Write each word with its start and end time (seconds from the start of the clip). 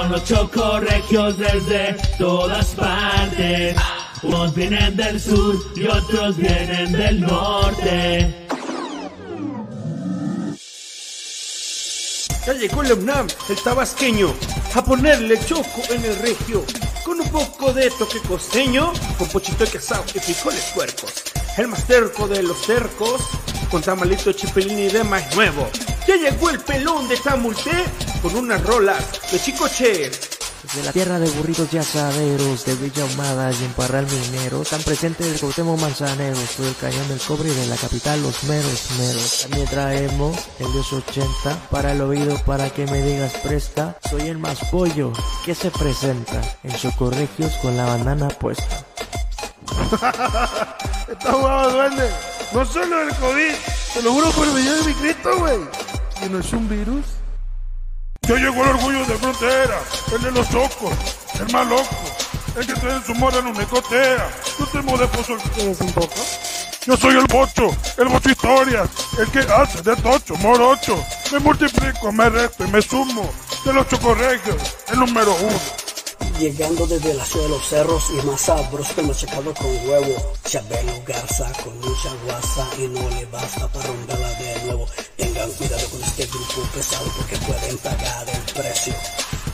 Llegaron 0.00 0.12
los 0.12 0.24
chocorregios 0.24 1.36
desde 1.36 1.94
todas 2.16 2.68
partes. 2.68 3.76
Unos 4.22 4.54
vienen 4.54 4.96
del 4.96 5.20
sur 5.20 5.56
y 5.76 5.86
otros 5.86 6.38
vienen 6.38 6.92
del 6.92 7.20
norte. 7.20 8.46
Ya 12.46 12.52
llegó 12.54 12.82
el 12.82 12.92
UNAM, 12.92 13.26
el 13.50 13.56
tabasqueño, 13.62 14.34
a 14.74 14.82
ponerle 14.82 15.38
choco 15.44 15.82
en 15.90 16.02
el 16.02 16.16
regio, 16.16 16.64
con 17.04 17.20
un 17.20 17.28
poco 17.28 17.74
de 17.74 17.90
toque 17.90 18.20
costeño, 18.20 18.92
con 19.18 19.28
pochito 19.28 19.64
de 19.64 19.70
queso 19.70 20.02
y 20.14 20.18
frijoles 20.18 20.72
puercos. 20.74 21.12
El 21.58 21.68
más 21.68 21.86
terco 21.86 22.26
de 22.26 22.42
los 22.42 22.58
cercos, 22.64 23.20
con 23.70 23.82
tamalito 23.82 24.32
chipilín 24.32 24.78
y 24.78 24.88
de 24.88 25.04
más 25.04 25.34
nuevo. 25.36 25.68
Ya 26.10 26.16
llegó 26.16 26.50
el 26.50 26.58
pelón 26.58 27.06
de 27.06 27.16
Tamulté, 27.18 27.84
con 28.20 28.34
unas 28.34 28.60
rolas 28.64 28.98
de 29.30 29.38
chicoche. 29.38 30.10
De 30.74 30.82
la 30.84 30.90
tierra 30.90 31.20
de 31.20 31.30
burritos 31.30 31.72
y 31.72 31.78
asaderos, 31.78 32.64
de 32.64 32.74
Villa 32.74 33.04
Ahumada 33.04 33.52
y 33.52 33.64
en 33.64 33.72
Parral 33.74 34.08
Minero, 34.08 34.64
tan 34.64 34.82
presente 34.82 35.22
del 35.22 35.38
Cuauhtémoc 35.38 35.80
Manzanero, 35.80 36.34
soy 36.34 36.66
el 36.66 36.74
cañón 36.74 37.06
del 37.06 37.20
cobre 37.20 37.50
y 37.50 37.54
de 37.54 37.66
la 37.68 37.76
capital 37.76 38.20
los 38.22 38.42
meros 38.42 38.90
meros. 38.98 39.42
También 39.42 39.68
traemos 39.68 40.36
el 40.58 40.72
280 40.72 41.68
para 41.70 41.92
el 41.92 42.00
oído 42.00 42.36
para 42.44 42.70
que 42.70 42.86
me 42.86 43.02
digas 43.02 43.32
presta, 43.44 43.96
soy 44.10 44.22
el 44.22 44.38
más 44.38 44.58
pollo 44.68 45.12
que 45.44 45.54
se 45.54 45.70
presenta 45.70 46.40
en 46.64 46.76
Socorregios 46.76 47.52
con 47.58 47.76
la 47.76 47.84
bandana 47.84 48.26
puesta. 48.30 48.84
Está 51.08 51.32
jugado, 51.32 51.70
duende. 51.70 52.10
No 52.52 52.64
solo 52.64 53.00
el 53.00 53.14
COVID, 53.14 53.54
te 53.94 54.02
lo 54.02 54.12
juro 54.12 54.30
por 54.30 54.48
el 54.48 54.54
video 54.54 54.74
de 54.74 54.82
mi 54.82 54.94
Cristo, 54.94 55.38
güey. 55.38 55.99
¿Que 56.20 56.28
no 56.28 56.38
es 56.38 56.52
un 56.52 56.68
virus? 56.68 57.06
Ya 58.28 58.34
llegó 58.34 58.62
el 58.62 58.70
orgullo 58.70 59.06
de 59.06 59.14
frontera, 59.14 59.80
el 60.12 60.22
de 60.22 60.30
los 60.32 60.50
chocos, 60.50 60.92
el 61.40 61.50
más 61.50 61.66
loco, 61.66 61.96
el 62.56 62.66
que 62.66 62.74
trae 62.74 62.96
en 62.96 63.04
su 63.04 63.14
mora 63.14 63.40
no 63.40 63.54
me 63.54 63.64
cotea. 63.64 64.30
Yo 64.58 64.66
te 64.66 64.82
de 64.82 65.06
pozo 65.08 65.36
¿Tienes 65.54 65.80
un 65.80 65.92
poco? 65.92 66.14
Yo 66.84 66.96
soy 66.98 67.16
el 67.16 67.24
bocho, 67.24 67.74
el 67.96 68.08
bocho 68.08 68.28
historias, 68.28 68.90
el 69.18 69.30
que 69.30 69.38
hace 69.50 69.80
de 69.80 69.96
tocho, 69.96 70.36
morocho. 70.36 71.02
Me 71.32 71.38
multiplico, 71.38 72.12
me 72.12 72.28
resto 72.28 72.66
y 72.66 72.70
me 72.70 72.82
sumo. 72.82 73.32
De 73.64 73.72
los 73.72 73.88
chocorregios, 73.88 74.76
el 74.92 74.98
número 74.98 75.34
uno. 75.36 75.60
Llegando 76.40 76.86
desde 76.86 77.12
la 77.12 77.24
ciudad 77.26 77.44
de 77.44 77.50
los 77.50 77.68
cerros 77.68 78.04
y 78.08 78.26
más 78.26 78.40
sabroso 78.40 79.02
machacado 79.02 79.52
con 79.52 79.66
huevo. 79.86 80.32
Chabelo 80.42 80.94
Garza 81.06 81.52
con 81.62 81.78
mucha 81.80 82.14
guasa 82.24 82.66
y 82.78 82.88
no 82.88 83.10
le 83.10 83.26
basta 83.26 83.68
para 83.68 83.88
romperla 83.88 84.30
de 84.38 84.64
nuevo. 84.64 84.86
Tengan 85.18 85.50
cuidado 85.50 85.86
con 85.90 86.02
este 86.02 86.24
grupo 86.28 86.62
pesado 86.74 87.04
porque 87.18 87.36
pueden 87.46 87.76
pagar 87.76 88.26
el 88.26 88.54
precio. 88.54 88.94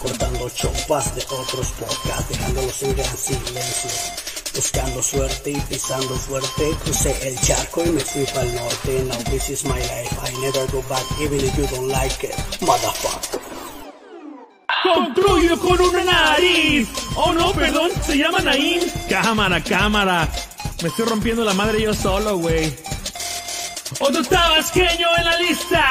Cortando 0.01 0.49
chopas 0.51 1.13
de 1.17 1.23
otros 1.23 1.67
podcasts, 1.73 2.29
dejándolos 2.29 2.81
en 2.85 2.95
gran 2.95 3.17
silencio. 3.19 3.91
Buscando 4.55 5.03
suerte 5.03 5.51
y 5.51 5.61
pisando 5.63 6.15
fuerte, 6.15 6.71
crucé 6.85 7.29
el 7.29 7.41
charco 7.41 7.83
y 7.85 7.91
me 7.91 8.01
fui 8.01 8.25
para 8.27 8.43
el 8.43 8.55
norte. 8.55 9.03
Now 9.09 9.19
this 9.25 9.51
is 9.51 9.65
my 9.65 9.81
life, 9.81 10.17
I 10.23 10.31
never 10.41 10.65
go 10.71 10.83
back 10.89 11.03
even 11.21 11.41
if 11.41 11.59
you 11.59 11.67
don't 11.67 11.89
like 11.89 12.23
it, 12.23 12.37
motherfucker. 12.61 13.56
Construyo 14.95 15.59
con 15.59 15.81
una 15.81 16.05
nariz. 16.05 16.89
Oh 17.17 17.33
no, 17.33 17.53
perdón, 17.53 17.91
se 18.05 18.17
llama 18.19 18.41
Naim. 18.41 18.81
Cámara, 19.09 19.63
cámara. 19.63 20.29
Me 20.83 20.89
estoy 20.89 21.07
rompiendo 21.07 21.45
la 21.45 21.55
madre 21.55 21.83
yo 21.83 21.95
solo, 21.95 22.37
güey. 22.39 22.73
Otro 24.01 24.23
tabasqueño 24.23 25.09
en 25.19 25.25
la 25.25 25.39
lista. 25.39 25.85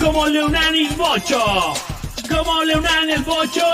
Como 0.00 0.26
Leonani 0.26 0.88
Bocho. 0.96 1.74
Como 2.28 2.62
Leonani 2.64 3.12
el 3.12 3.22
Bocho. 3.22 3.66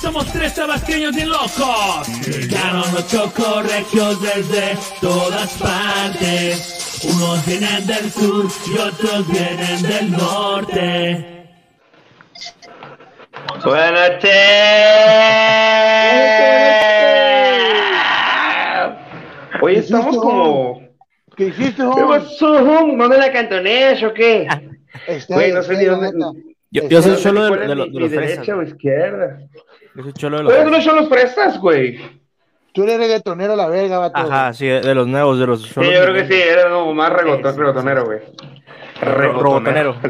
Somos 0.00 0.30
tres 0.32 0.54
tabasqueños 0.54 1.14
bien 1.14 1.28
locos. 1.28 2.08
Llegaron 2.26 2.94
los 2.94 3.08
chocorregios 3.08 4.22
desde 4.22 4.78
todas 5.00 5.50
partes. 5.54 7.00
Unos 7.04 7.44
vienen 7.46 7.86
del 7.86 8.12
sur 8.12 8.48
y 8.66 8.78
otros 8.78 9.28
vienen 9.28 9.82
del 9.82 10.10
norte. 10.12 11.37
Buenas 13.64 13.92
noches. 13.92 14.30
Oye, 19.60 19.78
estamos 19.78 20.16
como. 20.16 20.82
¿Qué 21.36 21.46
hiciste, 21.46 21.76
¿Qué 21.76 21.82
hombre? 21.82 22.18
pasó, 22.20 22.52
hom? 22.52 22.96
¿Manda 22.96 23.16
la 23.16 23.32
cantonés 23.32 24.02
o 24.02 24.12
qué? 24.12 24.48
Güey, 25.28 25.52
no 25.52 25.62
sé 25.62 25.76
ni 25.76 25.84
dónde. 25.84 26.10
Yo, 26.70 26.88
yo 26.88 27.02
soy 27.02 27.16
cholo 27.16 27.44
de, 27.44 27.58
de, 27.60 27.68
de 27.68 27.74
los 27.74 27.88
fresas. 27.92 28.10
derecha 28.10 28.56
o 28.56 28.62
izquierda? 28.62 29.38
Yo 29.94 30.02
soy 30.02 30.12
cholo 30.12 30.36
de 30.38 30.42
los 30.44 30.52
fresas. 30.52 30.84
son 30.84 30.96
los 30.96 31.08
fresas, 31.08 31.58
güey. 31.60 31.98
Tú 32.72 32.82
eres 32.84 32.98
reggaetonero 32.98 33.54
a 33.54 33.56
la 33.56 33.68
verga, 33.68 33.98
vato. 33.98 34.18
Ajá, 34.18 34.52
sí, 34.52 34.66
de, 34.66 34.80
de 34.80 34.94
los 34.94 35.06
nuevos, 35.06 35.38
de 35.38 35.46
los 35.46 35.62
Sí, 35.62 35.74
yo 35.74 36.02
creo 36.02 36.14
que 36.14 36.26
sí, 36.26 36.34
era 36.34 36.70
como 36.70 36.92
más 36.94 37.10
reggaetonero, 37.12 38.04
güey. 38.04 38.20
Robotonero. 39.00 39.96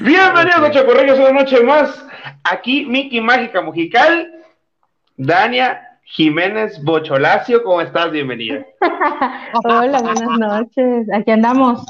Bienvenidos 0.00 0.62
a 0.62 0.70
Chocorregios 0.70 1.18
una 1.18 1.32
noche 1.32 1.62
más. 1.62 2.04
Aquí 2.44 2.84
Miki 2.86 3.20
Mágica 3.20 3.60
Mujical, 3.62 4.32
Dania 5.16 5.98
Jiménez 6.04 6.82
Bocholacio, 6.82 7.62
¿cómo 7.62 7.80
estás? 7.80 8.10
Bienvenida. 8.10 8.64
Hola, 9.64 10.00
buenas 10.00 10.38
noches. 10.38 11.06
Aquí 11.14 11.30
andamos. 11.30 11.84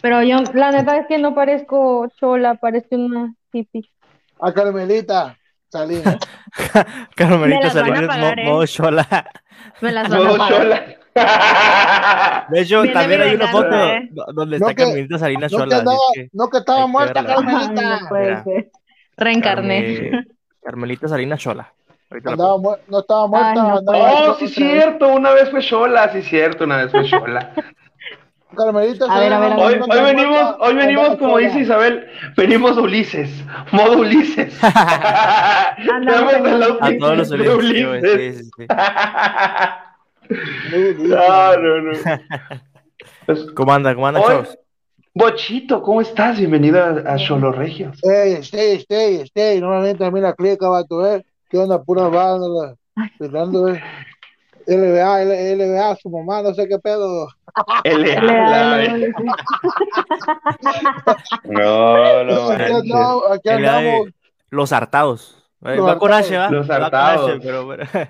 Pero 0.00 0.22
yo, 0.22 0.38
la 0.54 0.70
neta 0.70 0.96
es 0.96 1.06
que 1.06 1.18
no 1.18 1.34
parezco 1.34 2.08
chola, 2.20 2.54
parezco 2.54 2.96
una 2.96 3.34
hippie. 3.52 3.88
A 4.40 4.52
Carmelita, 4.52 5.36
Salinas. 5.68 6.18
Carmelita 7.16 7.70
Salinas, 7.70 8.06
pagar, 8.06 8.36
mo- 8.36 8.42
¿eh? 8.42 8.44
modo 8.44 8.66
chola. 8.66 9.30
Me 9.80 9.92
las 9.92 10.08
van 10.08 10.26
a 10.26 10.36
pagar. 10.36 10.96
De 12.50 12.60
hecho, 12.60 12.80
Viene 12.82 12.94
también 12.94 13.20
hay 13.22 13.34
una 13.34 13.48
foto 13.48 13.74
¿eh? 13.74 14.08
do- 14.10 14.26
donde 14.32 14.58
No 14.58 14.68
está 14.68 14.74
que- 14.74 14.84
Carmelita 14.84 15.18
Salinas 15.18 15.52
No 15.52 15.58
que, 15.58 15.64
chola. 15.64 15.76
andaba, 15.78 15.98
que 16.14 16.28
no 16.32 16.48
que 16.50 16.58
estaba 16.58 16.86
muerta, 16.86 17.24
Carmelita. 17.24 18.00
no. 18.00 18.08
Reencarné. 19.16 19.82
Carme- 20.10 20.26
Carmelita 20.64 21.08
Salinas 21.08 21.40
chola. 21.40 21.72
Andaba 22.24 22.56
mu- 22.58 22.76
no 22.88 23.00
estaba 23.00 23.26
muerta, 23.26 23.50
Ay, 23.50 23.56
no 23.56 23.78
andaba 23.78 23.98
Oh, 24.30 24.34
sí, 24.38 24.48
cierto, 24.48 25.08
una 25.08 25.30
vez 25.32 25.50
fue 25.50 25.60
chola, 25.60 26.08
sí, 26.12 26.22
cierto, 26.22 26.64
una 26.64 26.78
vez 26.78 26.90
fue 26.90 27.04
chola. 27.04 27.52
Carmelita 28.56 29.04
A 29.04 29.20
ver, 29.20 29.32
a 29.32 29.38
ver, 29.40 29.52
a 29.52 29.56
ver. 29.56 29.82
Hoy, 29.82 30.02
venimos, 30.02 30.56
hoy 30.60 30.74
venimos, 30.74 31.16
como 31.18 31.36
dice 31.36 31.60
Isabel, 31.60 32.06
venimos 32.34 32.78
Ulises, 32.78 33.30
modo 33.72 33.98
Ulises. 33.98 34.58
Andamos 34.64 36.34
A 36.80 36.90
todos 36.98 37.18
los 37.18 37.30
Ulises. 37.30 38.02
sí, 38.02 38.32
sí, 38.32 38.50
sí. 38.56 38.66
Muy 40.28 40.94
bien. 40.94 41.08
No, 41.10 41.56
no, 41.56 41.82
no. 41.82 41.92
¿Cómo 43.54 43.72
anda? 43.72 43.94
¿Cómo 43.94 44.06
anda, 44.06 44.20
Hoy- 44.20 44.26
chavos? 44.26 44.58
Bochito, 45.14 45.82
¿cómo 45.82 46.00
estás? 46.00 46.38
Bienvenido 46.38 46.78
a, 46.80 47.16
Cholo 47.16 47.50
Regios. 47.50 47.98
Ey, 48.04 48.34
stay, 48.34 48.76
stay, 48.76 49.16
stay. 49.22 49.60
Normalmente 49.60 50.04
a 50.04 50.10
mí 50.12 50.20
la 50.20 50.32
clica, 50.34 50.68
vato, 50.68 51.04
eh. 51.06 51.24
¿Qué 51.50 51.58
onda? 51.58 51.82
Pura 51.82 52.04
banda, 52.08 52.76
Fernando, 53.18 53.68
eh. 53.68 53.82
LBA, 54.66 55.22
L- 55.22 55.56
LBA, 55.56 55.96
su 55.96 56.10
mamá, 56.10 56.42
no 56.42 56.52
sé 56.54 56.68
qué 56.68 56.78
pedo. 56.78 57.26
Da- 57.84 58.78
No, 61.44 62.24
no, 62.24 62.50
aquí 62.50 62.62
andamos, 62.72 63.22
aquí 63.32 63.48
andamos. 63.48 64.08
Los 64.50 64.72
hartados. 64.72 65.44
Eh, 65.64 65.76
Los 65.76 65.86
va 65.88 65.98
con 65.98 66.12
hartados. 66.12 66.26
H, 66.30 66.38
¿va? 66.38 66.50
Los 66.50 66.70
hartados. 66.70 67.38
Pero, 67.42 67.68
pero- 67.68 68.08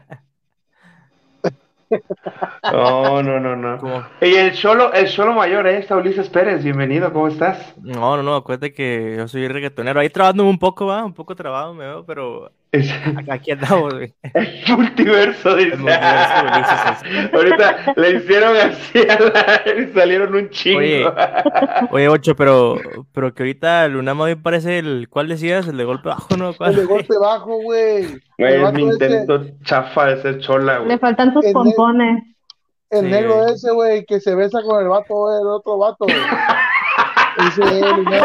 No, 2.71 3.23
no, 3.23 3.41
no, 3.41 3.57
no. 3.57 3.79
¿cómo? 3.79 4.05
Y 4.21 4.35
el 4.35 4.53
Cholo, 4.53 4.93
el 4.93 5.09
Cholo 5.09 5.33
mayor, 5.33 5.67
eh, 5.67 5.79
está 5.79 5.97
Ulises 5.97 6.29
Pérez, 6.29 6.63
bienvenido, 6.63 7.13
¿cómo 7.13 7.29
estás? 7.29 7.75
No, 7.83 8.17
no, 8.17 8.23
no, 8.23 8.37
acuérdate 8.37 8.73
que 8.73 9.15
yo 9.17 9.29
soy 9.29 9.49
reggaetonero. 9.49 10.01
Ahí 10.01 10.11
trabajando 10.11 10.45
un 10.45 10.59
poco, 10.59 10.87
va, 10.87 11.05
un 11.05 11.15
poco 11.15 11.35
trabado 11.35 11.75
me 11.75 11.87
veo, 11.87 12.05
pero 12.05 12.51
Es 12.71 12.93
aquí 13.31 13.53
andamos, 13.53 13.95
güey. 13.95 14.15
el 14.35 14.77
multiverso, 14.77 15.57
dice. 15.57 15.73
El 15.73 15.79
multiverso 15.79 16.45
Ulises, 16.45 17.33
Ahorita 17.33 17.95
le 17.97 18.11
hicieron 18.17 18.57
así 18.57 18.99
a 19.09 19.19
la... 19.21 19.73
y 19.81 19.87
salieron 19.95 20.35
un 20.35 20.51
chingo. 20.51 20.79
Oye. 20.81 21.07
Oye, 21.91 22.09
Ocho, 22.09 22.37
pero, 22.37 22.77
pero 23.13 23.33
que 23.35 23.43
ahorita 23.43 23.87
el 23.87 23.97
Unama 23.97 24.25
hoy 24.25 24.35
parece 24.35 24.79
el, 24.79 25.09
¿cuál 25.09 25.29
decías? 25.29 25.67
El 25.67 25.79
de 25.79 25.85
golpe 25.85 26.09
bajo, 26.11 26.37
¿no? 26.37 26.53
¿Cuál? 26.55 26.71
El 26.73 26.77
de 26.77 26.85
golpe 26.85 27.15
bajo, 27.19 27.57
güey. 27.63 28.07
Güey, 28.39 28.55
El 28.55 28.65
es 28.67 28.73
mi 28.75 28.83
ese, 28.83 28.93
intento 28.93 29.45
chafa 29.65 30.07
de 30.07 30.23
ser 30.23 30.39
chola, 30.41 30.79
Le 30.81 30.85
güey. 30.85 30.99
faltan 30.99 31.33
sus 31.33 31.45
El 31.47 31.53
pompones. 31.55 32.23
el 32.91 33.01
Sí. 33.01 33.07
negro 33.07 33.47
ese, 33.47 33.71
güey, 33.73 34.05
que 34.05 34.21
se 34.21 34.35
besa 34.35 34.61
con 34.63 34.83
el 34.83 34.89
vato, 34.89 35.15
güey, 35.15 35.41
el 35.41 35.47
otro 35.47 35.79
vato. 35.79 36.07
Ese 36.07 37.63
es 37.63 37.81
güey. 38.05 38.21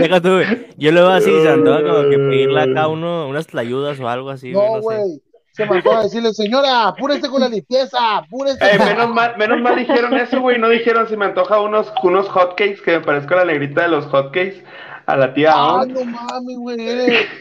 Deja 0.00 0.20
tú, 0.20 0.28
güey. 0.34 0.66
Yo 0.76 0.92
le 0.92 1.00
veo 1.00 1.10
así, 1.10 1.30
se 1.42 1.48
andaba 1.48 1.82
como 1.82 2.08
que 2.10 2.16
pedirle 2.18 2.60
acá 2.60 2.88
uno, 2.88 3.26
unas 3.28 3.46
tlayudas 3.46 3.98
o 4.00 4.08
algo 4.08 4.30
así, 4.30 4.52
güey, 4.52 4.66
No, 4.66 4.74
sé. 4.76 4.80
güey. 4.82 5.22
Se 5.52 5.66
me 5.66 5.78
acaba 5.78 5.98
de 5.98 6.04
decirle, 6.04 6.32
señora, 6.32 6.88
apúrese 6.88 7.28
con 7.28 7.40
la 7.42 7.48
limpieza, 7.48 8.16
apúrese. 8.18 8.58
Eh, 8.64 8.78
menos 8.78 9.10
mal, 9.10 9.36
menos 9.36 9.60
mal 9.60 9.76
dijeron 9.76 10.14
eso, 10.14 10.40
güey. 10.40 10.58
No 10.58 10.68
dijeron 10.70 11.06
si 11.08 11.16
me 11.16 11.26
antoja 11.26 11.60
unos, 11.60 11.92
unos 12.02 12.26
hotcakes 12.30 12.80
que 12.82 12.92
me 12.92 13.00
parezco 13.00 13.34
a 13.34 13.38
la 13.38 13.44
negrita 13.44 13.82
de 13.82 13.88
los 13.88 14.06
hotcakes. 14.06 14.62
a 15.04 15.16
la 15.16 15.34
tía 15.34 15.52
Ah, 15.54 15.84
no 15.86 16.04
mames, 16.06 16.56
güey. 16.58 16.76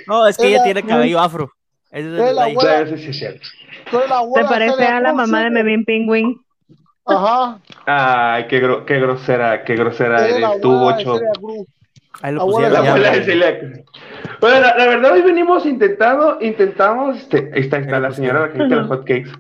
No, 0.08 0.28
es 0.28 0.36
que 0.38 0.48
ella 0.48 0.64
tiene 0.64 0.84
cabello 0.84 1.20
afro. 1.20 1.52
Ese 1.92 2.08
es 2.08 2.20
el 2.22 2.36
detalle. 2.56 2.98
Sí, 2.98 3.14
sí, 3.14 3.24
Se 3.24 4.44
parece 4.46 4.84
a 4.86 5.00
la 5.00 5.10
Cruz, 5.10 5.16
mamá 5.22 5.40
de 5.42 5.48
sí. 5.48 5.54
Mevin 5.54 5.86
Penguin. 5.86 6.42
Ajá. 7.06 7.60
Ay, 7.86 8.48
qué, 8.48 8.62
gro- 8.62 8.84
qué 8.86 9.00
grosera, 9.00 9.64
qué 9.64 9.76
grosera 9.76 10.28
Eres 10.28 10.62
tú, 10.62 10.72
Bocho. 10.72 11.18
Ahí 12.22 12.34
lo 12.34 12.42
Abuela, 12.42 12.80
pusieron 12.80 13.02
La 13.02 13.48
abuela. 13.48 13.84
Bueno, 14.40 14.60
la, 14.60 14.76
la 14.78 14.86
verdad 14.88 15.12
hoy 15.14 15.22
venimos 15.22 15.66
intentando, 15.66 16.38
intentamos, 16.42 17.18
este, 17.18 17.52
ahí 17.54 17.62
está, 17.62 17.78
ahí 17.78 17.84
está 17.84 18.00
la 18.00 18.12
señora, 18.12 18.42
la 18.42 18.48
gente 18.50 18.68
de 18.68 18.76
los 18.76 18.88
hotcakes. 18.88 19.32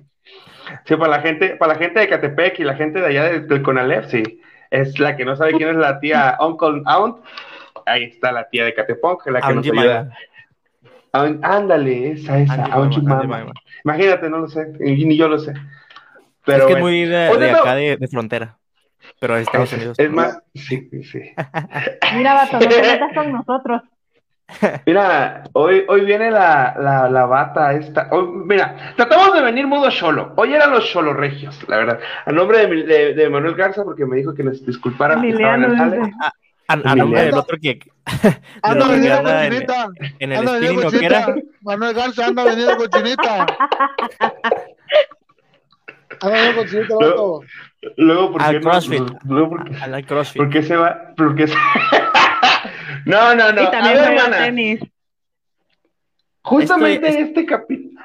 Sí, 0.86 0.96
para 0.96 1.18
la 1.18 1.22
gente, 1.22 1.56
para 1.58 1.74
la 1.74 1.80
gente 1.80 2.00
de 2.00 2.08
Catepec 2.08 2.60
y 2.60 2.64
la 2.64 2.76
gente 2.76 3.02
de 3.02 3.06
allá 3.08 3.24
del, 3.26 3.48
del 3.48 3.62
Conalep, 3.62 4.06
sí. 4.06 4.42
Es 4.70 5.00
la 5.00 5.18
que 5.18 5.26
no 5.26 5.36
sabe 5.36 5.54
quién 5.54 5.70
es 5.70 5.76
la 5.76 6.00
tía 6.00 6.38
Uncle 6.40 6.82
Aunt. 6.86 7.18
Ahí 7.86 8.06
está 8.06 8.32
la 8.32 8.48
tía 8.50 8.64
de 8.64 8.74
Catepec, 8.74 9.26
la 9.28 9.42
que 9.42 9.54
nos 9.54 9.66
ayuda. 9.66 10.12
Aunt- 11.12 11.40
ándale, 11.44 12.12
esa, 12.12 12.40
esa, 12.40 12.54
Aunt 12.54 12.74
Aunt 12.74 12.94
Jemima, 12.94 13.12
Aunt 13.16 13.22
Jemima. 13.24 13.38
Jemima. 13.38 13.54
Imagínate, 13.84 14.30
no 14.30 14.38
lo 14.38 14.48
sé, 14.48 14.68
ni 14.80 15.18
yo 15.18 15.28
lo 15.28 15.40
sé. 15.40 15.52
Es 15.52 15.58
Pero 16.46 16.68
que 16.68 16.74
es 16.74 16.80
bueno. 16.80 16.86
muy 16.86 17.06
de, 17.06 17.38
de 17.38 17.52
acá 17.52 17.76
de, 17.76 17.98
de 17.98 18.08
frontera. 18.08 18.58
Pero 19.22 19.36
de 19.36 19.42
Estados 19.44 19.72
es, 19.72 19.78
Unidos. 19.78 20.00
es 20.00 20.12
más, 20.12 20.40
sí, 20.56 20.90
sí. 21.04 21.20
Mira, 22.16 22.34
vato, 22.34 22.54
no 22.60 22.68
te 22.68 22.82
metas 22.82 23.14
con 23.14 23.32
nosotros. 23.32 23.82
Mira, 24.88 25.44
hoy, 25.54 25.86
hoy 25.88 26.04
viene 26.06 26.32
la, 26.32 26.76
la, 26.80 27.08
la 27.08 27.26
bata 27.28 27.72
esta. 27.74 28.08
Hoy- 28.12 28.32
mira, 28.46 28.94
tratamos 28.98 29.32
de 29.36 29.42
venir 29.44 29.68
modo 29.68 29.92
cholo. 29.92 30.34
Hoy 30.38 30.56
eran 30.56 30.72
los 30.72 30.90
cholos 30.90 31.16
regios, 31.16 31.56
la 31.70 31.78
verdad. 31.78 32.00
A 32.26 32.32
nombre 32.32 32.66
de, 32.66 32.84
de, 32.84 33.14
de 33.14 33.30
Manuel 33.30 33.54
Garza, 33.54 33.84
porque 33.84 34.08
me 34.08 34.18
dijo 34.18 34.34
que 34.34 34.44
nos 34.44 34.66
dice. 34.66 34.80
A, 36.68 36.74
a 36.74 36.96
nombre 36.96 37.22
del 37.26 37.36
otro 37.36 37.58
que. 37.62 37.80
Anda 38.64 38.88
vendiendo 38.88 39.20
anda 39.20 39.46
en, 39.46 39.52
cochinita. 39.54 39.88
en 40.18 40.32
el 40.32 40.38
Anda 40.40 40.52
vendiendo 40.54 40.82
¿no? 40.82 40.90
Cochinita. 40.90 41.36
Manuel 41.62 41.94
Garza 41.94 42.26
anda 42.26 42.44
vendiendo 42.44 42.78
cochinita. 42.78 43.46
Anda 46.20 46.36
vendiendo 46.36 46.62
cochinita, 46.62 46.96
vato. 46.96 47.42
Luego, 47.98 48.32
¿por 48.34 48.42
Al 48.44 48.52
qué 48.52 48.60
no? 48.60 48.70
CrossFit. 48.72 49.04
Luego, 49.26 49.50
¿por 49.50 49.70
qué, 49.70 49.76
A 49.82 49.88
la 49.88 50.02
CrossFit. 50.04 50.38
por 50.42 50.50
qué 50.50 50.64
se 50.64 50.76
va? 50.76 51.14
¿Por 51.18 51.36
qué 51.36 51.48
se- 51.48 51.56
no, 53.06 53.34
no, 53.36 53.52
no. 53.52 53.62
Y 53.62 53.66
A 53.66 53.72
también 53.72 53.96
ver, 53.96 54.06
juega 54.06 54.24
hermana, 54.26 54.46
tenis. 54.46 54.80
justamente 56.42 57.08
Esto 57.10 57.22
este 57.22 57.46
capítulo. 57.46 58.02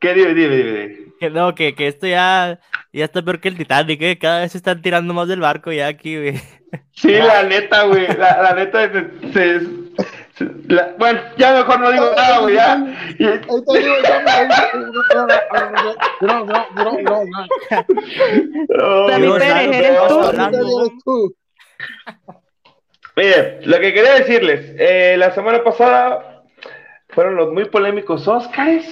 ¿Qué 0.00 0.14
dime, 0.14 0.34
dime. 0.34 0.98
Que 1.18 1.30
no, 1.30 1.54
que, 1.54 1.74
que 1.74 1.88
esto 1.88 2.06
ya, 2.06 2.60
ya 2.92 3.04
está 3.04 3.22
peor 3.22 3.40
que 3.40 3.48
el 3.48 3.56
Titanic, 3.56 3.98
que 3.98 4.18
cada 4.18 4.40
vez 4.40 4.52
se 4.52 4.58
están 4.58 4.80
tirando 4.82 5.12
más 5.14 5.26
del 5.26 5.40
barco 5.40 5.72
ya 5.72 5.88
aquí, 5.88 6.16
güey. 6.16 6.40
Sí, 6.92 7.12
la 7.12 7.42
neta, 7.42 7.84
güey. 7.84 8.06
La, 8.16 8.42
la 8.42 8.54
neta, 8.54 8.88
se, 8.92 9.32
se- 9.32 9.60
se- 9.60 9.68
la- 10.68 10.94
bueno, 10.98 11.20
ya 11.36 11.52
mejor 11.52 11.80
no 11.80 11.90
digo 11.90 12.10
nada, 12.16 12.38
güey. 12.40 12.54
Ya. 12.54 12.76
Y- 13.18 13.24
No, 16.20 16.44
no, 16.44 16.66
no, 16.74 16.92
no, 17.02 17.24
no, 18.68 19.08
Sammy 19.08 19.26
Pérez, 19.38 19.76
eres 19.76 19.98
tú. 21.04 21.34
Mire, 23.16 23.60
lo 23.66 23.78
que 23.80 23.92
quería 23.92 24.14
decirles, 24.14 24.74
eh, 24.78 25.16
la 25.18 25.32
semana 25.32 25.62
pasada 25.64 26.44
fueron 27.08 27.34
los 27.36 27.52
muy 27.52 27.64
polémicos 27.64 28.28
Oscars, 28.28 28.86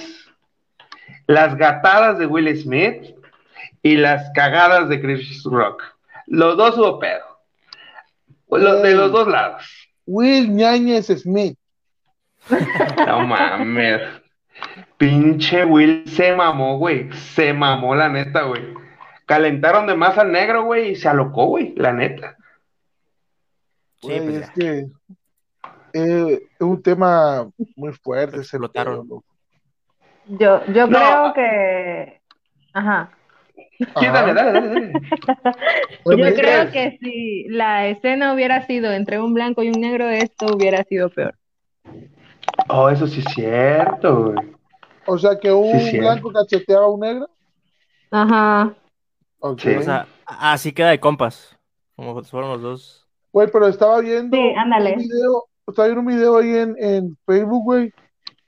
las 1.27 1.55
gatadas 1.57 2.17
de 2.19 2.25
Will 2.25 2.53
Smith 2.61 3.15
y 3.81 3.95
las 3.97 4.29
cagadas 4.33 4.89
de 4.89 4.99
Chris 5.01 5.43
Rock. 5.45 5.83
Los 6.25 6.57
dos 6.57 6.77
hubo 6.77 6.99
pedo. 6.99 7.23
De 8.83 8.93
los 8.95 9.11
dos 9.11 9.27
lados. 9.27 9.86
Will 10.07 10.55
Ñañez 10.55 11.07
Smith. 11.21 11.57
No 13.05 13.27
mames. 13.27 14.01
Pinche 14.97 15.63
Will 15.65 16.07
se 16.09 16.35
mamó, 16.35 16.77
güey. 16.79 17.11
Se 17.13 17.53
mamó, 17.53 17.93
la 17.93 18.09
neta, 18.09 18.43
güey. 18.43 18.73
Calentaron 19.25 19.85
de 19.85 19.95
más 19.95 20.17
al 20.17 20.31
negro, 20.31 20.63
güey, 20.63 20.91
y 20.91 20.95
se 20.95 21.09
alocó, 21.09 21.45
güey, 21.47 21.73
la 21.75 21.91
neta. 21.93 22.35
Sí, 24.01 24.07
Güey, 24.07 24.19
pues 24.21 24.35
es 24.35 24.47
ya. 24.47 24.53
que 24.53 24.87
eh, 25.93 26.39
es 26.53 26.61
un 26.61 26.81
tema 26.81 27.47
muy 27.75 27.91
fuerte. 27.93 28.37
ese 28.37 28.57
Explotaron. 28.57 28.93
pedo, 29.07 29.15
loco. 29.15 29.25
Yo, 30.27 30.65
yo 30.67 30.87
No. 30.87 30.97
creo 30.99 31.33
que. 31.33 32.21
Ajá. 32.73 33.11
Sí, 33.77 34.05
dale, 34.07 34.33
dale, 34.33 34.91
Yo 36.05 36.35
creo 36.35 36.71
que 36.71 36.97
si 37.01 37.43
la 37.49 37.87
escena 37.87 38.33
hubiera 38.33 38.65
sido 38.65 38.91
entre 38.91 39.19
un 39.19 39.33
blanco 39.33 39.61
y 39.63 39.69
un 39.69 39.79
negro, 39.81 40.07
esto 40.09 40.47
hubiera 40.55 40.83
sido 40.83 41.09
peor. 41.09 41.35
Oh, 42.69 42.89
eso 42.89 43.05
sí 43.07 43.19
es 43.25 43.33
cierto, 43.33 44.31
güey. 44.33 44.47
O 45.05 45.17
sea, 45.17 45.37
que 45.39 45.51
un 45.51 45.79
Sí, 45.79 45.99
blanco 45.99 46.31
cacheteaba 46.31 46.85
a 46.85 46.89
un 46.89 46.99
negro. 46.99 47.29
Ajá. 48.11 48.73
Ok. 49.39 49.59
Sí. 49.61 49.75
O 49.75 49.81
sea, 49.83 50.07
así 50.25 50.71
queda 50.73 50.89
de 50.89 50.99
compas. 50.99 51.55
Como 51.95 52.21
fueron 52.23 52.49
los 52.51 52.61
dos. 52.61 53.07
Güey, 53.31 53.47
pero 53.51 53.67
estaba 53.67 53.99
viendo 54.01 54.35
Sí, 54.35 54.53
ándale. 54.57 54.93
un 54.93 54.97
video, 54.99 55.45
estaba 55.67 55.87
viendo 55.87 56.01
un 56.01 56.07
video 56.07 56.37
ahí 56.37 56.49
en, 56.57 56.75
en 56.79 57.17
Facebook, 57.25 57.63
güey, 57.63 57.93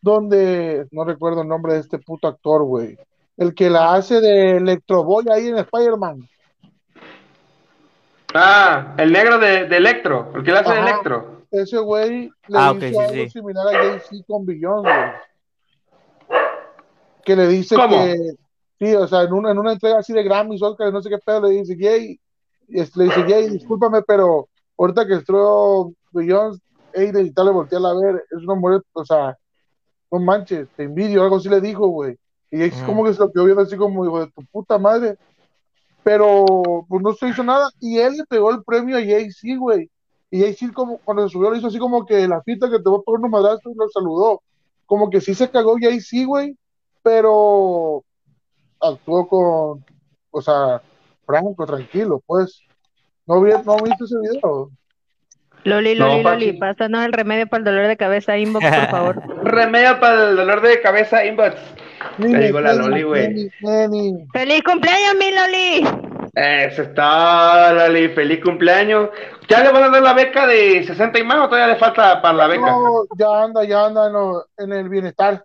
donde 0.02 0.88
no 0.92 1.04
recuerdo 1.04 1.42
el 1.44 1.48
nombre 1.48 1.74
de 1.74 1.80
este 1.80 2.00
puto 2.00 2.28
actor, 2.28 2.64
güey. 2.64 2.98
El 3.40 3.56
que 3.56 3.70
la 3.70 3.94
hace 3.94 4.20
de 4.20 4.58
Electro 4.58 5.02
Boy 5.06 5.26
ahí 5.32 5.48
en 5.48 5.58
Spider-Man. 5.60 6.28
Ah, 8.34 8.96
el 8.98 9.14
negro 9.14 9.40
de, 9.40 9.66
de 9.66 9.78
Electro, 9.78 10.30
el 10.36 10.44
que 10.44 10.52
le 10.52 10.58
hace 10.60 10.74
de. 10.74 10.80
Electro. 10.82 11.40
Ese 11.50 11.78
güey 11.80 12.30
le 12.48 12.58
Ah, 12.60 12.72
ok, 12.72 12.78
hizo 12.84 12.90
sí, 12.90 12.98
algo 12.98 13.14
sí. 13.14 13.30
similar 13.30 13.68
a 13.68 13.72
Jay-Z 13.80 14.26
con 14.28 14.46
Beyond, 14.46 14.84
güey. 14.84 16.40
Que 17.24 17.36
le 17.36 17.48
dice 17.48 17.76
¿Cómo? 17.76 18.04
que, 18.04 18.34
sí, 18.78 18.94
o 18.94 19.08
sea, 19.08 19.22
en 19.24 19.32
una, 19.34 19.52
en 19.52 19.58
una 19.58 19.72
entrega 19.72 20.00
así 20.00 20.12
de 20.12 20.22
Grammys, 20.22 20.62
Oscar, 20.62 20.92
no 20.92 21.02
sé 21.02 21.10
qué 21.10 21.18
pedo, 21.18 21.42
le 21.48 21.52
dice, 21.52 21.78
Jay, 21.80 22.20
y 22.68 22.78
le 22.78 23.04
dice, 23.06 23.24
Jay, 23.26 23.50
discúlpame, 23.50 24.02
pero 24.04 24.50
ahorita 24.78 25.08
que 25.08 25.14
estoy 25.16 25.96
Beyond, 26.12 26.60
hey, 26.94 27.12
de 27.12 27.24
le 27.24 27.52
volteé 27.52 27.80
a 27.80 27.94
ver, 27.94 28.24
es 28.30 28.44
una 28.44 28.56
mujer, 28.56 28.82
o 28.92 29.06
sea, 29.06 29.36
no 30.12 30.20
manches, 30.20 30.68
te 30.76 30.84
envidio, 30.84 31.24
algo 31.24 31.38
así 31.38 31.48
le 31.48 31.62
dijo, 31.62 31.88
güey. 31.88 32.18
Y 32.52 32.58
Jay 32.58 32.70
Ujú. 32.70 32.86
como 32.86 33.04
que 33.04 33.14
se 33.14 33.20
lo 33.20 33.32
quedó 33.32 33.46
viendo 33.46 33.64
así 33.64 33.78
como, 33.78 34.06
hijo 34.06 34.20
de 34.20 34.32
tu 34.32 34.44
puta 34.52 34.78
madre. 34.78 35.16
Pero, 36.04 36.86
pues 36.88 37.02
no 37.04 37.14
se 37.14 37.28
hizo 37.28 37.44
nada, 37.44 37.70
y 37.80 38.00
él 38.00 38.14
le 38.14 38.26
pegó 38.26 38.52
el 38.52 38.64
premio 38.64 38.98
a 38.98 39.02
Jay-Z, 39.02 39.58
güey. 39.60 39.90
Y 40.32 40.42
Jay-Z 40.42 40.74
como, 40.74 40.98
cuando 41.00 41.28
se 41.28 41.34
subió, 41.34 41.52
le 41.52 41.58
hizo 41.58 41.68
así 41.68 41.78
como 41.78 42.06
que 42.06 42.28
la 42.28 42.42
pista 42.42 42.70
que 42.70 42.78
te 42.80 42.90
voy 42.90 43.00
a 43.00 43.04
poner 43.04 43.26
un 43.26 43.32
madrazo 43.32 43.70
y 43.70 43.76
lo 43.76 43.88
saludó. 43.90 44.42
Como 44.86 45.10
que 45.10 45.22
sí 45.22 45.36
se 45.36 45.50
cagó 45.50 45.76
Jay-Z, 45.80 46.26
güey, 46.26 46.56
pero 47.04 48.04
actuó 48.80 49.28
con, 49.28 49.86
o 50.32 50.42
sea, 50.42 50.82
franco, 51.26 51.66
tranquilo, 51.66 52.22
pues. 52.26 52.62
¿No, 53.28 53.42
vi, 53.42 53.52
no 53.64 53.78
viste 53.84 54.06
ese 54.06 54.16
video? 54.20 54.72
Loli, 55.64 55.94
No, 55.96 56.08
Loli, 56.08 56.24
Pachi. 56.24 56.46
Loli, 56.48 56.60
pásanos 56.60 57.06
el 57.06 57.14
remedio 57.14 57.48
para 57.48 57.60
el 57.60 57.66
dolor 57.66 57.88
de 57.88 57.98
cabeza, 57.98 58.38
inbox, 58.38 58.66
por 58.66 58.90
favor. 58.90 59.22
Remedio 59.44 60.00
para 60.00 60.30
el 60.30 60.36
dolor 60.36 60.62
de 60.62 60.82
cabeza, 60.82 61.26
inbox. 61.26 61.56
Te 62.20 62.40
digo 62.40 62.60
la 62.62 62.74
Loli, 62.74 63.04
güey. 63.04 63.50
¡Feliz 64.34 64.64
cumpleaños, 64.64 65.16
mi 65.18 65.32
Loli! 65.32 65.88
Eso 66.36 66.84
está, 66.84 67.74
Loli. 67.74 68.10
Feliz 68.10 68.40
cumpleaños. 68.44 69.10
¿Ya 69.48 69.64
le 69.64 69.72
van 69.72 69.84
a 69.84 69.90
dar 69.90 70.02
la 70.02 70.14
beca 70.14 70.46
de 70.46 70.84
60 70.84 71.18
y 71.20 71.24
más 71.24 71.38
o 71.40 71.50
todavía 71.50 71.74
le 71.74 71.80
falta 71.80 72.22
para 72.22 72.34
la 72.38 72.48
beca? 72.48 72.62
No, 72.72 73.04
ya 73.18 73.44
anda, 73.44 73.64
ya 73.64 73.86
anda 73.86 74.08
en, 74.08 74.14
lo- 74.14 74.46
en 74.58 74.74
el 74.74 74.90
bienestar. 74.90 75.44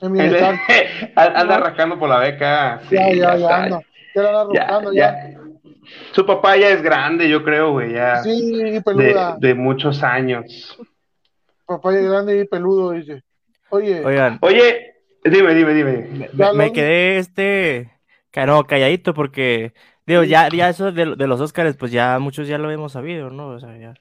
En 0.00 0.12
bienestar. 0.12 0.54
Anda 1.16 1.58
rascando 1.58 1.98
por 1.98 2.08
la 2.08 2.18
beca. 2.20 2.80
Sí, 2.88 2.94
ya, 2.94 3.08
ya, 3.10 3.36
ya 3.36 3.56
anda. 3.64 3.80
Ya 4.14 4.22
la 4.22 4.40
anda 4.42 4.54
Ya, 4.54 4.60
rotando, 4.66 4.92
ya. 4.92 5.00
ya. 5.32 5.40
Su 6.12 6.24
papá 6.24 6.56
ya 6.56 6.68
es 6.68 6.82
grande, 6.82 7.28
yo 7.28 7.42
creo, 7.42 7.72
güey, 7.72 7.94
ya. 7.94 8.22
Sí, 8.22 8.30
y 8.54 8.70
de, 8.74 8.82
peluda. 8.82 9.36
de 9.40 9.54
muchos 9.54 10.02
años. 10.04 10.78
Papá 11.66 11.94
es 11.96 12.08
grande 12.08 12.38
y 12.38 12.44
peludo, 12.44 12.92
dice. 12.92 13.22
Oye, 13.70 14.04
Oigan, 14.04 14.38
Oye, 14.42 14.94
dime, 15.30 15.54
dime, 15.54 15.74
dime. 15.74 16.28
me, 16.54 16.72
quedé 16.72 17.18
este. 17.18 17.90
No, 18.46 18.64
calladito 18.64 19.14
porque. 19.14 19.72
Digo, 20.06 20.24
ya, 20.24 20.48
ya 20.48 20.70
eso 20.70 20.90
de, 20.90 21.16
de 21.16 21.26
los 21.26 21.40
Óscares, 21.40 21.76
pues 21.76 21.92
ya 21.92 22.18
muchos 22.18 22.48
ya 22.48 22.56
lo 22.56 22.70
hemos 22.70 22.92
sabido, 22.92 23.30
¿no? 23.30 23.48
O 23.48 23.60
sea, 23.60 23.76
ya. 23.76 23.94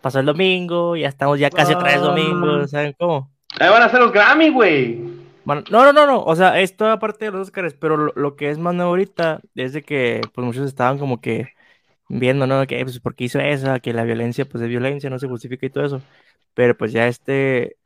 Pasó 0.00 0.20
el 0.20 0.26
domingo, 0.26 0.96
ya 0.96 1.08
estamos 1.08 1.38
ya 1.38 1.50
casi 1.50 1.74
tres 1.76 1.96
Ah. 1.96 1.98
domingos, 1.98 2.70
¿saben 2.70 2.94
cómo? 2.98 3.30
Ahí 3.60 3.68
van 3.68 3.82
a 3.82 3.86
hacer 3.86 4.00
los 4.00 4.12
Grammy, 4.12 4.48
güey. 4.50 5.00
Bueno, 5.44 5.62
no, 5.70 5.84
no, 5.84 5.92
no, 5.92 6.06
no, 6.06 6.22
o 6.22 6.36
sea, 6.36 6.60
es 6.60 6.76
toda 6.76 6.98
parte 6.98 7.24
de 7.26 7.32
los 7.32 7.42
Óscares, 7.48 7.74
pero 7.74 7.96
lo, 7.96 8.12
lo 8.16 8.36
que 8.36 8.50
es 8.50 8.58
más 8.58 8.74
nuevo 8.74 8.90
ahorita 8.90 9.40
es 9.54 9.72
de 9.72 9.82
que 9.82 10.20
pues 10.34 10.44
muchos 10.44 10.66
estaban 10.66 10.98
como 10.98 11.20
que 11.20 11.48
viendo, 12.08 12.46
¿no? 12.46 12.66
Que 12.66 12.82
pues 12.84 13.00
por 13.00 13.14
qué 13.14 13.24
hizo 13.24 13.40
esa, 13.40 13.80
que 13.80 13.92
la 13.92 14.04
violencia 14.04 14.44
pues 14.46 14.62
es 14.62 14.68
violencia, 14.68 15.10
no 15.10 15.18
se 15.18 15.28
justifica 15.28 15.66
y 15.66 15.70
todo 15.70 15.84
eso. 15.84 16.02
Pero 16.54 16.76
pues 16.76 16.92
ya 16.92 17.08
este 17.08 17.76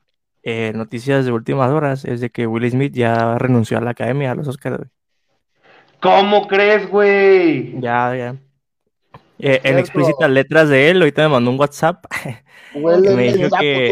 eh, 0.48 0.70
noticias 0.76 1.24
de 1.24 1.32
últimas 1.32 1.72
horas 1.72 2.04
es 2.04 2.20
de 2.20 2.30
que 2.30 2.46
Will 2.46 2.70
Smith 2.70 2.92
ya 2.94 3.36
renunció 3.36 3.78
a 3.78 3.80
la 3.80 3.90
academia, 3.90 4.30
a 4.30 4.36
los 4.36 4.56
güey. 4.56 4.78
¿Cómo 6.00 6.46
crees, 6.46 6.88
güey? 6.88 7.80
Ya, 7.80 8.14
ya. 8.14 8.36
Eh, 9.40 9.60
en 9.64 9.76
explícitas 9.76 10.30
letras 10.30 10.68
de 10.68 10.90
él, 10.90 10.98
ahorita 10.98 11.22
me 11.22 11.30
mandó 11.30 11.50
un 11.50 11.58
WhatsApp. 11.58 12.04
Huele 12.76 13.16
me 13.16 13.32
dijo 13.32 13.48
que 13.58 13.90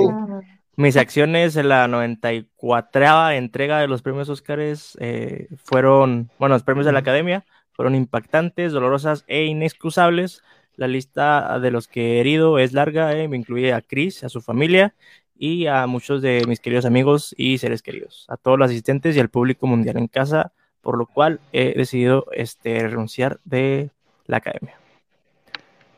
mis 0.76 0.96
acciones 0.96 1.56
en 1.56 1.70
la 1.70 1.88
94 1.88 3.30
entrega 3.30 3.80
de 3.80 3.88
los 3.88 4.02
premios 4.02 4.28
Óscares 4.28 4.96
eh, 5.00 5.48
fueron, 5.56 6.30
bueno, 6.38 6.54
los 6.54 6.62
premios 6.62 6.86
de 6.86 6.92
la 6.92 7.00
Academia 7.00 7.44
fueron 7.72 7.96
impactantes, 7.96 8.70
dolorosas 8.70 9.24
e 9.26 9.46
inexcusables. 9.46 10.44
La 10.76 10.86
lista 10.86 11.58
de 11.58 11.72
los 11.72 11.88
que 11.88 12.16
he 12.16 12.20
herido 12.20 12.60
es 12.60 12.72
larga, 12.72 13.12
eh, 13.16 13.26
me 13.26 13.36
incluye 13.36 13.72
a 13.72 13.80
Chris, 13.80 14.22
a 14.22 14.28
su 14.28 14.40
familia 14.40 14.94
y 15.36 15.66
a 15.66 15.86
muchos 15.86 16.22
de 16.22 16.42
mis 16.46 16.60
queridos 16.60 16.84
amigos 16.84 17.34
y 17.36 17.58
seres 17.58 17.82
queridos, 17.82 18.24
a 18.28 18.36
todos 18.36 18.58
los 18.58 18.70
asistentes 18.70 19.16
y 19.16 19.20
al 19.20 19.28
público 19.30 19.66
mundial 19.66 19.96
en 19.98 20.06
casa, 20.08 20.52
por 20.80 20.96
lo 20.98 21.06
cual 21.06 21.40
he 21.52 21.74
decidido 21.76 22.26
este, 22.32 22.78
renunciar 22.80 23.40
de 23.44 23.90
la 24.26 24.36
Academia. 24.38 24.78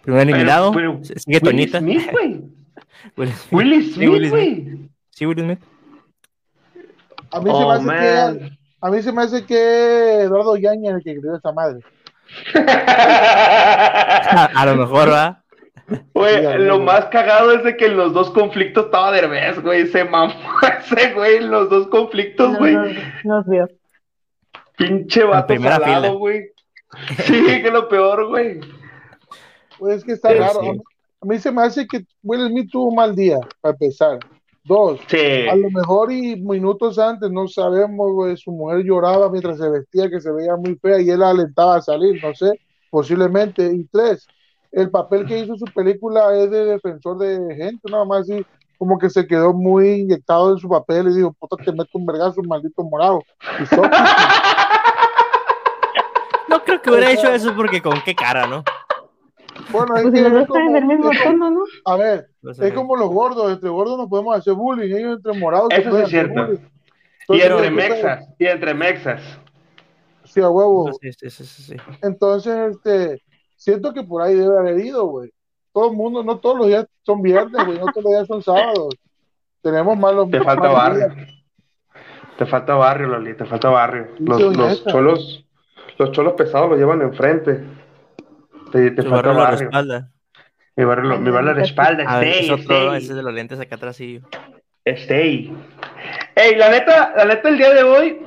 Primer 0.02 0.22
eliminado, 0.22 0.72
pero 0.72 1.00
sigue 1.02 1.18
Will 1.26 1.40
Toñita. 1.40 1.78
Smith. 1.80 2.02
Will 3.16 3.32
Smith. 3.32 3.52
Will 3.52 3.84
Sí, 3.84 3.92
Smith, 3.92 4.08
Will 4.10 4.28
Smith. 4.30 4.90
Sí, 5.10 5.26
Will 5.26 5.38
Smith. 5.40 5.58
A 7.32 7.40
mí, 7.40 7.44
se 7.50 7.50
me 7.50 7.64
Oh, 7.64 7.70
hace 7.72 7.82
que, 7.82 7.86
man. 7.86 8.58
a 8.80 8.90
mí 8.90 9.02
se 9.02 9.12
me 9.12 9.22
hace 9.22 9.44
que 9.44 10.20
Eduardo 10.22 10.56
Yaña 10.56 10.92
el 10.94 11.02
que 11.02 11.16
creó 11.20 11.36
esta 11.36 11.52
madre. 11.52 11.80
A, 12.54 14.44
a 14.54 14.66
lo 14.66 14.76
mejor, 14.76 15.10
¿va? 15.12 15.42
Güey, 16.14 16.58
lo 16.64 16.80
más 16.80 17.06
cagado 17.06 17.52
es 17.52 17.62
de 17.62 17.76
que 17.76 17.86
en 17.86 17.96
los 17.96 18.12
dos 18.12 18.30
conflictos 18.30 18.86
estaba 18.86 19.12
Derbez, 19.12 19.60
güey. 19.62 19.86
Se 19.86 20.04
mamó 20.04 20.34
ese 20.80 21.12
güey 21.14 21.36
en 21.36 21.50
los 21.50 21.70
dos 21.70 21.86
conflictos, 21.88 22.52
no, 22.52 22.58
güey. 22.58 22.74
no, 22.74 22.84
nos 23.24 23.46
vio. 23.46 23.68
Pinche 24.76 25.24
vato 25.24 25.46
primera 25.48 25.76
fila. 25.76 25.86
salado, 25.86 26.18
güey. 26.18 26.50
Sí, 27.24 27.44
que 27.46 27.56
es 27.66 27.72
lo 27.72 27.88
peor, 27.88 28.26
güey. 28.28 28.60
Pues 29.78 29.98
es 29.98 30.04
que 30.04 30.12
está 30.12 30.30
Sí, 30.32 30.38
raro. 30.38 30.60
sí. 30.60 30.68
A, 30.68 30.72
mí, 30.72 30.80
a 31.22 31.26
mí 31.26 31.38
se 31.38 31.52
me 31.52 31.62
hace 31.62 31.86
que 31.86 32.04
Will 32.22 32.48
Smith 32.48 32.70
tuvo 32.70 32.88
un 32.88 32.96
mal 32.96 33.14
día, 33.14 33.38
para 33.60 33.72
empezar. 33.74 34.18
Dos, 34.64 34.98
Sí. 35.06 35.46
a 35.48 35.54
lo 35.54 35.70
mejor 35.70 36.10
y 36.10 36.34
minutos 36.40 36.98
antes, 36.98 37.30
no 37.30 37.46
sabemos, 37.46 38.12
güey, 38.12 38.36
su 38.36 38.50
mujer 38.50 38.82
lloraba 38.82 39.30
mientras 39.30 39.58
se 39.58 39.68
vestía, 39.68 40.10
que 40.10 40.20
se 40.20 40.32
veía 40.32 40.56
muy 40.56 40.74
fea, 40.76 41.00
y 41.00 41.08
él 41.10 41.20
la 41.20 41.30
alentaba 41.30 41.76
a 41.76 41.80
salir, 41.82 42.20
no 42.22 42.34
sé, 42.34 42.50
posiblemente. 42.90 43.64
Y 43.72 43.84
tres, 43.84 44.26
el 44.76 44.90
papel 44.90 45.24
que 45.26 45.38
hizo 45.38 45.56
su 45.56 45.64
película 45.64 46.36
es 46.36 46.50
de 46.50 46.66
defensor 46.66 47.16
de 47.18 47.54
gente, 47.56 47.90
nada 47.90 48.04
más 48.04 48.20
así, 48.20 48.44
como 48.76 48.98
que 48.98 49.08
se 49.08 49.26
quedó 49.26 49.54
muy 49.54 49.88
inyectado 50.02 50.52
en 50.52 50.58
su 50.58 50.68
papel 50.68 51.08
y 51.08 51.14
dijo, 51.16 51.32
puta, 51.32 51.56
te 51.56 51.72
meto 51.72 51.88
un 51.94 52.04
vergazo, 52.04 52.42
maldito 52.42 52.84
morado. 52.84 53.22
Y 53.60 53.66
so- 53.66 53.82
No 56.48 56.62
creo 56.62 56.80
que 56.82 56.90
hubiera 56.90 57.10
hecho 57.10 57.32
eso 57.32 57.54
porque 57.56 57.80
con 57.80 58.00
qué 58.02 58.14
cara, 58.14 58.46
¿no? 58.46 58.62
bueno, 59.72 59.96
es 59.96 60.02
Pues 60.02 60.14
que 60.14 60.18
si 60.20 60.26
a 61.86 61.96
ver, 61.96 62.28
No 62.42 62.52
sé. 62.52 62.68
Es 62.68 62.74
como 62.74 62.96
los 62.96 63.08
gordos, 63.08 63.50
entre 63.52 63.70
gordos 63.70 63.96
nos 63.96 64.08
podemos 64.08 64.36
hacer 64.36 64.52
bullying, 64.52 64.94
ellos 64.94 65.16
entre 65.16 65.40
morados 65.40 65.68
Eso 65.70 65.82
sí 65.84 65.88
pueden 65.88 66.04
es 66.04 66.08
hacer 66.14 66.32
cierto. 66.34 66.60
Y 67.28 67.40
entre 67.40 67.70
mexas. 67.70 68.28
Y 68.38 68.46
entre 68.46 68.74
mexas. 68.74 69.22
Sí, 70.24 70.40
a 70.42 70.50
huevo. 70.50 70.92
Sí, 71.00 71.10
sí, 71.12 71.30
sí. 71.30 71.76
Entonces, 72.02 72.76
este, 72.76 73.22
siento 73.56 73.92
que 73.92 74.02
por 74.02 74.22
ahí 74.22 74.34
debe 74.34 74.58
haber 74.58 74.78
ido, 74.78 75.06
güey. 75.06 75.30
Todo 75.72 75.90
el 75.90 75.96
mundo, 75.96 76.22
no 76.22 76.38
todos 76.38 76.56
los 76.58 76.66
días 76.68 76.86
son 77.02 77.20
viernes, 77.22 77.64
güey, 77.66 77.78
no 77.78 77.86
todos 77.86 78.04
los 78.04 78.12
días 78.12 78.26
son 78.26 78.42
sábados. 78.42 78.94
Tenemos 79.62 79.96
malos 79.98 80.30
Te 80.30 80.40
falta 80.42 80.62
malos 80.62 80.76
barrio. 80.76 81.08
días. 81.08 81.28
Te 82.38 82.46
falta 82.46 82.74
barrio, 82.74 83.08
Loli, 83.08 83.34
te 83.34 83.44
falta 83.44 83.68
barrio. 83.70 84.08
Los, 84.18 84.40
los 84.56 84.84
cholos, 84.84 85.44
los 85.98 86.12
cholos 86.12 86.34
pesados 86.34 86.70
lo 86.70 86.76
llevan 86.76 87.02
enfrente. 87.02 87.64
Te, 88.72 88.90
te 88.90 89.02
falta 89.02 89.32
barrio 89.32 89.60
respalda. 89.68 90.10
Mi 90.76 90.84
barrio, 90.84 91.04
lo- 91.10 91.18
mi 91.18 91.30
barrio 91.30 91.52
la 91.52 91.60
respalda. 91.60 92.04
A 92.06 92.18
ver, 92.18 92.28
Stay, 92.28 92.44
es 92.44 92.50
otro, 92.50 92.76
stay, 92.76 92.96
ese 93.04 93.14
de 93.14 93.22
los 93.22 93.32
lentes 93.32 93.58
acá 93.60 93.76
atrás 93.76 93.98
y 94.00 94.20
stay. 94.84 95.56
Ey, 96.34 96.54
la 96.56 96.68
neta, 96.70 97.14
la 97.16 97.24
neta, 97.24 97.48
el 97.48 97.56
día 97.56 97.72
de 97.72 97.82
hoy, 97.82 98.20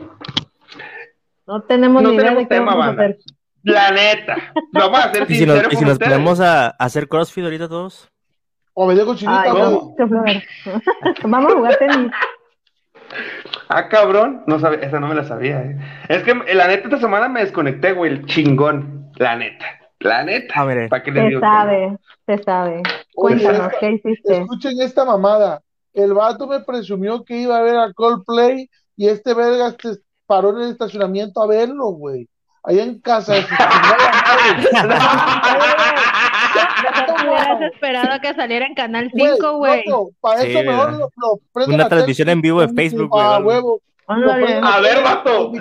No 1.45 1.61
tenemos 1.63 2.01
No 2.01 2.09
ni 2.09 2.15
idea 2.15 2.23
tenemos 2.25 2.43
de 2.43 2.47
qué 2.49 2.55
tema, 2.55 2.65
vamos 2.75 2.83
a 2.85 2.87
banda. 2.87 3.03
hacer. 3.03 3.17
La 3.63 3.91
neta, 3.91 4.35
lo 4.71 4.89
vamos 4.89 5.05
a 5.05 5.11
ser 5.13 5.25
Y 5.29 5.35
si 5.35 5.45
nos, 5.45 5.57
y 5.57 5.69
si 5.71 5.75
con 5.77 5.83
nos 5.85 5.93
ustedes. 5.93 6.11
ponemos 6.11 6.39
a, 6.39 6.67
a 6.67 6.69
hacer 6.77 7.07
crossfit 7.07 7.43
ahorita 7.43 7.67
todos. 7.69 8.09
O 8.73 8.87
me 8.87 8.95
dejo 8.95 9.15
chinita. 9.15 9.51
Vamos 11.23 11.51
a 11.53 11.55
jugar 11.55 11.77
tenis. 11.77 12.11
Ah, 13.69 13.87
cabrón, 13.89 14.43
no 14.47 14.59
sabe, 14.59 14.85
esa 14.85 14.99
no 14.99 15.07
me 15.07 15.15
la 15.15 15.23
sabía, 15.23 15.61
eh. 15.61 15.77
Es 16.07 16.23
que 16.23 16.33
la 16.53 16.67
neta 16.67 16.85
esta 16.85 16.99
semana 16.99 17.27
me 17.27 17.41
desconecté, 17.41 17.93
güey, 17.93 18.11
el 18.11 18.25
chingón, 18.25 19.11
la 19.17 19.35
neta, 19.35 19.65
la 19.99 20.23
neta. 20.23 20.53
Ah, 20.57 20.65
mire. 20.65 20.87
¿Para 20.87 21.03
qué 21.03 21.11
les 21.11 21.23
Se 21.23 21.27
digo? 21.29 21.41
sabe, 21.41 21.97
se 22.25 22.43
sabe. 22.43 22.81
Oye, 23.15 23.41
Cuéntanos, 23.43 23.73
¿qué 23.79 23.91
hiciste? 23.91 24.37
Escuchen 24.37 24.79
esta 24.81 25.05
mamada. 25.05 25.61
El 25.93 26.13
vato 26.13 26.47
me 26.47 26.59
presumió 26.61 27.23
que 27.25 27.37
iba 27.37 27.57
a 27.57 27.61
ver 27.63 27.77
a 27.77 27.91
Coldplay 27.93 28.69
y 28.95 29.07
este 29.07 29.33
verga 29.33 29.71
se 29.71 29.97
paró 30.27 30.51
en 30.51 30.63
el 30.65 30.71
estacionamiento 30.71 31.41
a 31.41 31.47
verlo, 31.47 31.87
güey. 31.87 32.27
Allá 32.63 32.83
en 32.83 32.99
casa 32.99 33.33
de 33.33 33.41
su 33.43 33.47
chingada 33.47 33.97
¿Cómo 37.07 37.31
hubieras 37.31 37.61
esperado 37.61 38.11
a 38.13 38.19
que 38.19 38.33
saliera 38.33 38.65
en 38.65 38.73
Canal 38.75 39.09
madre. 39.13 39.35
5, 39.35 39.57
güey? 39.57 39.83
para 40.19 40.41
Sí, 40.41 40.55
eso 40.55 40.63
mejor 40.69 40.91
lo, 40.93 41.11
lo 41.15 41.39
prendo 41.53 41.75
Una 41.75 41.83
la 41.83 41.89
transmisión 41.89 42.25
tele 42.25 42.33
en 42.33 42.41
vivo 42.41 42.61
de 42.61 42.69
Facebook, 42.69 43.09
güey, 43.09 43.25
o 43.25 43.29
A 43.29 43.39
huevo. 43.39 43.81
Ándale. 44.07 44.59
A 44.61 44.79
ver, 44.79 45.03
vato. 45.03 45.51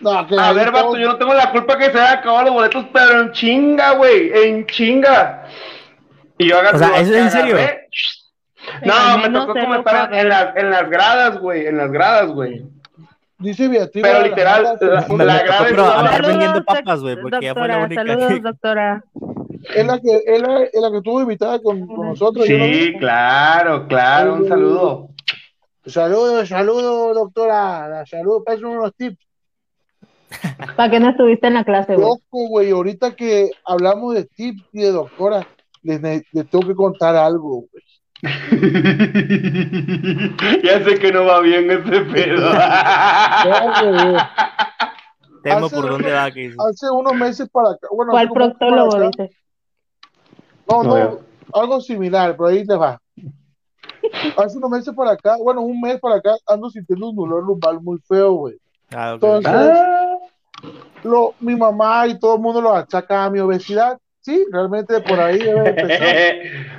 No, 0.00 0.26
que 0.26 0.34
A 0.38 0.52
ver, 0.52 0.72
vato, 0.72 0.96
yo 0.96 1.08
no 1.08 1.16
tengo 1.16 1.34
la 1.34 1.52
culpa 1.52 1.78
que 1.78 1.90
se 1.90 2.00
hayan 2.00 2.18
acabado 2.18 2.46
los 2.46 2.54
boletos, 2.54 2.86
pero 2.92 3.20
en 3.20 3.32
chinga, 3.32 3.92
güey, 3.92 4.32
en 4.34 4.66
chinga. 4.66 5.46
Y 6.38 6.48
yo 6.48 6.58
agarré. 6.58 6.76
O 6.76 6.78
sea, 6.78 7.00
¿eso 7.00 7.14
es 7.14 7.18
en 7.18 7.30
serio? 7.30 7.56
No, 8.84 9.18
me 9.18 9.28
tocó 9.28 9.52
comentar 9.54 10.12
en, 10.14 10.28
las 10.28 10.56
en 10.56 10.70
las 10.70 10.88
gradas, 10.88 11.38
güey, 11.38 11.66
en 11.66 11.76
las 11.76 11.90
gradas, 11.90 12.30
güey. 12.30 12.64
Dice 13.42 13.68
Beatriz. 13.68 14.02
Pero 14.02 14.22
literal, 14.22 14.62
la- 14.62 15.04
la- 15.16 15.24
la 15.24 15.66
pero 15.68 15.84
andar 15.90 16.26
vendiendo 16.26 16.64
papas, 16.64 17.00
güey, 17.00 17.16
porque 17.20 17.44
ya 17.46 17.54
fue 17.54 17.68
la 17.68 17.78
doctora, 17.78 17.86
única 17.86 18.02
Saludos, 18.06 18.28
que... 18.32 18.40
doctora. 18.42 19.04
Es 19.74 19.86
la 19.86 20.00
que, 20.00 20.22
es 20.26 20.42
la, 20.42 20.62
es 20.64 20.80
la 20.80 20.90
que 20.90 20.96
estuvo 20.96 21.20
invitada 21.20 21.60
con, 21.60 21.86
con 21.86 22.08
nosotros. 22.08 22.46
yo 22.46 22.58
no 22.58 22.64
Sí, 22.64 22.94
claro, 22.98 23.86
claro, 23.86 24.34
un 24.34 24.48
saludo. 24.48 25.08
Saludos, 25.86 26.48
saludos, 26.48 27.14
doctora. 27.14 28.04
Saludos, 28.06 28.42
pasen 28.46 28.66
unos 28.66 28.94
tips. 28.96 29.18
¿Para 30.76 30.90
qué 30.90 30.98
no 31.00 31.10
estuviste 31.10 31.46
en 31.48 31.54
la 31.54 31.64
clase, 31.64 31.94
güey? 31.94 32.06
Loco, 32.06 32.48
güey, 32.48 32.70
ahorita 32.70 33.14
que 33.14 33.50
hablamos 33.64 34.14
de 34.14 34.24
tips 34.24 34.62
y 34.72 34.80
de 34.82 34.92
doctora, 34.92 35.46
les, 35.82 36.00
les 36.00 36.48
tengo 36.48 36.66
que 36.66 36.74
contar 36.74 37.14
algo, 37.16 37.66
güey. 37.70 37.82
ya 40.62 40.84
sé 40.84 40.98
que 41.00 41.10
no 41.12 41.24
va 41.24 41.40
bien 41.40 41.68
ese 41.70 42.00
pedo. 42.02 42.52
Temo 45.42 45.66
Hace- 45.66 45.74
por 45.76 45.88
dónde 45.90 46.12
va, 46.12 46.30
que 46.30 46.40
dice. 46.40 46.56
Hace 46.70 46.90
unos 46.90 47.14
meses 47.14 47.48
para 47.50 47.70
acá. 47.70 47.88
Bueno, 47.90 48.12
¿Cuál 48.12 48.30
proctólogo, 48.30 49.10
dice? 49.10 49.30
No, 50.68 50.84
No 50.84 50.98
no, 50.98 51.18
algo 51.52 51.80
similar, 51.80 52.36
pero 52.36 52.48
ahí 52.50 52.64
te 52.64 52.76
va. 52.76 53.00
Hace 54.36 54.58
unos 54.58 54.70
meses 54.70 54.94
para 54.94 55.12
acá, 55.12 55.36
bueno, 55.42 55.62
un 55.62 55.80
mes 55.80 55.98
para 55.98 56.16
acá, 56.16 56.36
ando 56.46 56.70
sintiendo 56.70 57.08
un 57.10 57.16
dolor 57.16 57.42
lumbar 57.44 57.80
muy 57.80 57.98
feo, 58.06 58.32
güey. 58.34 58.56
Ah, 58.94 59.14
ok. 59.14 59.22
Entonces, 59.24 59.52
Ah, 59.74 60.16
lo, 61.02 61.34
mi 61.40 61.56
mamá 61.56 62.06
y 62.06 62.20
todo 62.20 62.36
el 62.36 62.40
mundo 62.40 62.60
lo 62.60 62.72
achaca 62.74 63.24
a 63.24 63.30
mi 63.30 63.40
obesidad. 63.40 63.98
Sí, 64.20 64.46
realmente 64.52 65.00
por 65.00 65.18
ahí 65.18 65.38
debe 65.38 65.70
empezar. 65.70 66.36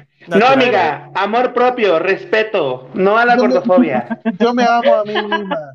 no, 0.27 0.45
amiga, 0.47 1.11
amor 1.15 1.53
propio, 1.53 1.99
respeto, 1.99 2.87
no 2.93 3.17
a 3.17 3.25
la 3.25 3.35
Yo 3.35 3.43
me- 3.43 3.53
gordofobia. 3.53 4.19
Yo 4.39 4.53
me 4.53 4.63
amo 4.63 4.95
a 4.95 5.03
mí 5.03 5.13
misma. 5.13 5.73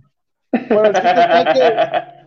Bueno, 0.71 0.93
que 0.93 2.19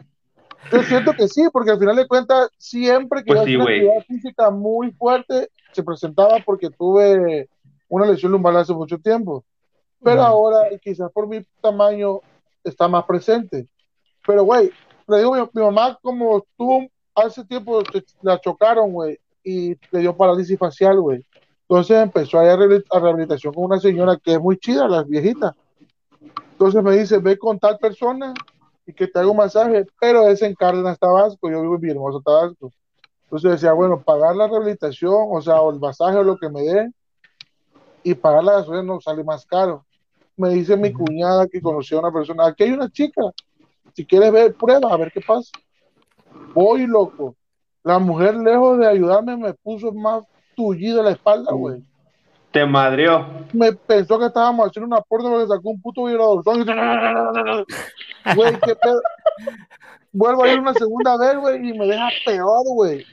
yo 0.71 0.83
siento 0.83 1.13
que 1.13 1.27
sí, 1.27 1.43
porque 1.51 1.71
al 1.71 1.79
final 1.79 1.95
de 1.95 2.07
cuentas, 2.07 2.49
siempre 2.57 3.23
que 3.23 3.33
Pues 3.33 3.39
yo 3.39 3.45
sí, 3.45 3.51
hacía 3.55 3.57
una 3.63 3.71
actividad 3.71 4.05
física 4.07 4.51
muy 4.51 4.91
fuerte, 4.91 5.49
se 5.73 5.83
presentaba 5.83 6.37
porque 6.45 6.69
tuve 6.69 7.49
una 7.89 8.05
lesión 8.05 8.31
lumbar 8.31 8.55
hace 8.55 8.73
mucho 8.73 8.97
tiempo. 8.97 9.43
Pero 10.03 10.23
ahora, 10.23 10.69
quizás 10.81 11.11
por 11.11 11.27
mi 11.27 11.45
tamaño, 11.61 12.21
está 12.63 12.87
más 12.87 13.03
presente. 13.03 13.67
Pero, 14.25 14.43
güey, 14.43 14.71
le 15.07 15.17
digo, 15.17 15.33
mi, 15.35 15.41
mi 15.53 15.61
mamá, 15.61 15.99
como 16.01 16.45
tuvo 16.57 16.87
hace 17.15 17.43
tiempo, 17.43 17.83
la 18.21 18.39
chocaron, 18.39 18.91
güey, 18.93 19.19
y 19.43 19.75
le 19.91 19.99
dio 19.99 20.15
parálisis 20.15 20.57
facial, 20.57 20.99
güey. 21.01 21.25
Entonces 21.71 22.03
empezó 22.03 22.37
a 22.37 22.43
ir 22.43 22.49
a 22.49 22.57
rehabil- 22.57 22.83
a 22.91 22.99
rehabilitación 22.99 23.53
con 23.53 23.63
una 23.63 23.79
señora 23.79 24.17
que 24.21 24.33
es 24.33 24.41
muy 24.41 24.57
chida, 24.57 24.89
la 24.89 25.03
viejita. 25.03 25.55
Entonces 26.51 26.83
me 26.83 26.97
dice, 26.97 27.17
ve 27.19 27.37
con 27.37 27.57
tal 27.59 27.77
persona 27.77 28.33
y 28.85 28.91
que 28.91 29.07
te 29.07 29.17
haga 29.17 29.31
un 29.31 29.37
masaje, 29.37 29.85
pero 29.97 30.27
es 30.27 30.41
en 30.41 30.53
Cárdenas, 30.53 30.99
Tabasco, 30.99 31.49
yo 31.49 31.61
vivo 31.61 31.75
en 31.75 31.79
Villahermosa, 31.79 32.19
Tabasco. 32.25 32.73
Entonces 33.23 33.51
decía, 33.51 33.71
bueno, 33.71 34.01
pagar 34.01 34.35
la 34.35 34.49
rehabilitación, 34.49 35.15
o 35.31 35.41
sea, 35.41 35.61
o 35.61 35.71
el 35.71 35.79
masaje 35.79 36.17
o 36.17 36.23
lo 36.25 36.35
que 36.35 36.49
me 36.49 36.61
dé, 36.61 36.91
y 38.03 38.15
pagar 38.15 38.43
la 38.43 38.51
gasolina 38.55 38.83
no 38.83 38.99
sale 38.99 39.23
más 39.23 39.45
caro. 39.45 39.85
Me 40.35 40.49
dice 40.49 40.75
mi 40.75 40.91
cuñada 40.91 41.47
que 41.47 41.61
conoció 41.61 41.99
a 41.99 42.01
una 42.01 42.11
persona, 42.11 42.47
aquí 42.47 42.63
hay 42.65 42.71
una 42.73 42.89
chica, 42.89 43.21
si 43.95 44.05
quieres 44.05 44.33
ver, 44.33 44.55
prueba, 44.55 44.93
a 44.93 44.97
ver 44.97 45.09
qué 45.13 45.21
pasa. 45.21 45.51
Voy, 46.53 46.85
loco. 46.85 47.33
La 47.81 47.97
mujer, 47.97 48.35
lejos 48.35 48.77
de 48.77 48.87
ayudarme, 48.87 49.37
me 49.37 49.53
puso 49.53 49.93
más 49.93 50.25
tullido 50.61 51.01
la 51.01 51.11
espalda, 51.11 51.51
güey. 51.53 51.83
Te 52.51 52.65
madrió. 52.65 53.25
Me 53.53 53.71
pensó 53.73 54.19
que 54.19 54.25
estábamos 54.25 54.67
haciendo 54.67 54.87
una 54.87 55.01
puerta 55.01 55.29
porque 55.29 55.47
sacó 55.47 55.69
un 55.69 55.81
puto 55.81 56.05
vibrador. 56.05 56.43
Güey, 58.35 58.53
qué 58.59 58.75
pedo. 58.75 59.01
Vuelvo 60.11 60.43
a 60.43 60.49
ir 60.49 60.59
una 60.59 60.75
segunda 60.75 61.17
vez, 61.17 61.37
güey, 61.37 61.69
y 61.69 61.73
me 61.77 61.87
deja 61.87 62.07
peor, 62.23 62.63
güey. 62.65 63.03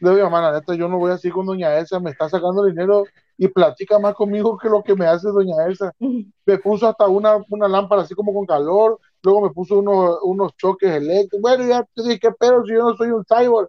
Le 0.00 0.10
digo, 0.10 0.24
hermana, 0.24 0.52
neta, 0.52 0.74
yo 0.74 0.88
no 0.88 0.96
voy 0.96 1.12
así 1.12 1.30
con 1.30 1.44
doña 1.44 1.76
Elsa, 1.76 2.00
me 2.00 2.10
está 2.10 2.28
sacando 2.30 2.64
dinero 2.64 3.04
y 3.36 3.48
platica 3.48 3.98
más 3.98 4.14
conmigo 4.14 4.56
que 4.56 4.70
lo 4.70 4.82
que 4.82 4.94
me 4.94 5.04
hace 5.04 5.28
doña 5.28 5.66
Elsa. 5.66 5.92
Me 5.98 6.58
puso 6.58 6.88
hasta 6.88 7.06
una, 7.06 7.36
una 7.50 7.68
lámpara 7.68 8.02
así 8.02 8.14
como 8.14 8.32
con 8.32 8.46
calor, 8.46 8.98
luego 9.22 9.42
me 9.42 9.50
puso 9.50 9.78
unos, 9.78 10.20
unos 10.22 10.56
choques 10.56 10.90
eléctricos. 10.90 11.40
Bueno, 11.42 11.66
ya 11.66 11.82
te 11.94 12.02
dije, 12.02 12.18
¿qué 12.18 12.30
pedo 12.30 12.64
si 12.64 12.72
yo 12.72 12.78
no 12.78 12.96
soy 12.96 13.10
un 13.10 13.24
cyborg? 13.26 13.68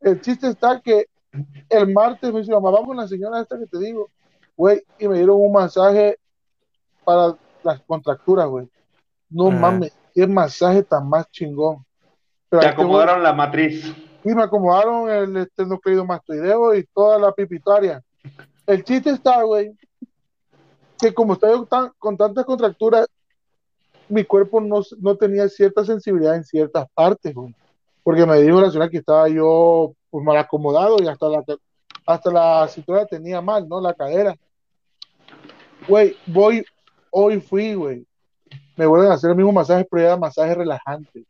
El 0.00 0.20
chiste 0.22 0.48
está 0.48 0.80
que 0.80 1.06
el 1.68 1.92
martes 1.92 2.32
me 2.32 2.40
dice, 2.40 2.52
mamá, 2.52 2.70
vamos 2.70 2.88
con 2.88 2.96
la 2.96 3.08
señora 3.08 3.40
esta 3.40 3.58
que 3.58 3.66
te 3.66 3.78
digo, 3.78 4.10
güey, 4.56 4.82
y 4.98 5.08
me 5.08 5.16
dieron 5.16 5.36
un 5.40 5.52
masaje 5.52 6.18
para 7.04 7.36
las 7.62 7.80
contracturas, 7.82 8.46
güey. 8.48 8.68
No 9.28 9.48
Ajá. 9.48 9.58
mames, 9.58 9.92
qué 10.14 10.26
masaje 10.26 10.82
tan 10.82 11.08
más 11.08 11.30
chingón. 11.30 11.84
Pero 12.48 12.60
Te 12.62 12.68
acomodaron 12.68 13.22
la 13.22 13.32
matriz. 13.32 13.92
y 14.24 14.34
me 14.34 14.42
acomodaron 14.42 15.10
el 15.10 15.36
esternocleidomastoideo 15.36 16.74
y 16.74 16.84
toda 16.94 17.18
la 17.18 17.32
pipitaria. 17.32 18.02
El 18.66 18.82
chiste 18.84 19.10
está, 19.10 19.42
güey, 19.42 19.72
que 20.98 21.12
como 21.12 21.34
estoy 21.34 21.64
tan- 21.66 21.92
con 21.98 22.16
tantas 22.16 22.44
contracturas, 22.44 23.06
mi 24.08 24.24
cuerpo 24.24 24.60
no, 24.60 24.80
no 25.00 25.16
tenía 25.16 25.48
cierta 25.48 25.84
sensibilidad 25.84 26.36
en 26.36 26.44
ciertas 26.44 26.86
partes, 26.94 27.34
güey. 27.34 27.54
Porque 28.02 28.24
me 28.24 28.40
dijo 28.40 28.60
la 28.60 28.68
señora 28.70 28.88
que 28.88 28.98
estaba 28.98 29.28
yo 29.28 29.92
pues, 30.10 30.24
mal 30.24 30.36
acomodado 30.36 30.96
y 31.02 31.08
hasta 31.08 31.28
la, 31.28 31.44
hasta 32.06 32.30
la 32.30 32.68
cintura 32.68 33.06
tenía 33.06 33.40
mal, 33.40 33.68
¿no? 33.68 33.80
La 33.80 33.94
cadera. 33.94 34.36
Güey, 35.88 36.16
voy, 36.26 36.64
hoy 37.10 37.40
fui, 37.40 37.74
güey. 37.74 38.06
Me 38.76 38.86
vuelven 38.86 39.10
a 39.10 39.14
hacer 39.14 39.30
el 39.30 39.36
mismo 39.36 39.52
masaje, 39.52 39.86
pero 39.90 40.02
era 40.02 40.16
masaje 40.16 40.54
relajante. 40.54 41.24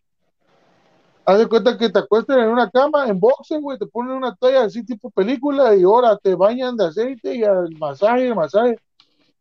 Haz 1.25 1.39
de 1.39 1.49
cuenta 1.49 1.77
que 1.77 1.91
te 1.91 1.99
acuestan 1.99 2.39
en 2.39 2.49
una 2.51 2.71
cama, 2.71 3.09
en 3.09 3.19
boxing, 3.19 3.61
güey, 3.61 3.79
te 3.79 3.87
ponen 3.87 4.13
una 4.17 4.35
toalla 4.37 4.65
así 4.65 4.85
tipo 4.85 5.11
película 5.11 5.75
y 5.75 5.83
ahora 5.83 6.17
te 6.17 6.37
bañan 6.37 6.77
de 6.77 6.87
aceite 6.87 7.35
y 7.35 7.43
el 7.43 7.77
masaje, 7.79 8.29
el 8.29 8.35
masaje. 8.37 8.79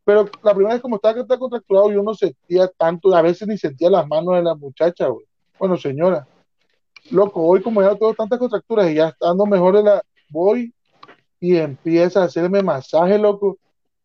Pero 0.04 0.27
la 0.44 0.54
primera 0.54 0.74
vez 0.74 0.82
como 0.82 0.96
estaba 0.96 1.13
que 1.13 1.22
estaba 1.22 1.39
contracturado, 1.39 1.92
yo 1.92 2.01
no 2.01 2.13
sentía 2.13 2.68
tanto, 2.68 3.15
a 3.15 3.22
veces 3.22 3.48
ni 3.48 3.58
sentía 3.58 3.89
las 3.89 4.08
manos 4.08 4.36
de 4.36 4.44
la 4.44 4.56
muchacha, 4.56 5.08
güey. 5.08 5.25
Bueno, 5.60 5.77
señora. 5.77 6.27
Loco, 7.12 7.42
hoy 7.42 7.62
como 7.62 7.82
ya 7.82 7.96
tengo 7.96 8.14
tantas 8.14 8.40
contracturas 8.40 8.90
y 8.90 8.96
ya 8.96 9.10
estando 9.10 9.46
mejor 9.46 9.78
de 9.78 9.84
la, 9.84 10.02
voy 10.30 10.74
y 11.40 11.56
empieza 11.58 12.22
a 12.22 12.26
hacerme 12.26 12.64
masaje, 12.64 13.18
loco. 13.20 13.58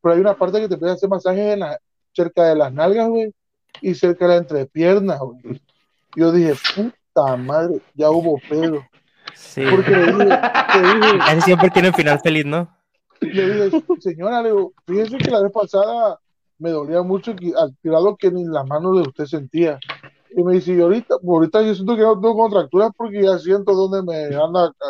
Pero 0.03 0.15
hay 0.15 0.21
una 0.21 0.35
parte 0.35 0.61
que 0.61 0.69
te 0.69 0.75
empieza 0.75 0.93
a 0.93 0.97
hacer 0.97 1.09
masaje 1.09 1.53
en 1.53 1.61
la, 1.61 1.79
cerca 2.13 2.45
de 2.45 2.57
las 2.57 2.73
nalgas, 2.73 3.09
güey, 3.09 3.33
y 3.81 3.95
cerca 3.95 4.27
de 4.27 4.33
la 4.33 4.39
entrepierna, 4.39 5.19
güey. 5.19 5.61
Yo 6.17 6.33
dije, 6.33 6.55
puta 6.75 7.37
madre, 7.37 7.81
ya 7.95 8.11
hubo 8.11 8.39
pedo. 8.49 8.83
Sí. 9.35 9.63
Porque 9.71 9.91
le 9.91 10.07
dije, 10.07 10.15
le 10.15 11.35
dije, 11.35 11.41
siempre 11.45 11.71
tiene 11.71 11.89
un 11.89 11.95
final 11.95 12.21
feliz, 12.21 12.45
¿no? 12.45 12.69
le 13.21 13.67
dije, 13.67 13.83
señora, 14.01 14.43
le 14.43 14.49
digo, 14.49 14.73
fíjese 14.87 15.19
que 15.19 15.31
la 15.31 15.43
vez 15.43 15.53
pasada 15.53 16.19
me 16.59 16.71
dolía 16.71 17.03
mucho 17.03 17.35
al 17.57 17.77
tirarlo 17.83 18.17
que 18.17 18.31
ni 18.31 18.45
las 18.45 18.67
manos 18.67 18.97
de 18.97 19.09
usted 19.09 19.25
sentía. 19.27 19.79
Y 20.37 20.43
me 20.43 20.55
dice, 20.55 20.73
y 20.75 20.81
ahorita, 20.81 21.17
ahorita 21.27 21.63
yo 21.63 21.75
siento 21.75 21.97
que 21.97 22.03
no 22.03 22.15
tengo 22.21 22.37
contracturas 22.37 22.91
porque 22.97 23.23
ya 23.23 23.39
siento 23.39 23.73
dónde 23.75 24.03
me 24.03 24.25
anda. 24.37 24.67
acá". 24.67 24.87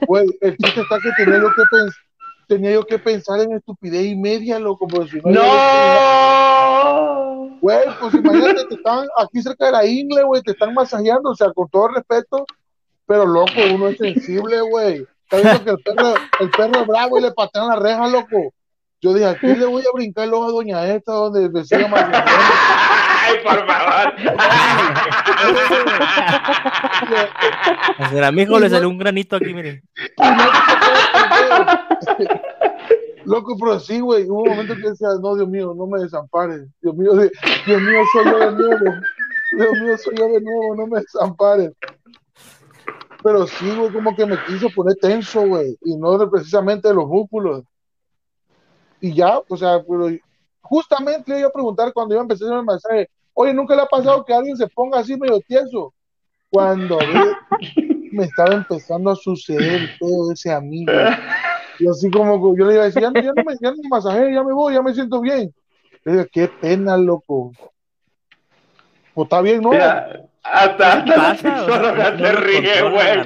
Güey, 0.06 0.26
el 0.40 0.56
chiste 0.56 0.80
está 0.80 0.96
que 1.02 1.10
tenía 1.24 1.38
yo 1.40 1.48
que 1.54 1.62
pensar. 1.70 2.02
Tenía 2.48 2.72
yo 2.72 2.86
que 2.86 2.98
pensar 2.98 3.40
en 3.40 3.52
estupidez 3.52 4.06
y 4.06 4.16
media, 4.16 4.58
loco, 4.58 4.86
porque 4.88 5.10
si 5.10 5.16
no. 5.18 5.30
yo- 5.32 5.42
¡No! 5.42 7.58
Güey, 7.60 7.80
pues 8.00 8.14
imagínate, 8.14 8.64
te 8.66 8.74
están 8.76 9.06
aquí 9.18 9.42
cerca 9.42 9.66
de 9.66 9.72
la 9.72 9.84
ingle, 9.86 10.22
güey, 10.22 10.42
te 10.42 10.52
están 10.52 10.72
masajeando, 10.74 11.30
o 11.30 11.34
sea, 11.34 11.52
con 11.52 11.68
todo 11.68 11.88
respeto, 11.88 12.46
pero 13.06 13.26
loco, 13.26 13.50
uno 13.74 13.88
es 13.88 13.98
sensible, 13.98 14.60
güey. 14.62 15.04
Está 15.30 15.36
viendo 15.42 15.64
que 15.64 15.70
el 15.72 15.78
perro, 15.78 16.14
el 16.40 16.50
perro 16.50 16.80
es 16.82 16.86
bravo 16.86 17.18
y 17.18 17.22
le 17.22 17.32
patean 17.32 17.68
la 17.68 17.76
reja, 17.76 18.06
loco. 18.08 18.52
Yo 19.00 19.12
dije, 19.12 19.26
aquí 19.26 19.46
le 19.46 19.66
voy 19.66 19.82
a 19.82 19.92
brincar 19.94 20.24
el 20.24 20.34
ojo 20.34 20.44
a 20.46 20.50
doña 20.52 20.86
esta 20.86 21.12
donde 21.12 21.48
me 21.50 21.64
siga 21.64 21.86
masajeando. 21.88 22.30
¡Ay, 23.28 23.38
por 23.42 23.66
favor! 23.66 24.14
A 27.98 28.10
ser 28.10 28.24
amigo 28.24 28.58
le 28.58 28.70
salió 28.70 28.88
un 28.88 28.98
granito 28.98 29.36
aquí, 29.36 29.54
miren. 29.54 29.82
Loco, 33.24 33.56
pero 33.58 33.80
sí, 33.80 34.00
güey, 34.00 34.24
hubo 34.24 34.42
un 34.42 34.50
momento 34.50 34.74
que 34.74 34.90
decía, 34.90 35.08
no, 35.20 35.36
Dios 35.36 35.48
mío, 35.48 35.74
no 35.76 35.86
me 35.86 36.00
desampares. 36.00 36.66
Dios 36.80 36.94
mío, 36.94 37.12
Dios 37.66 37.82
mío, 37.82 38.00
soy 38.12 38.24
yo 38.24 38.38
de 38.38 38.52
nuevo. 38.52 38.84
Dios 39.52 39.72
mío, 39.82 39.98
soy 39.98 40.14
yo 40.16 40.28
de 40.28 40.40
nuevo, 40.40 40.76
no 40.76 40.86
me 40.86 41.00
desampares. 41.00 41.72
Pero 43.22 43.46
sí, 43.46 43.70
güey, 43.76 43.92
como 43.92 44.14
que 44.14 44.24
me 44.24 44.42
quiso 44.44 44.70
poner 44.70 44.96
tenso, 44.96 45.46
güey, 45.46 45.76
y 45.82 45.96
no 45.96 46.16
de 46.16 46.26
precisamente 46.28 46.88
de 46.88 46.94
los 46.94 47.06
músculos. 47.06 47.64
Y 49.00 49.14
ya, 49.14 49.40
o 49.46 49.56
sea, 49.56 49.82
pero 49.86 50.08
justamente 50.60 51.32
le 51.32 51.40
iba 51.40 51.48
a 51.48 51.52
preguntar 51.52 51.92
cuando 51.92 52.14
iba 52.14 52.22
a 52.22 52.24
empezar 52.24 52.46
a 52.46 52.48
hacer 52.48 52.58
el 52.58 52.64
masaje, 52.64 53.10
oye, 53.40 53.54
¿nunca 53.54 53.76
le 53.76 53.82
ha 53.82 53.86
pasado 53.86 54.24
que 54.24 54.34
alguien 54.34 54.56
se 54.56 54.66
ponga 54.66 54.98
así 54.98 55.16
medio 55.16 55.38
tieso? 55.40 55.94
Cuando 56.50 56.98
ve, 56.98 57.36
me 58.10 58.24
estaba 58.24 58.54
empezando 58.54 59.10
a 59.10 59.14
suceder 59.14 59.90
todo 60.00 60.32
ese 60.32 60.50
amigo. 60.52 60.92
Y 61.78 61.86
así 61.88 62.10
como 62.10 62.56
yo 62.56 62.64
le 62.66 62.74
iba 62.74 62.82
a 62.82 62.86
decir, 62.86 63.02
ya, 63.02 63.10
no- 63.10 63.20
ya 63.20 63.32
no 63.32 63.42
me, 63.44 63.54
ya 63.60 63.70
no 63.70 63.76
me 63.82 63.88
masajé, 63.88 64.32
ya 64.34 64.42
me 64.42 64.52
voy, 64.52 64.74
ya 64.74 64.82
me 64.82 64.92
siento 64.92 65.20
bien. 65.20 65.54
Le 66.04 66.12
digo, 66.12 66.24
qué 66.32 66.48
pena, 66.48 66.96
loco. 66.96 67.52
Pues 69.14 69.26
está 69.26 69.40
bien, 69.40 69.60
¿no? 69.62 69.70
Mira, 69.70 70.22
hasta, 70.42 70.92
hasta 70.94 71.16
la 71.16 71.34
pasa? 71.34 71.66
No 71.66 72.18
se 72.18 72.32
ríe, 72.32 72.82
güey. 72.90 73.22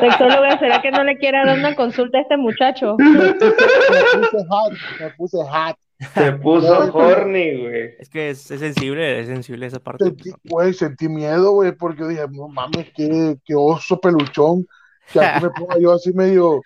Sexóloga, 0.00 0.58
¿será 0.58 0.80
que 0.80 0.90
no 0.90 1.04
le 1.04 1.18
quiere 1.18 1.44
dar 1.44 1.58
una 1.58 1.74
consulta 1.74 2.18
a 2.18 2.20
este 2.22 2.36
muchacho? 2.38 2.96
Me 2.98 3.32
puse 3.34 4.46
hot, 4.48 4.72
me 5.00 5.10
puse 5.10 5.36
hot. 5.38 5.76
Se 6.14 6.32
puso 6.42 6.92
horny, 6.94 7.60
güey. 7.60 7.94
Es 7.98 8.08
que 8.08 8.30
es, 8.30 8.50
es 8.50 8.60
sensible, 8.60 9.20
es 9.20 9.26
sensible 9.26 9.66
esa 9.66 9.80
parte. 9.80 10.04
Sentí, 10.04 10.30
güey, 10.44 10.72
sentí 10.72 11.08
miedo, 11.08 11.52
güey, 11.52 11.72
porque 11.72 12.04
dije, 12.04 12.24
no 12.30 12.48
mames, 12.48 12.90
qué, 12.96 13.36
qué 13.44 13.54
oso 13.54 14.00
peluchón. 14.00 14.66
Que 15.12 15.20
aquí 15.20 15.44
me 15.44 15.50
ponga 15.50 15.78
yo 15.78 15.92
así 15.92 16.12
medio, 16.12 16.62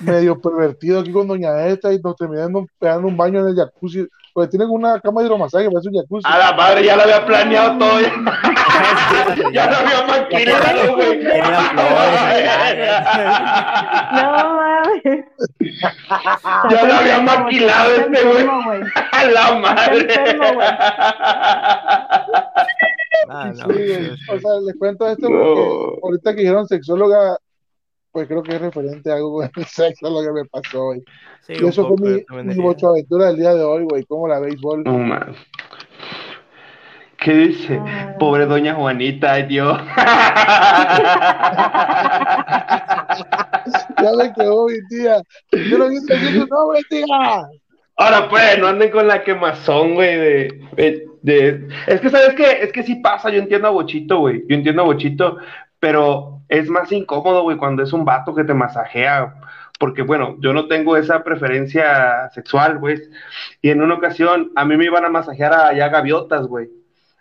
medio 0.00 0.40
pervertido 0.40 1.00
aquí 1.00 1.10
con 1.10 1.26
doña 1.26 1.66
esta 1.66 1.92
y 1.92 1.98
nos 1.98 2.16
terminamos 2.16 2.66
pegando 2.78 3.08
un 3.08 3.16
baño 3.16 3.40
en 3.40 3.48
el 3.48 3.56
jacuzzi. 3.56 4.06
Porque 4.36 4.50
tienen 4.50 4.68
una 4.68 5.00
cama 5.00 5.22
de 5.22 5.28
hidromasaje, 5.28 5.70
parece 5.70 5.88
un 5.88 5.94
jacuzzi. 5.94 6.28
A 6.30 6.36
la 6.36 6.52
madre 6.52 6.84
ya 6.84 6.94
lo 6.94 7.04
había 7.04 7.24
planeado 7.24 7.78
todo. 7.78 8.00
Ya, 8.00 8.10
ya 9.54 9.70
lo 9.70 9.76
había 9.78 10.02
maquinado, 10.06 10.94
güey. 10.94 11.22
No 14.12 14.54
mames. 14.56 15.24
Ya 16.68 16.84
lo 16.84 16.92
había 16.92 17.20
maquilado 17.22 17.90
este, 17.92 18.24
güey. 18.24 18.46
A 19.12 19.24
la 19.24 19.54
madre. 19.54 20.06
Ah, 23.30 23.52
no, 23.54 23.72
Sí, 23.72 24.10
O 24.28 24.38
sea, 24.38 24.60
les 24.66 24.76
cuento 24.78 25.08
esto 25.08 25.28
porque 25.28 25.98
ahorita 26.02 26.34
que 26.34 26.40
dijeron 26.42 26.68
sexóloga, 26.68 27.38
pues 28.16 28.28
creo 28.28 28.42
que 28.42 28.54
es 28.54 28.60
referente 28.62 29.12
a 29.12 29.16
algo 29.16 29.42
en 29.42 29.50
el 29.54 29.64
sexo 29.66 30.08
lo 30.08 30.22
que 30.22 30.32
me 30.32 30.46
pasó 30.46 30.86
hoy. 30.86 31.04
sí, 31.42 31.52
Y 31.52 31.66
eso 31.66 31.86
fue 31.86 31.96
poco, 31.96 32.02
mi, 32.02 32.10
yo 32.12 32.24
también 32.24 32.56
mi 32.56 32.62
bocho 32.62 32.88
aventura 32.88 33.26
del 33.26 33.36
día 33.36 33.52
de 33.52 33.62
hoy, 33.62 33.84
güey, 33.84 34.04
como 34.04 34.26
la 34.26 34.40
béisbol. 34.40 34.84
No 34.84 34.96
más. 34.96 35.36
¿Qué 37.18 37.34
dice? 37.34 37.78
Pobre 38.18 38.46
doña 38.46 38.74
Juanita, 38.74 39.34
ay 39.34 39.42
Dios. 39.42 39.78
Ya 44.02 44.12
me 44.16 44.32
quedó 44.32 44.66
mi 44.66 44.88
tía. 44.88 45.20
Yo 45.52 45.76
no 45.76 45.90
decir 45.90 46.08
tu 46.08 46.46
nombre, 46.46 46.80
tía. 46.88 47.04
Ahora 47.98 48.30
pues, 48.30 48.58
no 48.58 48.66
anden 48.66 48.90
con 48.90 49.06
la 49.08 49.22
quemazón, 49.24 49.92
güey, 49.94 50.16
de, 50.16 50.60
de, 50.76 51.06
de- 51.20 51.68
Es 51.86 52.00
que, 52.00 52.08
¿sabes 52.08 52.32
qué? 52.34 52.62
Es 52.62 52.72
que 52.72 52.82
sí 52.82 52.94
pasa, 52.96 53.28
yo 53.28 53.40
entiendo 53.40 53.68
a 53.68 53.72
Bochito, 53.72 54.20
güey. 54.20 54.42
Yo 54.48 54.56
entiendo 54.56 54.80
a 54.82 54.86
Bochito, 54.86 55.36
pero 55.80 56.42
es 56.48 56.68
más 56.68 56.92
incómodo, 56.92 57.42
güey, 57.42 57.56
cuando 57.56 57.82
es 57.82 57.92
un 57.92 58.04
vato 58.04 58.34
que 58.34 58.44
te 58.44 58.54
masajea. 58.54 59.34
Porque, 59.78 60.02
bueno, 60.02 60.36
yo 60.40 60.54
no 60.54 60.68
tengo 60.68 60.96
esa 60.96 61.22
preferencia 61.22 62.30
sexual, 62.30 62.78
güey. 62.78 62.98
Y 63.60 63.70
en 63.70 63.82
una 63.82 63.94
ocasión, 63.94 64.50
a 64.56 64.64
mí 64.64 64.76
me 64.76 64.86
iban 64.86 65.04
a 65.04 65.10
masajear 65.10 65.52
a, 65.52 65.68
allá 65.68 65.86
a 65.86 65.90
gaviotas, 65.90 66.46
güey. 66.46 66.70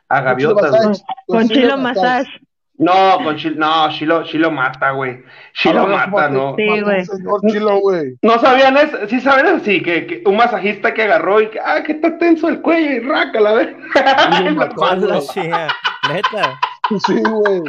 A 0.08 0.22
gaviotas, 0.22 0.86
güey. 0.86 0.98
Con 1.28 1.50
chilo 1.50 1.78
massage. 1.78 2.30
No, 2.78 3.20
con 3.24 3.38
Chilo, 3.38 3.56
no, 3.58 3.89
Chilo, 3.89 4.24
Chilo 4.24 4.52
mata, 4.52 4.91
güey. 4.91 5.24
Chilo 5.54 5.88
mata, 5.88 6.30
no. 6.30 6.56
Sí, 6.58 6.82
güey. 6.82 7.06
Señor 7.06 7.41
Chilo, 7.48 7.80
güey. 7.80 8.15
No 8.22 8.38
sabían 8.39 8.76
eso, 8.76 8.98
sí 9.08 9.22
saben 9.22 9.46
eso, 9.46 9.60
sí, 9.63 9.82
que, 9.82 10.06
que 10.06 10.24
un 10.26 10.36
masajista 10.36 10.94
que 10.94 11.04
agarró 11.04 11.41
y 11.41 11.50
que, 11.50 11.60
ah, 11.60 11.82
que 11.84 11.94
está 11.94 12.18
tenso 12.18 12.50
el 12.50 12.62
cuello 12.62 12.91
y 12.91 13.00
raca 13.00 13.39
la 13.39 13.56
Neta. 16.10 16.60
Sí, 17.08 17.21
güey. 17.24 17.62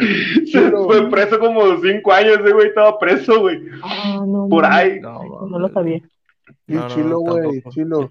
Se 0.46 0.64
Chilo. 0.64 0.85
fue 0.85 1.09
preso 1.11 1.38
como 1.38 1.62
cinco 1.81 2.12
años, 2.12 2.38
ese 2.40 2.52
güey 2.52 2.68
estaba 2.68 2.98
preso, 2.98 3.40
güey. 3.40 3.61
Ah, 3.83 4.22
no, 4.26 4.46
Por 4.48 4.64
ahí. 4.66 5.00
No, 5.00 5.20
No 5.48 5.59
lo 5.59 5.68
sabía. 5.68 6.00
Y 6.68 6.74
No, 6.74 6.83
no, 6.83 6.88
chilo, 6.88 7.18
güey, 7.20 7.62
chilo. 7.70 8.11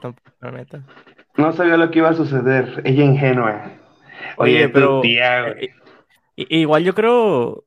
No 1.38 1.52
sabía 1.54 1.78
lo 1.78 1.92
que 1.92 2.00
iba 2.00 2.10
a 2.10 2.14
suceder. 2.14 2.82
Ella 2.86 3.04
ingenua. 3.04 3.72
Oye, 4.38 4.56
Oye, 4.58 4.70
pero. 4.70 4.88
pero- 4.88 5.02
Tía, 5.02 5.42
güey. 5.42 5.66
Eh, 5.66 5.74
i- 6.38 6.60
Igual 6.62 6.84
yo 6.84 6.94
creo, 6.96 7.66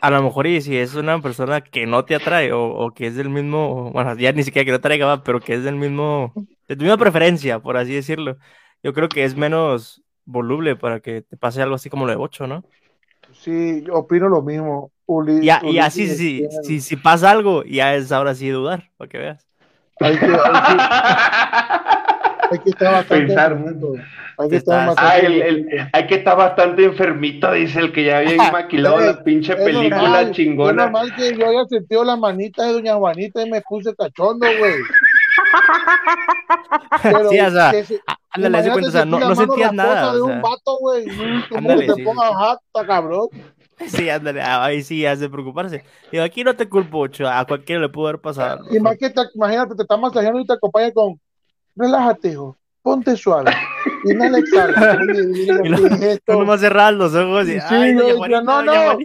a 0.00 0.10
lo 0.10 0.22
mejor 0.22 0.46
y 0.46 0.60
si 0.60 0.76
es 0.76 0.94
una 0.94 1.20
persona 1.20 1.60
que 1.60 1.86
no 1.86 2.04
te 2.04 2.14
atrae 2.14 2.52
o, 2.52 2.64
o 2.68 2.92
que 2.92 3.08
es 3.08 3.16
del 3.16 3.28
mismo, 3.28 3.90
bueno, 3.92 4.16
ya 4.16 4.32
ni 4.32 4.42
siquiera 4.44 4.64
que 4.64 4.70
no 4.70 4.78
te 4.78 4.86
atraiga, 4.86 5.06
va, 5.06 5.22
pero 5.24 5.40
que 5.40 5.54
es 5.54 5.64
del 5.64 5.74
mismo, 5.76 6.32
de 6.68 6.76
tu 6.76 6.82
misma 6.84 6.96
preferencia, 6.98 7.58
por 7.58 7.76
así 7.76 7.92
decirlo. 7.94 8.36
Yo 8.82 8.92
creo 8.92 9.08
que 9.08 9.24
es 9.24 9.36
menos 9.36 10.02
voluble 10.28 10.76
para 10.76 11.00
que 11.00 11.22
te 11.22 11.36
pase 11.36 11.60
algo 11.62 11.74
así 11.74 11.90
como 11.90 12.04
lo 12.04 12.10
de 12.12 12.16
Bocho, 12.16 12.46
¿no? 12.46 12.62
Sí, 13.32 13.82
yo 13.86 13.94
opino 13.94 14.28
lo 14.28 14.42
mismo. 14.42 14.92
Uli- 15.06 15.42
Y, 15.44 15.50
a- 15.50 15.60
y 15.62 15.68
Ulises 15.70 15.84
así, 15.86 16.06
sí, 16.08 16.38
tiene- 16.48 16.62
si, 16.64 16.80
si 16.80 16.96
pasa 16.96 17.30
algo, 17.30 17.64
ya 17.64 17.94
es 17.94 18.12
ahora 18.12 18.34
sí 18.34 18.48
dudar, 18.50 18.90
para 18.98 19.08
que 19.08 19.18
veas. 19.18 19.46
Hay 20.00 20.16
que, 20.18 20.26
hay 20.26 20.30
que, 20.30 20.36
hay 22.50 22.58
que 22.60 22.70
estar 22.70 22.92
bastante 22.92 23.26
Pensar. 23.26 23.52
enfermito. 23.52 23.94
Hay 24.40 24.48
que 24.50 24.56
estar 24.56 24.88
Estás- 24.90 24.98
Ah, 24.98 25.02
bastante 25.04 25.26
el, 25.48 25.72
el- 25.72 25.88
hay 25.92 26.06
que 26.06 26.14
estar 26.14 26.36
bastante 26.36 26.84
enfermito, 26.84 27.52
dice 27.52 27.80
el 27.80 27.92
que 27.92 28.04
ya 28.04 28.18
había 28.18 28.36
maquilado 28.52 29.00
la 29.00 29.24
pinche 29.24 29.52
Es 29.54 29.58
película 29.64 29.98
normal, 30.02 30.26
Es 30.26 30.30
chingona. 30.36 30.82
normal 30.84 31.12
que 31.16 31.36
yo 31.36 31.48
haya 31.48 31.64
sentido 31.68 32.04
la 32.04 32.16
manita 32.16 32.64
de 32.66 32.72
Doña 32.74 32.94
Juanita 32.94 33.44
y 33.44 33.50
me 33.50 33.60
puse 33.62 33.94
cachondo, 33.96 34.46
güey. 34.58 34.74
Pero 37.02 37.28
Sí, 37.30 37.40
o 37.40 37.50
sea, 37.50 37.70
se- 37.84 38.00
Ándale, 38.30 38.58
imagínate 38.58 38.70
cuenta, 38.72 38.88
o 38.88 38.92
sea, 38.92 39.04
no, 39.04 39.18
no 39.18 39.34
sentías 39.34 39.72
nada. 39.72 40.12
de 40.14 40.20
o 40.20 40.24
un 40.26 40.30
sea, 40.32 40.40
vato, 40.40 40.76
güey. 40.80 41.06
Ándale, 41.56 41.86
te 41.86 41.94
sí, 41.94 42.02
pongas 42.02 42.30
jata, 42.34 42.86
cabrón. 42.86 43.28
sí, 43.86 44.10
ándale, 44.10 44.42
ahí 44.42 44.82
sí 44.82 45.06
has 45.06 45.20
de 45.20 45.30
preocuparse. 45.30 45.82
Digo, 46.12 46.24
aquí 46.24 46.44
no 46.44 46.54
te 46.54 46.68
culpo, 46.68 46.98
Bocho, 46.98 47.26
a 47.28 47.44
cualquiera 47.46 47.80
le 47.80 47.88
pudo 47.88 48.08
haber 48.08 48.20
pasado. 48.20 48.64
Y 48.70 48.78
más 48.80 48.96
que 48.98 49.08
te, 49.10 49.22
imagínate, 49.34 49.74
te 49.74 49.82
está 49.82 49.96
masajeando 49.96 50.40
y 50.40 50.46
te 50.46 50.52
acompaña 50.52 50.92
con 50.92 51.18
relájate, 51.74 52.28
hijo, 52.30 52.57
ponte 52.88 53.16
suave. 53.16 53.52
Cerrar 56.58 56.94
los 56.94 57.14
ojos 57.14 57.48
y, 57.48 57.60
Sí, 57.60 57.74
ay, 57.74 57.94
güey, 57.94 58.16
Juanita, 58.16 58.40
no, 58.42 58.56
doña 58.62 58.84
no, 58.94 58.94
no, 58.94 58.98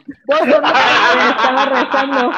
Estaba 1.30 1.65
rezando. 1.65 2.32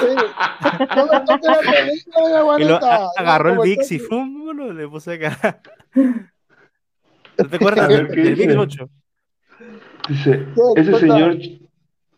sí. 0.00 0.06
no 0.96 1.06
me 1.06 1.20
toques 1.20 1.44
la 1.44 1.58
película, 1.58 2.18
doña 2.18 2.64
Y 2.64 2.68
lo 2.68 2.78
Juanita. 2.78 2.96
a- 2.96 3.08
agarró 3.16 3.48
el 3.50 3.54
Como 3.56 3.64
Vix 3.68 3.92
y 3.92 3.98
¡fum! 3.98 4.44
Lo 4.56 4.72
le 4.72 4.88
puse 4.88 5.14
acá. 5.14 5.60
¿No 5.94 7.48
te 7.48 7.56
acuerdas 7.56 7.88
del 7.88 8.06
ese 10.76 10.98
señor 10.98 11.36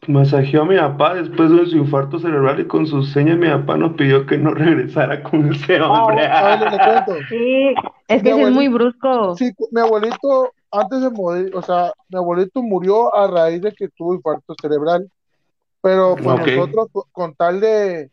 masajeó 0.08 0.62
a 0.62 0.64
mi 0.66 0.76
papá 0.76 1.14
después 1.14 1.50
de 1.50 1.66
su 1.66 1.76
infarto 1.76 2.18
cerebral 2.18 2.60
y 2.60 2.66
con 2.66 2.86
sus 2.86 3.12
señas 3.12 3.38
mi 3.38 3.48
papá 3.48 3.76
nos 3.76 3.94
pidió 3.94 4.26
que 4.26 4.38
no 4.38 4.50
regresara 4.54 5.22
con 5.22 5.52
ese 5.52 5.80
hombre. 5.80 6.26
A 6.26 6.56
ver, 6.56 6.72
le 6.72 6.78
cuento. 6.78 7.12
Sí, 7.28 7.74
es 8.08 8.22
que 8.22 8.30
es 8.30 8.50
muy 8.50 8.68
brusco. 8.68 9.36
Sí, 9.36 9.50
mi 9.72 9.80
abuelito, 9.80 10.52
antes 10.70 11.00
de 11.00 11.10
morir, 11.10 11.50
o 11.54 11.62
sea, 11.62 11.92
mi 12.08 12.18
abuelito 12.18 12.62
murió 12.62 13.14
a 13.14 13.26
raíz 13.28 13.60
de 13.62 13.72
que 13.72 13.88
tuvo 13.88 14.14
infarto 14.14 14.54
cerebral. 14.60 15.08
Pero 15.82 16.16
pues 16.16 16.38
nosotros, 16.38 16.88
co- 16.92 17.08
con 17.12 17.34
tal 17.34 17.60
de, 17.60 18.10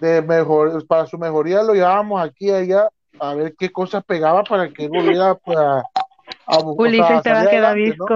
de 0.00 0.22
mejor, 0.22 0.86
para 0.86 1.06
su 1.06 1.18
mejoría, 1.18 1.62
lo 1.62 1.74
llevábamos 1.74 2.22
aquí 2.22 2.46
y 2.48 2.52
allá 2.52 2.88
a 3.20 3.34
ver 3.34 3.54
qué 3.58 3.70
cosas 3.70 4.04
pegaba 4.04 4.42
para 4.44 4.70
que 4.70 4.84
él 4.84 4.90
volviera 4.90 5.34
pues, 5.36 5.58
a, 5.58 5.80
a, 6.46 6.58
o 6.58 6.90
sea, 6.92 7.06
Ulises 7.06 7.06
te 7.06 7.14
va 7.14 7.18
a 7.18 7.22
salir 7.22 7.48
quedar 7.48 7.64
adelante, 7.64 7.96
¿no? 7.98 8.06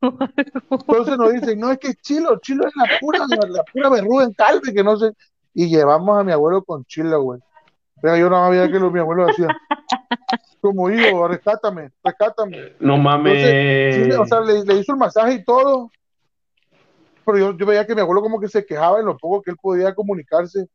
Entonces 0.70 1.18
nos 1.18 1.32
dicen, 1.32 1.58
no, 1.58 1.70
es 1.70 1.78
que 1.78 1.94
chilo, 1.94 2.38
chilo 2.40 2.66
es 2.66 2.72
la 2.76 2.98
pura, 3.00 3.20
la 3.48 3.62
pura 3.64 3.88
verruga 3.90 4.24
en 4.24 4.32
calve, 4.32 4.72
que 4.72 4.84
no 4.84 4.96
sé. 4.96 5.12
Y 5.54 5.68
llevamos 5.68 6.18
a 6.18 6.22
mi 6.24 6.32
abuelo 6.32 6.62
con 6.62 6.84
chilo, 6.84 7.20
güey. 7.22 7.40
Pero 8.00 8.16
yo 8.16 8.30
no 8.30 8.36
sabía 8.36 8.70
que 8.70 8.78
lo, 8.78 8.90
mi 8.90 9.00
abuelo 9.00 9.28
hacía. 9.28 9.48
Como 10.60 10.90
hijo, 10.90 11.26
rescátame, 11.28 11.90
rescátame. 12.02 12.74
No 12.80 12.96
mames. 12.96 13.94
Sí, 13.94 14.12
o 14.12 14.26
sea, 14.26 14.40
le, 14.40 14.64
le 14.64 14.74
hizo 14.74 14.92
el 14.92 14.98
masaje 14.98 15.34
y 15.34 15.44
todo. 15.44 15.90
Pero 17.24 17.38
yo, 17.38 17.56
yo 17.58 17.66
veía 17.66 17.86
que 17.86 17.94
mi 17.94 18.00
abuelo 18.00 18.22
como 18.22 18.40
que 18.40 18.48
se 18.48 18.64
quejaba 18.64 19.00
en 19.00 19.06
lo 19.06 19.16
poco 19.16 19.42
que 19.42 19.50
él 19.50 19.56
podía 19.60 19.94
comunicarse. 19.94 20.66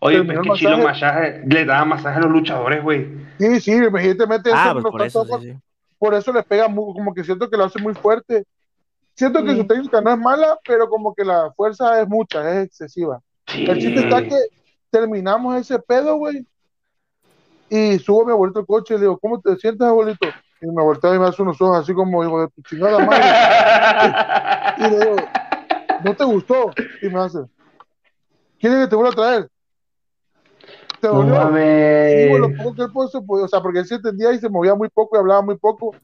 Oye, 0.00 0.22
pero 0.24 0.42
es 0.42 0.48
que 0.48 0.54
chilo 0.54 0.78
masaje. 0.78 1.42
le 1.44 1.64
daba 1.64 1.84
masaje 1.84 2.18
a 2.18 2.22
los 2.22 2.30
luchadores, 2.30 2.82
güey. 2.82 3.08
Sí, 3.38 3.60
sí, 3.60 3.72
evidentemente 3.72 4.50
Ah, 4.52 4.66
eso 4.66 4.72
pues 4.74 4.92
por 4.92 5.02
eso, 5.02 5.26
por- 5.26 5.40
sí, 5.40 5.52
sí. 5.52 5.58
por 5.98 6.14
eso 6.14 6.32
le 6.32 6.42
pega 6.42 6.68
muy, 6.68 6.92
como 6.92 7.12
que 7.12 7.24
siento 7.24 7.50
que 7.50 7.56
lo 7.56 7.64
hace 7.64 7.80
muy 7.80 7.94
fuerte. 7.94 8.44
Siento 9.18 9.42
que 9.42 9.50
Sí. 9.50 9.56
su 9.56 9.66
técnica 9.66 10.00
no 10.00 10.12
es 10.12 10.18
mala, 10.18 10.56
pero 10.64 10.88
como 10.88 11.12
que 11.12 11.24
la 11.24 11.50
fuerza 11.56 12.00
es 12.00 12.06
mucha, 12.08 12.48
es 12.52 12.66
excesiva. 12.66 13.20
El 13.48 13.76
chiste 13.80 13.98
está 13.98 14.22
que 14.22 14.36
terminamos 14.90 15.56
ese 15.56 15.76
pedo, 15.80 16.14
güey. 16.18 16.46
Y 17.68 17.98
subo 17.98 18.22
a 18.22 18.26
mi 18.26 18.30
abuelito 18.30 18.60
al 18.60 18.66
coche 18.66 18.94
y 18.94 18.96
le 18.98 19.02
digo, 19.02 19.18
¿cómo 19.18 19.40
te 19.40 19.56
sientes, 19.56 19.84
abuelito? 19.84 20.28
Y 20.60 20.66
me 20.66 20.82
voltea 20.84 21.16
y 21.16 21.18
me 21.18 21.26
hace 21.26 21.42
unos 21.42 21.60
ojos 21.60 21.78
así 21.78 21.92
como, 21.92 22.22
hijo 22.24 22.42
de 22.42 22.48
tu 22.48 22.62
chingada 22.62 23.04
madre. 23.04 23.24
Y 24.86 24.90
le 24.90 24.98
digo, 25.00 25.16
¿no 26.04 26.14
te 26.14 26.24
gustó? 26.24 26.70
Y 27.02 27.08
me 27.08 27.18
hace, 27.18 27.40
¿quieres 28.60 28.84
que 28.84 28.86
te 28.90 28.94
vuelva 28.94 29.10
a 29.10 29.16
traer? 29.16 29.50
¿Te 31.00 31.08
No? 31.08 31.22
Sí, 31.22 32.28
güey, 32.28 32.38
lo 32.40 32.48
mames. 32.50 32.62
poco 32.62 32.74
que 32.76 32.82
él 32.82 32.92
puso, 32.92 33.26
pues, 33.26 33.42
o 33.42 33.48
sea, 33.48 33.60
porque 33.60 33.80
él 33.80 33.84
sí 33.86 33.94
entendía 33.94 34.32
y 34.32 34.38
se 34.38 34.48
movía 34.48 34.76
muy 34.76 34.88
poco 34.88 35.16
y 35.16 35.18
hablaba 35.18 35.42
muy 35.42 35.56
poco. 35.56 35.96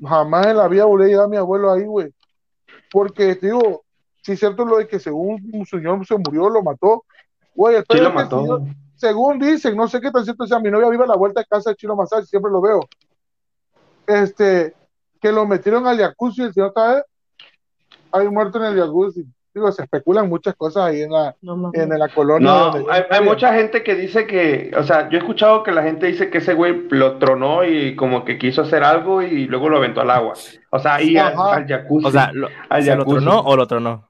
Jamás 0.00 0.46
en 0.46 0.56
la 0.56 0.68
vida 0.68 0.84
volví 0.84 1.06
a 1.06 1.08
llevar 1.08 1.24
a 1.26 1.28
mi 1.28 1.36
abuelo 1.36 1.72
ahí, 1.72 1.84
güey. 1.84 2.14
Porque, 2.90 3.34
te 3.36 3.46
digo, 3.46 3.84
sí 4.22 4.32
es 4.32 4.38
cierto 4.40 4.64
lo 4.64 4.78
de 4.78 4.86
que 4.88 4.98
según 4.98 5.48
un 5.52 5.64
señor 5.66 6.04
se 6.06 6.16
murió, 6.16 6.48
lo 6.48 6.62
mató. 6.62 7.04
Güey, 7.54 7.82
Sí 7.90 7.98
lo 7.98 8.12
mató. 8.12 8.40
señor- 8.42 8.62
según 8.96 9.38
dicen, 9.38 9.76
no 9.76 9.88
sé 9.88 9.98
qué 10.00 10.10
tan 10.10 10.24
cierto 10.24 10.46
sea, 10.46 10.58
mi 10.58 10.70
novia 10.70 10.90
vive 10.90 11.04
a 11.04 11.06
la 11.06 11.16
vuelta 11.16 11.40
de 11.40 11.46
casa 11.46 11.70
de 11.70 11.76
Chino 11.76 11.96
Masaje, 11.96 12.26
siempre 12.26 12.52
lo 12.52 12.60
veo. 12.60 12.80
Este, 14.06 14.74
que 15.20 15.32
lo 15.32 15.46
metieron 15.46 15.86
al 15.86 15.98
jacuzzi, 15.98 16.42
el 16.42 16.52
señor 16.52 16.68
está 16.68 17.04
ahí 18.12 18.28
muerto 18.28 18.58
en 18.58 18.64
el 18.64 18.78
jacuzzi. 18.80 19.24
Digo, 19.52 19.72
se 19.72 19.82
especulan 19.82 20.28
muchas 20.28 20.54
cosas 20.54 20.84
ahí 20.84 21.02
en 21.02 21.10
la, 21.10 21.34
No 21.42 21.56
mames. 21.56 21.80
en 21.80 21.98
la 21.98 22.08
colonia. 22.08 22.48
No, 22.48 22.70
donde- 22.70 22.92
hay, 22.92 23.02
hay 23.10 23.24
mucha 23.24 23.52
gente 23.54 23.82
que 23.82 23.96
dice 23.96 24.24
que, 24.26 24.70
o 24.76 24.84
sea, 24.84 25.08
yo 25.08 25.16
he 25.16 25.20
escuchado 25.20 25.64
que 25.64 25.72
la 25.72 25.82
gente 25.82 26.06
dice 26.06 26.30
que 26.30 26.38
ese 26.38 26.54
güey 26.54 26.86
lo 26.90 27.18
tronó 27.18 27.64
y 27.64 27.96
como 27.96 28.24
que 28.24 28.38
quiso 28.38 28.62
hacer 28.62 28.84
algo 28.84 29.22
y 29.22 29.46
luego 29.46 29.68
lo 29.68 29.78
aventó 29.78 30.02
al 30.02 30.10
agua. 30.10 30.34
O 30.70 30.78
sea, 30.78 30.94
ahí 30.94 31.16
al, 31.16 31.34
al 31.36 31.66
jacuzzi. 31.66 32.06
O 32.06 32.10
sea, 32.12 32.30
lo, 32.32 32.48
Al 32.68 32.82
¿se 32.84 32.90
lo 32.94 32.98
jacuzzi. 32.98 33.24
tronó 33.24 33.40
o 33.40 33.56
lo 33.56 33.66
tronó? 33.66 34.08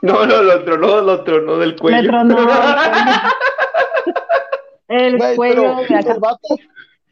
No, 0.00 0.24
no, 0.26 0.42
lo 0.42 0.62
tronó, 0.64 1.00
lo 1.00 1.24
tronó 1.24 1.56
del 1.58 1.74
cuello. 1.74 2.00
Me 2.00 2.06
tronó 2.08 2.36
el 4.88 5.18
Güey, 5.18 5.36
cuello 5.36 5.62
pero 5.62 5.76
de 5.76 5.84
acá. 5.96 6.12
el 6.12 6.20
vato, 6.20 6.48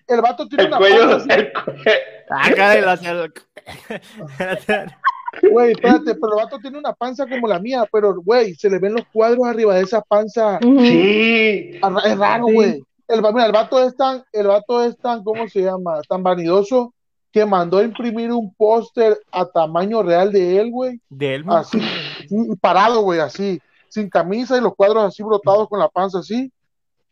el 0.06 0.20
vato 0.22 0.48
tiene 0.48 0.62
El 0.64 0.68
una 0.68 0.78
cuello, 0.78 1.16
así. 1.16 1.28
el 1.30 1.52
cuello. 1.52 1.82
Ah, 2.30 2.48
caray, 2.54 2.80
lo 2.80 2.94
Güey, 5.50 5.72
espérate, 5.72 6.14
pero 6.14 6.38
el 6.38 6.44
vato 6.44 6.58
tiene 6.58 6.78
una 6.78 6.92
panza 6.92 7.26
como 7.26 7.46
la 7.46 7.58
mía, 7.58 7.84
pero, 7.90 8.14
güey, 8.22 8.54
se 8.54 8.70
le 8.70 8.78
ven 8.78 8.94
los 8.94 9.06
cuadros 9.12 9.46
arriba 9.46 9.74
de 9.74 9.82
esa 9.82 10.00
panza. 10.00 10.58
Sí. 10.62 11.78
Ah, 11.82 11.94
Es 12.04 12.18
raro, 12.18 12.44
güey. 12.44 12.82
El, 13.08 13.22
mira, 13.22 13.46
el 13.46 13.52
vato 13.52 13.80
es 13.82 13.96
tan, 13.96 14.24
el 14.32 14.48
vato 14.48 14.82
es 14.82 14.96
tan, 14.98 15.22
¿cómo 15.22 15.48
se 15.48 15.62
llama? 15.62 16.00
Tan 16.08 16.22
vanidoso 16.22 16.92
que 17.30 17.44
mandó 17.44 17.78
a 17.78 17.84
imprimir 17.84 18.32
un 18.32 18.52
póster 18.54 19.20
a 19.30 19.44
tamaño 19.44 20.02
real 20.02 20.32
de 20.32 20.58
él, 20.58 20.70
güey. 20.70 21.00
De 21.08 21.36
él. 21.36 21.44
Así, 21.48 21.80
sí, 22.28 22.36
parado, 22.60 23.02
güey, 23.02 23.20
así, 23.20 23.60
sin 23.88 24.08
camisa 24.08 24.56
y 24.56 24.60
los 24.60 24.74
cuadros 24.74 25.04
así 25.04 25.22
brotados 25.22 25.68
con 25.68 25.78
la 25.78 25.88
panza 25.88 26.20
así. 26.20 26.50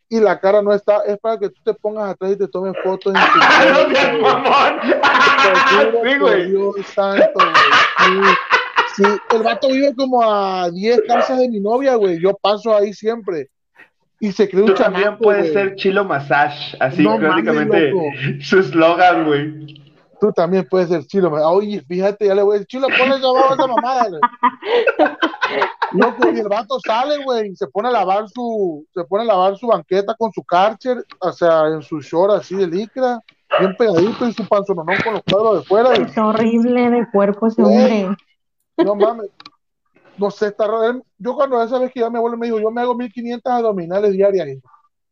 Y 0.09 0.19
la 0.19 0.39
cara 0.39 0.61
no 0.61 0.71
está, 0.73 0.99
es 1.05 1.17
para 1.17 1.39
que 1.39 1.49
tú 1.49 1.61
te 1.63 1.73
pongas 1.73 2.11
atrás 2.11 2.31
y 2.31 2.37
te 2.37 2.47
tomes 2.47 2.73
fotos 2.83 3.13
en 3.13 3.21
tu 3.21 3.37
No 3.89 3.95
seas 3.95 4.19
mamón. 4.19 4.79
Dios 6.47 6.75
santo, 6.93 7.31
güey. 7.35 7.84
Sí. 8.95 9.03
El 9.33 9.43
vato 9.43 9.67
vive 9.67 9.93
como 9.95 10.21
a 10.23 10.69
10 10.69 11.01
casas 11.07 11.37
de 11.39 11.49
mi 11.49 11.59
novia, 11.59 11.95
güey. 11.95 12.19
Yo 12.21 12.33
paso 12.41 12.75
ahí 12.75 12.93
siempre. 12.93 13.49
Y 14.19 14.31
se 14.31 14.49
cree 14.49 14.61
un 14.63 14.67
Tú 14.69 14.75
también 14.75 15.17
puedes 15.17 15.51
ser 15.51 15.75
Chilo 15.75 16.05
Massage, 16.05 16.77
así 16.79 17.03
No 17.03 17.17
prácticamente 17.19 17.91
mames, 17.91 18.47
su 18.47 18.59
eslogan, 18.59 19.25
güey. 19.25 19.81
Tú 20.21 20.31
también 20.31 20.65
puedes 20.69 20.87
ser 20.87 21.05
chilo. 21.05 21.29
me- 21.29 21.41
Oye, 21.41 21.81
fíjate, 21.81 22.25
ya 22.27 22.33
le 22.35 22.41
voy 22.41 22.51
a 22.55 22.59
decir, 22.59 22.67
chilo, 22.67 22.87
ponle 22.97 23.17
esa 23.17 23.27
baba 23.27 23.49
a 23.51 23.53
esa 23.53 23.67
mamada, 23.67 24.07
güey. 24.09 24.21
Loco, 25.91 26.29
y 26.33 26.39
el 26.39 26.47
vato 26.47 26.79
sale, 26.79 27.23
güey, 27.23 27.49
y 27.51 27.55
se 27.55 27.67
pone 27.67 27.89
a 27.89 27.91
lavar 27.91 28.27
su, 28.29 28.85
se 28.93 29.03
pone 29.03 29.23
a 29.23 29.27
lavar 29.27 29.57
su 29.57 29.67
banqueta 29.67 30.15
con 30.17 30.31
su 30.31 30.43
karcher, 30.43 31.03
o 31.19 31.31
sea, 31.33 31.67
en 31.67 31.81
su 31.81 31.99
short 31.99 32.33
así 32.33 32.55
de 32.55 32.67
licra, 32.67 33.19
bien 33.59 33.75
pegadito 33.77 34.27
y 34.27 34.33
su 34.33 34.47
panzononón 34.47 34.97
con 35.03 35.13
los 35.13 35.23
cuadros 35.23 35.59
de 35.59 35.65
fuera. 35.65 35.93
Es 35.93 36.17
horrible 36.17 36.89
de 36.89 37.07
cuerpo 37.11 37.47
ese 37.47 37.61
hombre. 37.61 38.09
No 38.77 38.95
mames. 38.95 39.29
No 40.17 40.31
sé, 40.31 40.47
está 40.47 40.67
raro. 40.67 41.03
Yo 41.17 41.35
cuando 41.35 41.61
esa 41.61 41.79
vez 41.79 41.91
que 41.91 41.99
ya 41.99 42.09
mi 42.09 42.17
abuelo 42.17 42.37
me 42.37 42.47
dijo, 42.47 42.59
yo 42.59 42.71
me 42.71 42.81
hago 42.81 42.95
1500 42.95 43.51
abdominales 43.51 44.13
diarias. 44.13 44.59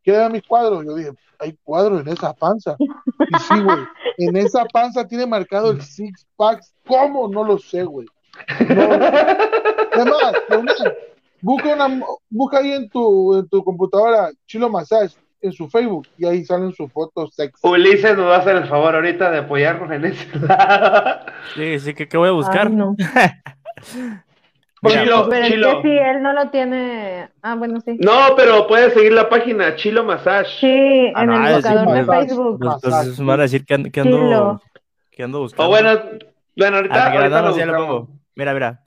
¿Quieres 0.02 0.22
ver 0.22 0.32
mis 0.32 0.46
cuadros? 0.46 0.84
Yo 0.84 0.94
dije, 0.94 1.10
hay 1.38 1.56
cuadros 1.62 2.00
en 2.00 2.08
esa 2.08 2.32
panza. 2.32 2.76
Y 2.78 3.38
sí, 3.38 3.60
güey. 3.62 3.78
En 4.18 4.36
esa 4.36 4.64
panza 4.66 5.06
tiene 5.06 5.26
marcado 5.26 5.70
el 5.72 5.82
six 5.82 6.26
pack. 6.36 6.62
¿Cómo? 6.86 7.28
No 7.28 7.44
lo 7.44 7.58
sé, 7.58 7.84
güey. 7.84 8.06
Además, 9.92 10.34
busca, 11.40 11.74
una, 11.74 12.04
busca 12.30 12.58
ahí 12.58 12.72
en 12.72 12.88
tu, 12.88 13.36
en 13.38 13.48
tu 13.48 13.62
computadora 13.62 14.30
Chilo 14.46 14.68
Massage 14.68 15.16
en 15.44 15.52
su 15.52 15.68
Facebook 15.68 16.06
y 16.18 16.26
ahí 16.26 16.44
salen 16.44 16.72
sus 16.72 16.90
fotos 16.92 17.34
sexy. 17.34 17.66
Ulises 17.66 18.16
nos 18.16 18.26
va 18.26 18.36
a 18.36 18.38
hacer 18.38 18.56
el 18.56 18.66
favor 18.66 18.94
ahorita 18.94 19.30
de 19.30 19.38
apoyarnos 19.38 19.90
en 19.92 20.04
ese 20.06 20.26
lado. 20.38 21.20
Sí, 21.54 21.78
sí, 21.80 21.94
que 21.94 22.08
¿qué 22.08 22.16
voy 22.16 22.28
a 22.28 22.32
buscar? 22.32 22.66
Ay, 22.68 22.74
no. 22.74 22.96
Chilo, 24.86 25.28
Pero 25.30 25.44
es 25.46 25.50
Chilo. 25.50 25.80
que 25.82 25.88
si 25.88 25.96
él 25.96 26.22
no 26.22 26.32
lo 26.34 26.50
tiene. 26.50 27.28
Ah, 27.42 27.54
bueno, 27.54 27.80
sí. 27.80 27.96
No, 28.00 28.34
pero 28.36 28.66
puedes 28.66 28.92
seguir 28.92 29.12
la 29.12 29.30
página 29.30 29.76
Chilo 29.76 30.04
Massage. 30.04 30.58
Sí, 30.60 31.12
Ah, 31.14 31.22
en 31.22 31.26
no, 31.30 31.46
el 31.48 31.54
buscador 31.54 31.90
de. 31.94 32.04
Facebook. 32.04 32.58
Pues, 32.60 32.84
Entonces 32.84 33.18
me 33.20 33.26
van 33.26 33.40
a 33.40 33.42
decir 33.44 33.64
que, 33.64 33.74
and- 33.74 33.90
que 33.90 34.00
ando, 34.00 34.60
que 35.10 35.22
ando 35.22 35.38
buscando. 35.40 35.64
O 35.64 35.68
bueno, 35.70 35.90
bueno, 36.54 36.76
ahorita, 36.76 36.94
Ah, 37.06 37.08
mira, 37.10 37.20
ahorita 37.22 37.40
no, 37.42 37.48
lo 37.48 37.54
sí, 37.54 37.58
ya 37.60 37.66
lo 37.66 37.72
buscamos. 37.72 37.96
pongo. 38.08 38.18
Mira, 38.36 38.52
mira. 38.52 38.80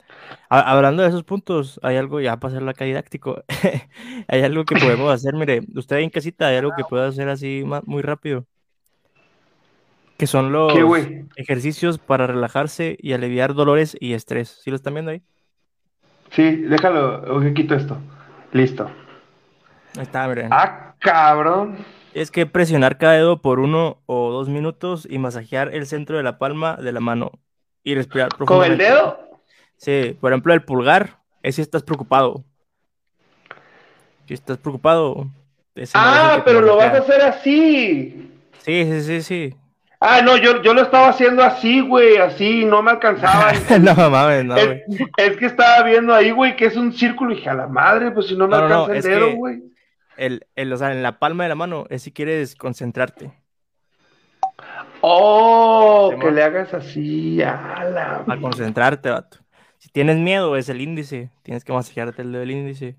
Ha- 0.48 0.72
Hablando 0.72 1.02
de 1.02 1.08
esos 1.08 1.24
puntos, 1.24 1.78
hay 1.82 1.96
algo 1.96 2.20
ya 2.20 2.38
para 2.38 2.52
hacerlo 2.52 2.70
acá 2.70 2.84
didáctico. 2.84 3.42
hay 4.28 4.42
algo 4.42 4.64
que 4.64 4.74
podemos 4.80 5.12
hacer. 5.12 5.34
Mire, 5.34 5.62
usted 5.74 5.98
en 5.98 6.10
casita, 6.10 6.48
hay 6.48 6.56
algo 6.56 6.72
que 6.76 6.84
puede 6.84 7.06
hacer 7.06 7.28
así 7.28 7.64
muy 7.84 8.02
rápido. 8.02 8.46
Que 10.16 10.26
son 10.26 10.50
los 10.50 10.72
ejercicios 11.36 11.98
para 11.98 12.26
relajarse 12.26 12.96
y 13.00 13.12
aliviar 13.12 13.54
dolores 13.54 13.96
y 14.00 14.14
estrés. 14.14 14.60
¿Sí 14.64 14.70
lo 14.70 14.76
están 14.76 14.94
viendo 14.94 15.12
ahí? 15.12 15.22
Sí, 16.32 16.56
déjalo, 16.56 17.22
oye, 17.36 17.54
quito 17.54 17.74
esto. 17.74 17.96
Listo. 18.52 18.90
Ahí 19.96 20.02
está, 20.02 20.26
miren. 20.26 20.48
Ah, 20.50 20.94
cabrón. 20.98 21.76
Es 22.14 22.30
que 22.32 22.46
presionar 22.46 22.98
cada 22.98 23.12
dedo 23.12 23.40
por 23.40 23.60
uno 23.60 24.02
o 24.06 24.32
dos 24.32 24.48
minutos 24.48 25.06
y 25.08 25.18
masajear 25.18 25.72
el 25.72 25.86
centro 25.86 26.16
de 26.16 26.22
la 26.24 26.38
palma 26.38 26.76
de 26.76 26.90
la 26.92 27.00
mano 27.00 27.30
y 27.84 27.94
respirar 27.94 28.28
¿Con 28.30 28.40
el 28.64 28.76
profundamente. 28.76 28.84
dedo? 28.84 29.27
Sí, 29.78 30.16
por 30.20 30.32
ejemplo, 30.32 30.52
el 30.52 30.62
pulgar 30.62 31.18
es 31.42 31.54
si 31.56 31.62
estás 31.62 31.82
preocupado. 31.82 32.44
Si 34.26 34.34
estás 34.34 34.58
preocupado. 34.58 35.26
ese 35.74 35.92
Ah, 35.96 36.42
pero 36.44 36.60
lo 36.60 36.76
vas 36.76 36.92
a 36.94 36.98
hacer 36.98 37.22
así. 37.22 38.30
Sí, 38.58 38.84
sí, 38.84 39.02
sí, 39.02 39.22
sí. 39.22 39.56
Ah, 40.00 40.20
no, 40.22 40.36
yo, 40.36 40.62
yo 40.62 40.74
lo 40.74 40.82
estaba 40.82 41.08
haciendo 41.08 41.42
así, 41.42 41.80
güey, 41.80 42.18
así, 42.18 42.64
no 42.64 42.82
me 42.82 42.90
alcanzaba. 42.92 43.52
no 43.80 43.94
mames, 44.10 44.44
no, 44.44 44.56
es, 44.56 44.66
güey. 44.86 45.10
es 45.16 45.36
que 45.36 45.46
estaba 45.46 45.82
viendo 45.82 46.14
ahí, 46.14 46.30
güey, 46.30 46.54
que 46.54 46.66
es 46.66 46.76
un 46.76 46.92
círculo 46.92 47.32
y 47.32 47.36
dije, 47.36 47.48
a 47.50 47.54
la 47.54 47.66
madre, 47.66 48.10
pues 48.12 48.26
si 48.28 48.36
no 48.36 48.46
me 48.46 48.56
No, 48.56 48.62
no, 48.62 48.68
no, 48.68 48.74
alcanza 48.84 48.92
el 48.92 48.98
es 48.98 49.04
dedo, 49.04 49.26
que- 49.28 49.34
güey. 49.34 49.62
El, 50.16 50.46
el, 50.56 50.72
o 50.72 50.76
sea, 50.76 50.92
en 50.92 51.02
la 51.02 51.18
palma 51.20 51.44
de 51.44 51.48
la 51.48 51.54
mano 51.54 51.86
es 51.90 52.02
si 52.02 52.12
quieres 52.12 52.54
concentrarte. 52.56 53.32
Oh, 55.00 56.12
que 56.20 56.30
le 56.32 56.42
hagas 56.42 56.74
así, 56.74 57.40
a 57.42 57.84
la 57.92 58.24
A 58.26 58.40
concentrarte, 58.40 59.10
vato. 59.10 59.38
Si 59.78 59.88
tienes 59.90 60.16
miedo, 60.18 60.56
es 60.56 60.68
el 60.68 60.80
índice. 60.80 61.30
Tienes 61.42 61.64
que 61.64 61.72
masajearte 61.72 62.22
el 62.22 62.32
dedo 62.32 62.40
del 62.40 62.50
índice. 62.50 62.96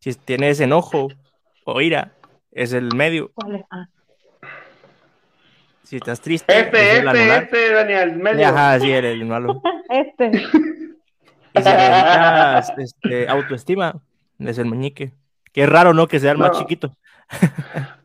Si 0.00 0.14
tienes 0.14 0.60
enojo 0.60 1.08
o 1.64 1.80
ira, 1.80 2.12
es 2.52 2.72
el 2.72 2.94
medio. 2.94 3.30
¿Cuál 3.34 3.56
es? 3.56 3.62
Ah, 3.70 3.86
Si 5.82 5.96
estás 5.96 6.20
triste, 6.20 6.52
es 6.52 6.66
Este, 6.66 6.98
el 6.98 7.08
este, 7.08 7.08
anular. 7.20 7.42
este, 7.44 7.72
Daniel, 7.72 8.16
medio. 8.16 8.46
Ajá, 8.48 8.78
sí, 8.80 8.90
eres 8.90 9.12
el 9.14 9.24
malo. 9.24 9.62
Este. 9.90 10.26
Y 11.54 11.62
si 11.62 11.64
necesitas 11.64 12.72
este, 12.78 13.28
autoestima, 13.28 13.94
es 14.38 14.58
el 14.58 14.66
meñique. 14.66 15.12
Que 15.52 15.62
es 15.64 15.68
raro, 15.68 15.94
¿no? 15.94 16.06
Que 16.06 16.20
sea 16.20 16.32
el 16.32 16.38
más 16.38 16.52
chiquito. 16.58 16.94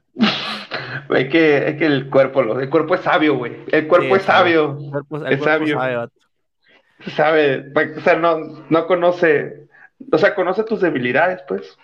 Es 1.09 1.29
que, 1.29 1.67
es 1.69 1.75
que 1.75 1.85
el 1.85 2.09
cuerpo, 2.09 2.41
el 2.59 2.69
cuerpo 2.69 2.95
es 2.95 3.01
sabio, 3.01 3.35
güey. 3.37 3.53
El 3.71 3.87
cuerpo 3.87 4.07
Sí, 4.15 4.21
es 4.21 4.23
sabio. 4.23 4.77
El 4.79 4.89
cuerpo, 4.89 5.17
el 5.17 5.33
Es 5.33 5.39
cuerpo 5.39 5.45
sabio. 5.45 5.77
sabe, 5.79 5.95
vato. 5.95 6.13
Sabe, 7.15 7.71
o 7.97 8.01
sea, 8.01 8.15
no, 8.15 8.37
no 8.69 8.87
conoce, 8.87 9.67
o 10.11 10.17
sea, 10.17 10.33
conoce 10.35 10.63
tus 10.63 10.81
debilidades, 10.81 11.41
pues. 11.47 11.77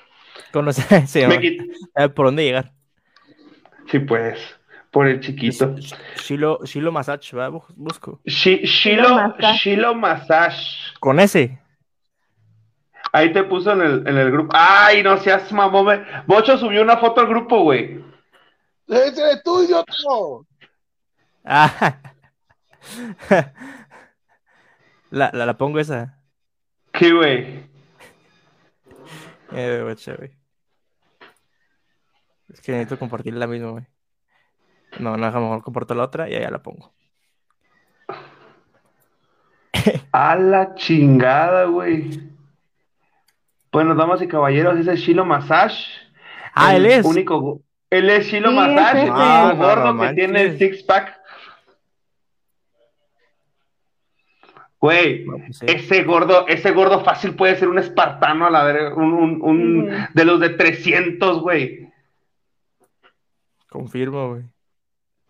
Conoce, 0.52 0.82
sí, 1.08 1.22
por 2.16 2.28
dónde 2.28 2.44
llegar. 2.46 2.72
Sí, 3.92 4.00
pues, 4.00 4.40
por 4.92 5.08
el 5.08 5.20
chiquito. 5.20 5.76
Sh- 5.76 5.96
Shilo, 6.18 6.60
Shilo 6.64 6.92
Massage, 6.92 7.36
¿verdad? 7.36 7.52
Bu- 7.52 7.66
Busco. 7.76 8.20
Shi- 8.26 8.62
Shilo, 8.64 9.04
Shilo 9.04 9.16
Massage. 9.16 9.58
Shilo 9.58 9.96
Massage. 9.96 10.94
Con 11.00 11.20
ese. 11.20 11.60
Ahí 13.12 13.34
te 13.34 13.44
puso 13.44 13.72
en 13.74 13.82
el, 13.82 14.08
en 14.08 14.18
el 14.18 14.32
grupo. 14.32 14.52
Ay, 14.56 15.02
no 15.02 15.18
seas 15.18 15.52
mamón. 15.52 16.06
Bocho 16.28 16.58
subió 16.58 16.82
una 16.84 16.98
foto 16.98 17.22
al 17.22 17.28
grupo, 17.28 17.64
güey. 17.64 18.04
¡Ese 18.88 19.22
eres 19.22 19.44
tú, 19.44 19.64
idiota! 19.64 19.92
Ah. 21.44 21.98
La, 25.10 25.32
la, 25.34 25.46
la 25.46 25.58
pongo 25.58 25.80
esa. 25.80 26.20
¿Qué, 26.92 27.12
güey? 27.12 27.64
Eh, 29.52 29.82
guacha, 29.84 30.16
güey. 30.16 30.32
Es 32.50 32.62
que 32.62 32.72
necesito 32.72 33.00
compartir 33.00 33.34
la 33.34 33.48
misma, 33.48 33.72
güey. 33.72 33.86
No, 35.00 35.18
no, 35.18 35.26
déjame 35.26 35.46
mejor 35.46 35.64
comparto 35.64 35.94
la 35.96 36.04
otra 36.04 36.30
y 36.30 36.36
allá 36.36 36.50
la 36.50 36.62
pongo. 36.62 36.94
A 40.12 40.36
la 40.36 40.76
chingada, 40.76 41.66
güey. 41.66 42.10
Bueno, 43.72 43.94
damas 43.96 44.22
y 44.22 44.28
caballeros, 44.28 44.78
ese 44.80 44.94
es 44.94 45.00
Shilo 45.00 45.26
Massage. 45.26 45.86
Ah, 46.54 46.76
El 46.76 46.86
él 46.86 46.92
es. 46.92 47.06
Único. 47.06 47.62
Él 47.90 48.10
es 48.10 48.26
Shilo 48.26 48.50
Sí, 48.50 48.56
Massage, 48.56 49.04
es 49.04 49.04
el. 49.06 49.12
Ah, 49.14 49.50
único 49.50 49.64
no, 49.64 49.68
gordo 49.68 49.94
no 49.94 50.02
que 50.02 50.14
tiene 50.14 50.42
el 50.42 50.58
six 50.58 50.84
pack. 50.84 51.19
Güey, 54.82 55.26
pues 55.26 55.58
sí. 55.58 55.66
ese 55.68 56.04
gordo, 56.04 56.48
ese 56.48 56.72
gordo 56.72 57.04
fácil 57.04 57.36
puede 57.36 57.58
ser 57.58 57.68
un 57.68 57.80
espartano 57.80 58.46
a 58.46 58.50
la 58.50 58.64
verga, 58.64 58.96
un, 58.96 59.42
un, 59.42 60.08
de 60.14 60.26
los 60.26 60.40
de 60.40 60.50
300, 60.50 61.42
güey. 61.42 61.90
Confirmo, 63.68 64.30
güey. 64.30 64.44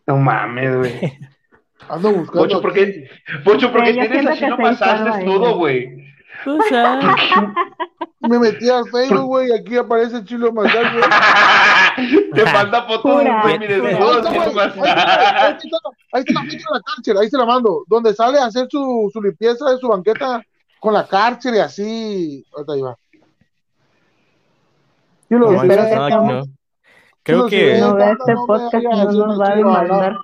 No 0.05 0.17
mames, 0.17 0.77
güey. 0.77 1.17
Ando 1.89 2.11
buscando. 2.11 2.43
Pocho, 2.43 2.61
¿por 2.61 2.73
qué, 2.73 3.09
Pocho, 3.43 3.71
¿por 3.71 3.83
qué 3.83 3.93
tienes 3.93 4.11
a 4.11 4.13
siento 4.13 4.29
que 4.31 4.39
Shilo 4.39 4.55
se 4.55 4.61
Massage 4.61 4.91
disparó 4.91 5.13
ahí, 5.13 5.25
desnudo, 5.25 5.55
güey. 5.57 5.85
güey? 5.85 6.13
Tú 6.43 6.59
sabes. 6.69 7.05
Me 8.21 8.37
metí 8.37 8.69
al 8.69 8.83
Facebook, 8.89 9.25
güey, 9.25 9.49
y 9.49 9.53
aquí 9.53 9.77
aparece 9.77 10.23
Chilo 10.25 10.51
Massage, 10.51 10.97
güey. 10.97 12.31
Te 12.33 12.43
manda 12.43 12.83
fotos 12.83 13.19
de 13.19 13.59
mi 13.59 13.67
desnudo, 13.67 14.11
Ahí 14.11 14.17
está, 14.17 14.31
Shilo 14.31 14.51
güey, 14.75 14.91
ahí 14.91 15.01
está, 15.07 15.45
ahí 15.45 15.53
está, 15.53 15.77
ahí 16.11 16.21
está 16.21 16.33
la 16.33 16.41
fecha 16.41 16.57
de 16.57 16.73
la 16.73 16.81
cárcel, 16.81 17.17
ahí 17.17 17.29
se 17.29 17.37
la 17.37 17.45
mando, 17.45 17.83
donde 17.87 18.13
sale 18.13 18.39
a 18.39 18.45
hacer 18.45 18.67
su, 18.69 19.09
su 19.13 19.21
limpieza 19.21 19.69
de 19.69 19.77
su 19.77 19.87
banqueta 19.87 20.43
con 20.79 20.93
la 20.93 21.07
cárcel 21.07 21.55
y 21.55 21.59
así. 21.59 22.45
Ahorita 22.53 22.73
ahí 22.73 22.81
va. 22.81 22.95
Sí, 25.27 25.35
lo 25.35 25.51
No, 25.51 26.23
no. 26.23 26.43
Creo 27.23 27.47
que. 27.47 27.77
No 27.79 27.97
este 27.99 28.35
podcast, 28.47 28.83
no, 28.83 29.27
nos 29.27 29.39
va 29.39 29.47
a 29.51 29.55
demandar. 29.55 30.17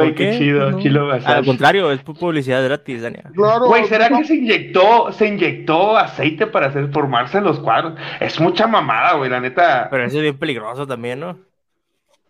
Ay, 0.00 0.08
¿Por 0.08 0.16
qué 0.16 0.30
qué? 0.30 0.38
chido, 0.38 0.70
No. 0.70 0.78
Shilo 0.78 1.10
Al 1.12 1.44
contrario, 1.44 1.90
es 1.90 2.04
pu- 2.04 2.18
publicidad 2.18 2.62
gratis, 2.64 3.02
Dania. 3.02 3.24
Claro. 3.34 3.66
Güey, 3.66 3.84
¿será 3.86 4.08
que 4.08 4.24
se 4.24 4.36
inyectó, 4.36 5.12
se 5.12 5.26
inyectó 5.28 5.96
aceite 5.96 6.46
para 6.46 6.66
hacer 6.66 6.88
formarse 6.92 7.40
los 7.40 7.60
cuadros? 7.60 7.94
Es 8.20 8.40
mucha 8.40 8.66
mamada, 8.66 9.14
güey, 9.16 9.30
la 9.30 9.40
neta. 9.40 9.88
Pero 9.90 10.04
eso 10.04 10.16
es 10.16 10.22
bien 10.22 10.38
peligroso 10.38 10.86
también, 10.86 11.20
¿no? 11.20 11.38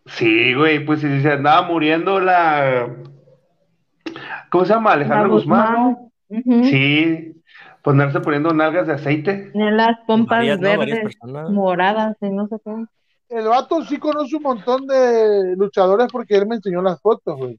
Sí, 0.06 0.54
güey, 0.54 0.84
pues 0.84 1.00
si 1.00 1.20
se 1.20 1.32
andaba 1.32 1.62
muriendo 1.66 2.18
la. 2.20 2.88
¿Cómo 4.50 4.64
se 4.64 4.72
llama? 4.72 4.92
Alejandra 4.92 5.22
La 5.22 5.28
Guzmán. 5.28 5.96
Sí, 6.64 7.34
ponerse 7.82 8.20
poniendo 8.20 8.52
nalgas 8.52 8.86
de 8.86 8.94
aceite. 8.94 9.50
En 9.54 9.76
las 9.76 9.98
pompas 10.06 10.44
verdes, 10.60 11.16
moradas 11.50 12.16
y 12.20 12.30
no 12.30 12.46
sé 12.48 12.56
qué. 12.64 12.70
El 13.28 13.46
vato 13.46 13.84
sí 13.84 13.98
conoce 13.98 14.36
un 14.36 14.42
montón 14.42 14.86
de 14.86 15.54
luchadores 15.56 16.08
porque 16.10 16.36
él 16.36 16.46
me 16.46 16.56
enseñó 16.56 16.80
las 16.82 17.00
fotos, 17.00 17.36
güey. 17.36 17.58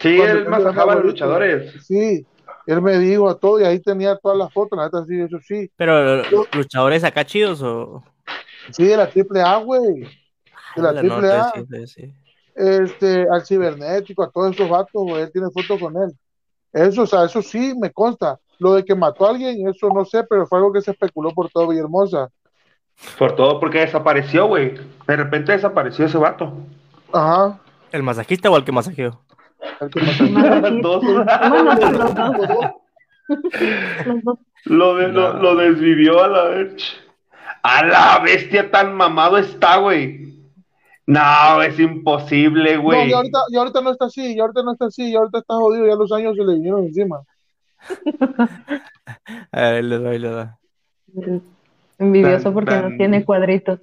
Sí, 0.00 0.16
Cuando 0.16 0.38
él 0.38 0.48
masajaba 0.48 0.92
a 0.92 0.96
los 0.96 1.04
luchadores. 1.04 1.86
Sí, 1.86 2.26
él 2.66 2.82
me 2.82 2.98
dijo 2.98 3.28
a 3.28 3.38
todo 3.38 3.60
y 3.60 3.64
ahí 3.64 3.80
tenía 3.80 4.16
todas 4.16 4.36
las 4.36 4.52
fotos, 4.52 4.76
la 4.76 4.86
neta 4.86 5.04
sí, 5.06 5.20
eso 5.20 5.38
sí. 5.40 5.70
Pero, 5.76 6.22
¿luchadores 6.52 7.04
acá 7.04 7.24
chidos 7.24 7.62
o...? 7.62 8.02
Sí, 8.72 8.84
de 8.86 8.96
la 8.96 9.08
triple 9.08 9.40
A, 9.40 9.58
güey. 9.58 10.02
De 10.76 10.82
la 10.82 10.90
Ah, 10.90 10.98
triple 10.98 11.30
A. 11.30 11.52
entonces 11.54 11.90
sí, 11.90 12.02
sí, 12.02 12.02
sí. 12.02 12.14
Este, 12.56 13.26
al 13.30 13.44
cibernético, 13.44 14.22
a 14.22 14.30
todos 14.30 14.54
esos 14.54 14.68
vatos, 14.68 15.02
güey, 15.02 15.22
él 15.22 15.32
tiene 15.32 15.48
fotos 15.50 15.78
con 15.78 15.96
él. 15.96 16.12
Eso, 16.72 17.02
o 17.02 17.06
sea, 17.06 17.24
eso 17.24 17.40
sí 17.42 17.74
me 17.78 17.92
consta. 17.92 18.38
Lo 18.58 18.74
de 18.74 18.84
que 18.84 18.94
mató 18.94 19.26
a 19.26 19.30
alguien, 19.30 19.68
eso 19.68 19.88
no 19.88 20.04
sé, 20.04 20.24
pero 20.24 20.46
fue 20.46 20.58
algo 20.58 20.72
que 20.72 20.80
se 20.80 20.92
especuló 20.92 21.32
por 21.32 21.50
todo 21.50 21.68
Villahermosa. 21.68 22.28
Por 23.18 23.36
todo, 23.36 23.60
porque 23.60 23.80
desapareció, 23.80 24.46
güey. 24.46 24.74
De 25.06 25.16
repente 25.16 25.52
desapareció 25.52 26.06
ese 26.06 26.18
vato. 26.18 26.52
Ajá. 27.12 27.60
¿El 27.92 28.02
masajista 28.02 28.50
o 28.50 28.56
el 28.56 28.64
que 28.64 28.72
masajeó? 28.72 29.20
El 29.80 29.90
que. 29.90 30.00
Lo, 34.66 34.96
de- 34.96 35.08
lo, 35.08 35.32
No. 35.34 35.40
lo 35.42 35.54
desvivió 35.56 36.22
a 36.22 36.28
la 36.28 36.44
vez. 36.44 36.82
A 37.62 37.84
la 37.84 38.18
bestia 38.20 38.70
tan 38.70 38.94
mamado 38.94 39.38
está, 39.38 39.76
güey. 39.78 40.34
No, 41.06 41.62
es 41.62 41.78
imposible, 41.78 42.76
No, 42.76 42.82
güey. 42.82 43.10
y 43.10 43.12
ahorita, 43.12 43.38
y 43.50 43.56
ahorita 43.56 43.80
no 43.82 43.90
está 43.92 44.06
así, 44.06 44.34
y 44.34 44.40
ahorita 44.40 44.62
no 44.62 44.72
está 44.72 44.86
así, 44.86 45.10
y 45.10 45.14
ahorita 45.16 45.38
está 45.38 45.54
jodido, 45.54 45.86
ya 45.86 45.94
los 45.96 46.10
años 46.12 46.34
se 46.36 46.44
le 46.44 46.54
vinieron 46.54 46.84
encima. 46.84 47.20
A 49.52 49.60
ver, 49.60 49.84
le 49.84 49.98
doy, 49.98 50.18
le 50.18 50.28
doy. 50.28 50.46
Envidioso 52.04 52.44
Tan, 52.44 52.54
porque 52.54 52.70
tan. 52.70 52.90
no 52.90 52.96
tiene 52.96 53.24
cuadritos. 53.24 53.80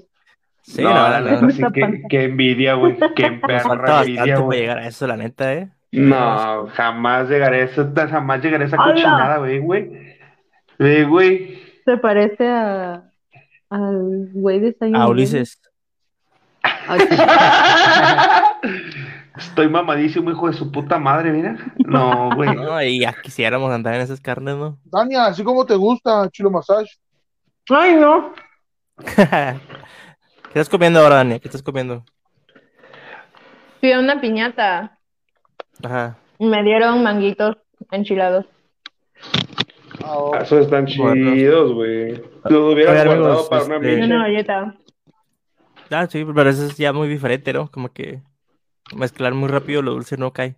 Sí, 0.63 0.83
no, 0.83 0.89
no, 0.89 1.09
la 1.09 1.21
neta, 1.21 1.49
sí, 1.49 1.63
que, 1.73 2.03
que 2.07 2.23
envidia, 2.25 2.75
güey. 2.75 2.97
Qué 3.15 3.31
perra 3.31 4.01
envidia, 4.01 4.37
güey. 4.37 4.59
llegar 4.59 4.77
a 4.77 4.87
eso, 4.87 5.07
la 5.07 5.17
neta, 5.17 5.53
¿eh? 5.53 5.69
No, 5.91 6.67
jamás 6.73 7.29
llegaré 7.29 7.61
a 7.61 7.63
eso, 7.65 7.91
jamás 7.95 8.41
llegaré 8.41 8.65
a 8.65 8.67
esa 8.67 8.77
¡Hala! 8.77 8.93
cochinada, 8.93 9.37
güey, 9.39 9.59
güey. 9.59 10.17
Ve, 10.77 11.03
güey. 11.03 11.59
Se 11.83 11.97
parece 11.97 12.47
a 12.47 13.03
al 13.69 14.29
güey 14.33 14.59
de 14.59 14.73
Sayun 14.73 14.95
A. 14.95 15.07
Ulises. 15.07 15.59
Ay, 16.61 16.99
Estoy 19.37 19.69
mamadísimo, 19.69 20.29
hijo 20.29 20.47
de 20.47 20.53
su 20.53 20.71
puta 20.71 20.99
madre, 20.99 21.31
mira. 21.31 21.55
No, 21.85 22.29
güey. 22.35 22.49
No, 22.55 22.81
y 22.83 22.99
ya 22.99 23.13
quisiéramos 23.13 23.71
andar 23.71 23.95
en 23.95 24.01
esas 24.01 24.21
carnes, 24.21 24.55
¿no? 24.55 24.77
Tania, 24.91 25.25
así 25.27 25.43
como 25.43 25.65
te 25.65 25.75
gusta, 25.75 26.29
Chilo 26.31 26.51
Massage. 26.51 26.91
Ay, 27.73 27.95
no. 27.95 28.33
¿Qué 29.15 30.59
estás 30.59 30.69
comiendo 30.69 30.99
ahora, 30.99 31.15
Dani? 31.17 31.39
¿Qué 31.39 31.47
estás 31.47 31.63
comiendo? 31.63 32.03
Fui 33.79 33.91
a 33.91 33.99
una 33.99 34.19
piñata 34.21 34.99
Ajá. 35.83 36.17
y 36.37 36.45
me 36.45 36.61
dieron 36.63 37.01
manguitos 37.01 37.57
enchilados. 37.89 38.45
Ah, 40.03 40.17
oh. 40.17 40.35
Esos 40.35 40.65
están 40.65 40.85
chidos, 40.85 41.73
güey. 41.73 42.21
Los 42.45 42.73
hubieras 42.73 42.95
Oye, 42.95 43.05
guardado 43.05 43.25
amigos, 43.27 43.49
para 43.49 43.63
una 43.63 43.75
este- 43.77 44.03
una 44.03 44.23
galleta. 44.27 44.75
Ah, 45.89 46.07
sí, 46.07 46.25
pero 46.25 46.49
eso 46.49 46.65
es 46.65 46.77
ya 46.77 46.93
muy 46.93 47.07
diferente, 47.07 47.53
¿no? 47.53 47.69
Como 47.69 47.89
que 47.91 48.21
mezclar 48.95 49.33
muy 49.33 49.49
rápido 49.49 49.81
lo 49.81 49.91
dulce 49.91 50.17
no 50.17 50.31
cae. 50.31 50.55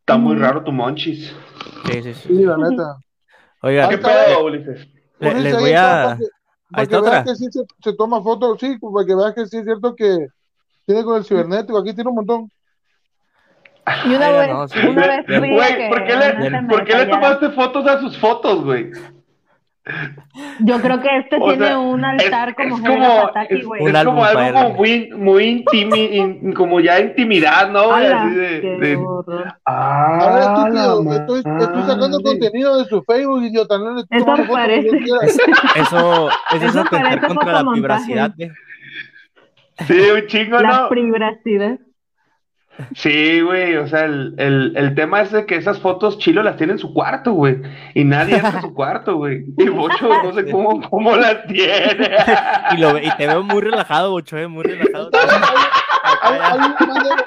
Está 0.00 0.16
muy 0.18 0.36
raro 0.36 0.62
tu 0.62 0.72
monchis. 0.72 1.34
Sí, 1.86 2.02
sí, 2.02 2.14
sí. 2.14 2.28
Sí, 2.28 2.44
la 2.44 2.56
neta. 2.56 2.96
Oiga, 3.62 3.88
¿Qué 3.88 3.98
pedo, 3.98 4.44
Ulises? 4.44 4.88
Le- 5.22 5.40
les 5.40 5.54
ahí, 5.54 5.60
voy 5.60 5.72
a... 5.72 6.18
Para 6.70 6.86
que, 6.86 7.00
veas 7.00 7.24
que 7.24 7.36
sí 7.36 7.46
se, 7.50 7.60
se 7.82 7.92
toma 7.96 8.22
fotos, 8.22 8.58
sí, 8.58 8.78
para 8.78 9.06
que 9.06 9.14
veas 9.14 9.34
que 9.34 9.46
sí 9.46 9.58
es 9.58 9.64
cierto 9.64 9.94
que 9.94 10.26
tiene 10.86 11.04
con 11.04 11.18
el 11.18 11.24
cibernético. 11.24 11.78
Aquí 11.78 11.92
tiene 11.94 12.08
un 12.08 12.16
montón. 12.16 12.50
Y 14.06 14.14
una 14.14 14.26
Ay, 14.26 14.32
vez, 14.32 14.48
no, 14.48 14.68
sí. 14.68 14.78
una 14.86 15.06
vez 15.06 15.26
Güey, 15.26 15.88
¿por 15.90 16.04
qué 16.06 16.16
le, 16.16 16.62
¿por 16.68 16.84
qué 16.84 16.96
le 16.96 17.06
tomaste 17.06 17.50
fotos 17.50 17.86
a 17.86 18.00
sus 18.00 18.16
fotos, 18.18 18.64
güey? 18.64 18.90
Yo 20.60 20.80
creo 20.80 21.00
que 21.00 21.18
este 21.18 21.36
O 21.40 21.48
tiene 21.48 21.66
sea, 21.66 21.78
un 21.78 22.04
altar 22.04 22.50
es, 22.50 22.54
como 22.54 22.76
es 22.76 22.82
como, 22.82 23.32
güey. 23.66 23.84
Es 23.86 23.94
álbum 23.96 24.14
como 24.14 24.24
algo 24.24 24.52
como 24.52 24.74
muy, 24.74 25.10
muy 25.10 25.44
intimi, 25.44 26.04
in- 26.16 26.52
como 26.52 26.78
ya 26.80 27.00
intimidad, 27.00 27.68
¿no? 27.70 27.92
Así 27.92 28.30
de, 28.34 28.60
¡Qué 28.60 28.76
de-! 28.78 28.98
Ah, 29.66 30.18
A 30.20 30.34
ver, 30.34 30.44
la 30.44 30.52
estúpido, 30.52 31.12
estoy, 31.14 31.38
estoy 31.38 31.82
sacando 31.82 32.20
contenido 32.20 32.78
de 32.78 32.84
su 32.84 33.02
Facebook, 33.02 33.42
idiota. 33.42 33.78
No 33.78 33.94
le 33.94 34.00
estoy 34.02 34.18
Eso 34.18 34.52
parece. 34.52 34.88
Eso, 35.76 36.28
eso 36.28 36.30
es 36.54 36.62
Eso 36.64 36.80
atentar 36.80 37.26
contra 37.26 37.52
la 37.62 37.70
privacidad, 37.72 38.32
¿eh? 38.38 38.52
Sí, 39.86 39.98
un 40.14 40.26
chingo, 40.28 40.60
La 40.60 40.82
¿no? 40.82 40.88
privacidad. 40.88 41.78
Sí, 42.94 43.40
güey, 43.42 43.76
o 43.76 43.86
sea, 43.86 44.04
el, 44.06 44.34
el, 44.38 44.72
el 44.76 44.94
tema 44.94 45.20
es 45.20 45.30
de 45.30 45.44
que 45.46 45.56
esas 45.56 45.78
fotos 45.78 46.18
Chilo 46.18 46.42
las 46.42 46.56
tiene 46.56 46.72
en 46.72 46.78
su 46.78 46.92
cuarto, 46.94 47.32
güey, 47.32 47.60
y 47.94 48.02
nadie 48.04 48.36
entra 48.36 48.58
a 48.58 48.62
su 48.62 48.72
cuarto, 48.74 49.16
güey, 49.16 49.44
y 49.58 49.68
Bocho 49.68 50.08
no 50.22 50.32
sé 50.32 50.50
cómo, 50.50 50.80
cómo 50.88 51.14
las 51.16 51.46
tiene. 51.46 52.16
Y, 52.72 52.78
lo, 52.78 52.94
ve- 52.94 53.04
y 53.04 53.10
te 53.16 53.26
veo 53.26 53.42
muy 53.42 53.60
relajado, 53.60 54.10
Bocho, 54.10 54.38
¿eh? 54.38 54.48
Muy 54.48 54.64
relajado. 54.64 55.10
Hay, 56.22 56.38
hay 56.42 56.58
un 56.58 56.74
mandé- 56.88 57.24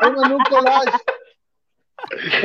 hay 0.00 0.32
un 0.32 0.38
collage. 0.44 0.90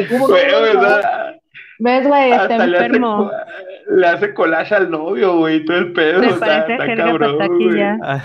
¿Cómo 0.10 0.28
no 0.28 0.34
Güey, 0.34 0.72
sea, 0.72 1.34
¿Ves, 1.82 2.08
güey? 2.08 2.32
Está 2.32 2.42
hasta 2.44 2.58
le 2.68 2.78
hace, 2.78 2.86
enfermo. 2.88 3.32
le 3.96 4.08
hace 4.08 4.34
collage 4.34 4.76
al 4.76 4.90
novio, 4.92 5.38
güey, 5.38 5.64
todo 5.66 5.78
el 5.78 5.94
pedo, 5.94 6.20
Me 6.20 6.28
está, 6.28 6.40
parece 6.66 6.74
está 6.74 6.86
Helga 6.86 7.06
cabrón, 7.06 7.38
güey. 7.58 7.82
Ah, 7.82 8.22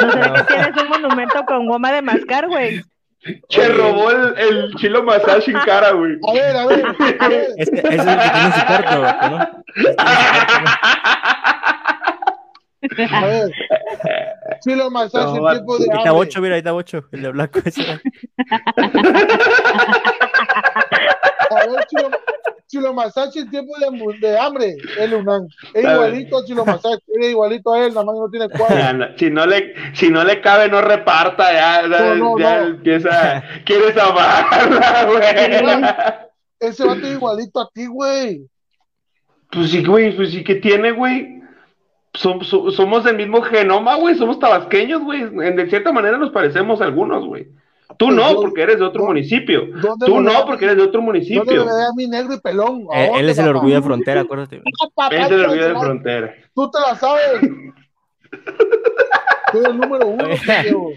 No 0.00 0.12
sé 0.12 0.20
que 0.20 0.54
tienes 0.54 0.82
un 0.82 0.88
monumento 0.88 1.44
con 1.44 1.66
goma 1.66 1.92
de 1.92 2.02
mascar, 2.02 2.46
güey. 2.48 2.82
Se 3.50 3.68
robó 3.68 4.10
el, 4.10 4.38
el 4.38 4.74
Chilo 4.76 5.02
Massage 5.02 5.50
en 5.50 5.58
cara, 5.58 5.90
güey. 5.90 6.12
A 6.28 6.32
ver, 6.32 6.56
a 6.56 6.66
ver, 6.66 6.84
a 7.20 7.28
ver. 7.28 7.46
ese, 7.56 7.74
ese 7.76 7.88
es 7.88 8.06
el 8.06 8.18
que 8.18 8.30
tiene 8.30 8.46
en 8.46 8.52
su 8.52 8.66
cuarto, 8.66 9.28
¿no? 9.28 9.38
A 13.10 13.26
ver. 13.26 13.50
Chilo 14.60 14.90
Massage 14.90 15.24
No, 15.26 15.36
en 15.36 15.44
va- 15.44 15.52
tiempo 15.52 15.78
de 15.78 15.82
Ahí 15.84 15.88
está 15.88 15.98
hambre. 16.10 16.12
Bocho, 16.12 16.40
mira, 16.40 16.54
ahí 16.54 16.58
está 16.60 16.72
Bocho, 16.72 17.04
el 17.12 17.22
de 17.22 17.30
blanco 17.32 17.58
ese. 17.64 17.82
A 17.82 17.96
ver, 21.66 21.86
Chilo, 21.88 22.10
Chilo 22.68 22.92
Massage 22.94 23.40
en 23.40 23.50
tiempo 23.50 23.72
de, 23.78 24.18
de 24.28 24.38
hambre. 24.38 24.76
El 24.98 25.14
Unán. 25.14 25.48
Es 25.74 25.82
igualito 25.84 26.38
a 26.38 26.44
Chilo 26.44 26.64
Massage. 26.64 27.00
Es 27.08 27.30
igualito 27.30 27.72
a 27.72 27.84
él, 27.84 27.94
nada 27.94 28.04
más 28.04 28.14
que 28.14 28.20
no 28.20 28.30
tiene 28.30 28.48
cuadro. 28.50 29.08
Si 29.18 29.30
no 29.30 29.46
le, 29.46 29.74
si 29.94 30.10
no 30.10 30.22
le 30.22 30.40
cabe, 30.40 30.68
no 30.68 30.80
reparta, 30.80 31.52
ya, 31.52 31.82
ya, 31.88 32.14
No, 32.14 32.14
no, 32.14 32.38
ya 32.38 32.60
no. 32.60 32.66
empieza, 32.68 33.42
quieres 33.64 33.96
amarla, 33.96 35.06
güey. 35.06 36.18
Ese 36.60 36.84
vato 36.84 37.06
es 37.06 37.12
igualito 37.14 37.60
a 37.60 37.68
ti, 37.72 37.86
güey. 37.86 38.46
Pues 39.50 39.70
sí, 39.70 39.82
güey, 39.84 40.14
pues 40.14 40.30
sí 40.30 40.44
que 40.44 40.56
tiene, 40.56 40.92
güey. 40.92 41.38
Som- 42.12 42.42
so- 42.42 42.70
somos 42.70 43.04
del 43.04 43.16
mismo 43.16 43.40
genoma, 43.42 43.94
güey, 43.96 44.14
somos 44.16 44.38
tabasqueños, 44.38 45.02
güey. 45.02 45.22
En- 45.22 45.56
De 45.56 45.68
cierta 45.68 45.92
manera 45.92 46.18
nos 46.18 46.30
parecemos 46.30 46.80
algunos, 46.80 47.24
güey. 47.24 47.48
Tú 47.96 48.06
Pues 48.06 48.16
no, 48.16 48.32
yo- 48.32 48.40
porque 48.42 48.62
eres 48.62 48.78
de 48.78 48.84
otro 48.84 49.00
¿dó- 49.02 49.08
municipio. 49.08 49.62
¿Dónde 49.80 50.06
Tú 50.06 50.20
no, 50.20 50.44
porque 50.46 50.66
eres 50.66 50.76
de 50.76 50.82
otro 50.82 51.00
¿Dónde 51.00 51.06
municipio. 51.12 51.64
me 51.64 51.72
ve 51.74 51.82
a 51.84 51.92
mi 51.96 52.06
negro 52.06 52.34
y 52.34 52.40
pelón? 52.40 52.86
¿A 52.92 53.02
Eh, 53.02 53.06
dónde, 53.06 53.20
él 53.20 53.28
es 53.30 53.38
el 53.38 53.48
orgullo 53.48 53.74
de 53.76 53.82
frontera, 53.82 54.20
acuérdate. 54.20 54.62
Papá, 54.94 55.16
Es 55.16 55.30
el 55.30 55.40
orgullo 55.44 55.68
de 55.68 55.74
frontera. 55.80 56.34
Tú 56.54 56.70
te 56.70 56.78
la 56.80 56.94
sabes. 56.96 57.40
Tú 59.52 59.58
eres 59.58 59.70
el 59.70 59.78
número 59.78 60.06
uno, 60.06 60.24
Oye. 60.24 60.38
pendejo. 60.46 60.90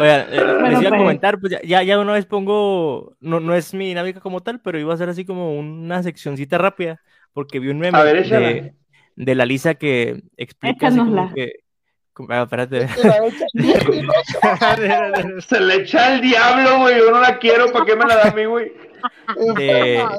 Oigan, 0.00 0.26
eh, 0.32 0.70
les 0.70 0.80
iba 0.80 0.96
a 0.96 0.98
comentar, 0.98 1.38
pues 1.38 1.52
ya, 1.52 1.60
ya, 1.62 1.82
ya 1.82 1.98
una 2.00 2.14
vez 2.14 2.24
pongo, 2.26 3.14
no, 3.20 3.38
no 3.40 3.54
es 3.54 3.74
mi 3.74 3.86
dinámica 3.86 4.20
como 4.20 4.40
tal, 4.42 4.58
pero 4.60 4.78
iba 4.80 4.94
a 4.94 4.96
ser 4.96 5.10
así 5.10 5.24
como 5.26 5.54
una 5.56 6.02
seccioncita 6.02 6.56
rápida, 6.58 7.00
porque 7.34 7.60
vi 7.60 7.68
un 7.68 7.78
meme 7.78 8.02
ver, 8.02 8.26
de, 8.26 8.74
de 9.16 9.34
la 9.34 9.44
Lisa 9.44 9.74
que 9.74 10.22
explica 10.38 10.88
así 10.88 10.96
como 10.98 11.10
Échanosla. 11.12 11.34
que... 11.34 11.52
ah, 12.28 12.42
espérate. 12.42 12.86
Te 12.86 13.08
la 13.08 13.18
echa- 13.26 13.46
Se 15.46 15.60
le 15.60 15.74
echa 15.76 16.14
el 16.14 16.20
diablo, 16.20 16.78
güey. 16.80 16.98
Yo 16.98 17.10
no 17.10 17.20
la 17.20 17.38
quiero, 17.38 17.70
¿para 17.72 17.84
qué 17.84 17.96
me 17.96 18.04
la 18.06 18.16
da 18.16 18.30
a 18.30 18.34
mí, 18.34 18.44
güey? 18.44 18.72
Enferma. 19.36 20.10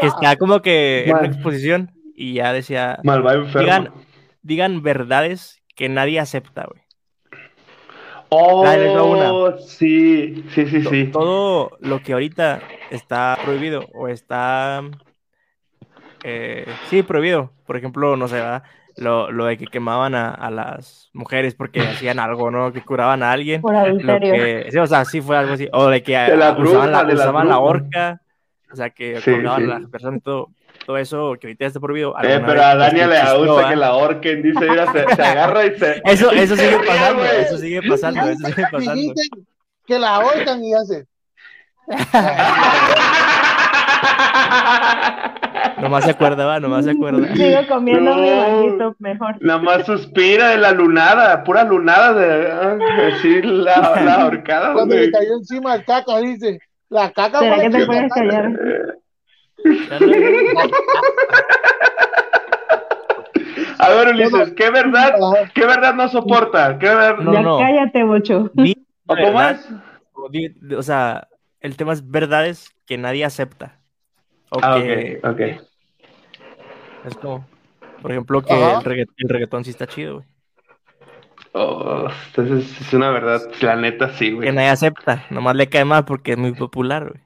que 0.00 0.06
está 0.06 0.36
como 0.36 0.62
que 0.62 1.04
en 1.04 1.10
una 1.12 1.22
Mal. 1.22 1.30
exposición 1.30 1.90
y 2.14 2.34
ya 2.34 2.52
decía, 2.52 2.98
Malvado 3.04 3.40
enfermo. 3.42 3.60
digan, 3.62 3.92
digan 4.42 4.82
verdades 4.82 5.60
que 5.76 5.88
nadie 5.88 6.20
acepta, 6.20 6.66
güey. 6.70 6.82
Oh, 8.32 8.64
Dale, 8.64 8.94
no, 8.94 9.06
una. 9.06 9.58
sí, 9.58 10.44
sí, 10.54 10.66
sí, 10.66 10.84
sí. 10.84 11.06
Todo 11.12 11.76
lo 11.80 12.00
que 12.00 12.12
ahorita 12.12 12.60
está 12.90 13.36
prohibido 13.44 13.86
o 13.92 14.06
está, 14.06 14.82
eh, 16.22 16.64
sí, 16.88 17.02
prohibido. 17.02 17.52
Por 17.66 17.76
ejemplo, 17.76 18.16
no 18.16 18.28
sé, 18.28 18.36
¿verdad? 18.36 18.62
Lo, 19.00 19.30
lo 19.32 19.46
de 19.46 19.56
que 19.58 19.66
quemaban 19.66 20.14
a, 20.14 20.30
a 20.30 20.50
las 20.50 21.10
mujeres 21.12 21.54
porque 21.54 21.80
hacían 21.88 22.18
algo, 22.18 22.50
¿no? 22.50 22.72
Que 22.72 22.82
curaban 22.82 23.22
a 23.22 23.32
alguien. 23.32 23.60
Por 23.62 23.72
Lo 23.72 23.78
adulterio. 23.80 24.32
que, 24.34 24.68
sí, 24.70 24.78
o 24.78 24.86
sea, 24.86 25.04
sí 25.04 25.20
fue 25.20 25.36
algo 25.36 25.54
así. 25.54 25.68
O 25.72 25.88
de 25.88 26.02
que 26.02 26.16
De 26.16 26.34
usaban, 26.62 26.92
la, 26.92 27.04
de 27.04 27.14
usaban 27.14 27.48
la 27.48 27.58
horca. 27.58 28.20
O 28.72 28.76
sea, 28.76 28.90
que 28.90 29.20
Sí, 29.20 29.32
colgaban 29.32 29.64
sí. 29.64 29.70
a 29.70 29.78
las 29.80 29.90
personas 29.90 30.18
y 30.18 30.22
todo. 30.22 30.48
Todo 30.86 30.96
eso 30.96 31.34
que 31.40 31.46
ahorita 31.48 31.66
está 31.66 31.78
prohibido. 31.78 32.14
Eh, 32.22 32.40
pero 32.44 32.62
a 32.62 32.74
Dania 32.74 33.06
le 33.06 33.38
gusta 33.46 33.68
que 33.68 33.76
la 33.76 33.88
ahorquen, 33.88 34.42
dice, 34.42 34.60
mira, 34.68 34.90
se, 34.92 35.14
se 35.14 35.22
agarra 35.22 35.66
y 35.66 35.78
se... 35.78 36.02
Eso, 36.04 36.30
eso 36.32 36.56
sigue 36.56 36.78
pasando, 36.86 37.18
güey. 37.22 37.40
eso 37.42 37.58
sigue 37.58 37.82
pasando, 37.82 38.20
eso 38.28 38.46
sigue 38.46 38.64
pasando. 38.70 38.92
Dijiste 38.94 39.22
que 39.86 39.98
la 39.98 40.16
ahorcan 40.16 40.64
y 40.64 40.74
hace. 40.74 41.06
Nomás 45.82 46.04
se 46.04 46.10
acuerda, 46.10 46.44
va, 46.46 46.60
nomás 46.60 46.84
se 46.84 46.90
acuerda. 46.92 47.26
Sigo 47.34 47.58
comiendo 47.68 48.14
mi 48.16 48.30
No. 48.30 48.36
manguito 48.36 48.96
mejor. 48.98 49.36
Nada 49.40 49.58
más 49.60 49.86
suspira 49.86 50.48
de 50.50 50.58
la 50.58 50.72
lunada, 50.72 51.42
pura 51.44 51.64
lunada 51.64 52.12
de 52.12 52.50
ah, 52.52 52.78
así 53.12 53.42
la, 53.42 54.00
la 54.04 54.14
ahorcada, 54.22 54.72
Cuando 54.72 54.94
le 54.96 55.10
cayó 55.10 55.34
encima 55.34 55.74
el 55.74 55.84
caca, 55.84 56.18
dice. 56.18 56.58
La 56.88 57.12
caca 57.12 57.38
¿Será 57.38 57.60
que 57.60 57.70
te 57.70 57.86
puedes 57.86 58.12
callar? 58.12 58.50
A 63.78 63.88
ver, 63.90 64.08
Ulises, 64.08 64.52
¿qué 64.56 64.70
verdad, 64.70 65.14
qué 65.54 65.64
verdad 65.64 65.94
no 65.94 66.08
soporta? 66.08 66.78
¿Qué 66.78 66.88
ver... 66.88 67.18
No, 67.20 67.32
ya 67.32 67.42
no. 67.42 67.58
cállate. 67.58 68.04
Di 68.54 68.86
¿O 69.06 69.16
¿Cómo 69.16 69.42
es? 69.42 69.68
o 70.76 70.82
sea, 70.82 71.28
el 71.60 71.76
tema 71.76 71.92
es 71.92 72.08
verdades 72.08 72.70
que 72.86 72.98
nadie 72.98 73.24
acepta. 73.24 73.78
O 74.50 74.58
Ah, 74.62 74.78
que 74.82 75.20
ok, 75.22 75.30
ok. 75.30 75.40
Es 77.04 77.16
como, 77.16 77.46
por 78.02 78.10
ejemplo, 78.10 78.42
que 78.42 78.54
el, 78.54 78.80
regga- 78.84 79.12
el 79.16 79.28
reggaetón 79.28 79.64
sí 79.64 79.70
está 79.70 79.86
chido, 79.86 80.16
güey. 80.16 80.26
Oh, 81.52 82.08
entonces 82.28 82.80
es 82.80 82.92
una 82.92 83.10
verdad, 83.10 83.40
la 83.60 83.74
neta 83.76 84.10
sí, 84.14 84.30
Que 84.30 84.36
güey. 84.36 84.52
nadie 84.52 84.68
acepta, 84.68 85.24
nomás 85.30 85.56
le 85.56 85.68
cae 85.68 85.84
mal 85.84 86.04
porque 86.04 86.32
es 86.32 86.38
muy 86.38 86.52
popular, 86.52 87.10
güey. 87.10 87.22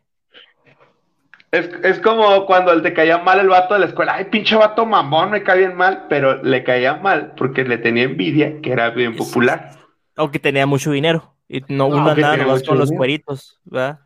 Es, 1.52 1.70
es 1.84 2.00
como 2.00 2.46
cuando 2.46 2.80
te 2.82 2.92
caía 2.92 3.18
mal 3.18 3.38
el 3.38 3.48
vato 3.48 3.74
de 3.74 3.80
la 3.80 3.86
escuela. 3.86 4.14
Ay, 4.14 4.24
pinche 4.24 4.56
vato 4.56 4.84
mamón, 4.84 5.30
me 5.30 5.42
cae 5.44 5.58
bien 5.58 5.76
mal. 5.76 6.06
Pero 6.08 6.42
le 6.42 6.64
caía 6.64 6.94
mal 6.96 7.32
porque 7.36 7.62
le 7.64 7.78
tenía 7.78 8.04
envidia 8.04 8.60
que 8.60 8.72
era 8.72 8.90
bien 8.90 9.14
popular. 9.14 9.70
Aunque 10.16 10.40
tenía 10.40 10.66
mucho 10.66 10.90
dinero. 10.90 11.34
Y 11.48 11.60
no, 11.68 11.88
No, 11.88 11.88
uno 11.88 12.06
que 12.06 12.10
andaba 12.22 12.32
tenía 12.32 12.46
nomás 12.46 12.60
mucho 12.60 12.70
con 12.72 12.78
los 12.80 12.90
cueritos, 12.90 13.60
¿verdad? 13.64 14.00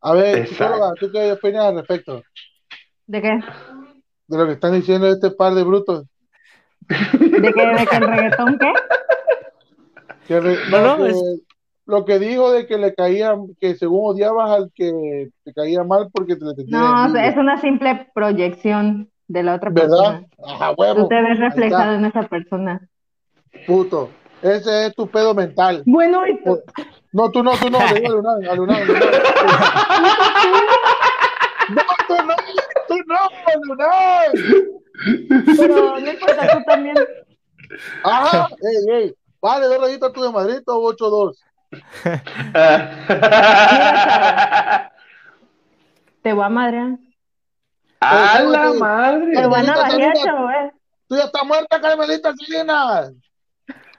A 0.00 0.12
ver, 0.14 0.48
¿tú 0.98 1.10
qué 1.12 1.32
opinas 1.32 1.66
al 1.66 1.76
respecto 1.76 2.22
¿De 3.06 3.22
qué? 3.22 3.40
De 4.28 4.38
lo 4.38 4.46
que 4.46 4.52
están 4.52 4.72
diciendo 4.72 5.08
este 5.08 5.30
par 5.30 5.54
de 5.54 5.64
brutos? 5.64 6.04
¿De 6.88 6.98
qué? 7.30 7.66
¿De 7.66 7.86
que 7.86 7.96
el 7.96 8.06
reggaetón 8.08 8.58
qué? 8.58 8.72
Que 10.26 10.40
re- 10.40 10.58
No, 10.70 10.80
no, 10.98 11.04
que- 11.04 11.10
es- 11.10 11.42
Lo 11.86 12.04
que 12.04 12.18
dijo 12.18 12.52
de 12.52 12.66
que 12.66 12.76
le 12.76 12.94
caía, 12.94 13.34
que 13.60 13.74
según 13.74 14.12
odiabas 14.14 14.50
al 14.50 14.70
que 14.74 15.30
te 15.42 15.54
caía 15.54 15.82
mal 15.84 16.08
porque 16.12 16.36
te 16.36 16.44
le 16.44 16.54
tenías 16.54 16.70
No, 16.70 17.18
es 17.18 17.34
una 17.38 17.58
simple 17.62 18.10
proyección 18.14 19.08
de 19.26 19.42
la 19.42 19.54
otra 19.54 19.70
¿Verdad? 19.70 19.88
persona. 19.88 20.26
Ajá, 20.54 20.74
Tú 20.74 20.82
huevo. 20.82 21.08
te 21.08 21.22
ves 21.22 21.38
reflejado 21.38 21.92
en 21.94 22.04
esa 22.04 22.22
persona. 22.24 22.86
puto. 23.66 24.10
Ese 24.42 24.86
es 24.86 24.94
tu 24.94 25.08
pedo 25.08 25.34
mental. 25.34 25.82
Bueno, 25.86 26.26
y 26.26 26.42
tú- 26.44 26.60
No, 27.12 27.30
tú 27.30 27.42
no, 27.42 27.52
tú 27.56 27.70
no, 27.70 27.78
le 27.78 28.00
digo 28.00 28.16
a 28.18 28.52
a. 28.52 28.54
No, 28.54 28.54
tú 28.54 28.66
no, 28.66 28.74
tú 28.76 28.92
no, 33.56 33.76
pero 35.56 36.00
no 36.00 36.10
importa, 36.10 36.52
tú 36.52 36.58
también. 36.66 36.96
Ajá, 38.02 38.48
ey, 38.62 38.90
ey. 38.90 39.14
Vale, 39.40 39.66
dos 39.66 39.80
rayitas 39.80 40.12
tú 40.12 40.22
de 40.22 40.32
Madrid 40.32 40.60
o 40.66 40.92
8-2. 40.92 41.38
Te 46.22 46.32
voy 46.32 46.44
a 46.44 46.48
madrear. 46.48 46.98
¡A 48.00 48.40
la 48.40 48.72
madre! 48.74 49.34
Te 49.34 49.46
voy 49.46 49.60
a. 49.60 50.72
Tú 51.08 51.16
ya 51.16 51.24
estás 51.24 51.44
muerta, 51.44 51.80
Carmelita 51.80 52.32
Salinas. 52.34 53.12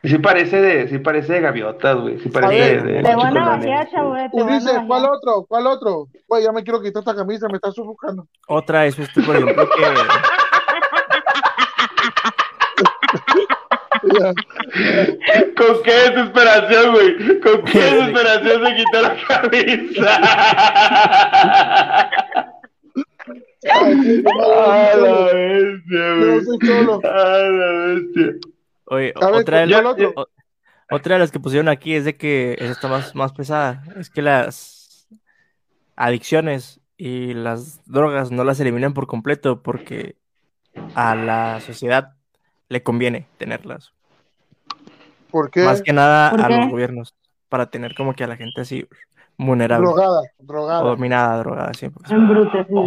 Sí 0.03 0.17
parece 0.17 0.61
de, 0.61 0.87
sí 0.87 0.97
parece 0.99 1.33
de 1.33 1.41
gaviotas, 1.41 1.97
güey. 1.97 2.19
Sí 2.19 2.29
parece 2.29 2.53
ver, 2.53 2.83
de, 2.83 2.93
de 2.93 3.03
Te 3.03 3.15
voy 3.15 3.25
a 3.25 3.83
eh. 4.23 4.29
Ulises, 4.31 4.79
¿cuál 4.87 5.05
otro? 5.05 5.45
¿Cuál 5.47 5.67
otro? 5.67 6.07
Güey, 6.25 6.43
ya 6.43 6.53
me 6.53 6.63
quiero 6.63 6.81
quitar 6.81 7.01
esta 7.01 7.15
camisa, 7.15 7.47
me 7.49 7.57
está 7.57 7.71
sofocando. 7.71 8.25
Otra 8.47 8.85
es 8.85 8.95
justo, 8.95 9.21
por 9.21 9.35
ejemplo, 9.35 9.67
que. 9.75 9.83
¿Con 15.57 15.83
qué 15.83 15.91
desesperación, 15.91 16.93
güey? 16.93 17.39
¿Con 17.41 17.63
qué 17.65 17.79
desesperación 17.79 18.65
se 18.65 18.75
quitó 18.75 19.01
la 19.01 19.15
camisa? 19.27 20.15
¡A 23.71 24.95
la 24.95 25.13
bestia, 25.33 26.05
güey! 26.15 26.39
¡A 27.03 27.17
la 27.49 27.71
bestia! 27.71 28.49
Oye, 28.89 29.13
A 29.15 29.25
ver, 29.31 29.41
otra, 29.41 29.59
de 29.65 29.71
¿cuál 29.71 29.83
las- 29.83 29.93
otro? 29.93 30.13
o- 30.15 30.27
otra 30.91 31.15
de 31.15 31.19
las 31.19 31.31
que 31.31 31.39
pusieron 31.39 31.69
aquí 31.69 31.93
es 31.95 32.05
de 32.05 32.15
que 32.15 32.53
esa 32.59 32.71
está 32.71 32.87
más, 32.87 33.13
más 33.15 33.31
pesada. 33.33 33.83
Es 33.97 34.09
que 34.09 34.21
las 34.21 35.07
adicciones 35.95 36.79
y 36.97 37.33
las 37.33 37.83
drogas 37.85 38.31
no 38.31 38.43
las 38.43 38.59
eliminan 38.59 38.93
por 38.93 39.05
completo 39.07 39.61
porque 39.61 40.15
a 40.95 41.15
la 41.15 41.59
sociedad 41.61 42.15
le 42.69 42.81
conviene 42.83 43.27
tenerlas. 43.37 43.93
¿Por 45.31 45.51
qué? 45.51 45.63
Más 45.63 45.81
que 45.81 45.93
nada 45.93 46.31
¿Por 46.31 46.41
a 46.41 46.49
los 46.49 46.69
gobiernos, 46.71 47.15
para 47.49 47.69
tener 47.69 47.93
como 47.95 48.13
que 48.15 48.23
a 48.23 48.27
la 48.27 48.35
gente 48.37 48.61
así 48.61 48.87
vulnerable 49.37 49.87
Drogada, 49.87 50.21
o 50.39 50.43
drogada. 50.43 50.81
dominada, 50.83 51.37
drogada 51.39 51.73
siempre. 51.73 52.03
Embrutecido. 52.13 52.79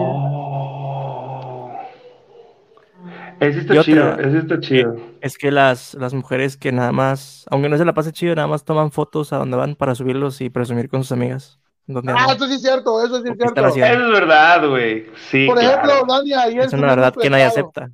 Ese 3.41 3.61
está 3.61 3.73
otra- 3.75 3.83
chido, 3.85 4.19
ese 4.21 4.39
está 4.39 4.61
chido. 4.61 4.97
Es 5.21 5.37
que 5.39 5.51
las, 5.51 5.95
las 5.95 6.15
mujeres 6.15 6.57
que 6.57 6.73
nada 6.73 6.93
más, 6.93 7.45
aunque 7.51 7.69
no 7.69 7.77
se 7.79 7.85
la 7.85 7.93
pase 7.95 8.13
chido, 8.13 8.35
nada 8.35 8.49
más 8.49 8.65
toman 8.65 8.91
fotos 8.93 9.33
a 9.33 9.39
donde 9.39 9.57
van 9.57 9.75
para 9.75 9.95
subirlos 9.95 10.41
y 10.41 10.51
presumir 10.51 10.89
con 10.89 11.03
sus 11.03 11.13
amigas. 11.13 11.59
Donde 11.87 12.13
Ah, 12.17 12.33
eso 12.37 12.47
sí 12.47 12.55
es 12.55 12.63
cierto, 12.63 13.05
eso 13.05 13.17
sí 13.23 13.29
es 13.31 13.37
¿Qué 13.37 13.45
están 13.45 13.55
cierto. 13.55 13.67
haciendo? 13.67 13.93
Eso 14.05 14.07
es 14.15 14.21
verdad, 14.21 14.69
güey. 14.69 15.07
Sí, 15.31 15.47
Por 15.47 15.59
ejemplo, 15.59 15.83
claro. 15.83 16.07
Dani 16.09 16.33
ayer 16.35 16.61
Es 16.67 16.73
una 16.73 16.87
verdad 16.87 17.13
su 17.15 17.21
que 17.21 17.31
nadie 17.31 17.47
estado. 17.47 17.67
acepta. 17.75 17.91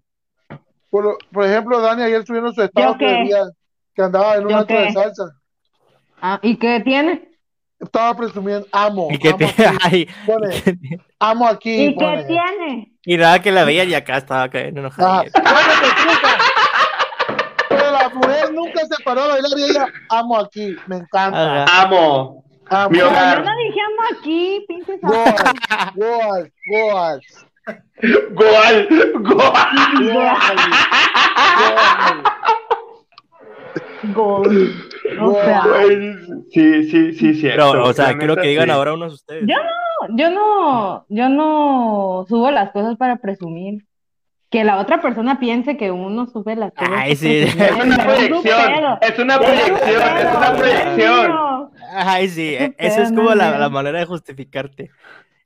Por, 0.91 1.16
por 1.32 1.45
ejemplo, 1.47 1.80
Dani 1.80 2.03
ayer 2.03 2.24
subió 2.26 2.47
en 2.47 2.53
su 2.55 2.62
estado 2.62 2.93
¿Yo 2.93 2.99
que, 2.99 3.30
que 3.95 4.03
andaba 4.03 4.36
en 4.36 4.45
un 4.45 4.51
¿Yo 4.51 4.57
antro 4.59 4.78
de 4.80 4.93
salsa. 4.93 5.24
Ah, 6.20 6.39
¿y 6.43 6.57
qué 6.59 6.80
tiene? 6.84 7.28
Estaba 7.81 8.16
presumiendo, 8.16 8.66
amo, 8.72 9.09
Y 9.11 9.18
que 9.18 9.29
amo 9.29 9.39
te- 9.39 9.45
aquí, 9.45 9.79
ay, 9.83 10.09
pone, 10.26 10.62
amo 11.20 11.47
aquí, 11.47 11.85
¿Y 11.87 11.91
pone. 11.95 12.16
qué 12.18 12.24
tiene? 12.24 12.93
y 13.05 13.16
nada 13.16 13.41
que 13.41 13.53
la 13.53 13.64
veían 13.64 13.89
y 13.89 13.95
acá 13.95 14.16
estaba 14.18 14.49
cayendo 14.49 14.81
enojada. 14.81 15.22
Truca. 15.24 16.39
Pero 17.68 17.91
la 17.93 18.09
mujer 18.09 18.53
nunca 18.53 18.81
se 18.85 19.03
paró 19.05 19.22
a 19.22 19.29
bailar 19.29 19.53
y 19.57 19.62
ella, 19.62 19.87
amo 20.09 20.37
aquí, 20.39 20.76
me 20.89 20.97
encanta. 20.97 21.64
Ajá. 21.64 21.83
Amo. 21.85 22.45
Amo. 22.68 22.91
Mi 22.91 23.01
hogar. 23.01 23.39
yo 23.39 23.45
no 23.45 23.57
dijimos 23.57 24.07
aquí, 24.18 24.64
pinches. 24.68 25.01
Goals, 25.01 25.43
goals, 25.95 26.51
goals, 26.74 27.26
Goal, 28.35 28.89
goal. 29.22 29.55
Goals, 34.14 34.49
Gol. 35.18 35.32
O 35.34 35.34
sea, 35.44 35.62
Sí, 36.51 36.84
sí, 36.90 37.12
sí, 37.12 37.34
cierto. 37.34 37.70
Pero, 37.72 37.84
o 37.84 37.92
sea, 37.92 38.16
quiero 38.16 38.36
que 38.36 38.49
digan 38.49 38.66
sí. 38.66 38.70
ahora 38.70 38.94
unos 38.94 39.14
ustedes. 39.14 39.44
yo 39.46 39.57
no, 39.57 40.16
yo 40.16 40.30
no, 40.30 41.07
yo 41.09 41.28
no 41.28 42.24
subo 42.28 42.51
las 42.51 42.70
cosas 42.72 42.96
para 42.96 43.16
presumir. 43.16 43.84
Que 44.51 44.64
la 44.64 44.78
otra 44.78 45.03
persona 45.03 45.38
piense 45.38 45.76
que 45.76 45.90
uno 45.90 46.24
sube 46.26 46.57
las 46.57 46.72
cosas. 46.72 46.94
Ay, 46.96 47.16
sí. 47.16 47.40
Es 47.59 47.72
una 47.84 47.99
proyección. 47.99 48.99
Es 49.03 49.18
una 49.18 49.38
proyección. 49.38 50.03
Es 50.18 50.36
una 50.36 50.53
proyección. 50.57 51.70
Ay, 51.94 52.28
sí, 52.28 52.55
e- 52.55 52.74
esa 52.78 53.03
es 53.03 53.12
como 53.12 53.34
la, 53.34 53.59
la 53.59 53.68
manera 53.68 53.99
de 53.99 54.07
justificarte. 54.07 54.90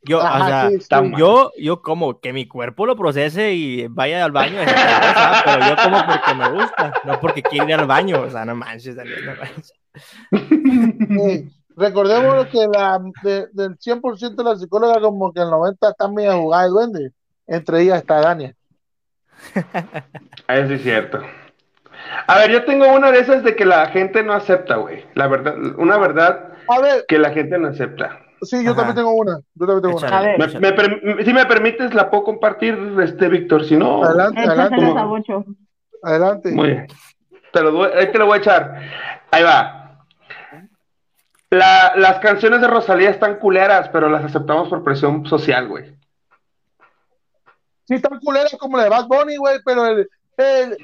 Yo, 0.05 0.19
o 0.19 0.23
sea, 0.23 0.69
sí, 0.71 0.81
sí. 0.81 0.89
tan- 0.89 1.15
yo, 1.17 1.53
yo 1.59 1.81
como 1.81 2.19
que 2.21 2.33
mi 2.33 2.47
cuerpo 2.49 2.87
lo 2.87 2.97
procese 2.97 3.53
y 3.55 3.87
vaya 3.87 4.25
al 4.25 4.33
baño, 4.33 4.59
cosa, 4.65 5.43
pero 5.45 5.59
yo 5.69 5.77
como 5.83 6.05
porque 6.07 6.35
me 6.35 6.49
gusta, 6.51 6.93
no 7.05 7.21
porque 7.21 7.43
quiero 7.43 7.69
ir 7.69 7.75
al 7.75 7.87
baño, 7.87 8.21
o 8.23 8.31
sea, 8.31 8.45
no 8.45 8.55
manches, 8.57 8.97
no 8.97 9.05
manches. 9.37 9.73
Sí. 11.09 11.51
Recordemos 11.77 12.47
que 12.49 12.67
la, 12.73 13.01
de- 13.23 13.47
del 13.53 13.79
100% 13.79 14.35
de 14.37 14.45
las 14.45 14.61
psicólogas, 14.61 14.99
como 14.99 15.33
que 15.33 15.41
el 15.41 15.49
90% 15.49 15.91
están 15.91 16.15
medio 16.15 16.37
jugadas 16.39 16.67
de 16.67 16.71
duende. 16.71 17.11
Entre 17.47 17.81
ellas 17.83 17.99
está 17.99 18.21
Dania. 18.21 18.55
Eso 20.49 20.69
sí 20.69 20.75
es 20.75 20.83
cierto. 20.83 21.21
A 22.27 22.39
ver, 22.39 22.51
yo 22.51 22.65
tengo 22.65 22.93
una 22.93 23.11
de 23.11 23.21
esas 23.21 23.43
de 23.43 23.57
que 23.57 23.65
la 23.65 23.87
gente 23.87 24.23
no 24.23 24.33
acepta, 24.35 24.77
güey. 24.77 25.05
La 25.15 25.29
verdad, 25.29 25.57
una 25.79 25.97
verdad 25.99 26.53
A 26.69 26.81
ver, 26.81 27.05
que 27.09 27.19
la 27.19 27.31
gente 27.31 27.59
no 27.59 27.69
acepta. 27.69 28.21
Sí, 28.43 28.65
yo 28.65 28.71
Ajá. 28.73 28.77
también 28.81 28.97
tengo 28.97 29.13
una. 29.15 29.39
Yo 29.55 29.67
también 29.67 29.83
tengo 29.83 29.97
una. 29.97 30.07
Échale, 30.07 30.35
A 30.35 30.37
ver. 30.39 30.53
Me- 30.55 30.61
me 30.61 30.73
per- 30.73 31.25
si 31.25 31.33
me 31.33 31.47
permites, 31.47 31.95
la 31.95 32.11
puedo 32.11 32.25
compartir, 32.25 32.77
este, 33.03 33.29
Víctor. 33.29 33.65
Si 33.65 33.77
no, 33.77 34.03
Adelante, 34.05 34.41
adelante, 34.41 34.85
adelante. 36.03 36.51
muy 36.53 36.69
bien. 36.69 36.87
Te 37.53 37.63
lo, 37.63 37.71
doy- 37.71 37.91
ahí 37.95 38.11
te 38.13 38.19
lo 38.19 38.27
voy 38.27 38.37
a 38.39 38.41
echar. 38.41 38.81
Ahí 39.31 39.43
va. 39.43 40.05
La- 41.51 41.93
las 41.97 42.19
canciones 42.21 42.61
de 42.63 42.67
Rosalía 42.69 43.11
están 43.11 43.39
culeras, 43.39 43.89
pero 43.91 44.09
las 44.09 44.25
aceptamos 44.25 44.69
por 44.69 44.83
presión 44.83 45.27
social, 45.27 45.69
güey. 45.69 45.95
Sí, 47.85 48.01
tan 48.01 48.19
culeras 48.21 48.57
como 48.59 48.77
la 48.79 48.85
de 48.85 48.89
Bad 48.91 49.07
Bunny, 49.07 49.37
güey, 49.37 49.59
pero 49.65 49.85
el. 49.87 50.09
el 50.39 50.77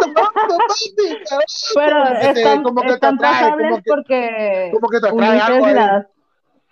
Pero 0.00 0.30
como 0.34 0.58
que 0.58 2.30
te- 2.32 2.40
están, 2.40 2.62
como 2.62 2.80
que 2.80 2.88
te 2.88 2.94
están 2.94 3.14
atrae, 3.16 3.50
como 3.50 3.76
que- 3.76 3.82
porque 3.86 4.70
como 4.72 4.88
que 4.88 5.00
te 5.00 5.08
atrae 5.08 5.40
algo 5.40 5.66
las, 5.66 6.06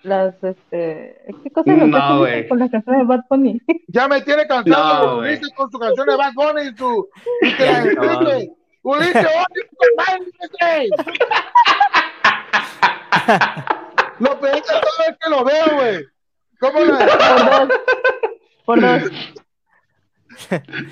las, 0.03 0.35
este, 0.43 1.21
¿qué 1.45 1.51
cosas 1.51 1.79
lo 1.79 1.87
No, 1.87 2.19
güey. 2.19 2.49
con 2.49 2.59
la 2.59 2.69
canción 2.71 2.99
de 2.99 3.05
Bad 3.05 3.21
Bunny? 3.31 3.61
Ya 3.89 4.09
me 4.09 4.21
tiene 4.23 4.47
cansado 4.47 5.23
No, 5.23 5.29
con 5.55 5.71
su 5.71 5.79
canción 5.79 6.07
de 6.07 6.17
Bad 6.17 6.33
Bunny 6.35 6.63
y 6.73 6.77
su. 6.77 7.09
Y 7.43 7.55
que 7.57 7.65
la 7.67 7.85
explique. 7.85 8.53
Ulises, 8.85 9.27
Lo 14.19 14.41
peor 14.41 14.55
de 14.57 14.61
todo 14.63 15.07
es 15.09 15.17
que 15.21 15.31
lo 15.31 15.45
veo, 15.45 15.65
güey. 15.75 16.05
¿Cómo 16.61 16.79
Por 16.79 16.89
la.? 16.89 17.67
dos. 17.67 17.79
Por 18.65 18.81
dos. 18.81 19.03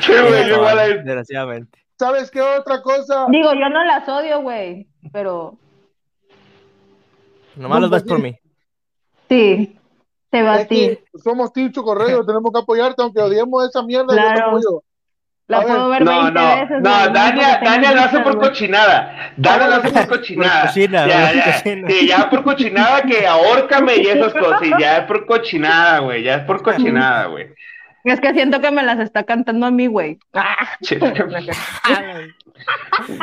Sí, 0.01 0.13
güey, 0.29 0.53
igual 0.53 0.79
ahí. 0.79 0.95
Desgraciadamente. 0.95 1.79
¿Sabes 1.99 2.31
qué 2.31 2.41
otra 2.41 2.81
cosa? 2.83 3.27
Digo, 3.31 3.53
yo 3.55 3.69
no 3.69 3.85
las 3.85 4.09
odio, 4.09 4.41
güey, 4.41 4.89
pero 5.13 5.59
Nomás 7.57 7.81
los 7.83 7.91
ves 7.91 8.03
por 8.05 8.21
mí. 8.23 8.37
Sí, 9.31 9.79
te 10.31 10.43
que 10.69 11.05
somos 11.25 11.53
Team 11.53 11.73
Chocorreo, 11.73 12.25
tenemos 12.27 12.53
que 12.53 12.59
apoyarte, 12.61 13.03
aunque 13.03 13.21
odiemos 13.21 13.67
esa 13.69 13.83
mierda. 13.83 14.09
yo 14.15 14.17
te 14.17 14.23
Claro. 14.35 14.47
apoyo. 14.49 14.83
La 15.49 15.57
A 15.57 15.61
ver. 15.65 15.69
puedo 15.69 15.89
ver 15.89 16.05
No, 16.05 16.11
20 16.23 16.33
no, 16.33 16.47
veces. 16.57 16.81
no, 16.83 16.91
güey, 16.91 17.13
Dania, 17.13 17.61
Dania 17.65 17.93
lo 17.93 18.01
hace 18.03 18.21
por 18.21 18.39
cochinada. 18.39 19.33
Dania 19.37 19.67
lo 19.67 19.75
hace 19.77 19.91
por 19.91 20.07
cochinada. 20.19 20.67
cochina, 20.67 21.07
ya, 21.09 21.27
por 21.27 21.37
ya, 21.37 21.45
cochina. 21.57 21.89
sí, 21.91 22.07
ya 22.07 22.31
por 22.31 22.45
cochinada 22.45 23.03
que 23.03 23.27
ahórcame 23.27 23.97
y 23.97 24.07
esas 24.07 24.33
cosas. 24.33 24.63
Y 24.63 24.71
ya 24.81 24.99
es 24.99 25.05
por 25.07 25.27
cochinada, 25.27 25.99
güey. 26.01 26.23
Ya 26.23 26.35
es 26.37 26.45
por 26.45 26.63
cochinada, 26.63 27.27
güey. 27.27 27.49
Es 28.05 28.21
que 28.21 28.33
siento 28.33 28.61
que 28.61 28.71
me 28.71 28.83
las 28.83 28.99
está 28.99 29.25
cantando 29.25 29.67
a 29.67 29.71
mí, 29.71 29.87
güey. 29.87 30.19
Ah, 30.33 30.57
Sí. 30.83 30.97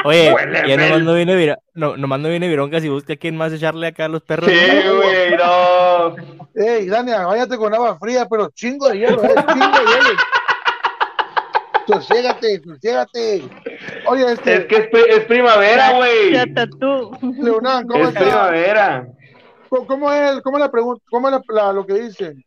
Oye, 0.03 0.33
ya 0.67 0.77
nomás 0.77 1.01
no 1.01 1.13
viene, 1.13 1.35
vira, 1.35 1.59
no, 1.73 1.95
nomás 1.97 2.19
no 2.19 2.29
viene 2.29 2.47
Vironca 2.47 2.79
si 2.79 2.89
busca 2.89 3.15
quién 3.15 3.37
más 3.37 3.53
echarle 3.53 3.87
acá 3.87 4.05
a 4.05 4.07
los 4.09 4.21
perros. 4.23 4.49
Sí, 4.49 4.55
güey, 4.95 5.37
no. 5.37 6.15
Ey, 6.55 6.87
Dania, 6.87 7.25
váyate 7.25 7.57
con 7.57 7.73
agua 7.73 7.97
fría, 7.99 8.25
pero 8.29 8.49
chingo 8.51 8.89
de 8.89 8.97
hielo, 8.99 9.23
eh, 9.23 9.27
chingo 9.35 9.67
de 9.67 9.85
hielo. 9.85 10.19
Sosiégate, 11.87 12.61
sosiégate. 12.63 13.43
Oye, 14.07 14.31
este, 14.33 14.53
Es 14.55 14.65
que 14.65 14.75
es, 14.75 14.87
pri- 14.89 15.05
es 15.09 15.19
primavera, 15.25 15.91
güey. 15.93 16.31
Leonán, 17.41 17.87
¿cómo 17.87 18.03
Es 18.03 18.09
está? 18.09 18.19
primavera. 18.21 19.07
¿Cómo- 19.69 19.87
¿Cómo 19.87 20.11
es, 20.11 20.41
cómo 20.41 20.57
es 20.57 20.61
la 20.63 20.71
pregunta? 20.71 21.03
¿Cómo 21.09 21.29
es 21.29 21.33
la- 21.35 21.41
la- 21.63 21.73
lo 21.73 21.85
que 21.85 21.93
dicen? 21.93 22.43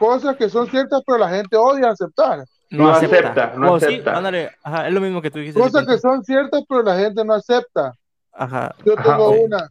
Cosas 0.00 0.36
que 0.36 0.48
son 0.48 0.66
ciertas, 0.68 1.02
pero 1.06 1.18
la 1.18 1.28
gente 1.28 1.56
odia 1.56 1.90
aceptar. 1.90 2.44
No 2.70 2.88
acepta, 2.90 3.52
no 3.56 3.72
Oh, 3.74 3.78
sí, 3.78 3.84
acepta. 3.86 4.16
ándale, 4.16 4.50
ajá, 4.64 4.88
es 4.88 4.94
lo 4.94 5.00
mismo 5.00 5.20
que 5.22 5.30
tú 5.30 5.38
dijiste. 5.38 5.60
Cosas 5.60 5.86
que 5.86 5.98
son 5.98 6.24
ciertas, 6.24 6.62
pero 6.68 6.82
la 6.82 6.96
gente 6.98 7.24
no 7.24 7.34
acepta. 7.34 7.92
Ajá. 8.32 8.74
Yo 8.84 8.94
tengo 8.96 9.30
una 9.30 9.68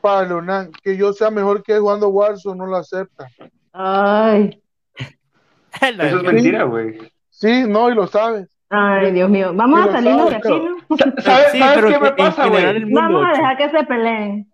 para 0.00 0.26
Leonán, 0.26 0.70
que 0.82 0.96
yo 0.96 1.12
sea 1.12 1.30
mejor 1.30 1.62
que 1.62 1.78
jugando 1.78 2.08
Warzone, 2.08 2.58
no 2.58 2.66
lo 2.66 2.76
acepta. 2.76 3.28
Ay, 3.72 4.60
Eso 5.80 6.16
es 6.18 6.22
mentira, 6.22 6.64
güey. 6.64 6.98
Sí, 7.28 7.64
no, 7.68 7.88
y 7.90 7.94
lo 7.94 8.06
sabes. 8.06 8.48
ay, 8.70 9.12
Dios 9.12 9.30
mío. 9.30 9.52
Vamos 9.54 9.82
Sí, 9.82 9.88
a 9.88 9.92
salirnos 9.92 10.30
de 10.30 10.36
aquí, 10.36 10.48
¿no? 10.48 10.96
¿Sabes, 11.22 11.52
Sí, 11.52 11.58
sabes 11.58 11.74
pero 11.76 11.88
qué 11.88 11.98
me 12.00 12.12
pasa, 12.12 12.46
güey? 12.48 12.92
Vamos 12.92 13.24
a 13.26 13.30
dejar 13.30 13.56
que 13.58 13.70
se 13.70 13.84
peleen. 13.84 14.49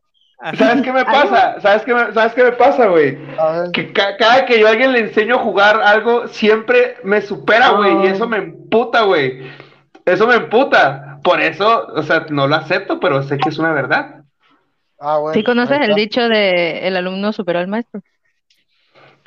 ¿Sabes 0.59 0.82
qué 0.82 0.93
me 0.93 1.05
pasa? 1.05 1.61
¿Sabes 1.61 1.82
qué 1.84 1.95
me, 1.95 2.12
¿sabes 2.12 2.34
qué 2.34 2.45
me 2.45 2.53
pasa, 2.53 2.87
güey? 2.87 3.16
Que 3.72 3.93
ca- 3.93 4.16
cada 4.16 4.45
que 4.47 4.61
yo 4.61 4.66
a 4.66 4.70
alguien 4.70 4.93
le 4.93 5.01
enseño 5.01 5.37
a 5.37 5.39
jugar 5.39 5.80
algo, 5.82 6.28
siempre 6.28 6.97
me 7.05 7.20
supera, 7.22 7.70
güey. 7.70 7.93
Y 7.93 7.97
Oh. 7.97 8.05
eso 8.05 8.28
me 8.28 8.37
emputa, 8.37 9.03
güey. 9.03 9.51
Eso 10.05 10.26
me 10.26 10.34
emputa. 10.34 11.18
Por 11.24 11.41
eso, 11.41 11.87
o 11.95 12.03
sea, 12.03 12.26
no 12.28 12.47
lo 12.47 12.55
acepto, 12.57 13.01
pero 13.01 13.22
sé 13.22 13.39
que 13.39 13.49
es 13.49 13.59
una 13.59 13.72
verdad. 13.72 14.22
Ah, 15.01 15.18
bueno, 15.18 15.34
¿Sí 15.34 15.43
conoces 15.43 15.78
el 15.80 15.95
dicho 15.95 16.28
de 16.28 16.87
el 16.87 16.97
alumno 16.97 17.32
superó 17.32 17.59
al 17.59 17.68
maestro? 17.68 18.01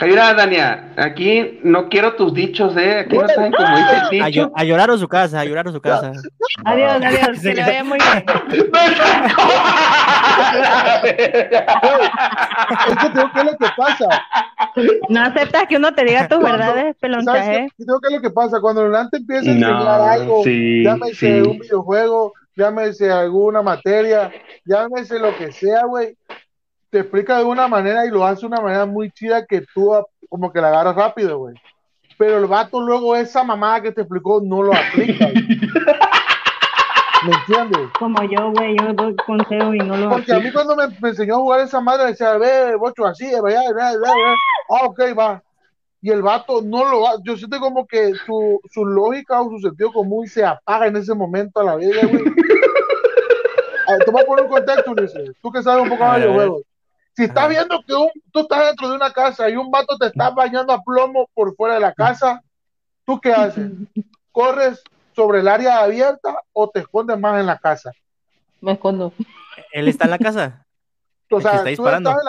Mira, 0.02 0.34
Dania, 0.34 0.94
aquí 0.96 1.60
no 1.64 1.90
quiero 1.90 2.14
tus 2.16 2.34
dichos, 2.34 2.76
¿eh? 2.78 3.00
Aquí 3.00 3.18
no 3.18 3.28
saben 3.28 3.52
cómo 3.52 3.68
dice 3.76 3.96
el 4.12 4.22
A, 4.22 4.26
dicho. 4.28 4.48
llo- 4.48 4.52
a 4.56 4.64
llorar 4.64 4.92
a 4.92 4.98
su 4.98 5.08
casa, 5.10 5.40
a 5.42 5.46
llorar 5.46 5.68
a 5.68 5.72
su 5.74 5.82
casa. 5.82 6.12
Adiós, 6.66 7.02
adiós. 7.04 7.40
Que 7.42 7.54
le 7.54 7.62
vaya 7.62 7.84
muy 7.84 7.98
bien. 8.00 8.26
Es 12.80 12.98
que 12.98 13.10
tengo 13.10 13.32
que 13.34 13.40
es 13.40 13.46
lo 13.46 13.58
que 13.58 13.68
pasa. 13.78 14.08
No 15.10 15.22
aceptas 15.22 15.64
que 15.68 15.78
uno 15.78 15.94
te 15.94 16.04
diga 16.06 16.28
tus 16.28 16.40
verdades, 16.40 16.74
¿Sabes 16.76 16.96
peloncha? 17.00 17.54
¿eh? 17.56 17.68
Tengo 17.78 18.00
que 18.00 18.08
es 18.08 18.14
lo 18.14 18.22
que 18.22 18.30
pasa. 18.30 18.60
Cuando 18.62 18.82
Leonán 18.84 19.10
te 19.10 19.18
empieza 19.18 19.52
a 19.52 19.54
No, 19.54 19.68
enseñar 19.70 20.02
algo, 20.02 20.44
sí, 20.44 20.84
llámese 20.84 21.16
sí. 21.16 21.42
un 21.50 21.60
videojuego, 21.60 22.34
llámese 22.56 23.12
alguna 23.12 23.62
materia, 23.62 24.32
llámese 24.66 25.20
lo 25.20 25.36
que 25.38 25.52
sea, 25.52 25.84
güey, 25.86 26.16
te 26.90 27.00
explica 27.00 27.38
de 27.38 27.44
una 27.44 27.68
manera 27.68 28.06
y 28.06 28.10
lo 28.10 28.26
hace 28.26 28.42
de 28.42 28.48
una 28.48 28.62
manera 28.62 28.86
muy 28.86 29.12
chida 29.12 29.46
que 29.46 29.66
tú 29.74 29.94
ah, 29.94 30.06
como 30.30 30.52
que 30.52 30.62
la 30.62 30.70
agarras 30.70 30.96
rápido, 30.96 31.38
güey. 31.40 31.56
Pero 32.18 32.38
el 32.38 32.48
vato 32.48 32.82
luego 32.82 33.16
esa 33.16 33.44
mamada 33.44 33.82
que 33.82 33.92
te 33.92 34.02
explicó 34.02 34.42
no 34.44 34.62
lo 34.62 34.74
aplica. 34.74 35.26
güey. 35.32 35.60
¿Me 37.26 37.34
entiendes? 37.34 37.90
Como 38.00 38.24
yo, 38.24 38.52
güey, 38.52 38.78
yo 38.78 38.94
doy 38.94 39.16
consejo 39.16 39.74
y 39.74 39.80
no 39.80 39.98
lo 39.98 40.10
Porque 40.10 40.34
a 40.34 40.40
mí 40.40 40.52
cuando 40.52 40.76
me, 40.76 40.88
me 41.02 41.10
enseñó 41.10 41.36
a 41.36 41.40
jugar 41.40 41.60
esa 41.62 41.82
madre, 41.82 42.08
decía, 42.08 42.38
ve, 42.38 42.76
bocho, 42.76 43.06
así, 43.06 43.26
vaya, 43.42 43.62
vaya, 43.74 44.00
vaya. 44.00 44.36
Ah, 44.70 44.86
ok, 44.86 45.00
va. 45.18 45.44
Y 46.02 46.12
el 46.12 46.22
vato 46.22 46.62
no 46.62 46.90
lo 46.90 47.02
va. 47.02 47.16
Yo 47.24 47.36
siento 47.36 47.60
como 47.60 47.86
que 47.86 48.14
su, 48.26 48.62
su 48.72 48.86
lógica 48.86 49.42
o 49.42 49.50
su 49.50 49.60
sentido 49.60 49.92
común 49.92 50.28
se 50.28 50.46
apaga 50.46 50.88
en 50.88 50.96
ese 50.96 51.14
momento 51.14 51.60
a 51.60 51.66
la 51.66 51.76
vida, 51.76 52.02
güey. 52.04 52.24
A 53.88 53.92
ver, 53.98 54.06
Te 54.06 54.12
voy 54.12 54.22
a 54.22 54.26
poner 54.26 54.46
un 54.46 54.52
contexto, 54.52 54.92
Ulises. 54.92 55.32
Tú 55.42 55.52
que 55.52 55.62
sabes 55.62 55.84
un 55.84 55.90
poco 55.90 56.06
más 56.06 56.22
de 56.22 56.28
videojuegos. 56.28 56.64
Si 57.20 57.26
estás 57.26 57.50
viendo 57.50 57.82
que 57.86 57.94
un, 57.94 58.10
tú 58.32 58.40
estás 58.40 58.68
dentro 58.68 58.88
de 58.90 58.96
una 58.96 59.12
casa 59.12 59.50
y 59.50 59.58
un 59.58 59.70
vato 59.70 59.98
te 59.98 60.06
está 60.08 60.30
bañando 60.30 60.72
a 60.72 60.82
plomo 60.82 61.30
por 61.34 61.54
fuera 61.54 61.74
de 61.74 61.82
la 61.82 61.94
casa, 61.94 62.42
¿tú 63.06 63.20
qué 63.20 63.34
haces? 63.34 63.70
¿Corres 64.32 64.82
sobre 65.14 65.42
el 65.42 65.50
área 65.50 65.80
abierta 65.80 66.34
o 66.54 66.70
te 66.70 66.80
escondes 66.80 67.20
más 67.20 67.38
en 67.42 67.46
la 67.48 67.58
casa? 67.58 67.92
Me 68.62 68.72
escondo. 68.72 69.12
Él 69.74 69.90
está 69.90 70.06
en 70.06 70.12
la 70.12 70.18
casa. 70.18 70.66
O 71.30 71.42
sea, 71.42 71.52
está 71.52 71.64
tú 71.64 71.70
disparando. 71.72 72.10
estás 72.10 72.22
en 72.24 72.26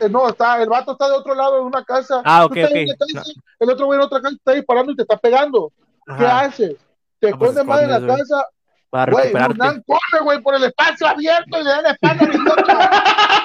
la- 0.00 0.06
eh, 0.06 0.08
no, 0.08 0.28
está, 0.30 0.62
el 0.62 0.68
vato 0.70 0.92
está 0.92 1.06
de 1.08 1.12
otro 1.14 1.34
lado 1.34 1.56
de 1.56 1.60
una 1.60 1.84
casa. 1.84 2.22
Ah, 2.24 2.46
ok, 2.46 2.56
estás 2.56 2.70
ok. 2.70 2.76
en 2.78 2.84
una 2.88 2.96
casa, 3.20 3.32
El 3.58 3.70
otro 3.70 3.84
güey 3.84 3.98
en 3.98 4.04
otra 4.06 4.22
casa 4.22 4.34
está 4.34 4.52
disparando 4.52 4.92
y 4.92 4.96
te 4.96 5.02
está 5.02 5.18
pegando. 5.18 5.70
¿Qué 6.18 6.24
haces? 6.26 6.76
¿Te 7.18 7.28
Ah, 7.28 7.36
pues 7.38 7.50
escondes 7.50 7.64
más 7.66 7.82
en 7.82 7.90
la 7.90 7.98
güey. 7.98 8.16
casa? 8.16 8.46
Para 8.88 9.12
Güey, 9.12 9.24
recuperarte. 9.26 9.82
Corre, 9.86 10.24
güey, 10.24 10.40
por 10.40 10.54
el 10.54 10.64
espacio 10.64 11.06
abierto 11.06 11.60
y 11.60 11.64
le 11.64 11.70
da 11.70 11.82
la 11.82 11.90
espalda 11.90 12.24
a 12.24 12.28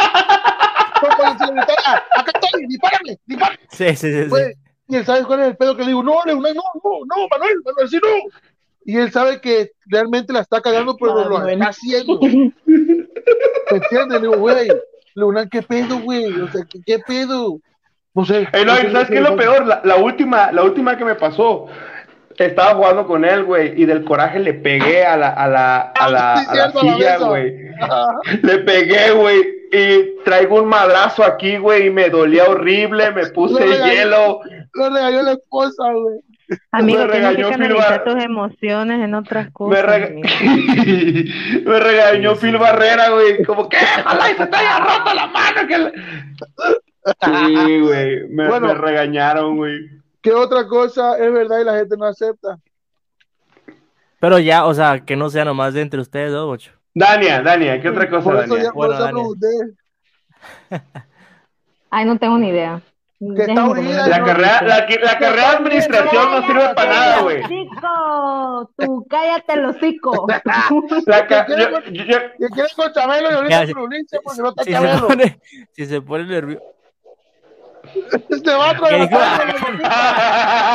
gritara, 1.52 2.04
acá 2.12 2.32
estoy, 2.42 2.66
dispárame, 2.68 3.20
dispárame, 3.26 3.60
Sí, 3.70 3.96
sí, 3.96 4.12
sí. 4.14 4.30
sí. 4.30 4.54
Y 4.88 4.96
él 4.98 5.06
sabe 5.06 5.24
cuál 5.24 5.40
es 5.42 5.48
el 5.48 5.58
pedo 5.58 5.76
que 5.76 5.82
le 5.82 5.88
digo, 5.90 6.04
no, 6.04 6.24
no, 6.26 6.36
no, 6.36 6.42
no, 6.42 7.28
Manuel, 7.32 7.58
Manuel, 7.66 7.90
sí, 7.90 8.00
no. 8.02 8.32
Y 8.86 8.98
él 8.98 9.12
sabe 9.12 9.42
que 9.42 9.72
realmente 9.88 10.32
la 10.32 10.42
está 10.42 10.62
cagando, 10.62 10.96
pero 10.96 11.28
lo 11.28 11.40
Manuel. 11.40 11.54
está 11.56 11.70
haciendo. 11.70 12.20
¿Me 12.22 13.78
entiendes? 13.78 14.22
Le 14.22 14.28
digo, 14.28 14.38
güey, 14.38 14.68
Leonel, 15.16 15.50
¿qué 15.50 15.64
pedo, 15.64 16.00
güey? 16.02 16.28
O 16.40 16.48
sea, 16.52 16.64
¿qué, 16.70 16.80
qué 16.86 17.00
pedo? 17.00 17.58
No 18.14 18.26
sé. 18.26 18.48
Ey, 18.54 18.64
no, 18.64 18.74
no 18.76 18.78
sé 18.82 18.92
¿sabes 18.92 19.08
qué 19.10 19.16
es 19.18 19.22
lo 19.22 19.36
peor? 19.36 19.66
La, 19.66 19.82
la 19.84 19.96
última, 19.96 20.52
la 20.52 20.64
última 20.64 20.96
que 20.98 21.04
me 21.06 21.16
pasó. 21.16 21.66
Estaba 22.38 22.76
jugando 22.76 23.08
con 23.08 23.24
él, 23.24 23.44
güey, 23.46 23.80
y 23.82 23.86
del 23.86 24.04
coraje 24.04 24.40
le 24.40 24.54
pegué 24.54 25.06
a 25.06 25.16
la, 25.16 25.30
a 25.30 25.48
la, 25.48 25.78
a 25.98 26.10
la, 26.10 26.34
Ah, 26.34 26.38
sí, 26.38 26.48
a 26.50 26.56
la 26.56 26.64
a 26.64 26.68
la 26.68 26.80
silla, 26.82 27.18
güey. 27.20 27.54
Le 28.44 28.58
pegué, 28.60 29.12
güey, 29.12 29.42
y 29.72 30.24
traigo 30.26 30.62
un 30.62 30.68
madrazo 30.68 31.24
aquí, 31.24 31.58
güey, 31.58 31.88
y 31.88 31.90
me 31.90 32.10
dolía 32.10 32.44
horrible, 32.46 33.12
me 33.12 33.28
puse 33.28 33.64
regañó. 33.66 33.94
hielo. 33.94 34.40
Lo 34.74 34.90
regaló 34.90 35.22
la 35.24 35.32
esposa, 35.32 35.84
güey. 35.94 36.20
Amigo, 36.72 37.00
Me 37.00 37.08
que 37.08 37.12
regañó 37.14 37.50
Phil 37.54 37.74
Bar- 37.74 38.04
tus 38.04 38.24
emociones 38.24 39.02
en 39.02 39.16
otras 39.16 39.46
Me, 39.48 39.52
cosas. 39.54 39.86
rega- 39.86 40.10
me 41.66 41.80
regañó 41.80 42.36
Phil 42.36 42.58
Barrera, 42.58 43.10
güey, 43.10 43.44
como 43.44 43.68
que 43.70 43.78
ojalá 44.02 44.32
y 44.32 44.36
se 44.36 44.46
te 44.46 44.56
haya 44.56 44.80
roto 44.80 45.14
la 45.16 45.28
mano. 45.28 45.68
Que 45.68 45.78
le-". 45.78 45.92
Sí, 47.24 47.80
güey, 47.82 48.28
me, 48.30 48.48
Bueno. 48.48 48.68
me 48.68 48.74
regañaron, 48.74 49.58
güey. 49.58 49.80
¿Qué 50.26 50.34
otra 50.34 50.68
cosa 50.68 51.20
es 51.20 51.32
verdad 51.32 51.60
y 51.60 51.64
la 51.66 51.78
gente 51.78 51.96
no 51.98 52.06
acepta? 52.08 52.58
Pero 54.20 54.40
ya, 54.40 54.66
o 54.66 54.74
sea, 54.74 55.06
que 55.06 55.16
no 55.16 55.30
sea 55.30 55.46
nomás 55.46 55.76
de 55.76 55.82
entre 55.82 56.02
ustedes 56.02 56.32
dos, 56.32 56.52
ocho. 56.52 56.72
Dania, 56.96 57.44
Dania, 57.44 57.80
¿qué 57.80 57.90
otra 57.90 58.10
cosa, 58.10 58.24
Por 58.24 58.36
eso, 58.38 58.56
Dania? 58.56 58.64
ya, 58.64 58.72
por 58.72 58.88
Bueno, 58.88 59.00
Dania. 59.00 59.24
Ay, 61.92 62.06
no 62.06 62.18
tengo 62.18 62.40
ni 62.40 62.48
idea. 62.50 62.82
está 63.20 63.46
Déjenme 63.46 63.70
unida. 63.70 64.08
La 64.08 64.24
carrera, 64.24 64.62
la, 64.64 64.86
que- 64.88 65.00
la 65.00 65.18
carrera 65.20 65.50
de 65.52 65.56
administración 65.58 66.32
no 66.32 66.42
sirve 66.48 66.74
para 66.74 66.90
nada, 66.92 67.22
güey. 67.22 67.44
Hocico, 67.44 68.72
tú 68.78 69.06
cállate 69.08 69.54
el 69.54 69.66
hocico. 69.66 70.28
La 71.06 71.28
ca- 71.28 71.46
yo- 71.48 71.80
yo- 71.92 72.18
¿Qué 72.40 72.48
quieres 72.52 72.74
con 72.74 72.92
Chabelo 72.94 73.30
y 73.30 73.34
ahorita 73.36 73.74
con 73.74 73.84
Ulises? 73.84 74.20
Porque 74.24 74.42
no 74.42 74.50
está 74.50 74.64
Si 74.64 74.72
se 74.72 74.76
Chabelo. 74.76 75.08
pone, 75.08 75.40
si 75.72 75.86
se 75.86 76.02
pone 76.02 76.24
nervioso. 76.26 76.64
Este 78.30 78.54
vato 78.54 78.84
de 78.86 78.90
¿Qué 78.90 78.98
la 78.98 79.06
dijo? 79.06 79.20
casa, 79.20 79.44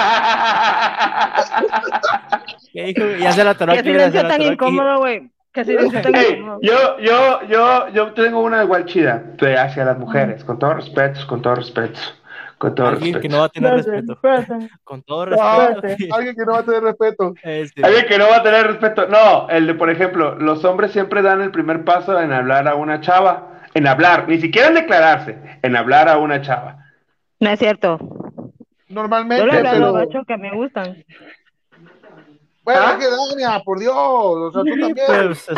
¿Qué 2.73 2.83
dijo? 2.85 3.05
Ya 3.19 3.33
se 3.33 3.45
la 3.45 3.51
atoró 3.51 3.73
Qué 3.73 3.83
silencio 3.83 4.27
tan 4.27 4.43
incómodo, 4.43 4.99
güey. 4.99 5.31
Qué 5.53 5.65
silencio 5.65 6.01
tan 6.03 6.15
incómodo. 6.17 6.59
yo, 6.63 6.99
yo, 7.01 7.43
yo, 7.49 7.89
yo 7.89 8.13
tengo 8.13 8.41
una 8.41 8.63
igual 8.63 8.85
chida 8.87 9.23
de 9.39 9.59
hacia 9.59 9.85
las 9.85 9.99
mujeres, 9.99 10.45
con 10.45 10.59
todo 10.59 10.75
respeto, 10.75 11.21
con 11.27 11.43
todo 11.43 11.57
respeto, 11.57 11.99
con 12.59 12.75
todo 12.75 12.89
Alguien 12.89 13.15
respeto. 13.15 13.21
que 13.23 13.29
no 13.29 13.39
va 13.41 13.45
a 13.47 13.49
tener 13.49 13.75
respeto. 13.75 14.19
Con 14.85 15.03
todo 15.03 15.25
respeto. 15.27 15.83
Alguien 16.15 16.35
que 16.37 16.45
no 16.45 16.53
va 16.53 16.59
a 16.59 16.63
tener 16.65 16.83
respeto. 16.83 17.35
Este, 17.43 17.85
Alguien 17.85 18.07
que 18.07 18.19
no 18.19 18.29
va 18.29 18.37
a 18.37 18.43
tener 18.43 18.67
respeto. 18.67 19.07
No, 19.09 19.49
el 19.49 19.67
de, 19.67 19.75
por 19.75 19.91
ejemplo, 19.91 20.35
los 20.37 20.65
hombres 20.65 20.93
siempre 20.93 21.23
dan 21.23 21.41
el 21.41 21.51
primer 21.51 21.85
paso 21.85 22.21
en 22.21 22.33
hablar 22.33 22.69
a 22.69 22.75
una 22.75 23.01
chava, 23.01 23.61
en 23.75 23.87
hablar, 23.87 24.29
ni 24.29 24.39
siquiera 24.41 24.69
en 24.69 24.75
declararse, 24.75 25.39
en 25.63 25.77
hablar 25.77 26.09
a 26.09 26.19
una 26.19 26.41
chava. 26.43 26.77
No 27.41 27.51
es 27.51 27.59
cierto. 27.59 27.99
Normalmente, 28.89 29.45
Yo 29.45 29.47
le 29.51 29.55
he 29.55 29.59
hablado 29.69 29.97
a 29.97 30.01
pero... 30.01 30.07
gachos 30.09 30.27
que 30.27 30.37
me 30.37 30.55
gustan. 30.55 31.05
Bueno, 32.63 32.81
¿Ah? 32.85 32.97
es 32.99 33.05
que 33.07 33.11
Dania, 33.39 33.63
por 33.65 33.79
Dios. 33.79 33.95
O 33.97 34.51
sea, 34.53 34.63
tú 34.63 34.81
también. 34.81 35.07
pues, 35.07 35.49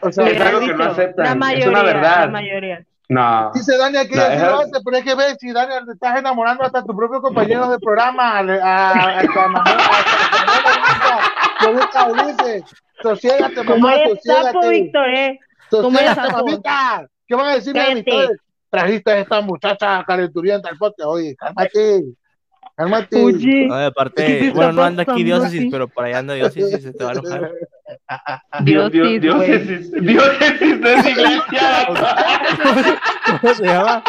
O 0.00 0.12
sea, 0.12 0.28
Es 0.28 0.40
algo 0.40 0.60
que 0.60 0.74
no 0.74 0.84
aceptan, 0.84 1.24
La 1.24 1.30
es 1.32 1.36
mayoría, 1.36 1.68
una 1.68 1.82
verdad. 1.82 2.20
la 2.20 2.26
mayoría. 2.28 2.84
No. 3.08 3.50
Dice 3.54 3.76
Dania 3.78 4.06
que 4.06 4.16
No, 4.16 4.22
ella 4.26 4.50
lo 4.50 4.60
hace, 4.60 4.72
pero 4.84 4.96
es 4.98 5.04
que 5.04 5.14
ves, 5.14 5.36
si 5.40 5.50
Dania 5.52 5.82
te 5.84 5.92
estás 5.92 6.18
enamorando 6.18 6.62
hasta 6.62 6.84
tus 6.84 6.94
propios 6.94 7.22
compañeros 7.22 7.70
de 7.70 7.78
programa, 7.78 8.38
a, 8.38 8.40
a, 8.40 9.18
a 9.18 9.22
tu 9.22 9.28
enamor- 9.28 9.64
a 9.66 11.58
tu 11.58 11.68
enamorada, 11.70 12.08
lo 12.08 12.26
dice, 12.26 12.64
sosiégate, 13.02 13.64
Como 13.64 13.78
mamá, 13.78 13.94
eres 13.94 14.18
sapo, 14.22 14.42
sosiégate, 14.52 14.68
Víctor, 14.68 15.08
¿eh? 15.08 15.38
Como 15.70 15.90
sosiégate, 15.98 16.20
sapo. 16.30 16.44
mamita. 16.46 17.06
¿Qué 17.28 17.34
van 17.34 17.46
a 17.46 17.54
decir 17.56 17.74
mis 17.74 17.82
amistades? 17.88 18.30
Trajiste 18.70 19.10
a 19.12 19.18
esta 19.20 19.40
muchacha 19.42 20.02
calenturienta 20.06 20.68
al 20.70 20.76
podcast, 20.78 21.06
oye, 21.08 21.36
cálmate, 21.36 22.04
cálmate. 22.76 23.22
Oye, 23.24 23.66
No, 23.66 23.74
y 23.76 23.78
¿Qué 23.80 23.84
aparte, 23.86 24.50
bueno, 24.54 24.72
no 24.72 24.82
anda 24.82 25.02
aquí 25.04 25.22
diócesis, 25.24 25.68
pero 25.70 25.88
por 25.88 26.04
allá 26.04 26.18
anda 26.18 26.34
diócesis, 26.34 26.82
se 26.82 26.92
te 26.92 27.04
va 27.04 27.10
a 27.10 27.12
enojar. 27.14 27.50
Dios, 28.64 28.90
Dios, 28.92 29.20
Diócesis, 29.20 29.90
diócesis, 29.92 29.92
diócesis 30.02 30.80
no 30.80 30.88
es 30.88 31.06
iglesia. 31.06 31.88
¿Cómo 33.40 33.54
se 33.54 33.64
llama? 33.64 34.02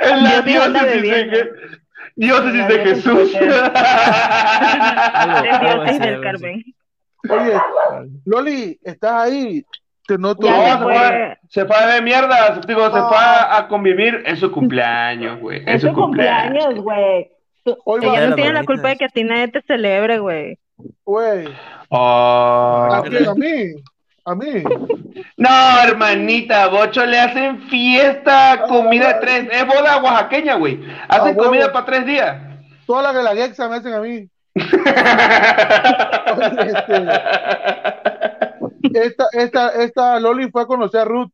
Es 0.00 0.22
la 0.22 0.42
diócesis 0.42 1.02
de, 1.02 1.50
diócesis 2.16 2.58
La 2.58 2.68
de 2.68 2.78
diócesis 2.78 3.04
Jesús. 3.04 3.32
de- 3.32 3.48
algo 5.14 5.60
diócesis 5.60 6.00
del 6.00 6.20
Carmen. 6.20 6.64
Oye, 7.30 7.60
Loli, 8.24 8.78
estás 8.82 9.12
ahí, 9.12 9.64
te 10.06 10.18
noto. 10.18 10.46
Ya 10.46 10.76
No, 10.78 10.78
se 10.78 10.82
fue. 10.84 11.38
se 11.48 11.64
ver 11.64 12.02
mierda, 12.02 12.60
digo, 12.66 12.84
se 12.86 12.90
fue 13.02 13.16
a, 13.16 13.56
a 13.58 13.68
convivir 13.68 14.22
en 14.26 14.36
su 14.36 14.50
cumpleaños, 14.50 15.40
güey. 15.40 15.62
En 15.62 15.68
Es 15.68 15.82
su 15.82 15.92
cumpleaños. 15.92 16.74
güey. 16.76 17.30
Ella 18.02 18.20
de 18.20 18.28
no 18.28 18.34
tiene 18.36 18.52
la 18.52 18.64
culpa 18.64 18.88
de 18.90 18.96
que 18.96 19.04
a 19.06 19.08
ti 19.08 19.24
nadie 19.24 19.48
te 19.48 19.60
celebre, 19.62 20.18
güey. 20.18 20.58
Güey, 21.04 21.48
Oh. 21.88 22.88
¿a 22.92 23.02
mí? 23.34 23.72
¿A 24.24 24.34
mí? 24.34 24.62
No, 25.36 25.48
hermanita, 25.84 26.66
Bocho 26.68 27.06
le 27.06 27.18
hacen 27.18 27.62
fiesta, 27.68 28.64
comida 28.68 29.14
de 29.14 29.20
tres. 29.20 29.48
Es 29.52 29.66
boda 29.66 30.02
oaxaqueña, 30.02 30.56
güey. 30.56 30.80
Hacen 31.08 31.36
Ah, 31.38 31.42
comida 31.42 31.72
para 31.72 31.86
tres 31.86 32.06
días. 32.06 32.36
Todas 32.86 33.04
las 33.04 33.14
de 33.14 33.22
la 33.22 33.34
Gexa 33.36 33.68
me 33.68 33.76
hacen 33.76 33.94
a 33.94 34.00
mí. 34.00 34.28
Este, 36.58 37.08
esta, 39.06 39.24
esta, 39.32 39.68
esta 39.82 40.20
Loli 40.20 40.50
fue 40.50 40.62
a 40.62 40.66
conocer 40.66 41.00
a 41.00 41.04
Ruth. 41.04 41.30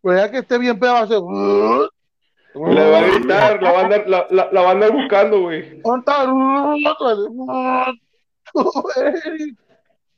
Pues 0.00 0.18
ya 0.20 0.30
que 0.30 0.38
esté 0.38 0.58
bien 0.58 0.78
pedo 0.78 0.92
va 0.92 1.00
a 1.00 1.02
hacer. 1.02 1.18
Le 2.54 2.90
va 2.90 2.98
a 2.98 3.02
gritar, 3.02 3.62
la 3.62 3.72
va 3.72 3.80
a 3.80 3.82
andar, 3.84 4.08
la, 4.08 4.26
la- 4.30 4.48
la 4.52 4.60
va 4.62 4.68
a 4.68 4.72
andar 4.72 4.92
buscando, 4.92 5.40
güey. 5.42 5.80
¿Dónde 5.82 6.00
está 6.06 6.24
Ruth? 6.26 6.78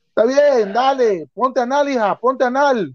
Está 0.08 0.24
bien, 0.26 0.72
dale, 0.72 1.26
ponte 1.32 1.60
anal, 1.60 1.88
hija, 1.88 2.14
ponte 2.18 2.44
anal. 2.44 2.94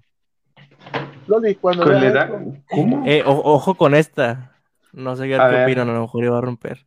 Loli, 1.28 1.56
cuando 1.56 1.84
Con 1.86 1.96
esto, 2.04 2.42
¿Cómo? 2.70 3.04
Eh, 3.06 3.24
o- 3.26 3.54
ojo 3.54 3.76
con 3.76 3.96
esta. 3.96 4.52
No 4.92 5.16
sé 5.16 5.28
qué 5.28 5.36
opinan, 5.40 5.90
a 5.90 5.94
lo 5.94 6.02
mejor 6.02 6.24
iba 6.24 6.38
a 6.38 6.42
romper. 6.42 6.86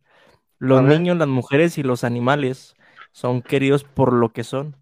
Los 0.59 0.83
niños, 0.83 1.17
las 1.17 1.27
mujeres 1.27 1.77
y 1.77 1.83
los 1.83 2.03
animales 2.03 2.75
son 3.11 3.41
queridos 3.41 3.83
por 3.83 4.13
lo 4.13 4.29
que 4.33 4.43
son. 4.43 4.75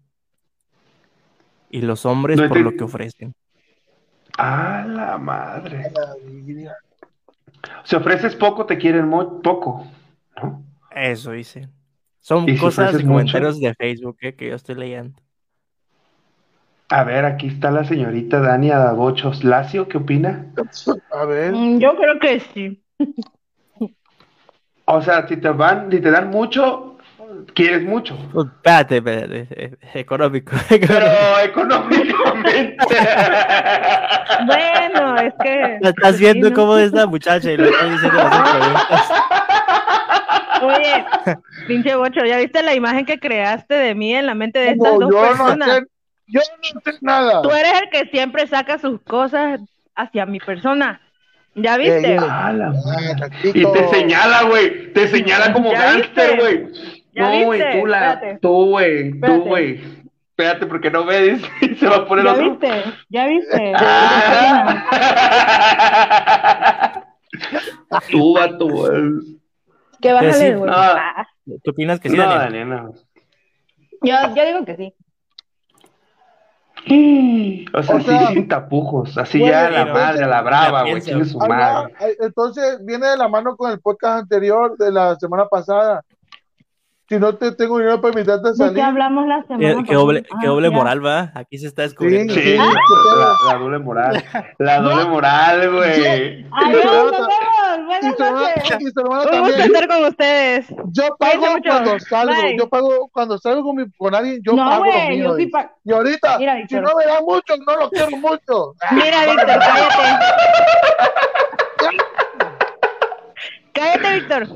Y 1.70 1.82
los 1.82 2.06
hombres 2.06 2.40
No 2.40 2.48
por 2.48 2.58
lo 2.58 2.72
que 2.76 2.84
ofrecen. 2.84 3.34
A 4.38 4.84
la 4.86 5.18
madre. 5.18 5.92
Si 7.84 7.96
ofreces 7.96 8.34
poco, 8.36 8.66
te 8.66 8.78
quieren 8.78 9.08
mo- 9.08 9.40
poco. 9.40 9.86
¿no? 10.42 10.62
Eso 10.90 11.32
dice. 11.32 11.68
Son 12.20 12.48
¿Y 12.48 12.54
si 12.54 12.58
cosas 12.58 12.98
y 12.98 13.04
comentarios 13.04 13.60
de 13.60 13.74
Facebook 13.74 14.16
eh, 14.20 14.34
que 14.34 14.48
yo 14.48 14.54
estoy 14.56 14.74
leyendo. 14.74 15.20
A 16.88 17.04
ver, 17.04 17.24
aquí 17.24 17.48
está 17.48 17.70
la 17.70 17.84
señorita 17.84 18.40
Dania 18.40 18.92
Bochos 18.92 19.42
Lacio, 19.44 19.88
¿qué 19.88 19.98
opina? 19.98 20.46
a 21.10 21.24
ver, 21.24 21.52
Mm, 21.52 21.78
Yo 21.78 21.96
creo 21.96 22.18
que 22.20 22.40
sí. 22.40 22.82
O 24.86 25.02
sea, 25.02 25.26
si 25.28 25.36
te 25.36 25.48
van, 25.48 25.90
si 25.90 26.00
te 26.00 26.10
dan 26.10 26.30
mucho, 26.30 26.96
quieres 27.54 27.82
mucho. 27.82 28.16
Espérate, 28.38 28.96
espérate. 28.98 29.78
Económico. 29.94 30.52
Pero 30.68 31.38
económicamente. 31.44 32.76
Bueno, 34.46 35.16
es 35.16 35.34
que. 35.42 35.78
Estás 35.80 36.18
viendo 36.18 36.48
Sí, 36.48 36.52
¿no? 36.52 36.56
cómo 36.56 36.76
es 36.76 36.92
la 36.92 37.06
muchacha 37.06 37.50
y 37.50 37.56
le 37.56 37.68
estás 37.70 37.90
diciendo 37.90 38.18
las 38.18 38.50
preguntas. 38.50 39.12
Oye, 40.62 41.04
pinche 41.66 41.94
bocho, 41.96 42.24
¿ya 42.24 42.38
viste 42.38 42.62
la 42.62 42.74
imagen 42.74 43.04
que 43.06 43.18
creaste 43.18 43.74
de 43.74 43.94
mí 43.94 44.14
en 44.14 44.26
la 44.26 44.34
mente 44.34 44.58
de 44.58 44.70
estas 44.70 44.98
dos 44.98 45.10
yo 45.10 45.20
no 45.20 45.20
personas? 45.28 45.68
sé, 45.68 45.82
yo 46.26 46.40
no 46.74 46.80
sé 46.84 46.98
nada. 47.00 47.42
Tú 47.42 47.50
eres 47.50 47.72
el 47.82 47.90
que 47.90 48.10
siempre 48.10 48.46
saca 48.46 48.78
sus 48.78 49.00
cosas 49.02 49.60
hacia 49.94 50.26
mi 50.26 50.38
persona. 50.40 51.00
¿Ya 51.56 51.76
viste? 51.78 52.14
La 52.16 52.26
madre. 52.26 52.64
Ah, 52.86 53.28
Y 53.42 53.64
te 53.64 53.88
señala, 53.88 54.42
güey. 54.44 54.92
Te 54.92 55.08
señala 55.08 55.52
como 55.52 55.72
¿Ya 55.72 55.80
gángster, 55.92 56.36
viste? 56.36 56.40
güey. 56.40 56.68
¿Ya 57.14 57.22
No, 57.22 57.44
güey, 57.46 57.60
viste? 57.60 57.80
tú 57.80 57.86
la, 57.86 58.12
Espérate. 58.12 58.38
tú, 58.42 58.66
güey, 58.70 59.10
tú, 59.10 59.16
Espérate. 59.16 59.48
güey. 59.48 59.80
Espérate, 60.30 60.66
porque 60.66 60.90
no 60.90 61.00
y 61.62 61.74
se 61.76 61.88
va 61.88 61.96
a 61.96 62.06
poner 62.06 62.24
¿Ya 62.26 62.32
otro. 62.32 62.50
viste? 62.50 62.70
¿Ya 63.08 63.26
viste? 63.26 63.72
Ah. 63.74 64.82
Tú, 68.10 68.34
vato, 68.34 68.68
güey. 68.68 69.02
¿Qué 70.00 70.12
vas 70.12 70.22
Que 70.22 70.28
a 70.28 70.32
sí. 70.34 70.40
leer, 70.40 70.58
güey? 70.58 70.70
No. 70.70 70.76
Ah, 70.76 71.26
¿Tú 71.64 71.70
opinas 71.70 72.00
que 72.00 72.10
sí, 72.10 72.16
No, 72.16 72.22
Daniel? 72.24 72.68
Daniel, 72.68 72.68
no. 72.68 72.92
Yo, 74.02 74.34
yo 74.34 74.46
digo 74.46 74.64
que 74.66 74.76
sí. 74.76 74.94
O 77.74 77.82
sea, 77.82 77.96
O 77.96 78.00
sea, 78.00 78.28
sí, 78.28 78.34
sin 78.34 78.48
tapujos. 78.48 79.18
Así 79.18 79.40
ya 79.40 79.70
la 79.70 79.84
no, 79.86 79.94
madre, 79.94 80.24
a 80.24 80.28
la 80.28 80.42
brava, 80.42 80.82
güey. 80.82 81.00
su 81.24 81.38
Ah, 81.42 81.48
madre. 81.48 81.94
eh, 82.00 82.16
Entonces 82.20 82.78
viene 82.84 83.08
de 83.08 83.16
la 83.16 83.28
mano 83.28 83.56
con 83.56 83.72
el 83.72 83.80
podcast 83.80 84.20
anterior 84.22 84.76
de 84.78 84.92
la 84.92 85.16
semana 85.16 85.46
pasada. 85.46 86.04
Si 87.08 87.20
no 87.20 87.36
te 87.36 87.52
tengo 87.52 87.78
dinero 87.78 88.00
para 88.00 88.14
invitarte 88.14 88.48
a 88.48 88.50
¿De 88.50 88.56
qué 88.58 88.64
salir. 88.64 88.82
hablamos 88.82 89.28
la 89.28 89.40
Qué, 89.42 89.46
semana 89.46 89.84
qué 89.86 89.94
doble, 89.94 90.22
pasada? 90.22 90.40
qué 90.40 90.46
Ah, 90.46 90.50
doble 90.50 90.68
ya. 90.70 90.74
moral, 90.76 91.06
va. 91.06 91.30
Aquí 91.36 91.58
se 91.58 91.66
está 91.68 91.82
descubriendo. 91.82 92.34
Sí, 92.34 92.40
Sí, 92.40 92.46
¿qué 92.46 92.56
la, 92.58 93.58
doble 93.58 93.78
moral. 93.78 94.24
La 94.58 94.80
doble 94.80 95.04
moral, 95.04 95.72
güey. 95.72 96.46
Adiós, 96.50 96.84
nos 96.84 97.12
vemos. 97.12 97.86
Buenas 97.86 98.18
noches. 98.18 98.80
Un 98.96 99.40
gusto 99.40 99.62
estar 99.62 99.86
con 99.88 100.04
ustedes. 100.06 100.66
Yo 100.90 101.16
pago 101.16 101.46
cuando 101.64 101.98
salgo. 102.00 102.34
Bye. 102.42 102.56
Yo 102.58 102.68
pago 102.68 103.08
cuando 103.12 103.38
salgo 103.38 103.62
con, 103.62 103.76
mi, 103.76 103.84
con 103.96 104.12
alguien. 104.14 104.40
Yo 104.44 104.54
No, 104.54 104.68
pago 104.68 104.84
lo 104.86 104.90
güey, 104.92 105.08
mío. 105.10 105.24
yo 105.30 105.36
sí 105.36 105.42
y- 105.44 105.46
pa- 105.46 105.70
Y 105.84 105.92
ahorita, 105.92 106.38
Mira, 106.38 106.56
si 106.68 106.74
no 106.74 106.90
me 106.98 107.04
da 107.06 107.20
mucho, 107.20 107.54
no 107.64 107.76
lo 107.76 107.90
quiero 107.90 108.10
mucho. 108.16 108.74
Mira, 108.90 109.26
Víctor, 109.26 109.46
cállate. 109.60 110.26
Cállate, 113.72 114.14
Víctor. 114.14 114.48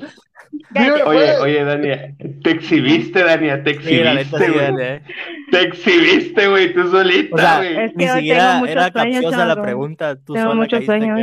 Oye, 0.75 1.03
pues, 1.05 1.41
oye, 1.41 1.65
Dania, 1.65 2.15
te 2.43 2.51
exhibiste, 2.51 3.23
Dania, 3.25 3.63
te 3.63 3.71
exhibiste, 3.71 4.51
güey. 4.51 4.67
Daniel. 4.67 5.03
Te 5.51 5.63
exhibiste, 5.63 6.49
güey, 6.49 6.73
tú 6.73 6.89
solita, 6.91 7.35
O 7.35 7.39
sea, 7.39 7.57
güey. 7.59 7.77
Es 7.77 7.91
que 7.93 7.97
ni 7.97 8.09
siquiera 8.09 8.61
era 8.69 8.91
capciosa 8.91 9.47
la 9.47 9.61
pregunta. 9.63 10.17
Tú 10.17 10.35
Tengo 10.35 10.49
sola 10.51 10.61
mucho 10.61 10.77
caíste 10.77 10.87
sueño. 10.99 11.15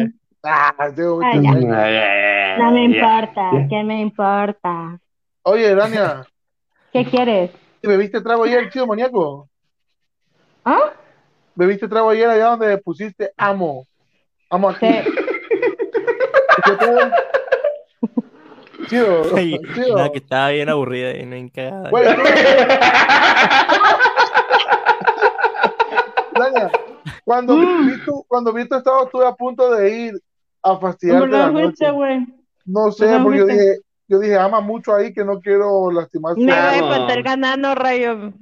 acá. 0.43 0.73
ah, 0.79 0.91
tengo 0.95 1.15
mucho 1.17 1.27
Ah, 1.27 1.41
ya. 1.41 1.51
sueño. 1.51 2.63
No 2.63 2.71
me 2.71 2.83
importa. 2.83 3.51
¿qué 3.69 3.83
me 3.83 4.01
importa? 4.01 4.99
Oye, 5.43 5.75
Dania, 5.75 6.25
¿Qué 6.93 7.05
quieres? 7.05 7.51
¿bebiste 7.83 8.21
trago 8.21 8.43
ayer, 8.43 8.69
chido 8.69 8.87
maníaco? 8.87 9.47
¿Ah? 10.65 10.91
¿Bebiste 11.55 11.87
trago 11.87 12.09
ayer 12.09 12.29
allá 12.29 12.47
donde 12.47 12.77
pusiste 12.79 13.31
amo? 13.37 13.85
Amo 14.49 14.69
aquí. 14.69 14.87
¿Qué? 16.65 16.71
Chido, 18.87 19.39
Y- 19.39 19.59
chido. 19.75 19.97
la 19.97 20.09
que 20.11 20.17
estaba 20.19 20.49
bien 20.49 20.69
aburrida 20.69 21.15
y 21.15 21.25
no 21.25 21.35
encagada. 21.35 21.89
Tú- 21.89 21.95
Dania, 26.39 26.69
cuando 27.23 27.57
vi 27.57 27.97
tu, 28.05 28.23
cuando 28.27 28.53
vi 28.53 28.67
tu 28.67 28.75
estado 28.75 29.05
estuve 29.05 29.25
a 29.25 29.33
punto 29.33 29.71
de 29.71 29.89
ir 29.97 30.13
a 30.63 30.71
¿Por 30.79 30.81
fastidiarte 30.81 31.27
la 31.29 31.49
noche. 31.51 31.91
güey? 31.91 32.27
No 32.65 32.91
sé, 32.91 33.05
¿Por 33.05 33.15
qué 33.17 33.23
porque 33.23 33.37
yo 33.39 33.45
dije, 33.45 33.77
yo 34.07 34.19
dije, 34.19 34.37
ama 34.37 34.61
mucho 34.61 34.93
ahí 34.93 35.13
que 35.13 35.23
no 35.23 35.39
quiero 35.39 35.89
lastimar 35.91 36.35
su 36.35 36.41
Me 36.41 36.51
va 36.51 36.69
a 36.69 36.75
espantar 36.75 37.17
el 37.17 37.23
ganado, 37.23 37.75
rayo. 37.75 38.33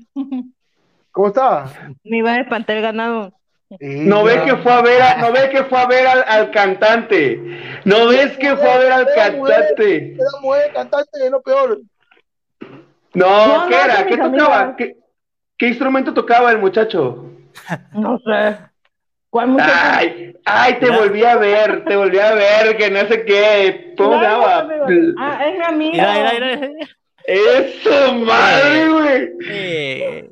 ¿Cómo 1.12 1.28
está? 1.28 1.66
Me 2.04 2.22
va 2.22 2.32
a 2.34 2.40
espantar 2.42 2.82
ganado. 2.82 3.34
No 3.80 4.24
ves 4.24 4.42
que 4.42 4.56
fue 4.58 4.72
a 4.72 4.82
ver, 4.82 5.02
a- 5.02 5.18
no 5.18 5.32
ves 5.32 5.50
que 5.50 5.64
fue 5.66 5.80
a 5.80 5.88
ver 5.88 6.08
al, 6.08 6.24
al 6.28 6.52
cantante. 6.52 7.40
No 7.84 8.08
ves 8.08 8.38
que 8.38 8.56
fue 8.56 8.70
a 8.72 8.78
ver 8.78 8.92
al 8.92 9.14
cantante. 9.14 10.14
Era 10.14 10.30
mujer, 10.42 10.72
cantante, 10.74 11.26
es 11.26 11.32
lo 11.32 11.42
peor. 11.42 11.80
No, 13.14 13.58
No, 13.58 13.68
¿qué 13.68 13.76
no, 13.76 13.82
era? 13.84 14.06
¿Qué 14.06 14.18
tocaba? 14.18 14.76
¿Qué, 14.76 14.96
qué 15.58 15.68
instrumento 15.68 16.14
tocaba 16.14 16.52
el 16.52 16.60
muchacho? 16.60 17.26
No 17.94 18.20
sé. 18.20 18.58
¿Cuál 19.30 19.48
muchacho? 19.50 19.72
Ay, 19.74 20.36
ay, 20.46 20.80
te 20.80 20.90
volví 20.90 21.24
a 21.26 21.36
ver, 21.36 21.84
te 21.86 21.96
volví 21.96 22.20
a 22.20 22.34
ver, 22.34 22.78
que 22.78 22.90
no 22.90 23.00
sé 23.08 23.26
qué. 23.26 23.94
¿Cómo 23.98 24.14
se 24.14 24.18
No, 24.18 24.32
llama? 24.32 24.70
Ah, 25.18 25.46
es 25.48 25.58
mi 25.58 25.66
amigo. 25.66 25.92
Mira, 25.94 26.32
mira, 26.34 26.58
mira. 26.58 26.88
Eso, 27.28 28.14
madre, 28.16 28.88
güey. 28.90 29.30
Eh, 29.50 30.30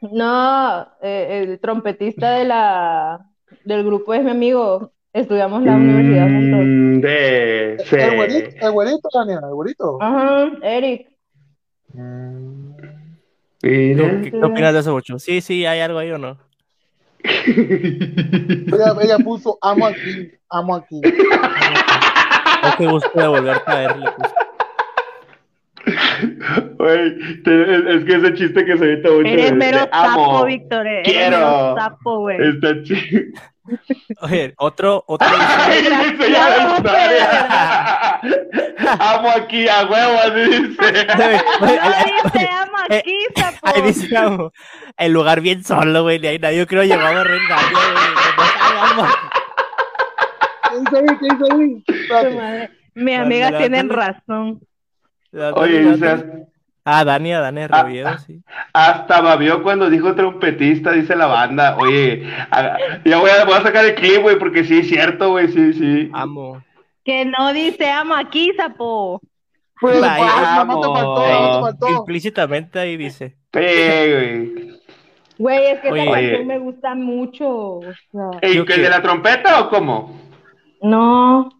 No, 0.00 0.86
eh, 1.02 1.42
el 1.42 1.60
trompetista 1.60 2.30
de 2.32 2.44
la 2.44 3.26
del 3.64 3.84
grupo 3.84 4.14
es 4.14 4.22
mi 4.22 4.30
amigo. 4.30 4.92
Estudiamos 5.12 5.62
la 5.62 5.74
universidad 5.74 6.26
juntos. 6.26 6.60
Mm, 6.62 7.00
de. 7.00 7.72
El 7.74 7.80
sí. 7.80 7.96
güerito, 8.16 8.66
el 8.66 8.72
güerito, 8.72 9.08
Daniel, 9.12 9.40
el 9.42 9.54
güerito. 9.54 9.98
Ajá, 10.00 10.50
Eric. 10.62 11.08
Mira. 11.92 12.94
¿Qué, 13.60 14.30
qué 14.30 14.44
opinas 14.44 14.72
de 14.74 14.80
eso, 14.80 14.92
Bocho? 14.92 15.18
Sí, 15.18 15.40
sí, 15.40 15.66
¿hay 15.66 15.80
algo 15.80 15.98
ahí 15.98 16.12
o 16.12 16.18
no? 16.18 16.38
Ella, 17.24 18.94
ella 19.02 19.18
puso 19.18 19.58
amo 19.60 19.86
aquí, 19.86 20.30
amo 20.48 20.76
aquí. 20.76 21.00
No 21.00 22.76
te 22.76 22.86
gusto 22.86 23.10
de 23.20 23.26
volverte 23.26 23.70
a 23.70 23.74
verle. 23.80 24.06
pues. 24.16 24.30
Güey, 26.78 27.42
te- 27.42 27.94
es, 27.96 28.04
que 28.04 28.14
ese 28.16 28.34
chiste 28.34 28.64
que 28.64 28.76
se 28.78 28.92
evita 28.92 29.10
mucho. 29.10 29.28
Eres 29.28 29.50
de- 29.50 29.56
mero 29.56 29.78
sapo, 29.92 30.44
Víctor. 30.44 30.86
Eres 30.86 31.04
quiero. 31.08 31.36
mero 31.38 31.74
sapo, 31.78 32.18
güey. 32.20 32.48
Está 32.48 32.82
chido. 32.82 33.22
Oye, 34.22 34.54
otro, 34.56 35.04
otro 35.06 35.28
Ay, 35.30 35.82
dice, 35.82 35.90
dice 36.16 36.30
ya 36.32 36.48
la 36.48 36.76
historia. 36.76 38.20
Amo 38.98 39.28
aquí 39.30 39.68
a 39.68 39.84
huevo, 39.84 40.18
así 40.20 40.40
dice. 40.40 41.06
No 41.18 41.66
dice 42.32 42.48
amo 42.50 42.76
eh, 42.88 42.98
aquí, 42.98 43.16
sapo. 43.36 43.58
ahí 43.62 43.82
dice 43.82 44.16
amo, 44.16 44.52
el 44.96 45.12
lugar 45.12 45.40
bien 45.42 45.62
solo, 45.64 46.02
güey, 46.02 46.18
ni 46.18 46.28
ahí 46.28 46.38
nadie 46.38 46.58
yo 46.58 46.66
creo 46.66 46.82
llegaba 46.82 47.20
a 47.20 47.24
rengarle, 47.24 47.72
güey. 47.72 49.08
Mi 52.94 53.14
amiga 53.14 53.56
tienen 53.58 53.88
razón. 53.90 54.60
Oye, 55.54 55.80
dice, 55.92 56.46
Ah, 56.90 57.04
Dani, 57.04 57.34
a 57.34 57.40
Dani 57.40 57.66
Roviedo, 57.66 58.16
sí. 58.26 58.42
hasta 58.72 59.20
babió 59.20 59.62
cuando 59.62 59.90
dijo 59.90 60.14
trompetista, 60.14 60.92
dice 60.92 61.14
la 61.16 61.26
banda. 61.26 61.76
Oye, 61.76 62.26
a- 62.50 62.78
ya 63.04 63.18
voy 63.18 63.28
a, 63.30 63.44
voy 63.44 63.54
a 63.54 63.62
sacar 63.62 63.84
el 63.84 63.94
clip, 63.94 64.22
güey, 64.22 64.38
porque 64.38 64.64
sí 64.64 64.78
es 64.78 64.88
cierto, 64.88 65.30
güey, 65.32 65.48
sí, 65.48 65.74
sí. 65.74 66.08
Amo. 66.14 66.62
Que 67.04 67.26
no 67.26 67.52
dice 67.52 67.90
amo 67.90 68.14
aquí, 68.14 68.52
sapo. 68.56 69.20
Pues, 69.80 70.02
Ay, 70.02 70.18
pues, 70.22 70.32
amo. 70.46 70.80
te 70.80 70.88
faltó, 70.88 71.22
te 71.22 71.60
faltó. 71.60 71.88
Implícitamente 72.00 72.78
ahí 72.78 72.96
dice. 72.96 73.36
Sí, 73.52 73.60
güey. 73.60 74.78
Güey, 75.38 75.66
es 75.66 75.80
que 75.80 75.90
Oye. 75.92 76.02
esa 76.02 76.10
Oye. 76.10 76.20
canción 76.22 76.46
me 76.46 76.58
gusta 76.58 76.94
mucho. 76.94 77.48
O 77.48 77.82
sea, 77.82 78.48
¿Y 78.50 78.54
Yo 78.54 78.64
que 78.64 78.74
que- 78.74 78.80
de 78.80 78.88
la 78.90 79.02
trompeta 79.02 79.60
o 79.60 79.68
cómo? 79.68 80.18
no. 80.82 81.50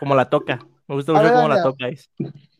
Como 0.00 0.16
la 0.16 0.24
toca. 0.28 0.58
Me 0.88 0.96
gusta 0.96 1.12
mucho 1.12 1.32
cómo 1.32 1.48
la 1.48 1.62
toca. 1.62 1.86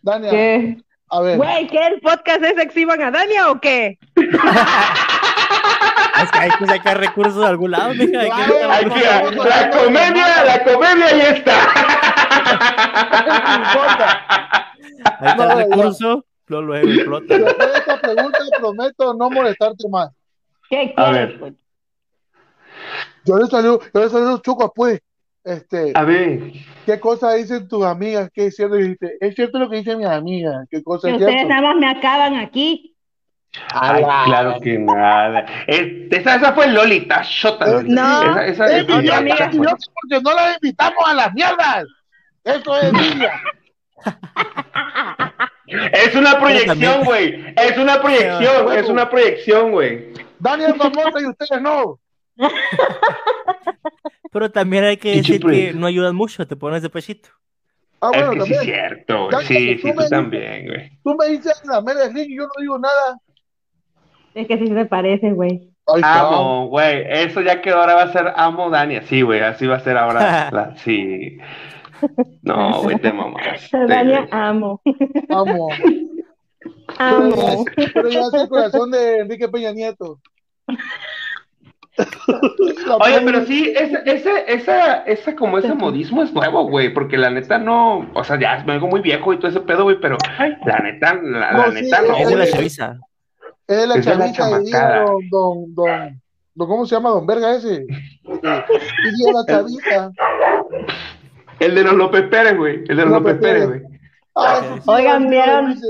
Dania, 0.05 0.31
¿Qué? 0.31 0.77
a 1.11 1.21
ver. 1.21 1.37
Güey, 1.39 1.67
¿qué 1.67 1.87
el 1.87 2.01
podcast 2.01 2.43
es 2.43 2.59
exhiban 2.59 3.01
a 3.03 3.11
Dania 3.11 3.51
o 3.51 3.61
qué? 3.61 3.99
Es 6.23 6.31
que 6.31 6.39
hay 6.39 6.51
que 6.53 6.67
sacar 6.67 6.99
recursos 7.01 7.37
de 7.41 7.47
algún 7.47 7.73
lado, 7.73 7.93
mija. 7.95 8.21
Hay 8.21 8.31
que 8.31 8.93
recursos. 8.93 9.45
que- 9.45 9.51
la 9.51 9.71
comedia, 9.71 10.45
la 10.45 10.65
comedia 10.65 11.07
ahí 11.07 11.21
está. 11.21 11.57
No 13.27 13.55
importa. 13.67 14.73
Ahí 15.19 15.29
está 15.29 15.35
No, 15.37 15.43
el 15.43 15.49
ya. 15.49 15.55
recurso, 15.77 16.25
luego 16.47 16.63
luego 16.67 16.89
explota. 16.89 17.39
Después 17.39 17.73
de 17.73 17.79
esta 17.79 18.01
pregunta 18.01 18.39
prometo 18.59 19.15
no 19.15 19.29
molestarte 19.31 19.89
más. 19.91 20.11
¿Qué 20.71 20.95
A 20.97 21.05
quieres? 21.11 21.29
ver. 21.31 21.39
pues? 21.41 21.53
Yo 23.25 23.37
le 23.39 23.47
salió, 23.47 23.81
yo 23.93 24.01
le 24.01 24.09
salió 24.09 24.39
chuco 24.39 24.73
pues. 24.73 25.01
Este, 25.45 25.93
A 25.95 26.05
ver, 26.05 26.41
¿qué 26.87 26.99
cosas 26.99 27.35
dicen 27.37 27.69
tus 27.69 27.85
amigas? 27.85 28.31
¿Qué 28.33 28.47
es 28.47 28.57
cierto? 28.57 28.77
Es 29.21 29.35
cierto 29.35 29.59
lo 29.59 29.69
que 29.69 29.77
dice 29.77 29.95
mi 29.95 30.05
amiga. 30.07 30.65
¿Qué 30.71 30.83
cosa 30.83 31.09
Que 31.09 31.15
es 31.17 31.21
ustedes 31.21 31.35
cierto? 31.41 31.55
nada 31.55 31.63
más 31.69 31.77
me 31.77 31.87
acaban 31.87 32.35
aquí. 32.37 32.97
ay, 33.75 34.03
claro 34.25 34.59
que 34.61 34.79
nada. 34.79 35.45
Esa, 35.67 36.37
esa 36.37 36.53
fue 36.55 36.69
Lolita 36.69 37.23
Shota. 37.23 37.81
Eh, 37.81 37.85
no. 37.87 38.23
Esa, 38.41 38.47
esa, 38.47 38.77
Es 38.79 38.83
otra 38.85 39.19
amiga. 39.19 39.51
porque 39.51 40.23
no 40.23 40.33
la 40.35 40.55
invitamos 40.55 41.05
a 41.07 41.13
las 41.15 41.35
mierdas. 41.35 41.85
Eso 42.43 42.77
es 42.77 42.85
envidia. 42.93 43.33
Es 45.93 46.15
una 46.15 46.39
proyección, 46.39 47.05
güey. 47.05 47.55
Es 47.57 47.77
una 47.77 48.01
proyección, 48.01 48.73
es 48.73 48.89
una 48.89 49.11
proyección, 49.11 49.73
güey. 49.73 50.13
Daniel 50.39 50.71
es 50.71 50.77
famosa 50.77 51.21
y 51.21 51.27
ustedes 51.27 51.61
no. 51.61 51.99
Pero 54.35 54.51
también 54.51 54.83
hay 54.83 54.97
que 54.97 55.15
decir 55.17 55.41
que 55.41 55.73
no 55.73 55.87
ayudas 55.87 56.13
mucho, 56.13 56.45
te 56.47 56.57
pones 56.57 56.83
de 56.83 56.91
pechito. 56.91 57.29
Ah, 58.01 58.11
Es 58.13 58.27
bueno, 58.27 58.45
que 58.45 58.49
sí 58.49 58.53
es 58.53 58.59
también. 58.59 58.77
cierto, 58.89 59.29
güey. 59.31 59.47
Sí, 59.47 59.79
sí, 59.79 59.93
tú 59.95 60.09
también, 60.11 60.67
güey. 60.67 60.91
Tú 61.05 61.15
me 61.17 61.29
dices 61.29 61.63
la 61.65 61.81
mera 61.81 62.09
Rick 62.13 62.29
y 62.31 62.37
yo 62.37 62.43
no 62.43 62.51
digo 62.61 62.79
nada. 62.79 63.19
Es 64.35 64.49
que 64.49 64.59
sí 64.59 64.67
se 64.67 64.85
parece, 64.87 65.31
güey. 65.31 65.71
Amo, 66.03 66.67
güey. 66.67 67.05
Eso 67.09 67.41
ya 67.43 67.63
quedó, 67.63 67.77
ahora 67.79 67.95
va 67.95 68.03
a 68.03 68.13
ser 68.13 68.33
Amo 68.35 68.71
Dania. 68.71 69.03
Sí, 69.03 69.23
güey, 69.23 69.39
así 69.41 69.67
va 69.69 69.77
a 69.77 69.81
ser 69.81 69.97
ahora. 69.97 70.51
la- 70.53 70.77
sí. 70.79 71.39
No, 72.43 72.83
güey, 72.83 72.97
te 72.99 73.11
güey. 73.13 74.29
amo. 74.33 74.83
Amo. 75.31 75.69
Amo. 76.99 77.65
pero 77.95 78.09
ya 78.09 78.21
es 78.21 78.35
el 78.35 78.49
corazón 78.49 78.91
de 78.91 79.19
Enrique 79.21 79.49
Peña 79.49 79.71
Nieto. 79.73 80.19
Oye, 83.01 83.21
pero 83.25 83.45
sí, 83.47 83.73
ese, 83.77 84.03
ese, 84.05 84.31
esa, 84.49 84.97
esa, 85.05 85.37
como 85.37 85.59
ese 85.59 85.75
modismo 85.75 86.23
es 86.23 86.33
nuevo, 86.33 86.69
güey, 86.69 86.93
porque 86.93 87.17
la 87.17 87.31
neta 87.31 87.59
no, 87.59 88.11
o 88.15 88.25
sea, 88.25 88.39
ya 88.39 88.57
es 88.57 88.69
algo 88.69 88.89
muy 88.89 89.01
viejo 89.01 89.33
y 89.33 89.39
todo 89.39 89.49
ese 89.49 89.61
pedo, 89.61 89.85
güey, 89.85 90.01
pero 90.01 90.17
la 90.67 90.79
neta, 90.81 91.15
la, 91.15 91.53
No, 91.53 91.59
la 91.67 91.73
sí, 91.73 91.83
neta 91.83 92.03
no, 92.03 92.17
es 92.17 92.29
de 92.29 92.37
la 92.37 92.47
chaviza. 92.51 92.97
Es 93.67 93.87
la 93.89 93.95
es 93.95 94.05
de 94.05 94.15
la 94.17 94.27
y 94.29 94.33
chamacada. 94.33 95.05
don, 95.05 95.29
don, 95.31 95.75
don, 95.75 96.21
don, 96.55 96.69
¿cómo 96.69 96.85
se 96.87 96.95
llama? 96.97 97.11
Don 97.11 97.27
Verga 97.27 97.55
ese. 97.55 97.85
Y 98.25 99.33
la 99.33 99.45
chavita. 99.47 100.11
El 101.61 101.75
de 101.75 101.83
los 101.85 101.95
López 101.95 102.23
Pérez, 102.29 102.57
güey, 102.57 102.77
el 102.89 102.97
de 102.97 103.05
los 103.05 103.07
López 103.11 103.35
López 103.35 103.37
Pérez, 103.41 103.67
Pérez. 103.69 103.83
güey. 103.83 104.01
Ah, 104.35 104.61
eso 104.65 104.75
sí, 104.77 104.83
Oigan, 104.87 105.29
¿vieron? 105.31 105.75
dice. 105.75 105.87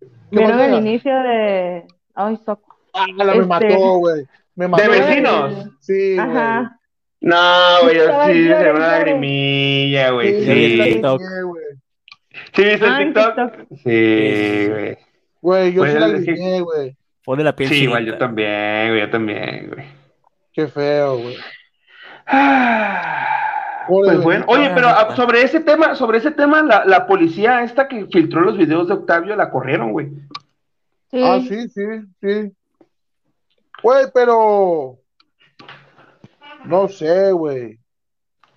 ¿Qué 0.00 0.06
¿Vieron 0.30 0.60
el 0.60 0.74
inicio 0.74 1.14
de. 1.22 1.86
Ay, 2.14 2.36
soco. 2.44 2.76
Ah, 2.92 3.06
la 3.16 3.24
me 3.24 3.32
Este- 3.32 3.46
mató, 3.46 3.98
güey. 3.98 4.26
Me 4.56 4.68
mató. 4.68 4.82
¿De 4.82 4.88
vecinos? 4.88 5.68
Sí, 5.80 6.14
güey. 6.14 6.18
Ajá. 6.18 6.78
No, 7.20 7.36
güey, 7.82 7.96
yo 7.96 8.02
sí, 8.02 8.08
llorando, 8.08 8.26
se 8.26 8.32
ve 8.42 8.48
una 8.50 8.60
llorando. 8.62 8.80
lagrimilla, 8.80 10.10
güey, 10.10 10.40
Sí, 10.40 10.44
sí. 10.44 10.76
Sí, 10.76 10.92
TikTok. 10.92 11.20
güey. 11.44 11.64
¿Sí 12.54 12.64
viste 12.64 12.86
Ah, 12.86 13.00
el 13.02 13.04
TikTok? 13.14 13.34
TikTok. 13.34 13.68
Sí, 13.82 14.66
güey. 14.68 14.98
Güey, 15.40 15.72
yo 15.72 15.80
Pues 15.82 15.92
sí 15.92 15.98
la 15.98 16.08
grité, 16.08 16.60
güey. 16.60 16.96
Pone 17.24 17.42
la 17.44 17.56
piel 17.56 17.68
Sí, 17.70 17.84
igual 17.84 18.04
yo 18.04 18.18
también, 18.18 18.88
güey, 18.90 19.00
yo 19.00 19.10
también, 19.10 19.70
güey. 19.72 19.86
Qué 20.52 20.68
feo, 20.68 21.18
güey. 21.18 21.36
Ah, 22.26 23.84
Pues 23.88 24.20
bueno, 24.22 24.44
oye, 24.48 24.70
pero 24.74 24.88
ah, 24.88 25.14
sobre 25.16 25.42
ese 25.42 25.60
tema, 25.60 25.94
sobre 25.94 26.18
ese 26.18 26.30
tema, 26.30 26.62
la, 26.62 26.84
la 26.84 27.06
policía 27.06 27.62
esta 27.62 27.86
que 27.88 28.06
filtró 28.06 28.40
los 28.40 28.56
videos 28.56 28.88
de 28.88 28.94
Octavio 28.94 29.36
la 29.36 29.50
corrieron, 29.50 29.92
güey. 29.92 30.08
Sí. 31.10 31.22
Ah, 31.22 31.40
sí, 31.46 31.68
sí, 31.68 31.82
sí. 32.20 32.52
Güey, 33.84 34.06
pero. 34.12 34.96
No 36.64 36.88
sé, 36.88 37.30
güey. 37.32 37.78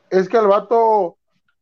Es 0.09 0.30
que 0.30 0.38
al 0.38 0.47
vato 0.47 1.17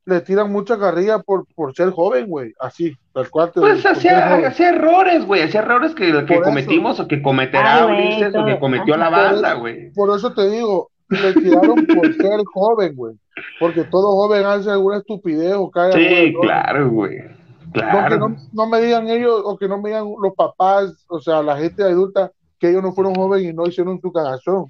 le 0.06 0.22
tiran 0.22 0.52
mucha 0.52 0.78
carrilla 0.78 1.18
por, 1.20 1.48
por 1.56 1.74
ser 1.76 1.90
joven, 1.90 2.28
güey. 2.28 2.54
Así, 2.60 2.94
tal 3.12 3.28
cual. 3.32 3.52
te- 3.52 3.60
Pues 3.62 3.84
hacía, 3.84 4.70
errores, 4.70 5.26
güey, 5.26 5.42
hacía 5.42 5.62
errores 5.62 5.96
que, 5.96 6.06
que 6.06 6.14
Por 6.22 6.32
eso. 6.34 6.44
cometimos 6.44 7.00
o 7.00 7.08
que 7.08 7.22
cometerá 7.24 7.88
Ulises 7.88 8.36
o 8.36 8.46
que 8.46 8.60
cometió 8.60 8.96
la 8.98 9.10
banda, 9.10 9.54
güey. 9.56 9.92
Por 9.94 10.16
eso 10.16 10.32
te 10.34 10.48
digo, 10.52 10.92
le 11.10 11.34
tiraron 11.34 11.88
por 11.88 12.14
ser 12.14 12.40
joven, 12.54 12.96
güey. 12.96 13.16
Porque 13.60 13.84
todo 13.86 14.12
joven 14.14 14.46
hace 14.46 14.70
alguna 14.70 14.98
estupidez 14.98 15.56
o 15.56 15.72
cae 15.72 15.92
Sí, 15.94 16.34
claro, 16.40 16.90
güey. 16.92 17.18
No, 17.18 17.74
que 17.74 17.80
Claro. 17.82 18.18
no, 18.30 18.36
no 18.54 18.68
me 18.68 18.80
digan 18.82 19.10
ellos 19.10 19.42
o 19.44 19.58
que 19.58 19.68
no 19.68 19.82
me 19.82 19.90
digan 19.90 20.06
los 20.22 20.34
papás, 20.36 21.04
o 21.10 21.20
sea, 21.20 21.42
la 21.42 21.58
gente 21.58 21.84
adulta, 21.84 22.32
que 22.66 22.72
ellos 22.72 22.84
no 22.84 22.94
fueron 22.94 23.14
jóvenes 23.16 23.50
y 23.50 23.54
no 23.54 23.68
hicieron 23.68 24.00
su 24.02 24.12
cagazón. 24.12 24.66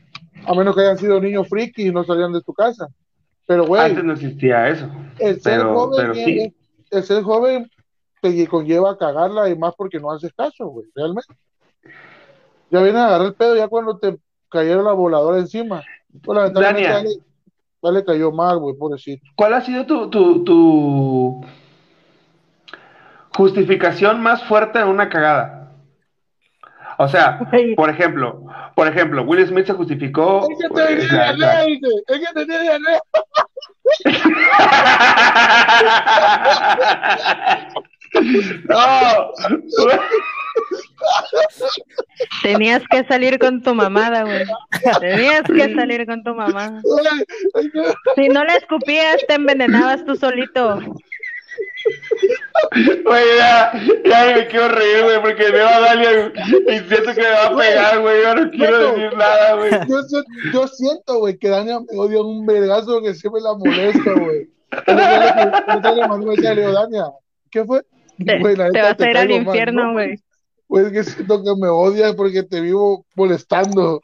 A 0.45 0.53
menos 0.53 0.75
que 0.75 0.81
hayan 0.81 0.97
sido 0.97 1.19
niños 1.19 1.47
frikis 1.47 1.85
y 1.87 1.91
no 1.91 2.03
salían 2.03 2.33
de 2.33 2.41
tu 2.41 2.53
casa. 2.53 2.87
Pero, 3.47 3.65
güey, 3.65 3.81
Antes 3.81 4.03
no 4.03 4.13
existía 4.13 4.67
eso. 4.69 4.89
el 5.19 5.39
ser 5.41 5.59
pero- 5.59 5.73
joven, 5.73 5.97
pero 6.01 6.13
sí. 6.15 6.55
el 6.91 7.03
ser 7.03 7.23
joven 7.23 7.69
te 8.21 8.47
conlleva 8.47 8.91
a 8.91 8.97
cagarla 8.97 9.49
y 9.49 9.55
más 9.57 9.73
porque 9.75 9.99
no 9.99 10.11
haces 10.11 10.33
caso, 10.33 10.65
güey, 10.67 10.87
realmente. 10.95 11.33
Ya 12.71 12.81
viene 12.81 12.97
a 12.99 13.05
agarrar 13.07 13.27
el 13.27 13.33
pedo 13.35 13.55
ya 13.55 13.67
cuando 13.67 13.97
te 13.97 14.17
cayeron 14.49 14.83
la 14.83 14.93
voladora 14.93 15.37
encima. 15.37 15.83
Pues 16.23 16.35
lamentablemente 16.37 16.83
Dania. 16.89 17.03
ya 17.03 17.09
le, 17.09 17.15
ya 17.83 17.91
le 17.91 18.03
cayó 18.05 18.31
mal, 18.31 18.57
güey, 18.57 18.75
pobrecito. 18.75 19.23
¿Cuál 19.35 19.53
ha 19.53 19.61
sido 19.61 19.85
tu, 19.85 20.09
tu, 20.09 20.43
tu 20.43 21.45
justificación 23.35 24.21
más 24.21 24.43
fuerte 24.43 24.79
en 24.79 24.87
una 24.87 25.09
cagada? 25.09 25.54
O 26.97 27.07
sea, 27.07 27.39
por 27.75 27.89
ejemplo, 27.89 28.43
por 28.75 28.87
ejemplo, 28.87 29.23
Will 29.23 29.45
Smith 29.47 29.65
se 29.65 29.73
justificó. 29.73 30.47
Es 30.49 30.57
que 30.59 30.69
pues, 30.69 30.87
tenía 30.87 31.09
sea, 31.09 31.33
diarrea, 31.33 31.65
dice, 31.65 31.87
es 32.07 32.19
que 32.19 32.33
tenía 32.33 32.61
diarrea. 32.61 33.01
No. 38.69 39.31
Tenías 42.43 42.81
que 42.89 43.03
salir 43.05 43.37
con 43.39 43.61
tu 43.61 43.75
mamada, 43.75 44.23
güey. 44.23 44.45
Tenías 45.01 45.43
que 45.43 45.75
salir 45.75 46.05
con 46.05 46.23
tu 46.23 46.33
mamá. 46.33 46.81
Si 48.15 48.29
no 48.29 48.45
le 48.45 48.53
escupías, 48.53 49.17
te 49.27 49.33
envenenabas 49.35 50.05
tú 50.05 50.15
solito. 50.15 50.79
Güey, 53.05 53.23
ya, 53.37 53.71
ya 54.05 54.35
me 54.35 54.47
quiero 54.47 54.69
reír, 54.69 55.03
güey, 55.03 55.21
porque 55.21 55.51
veo 55.51 55.67
a 55.67 55.79
Dalia 55.79 56.31
y 56.67 56.79
siento 56.87 57.13
que 57.13 57.21
me 57.21 57.29
va 57.29 57.45
a 57.45 57.55
pegar, 57.55 58.01
güey. 58.01 58.23
Yo 58.23 58.35
no 58.35 58.51
quiero 58.51 58.77
Beto, 58.79 58.91
decir 58.93 59.17
nada, 59.17 59.55
güey. 59.55 59.71
Yo, 59.87 60.01
siento- 60.03 60.29
yo 60.53 60.67
siento, 60.67 61.19
güey, 61.19 61.37
que 61.37 61.49
Dania 61.49 61.79
me 61.79 61.97
odia 61.97 62.21
un 62.21 62.45
vergazo 62.45 63.01
que 63.01 63.13
siempre 63.13 63.41
la 63.41 63.53
molesta, 63.53 64.13
güey. 64.13 64.49
Le- 64.87 66.05
un 66.15 66.25
mensaje, 66.25 66.61
Dania, 66.61 67.05
¿qué 67.51 67.63
fue? 67.63 67.81
Te, 68.17 68.39
te 68.71 68.81
vas 68.81 68.99
a 68.99 69.09
ir 69.09 69.17
al 69.17 69.31
infierno, 69.31 69.83
¿no? 69.87 69.93
güey. 69.93 70.19
Güey, 70.67 70.85
es 70.87 70.91
que 70.91 71.03
siento 71.03 71.43
que 71.43 71.51
me 71.59 71.67
odia 71.67 72.13
porque 72.13 72.43
te 72.43 72.61
vivo 72.61 73.05
molestando. 73.15 74.01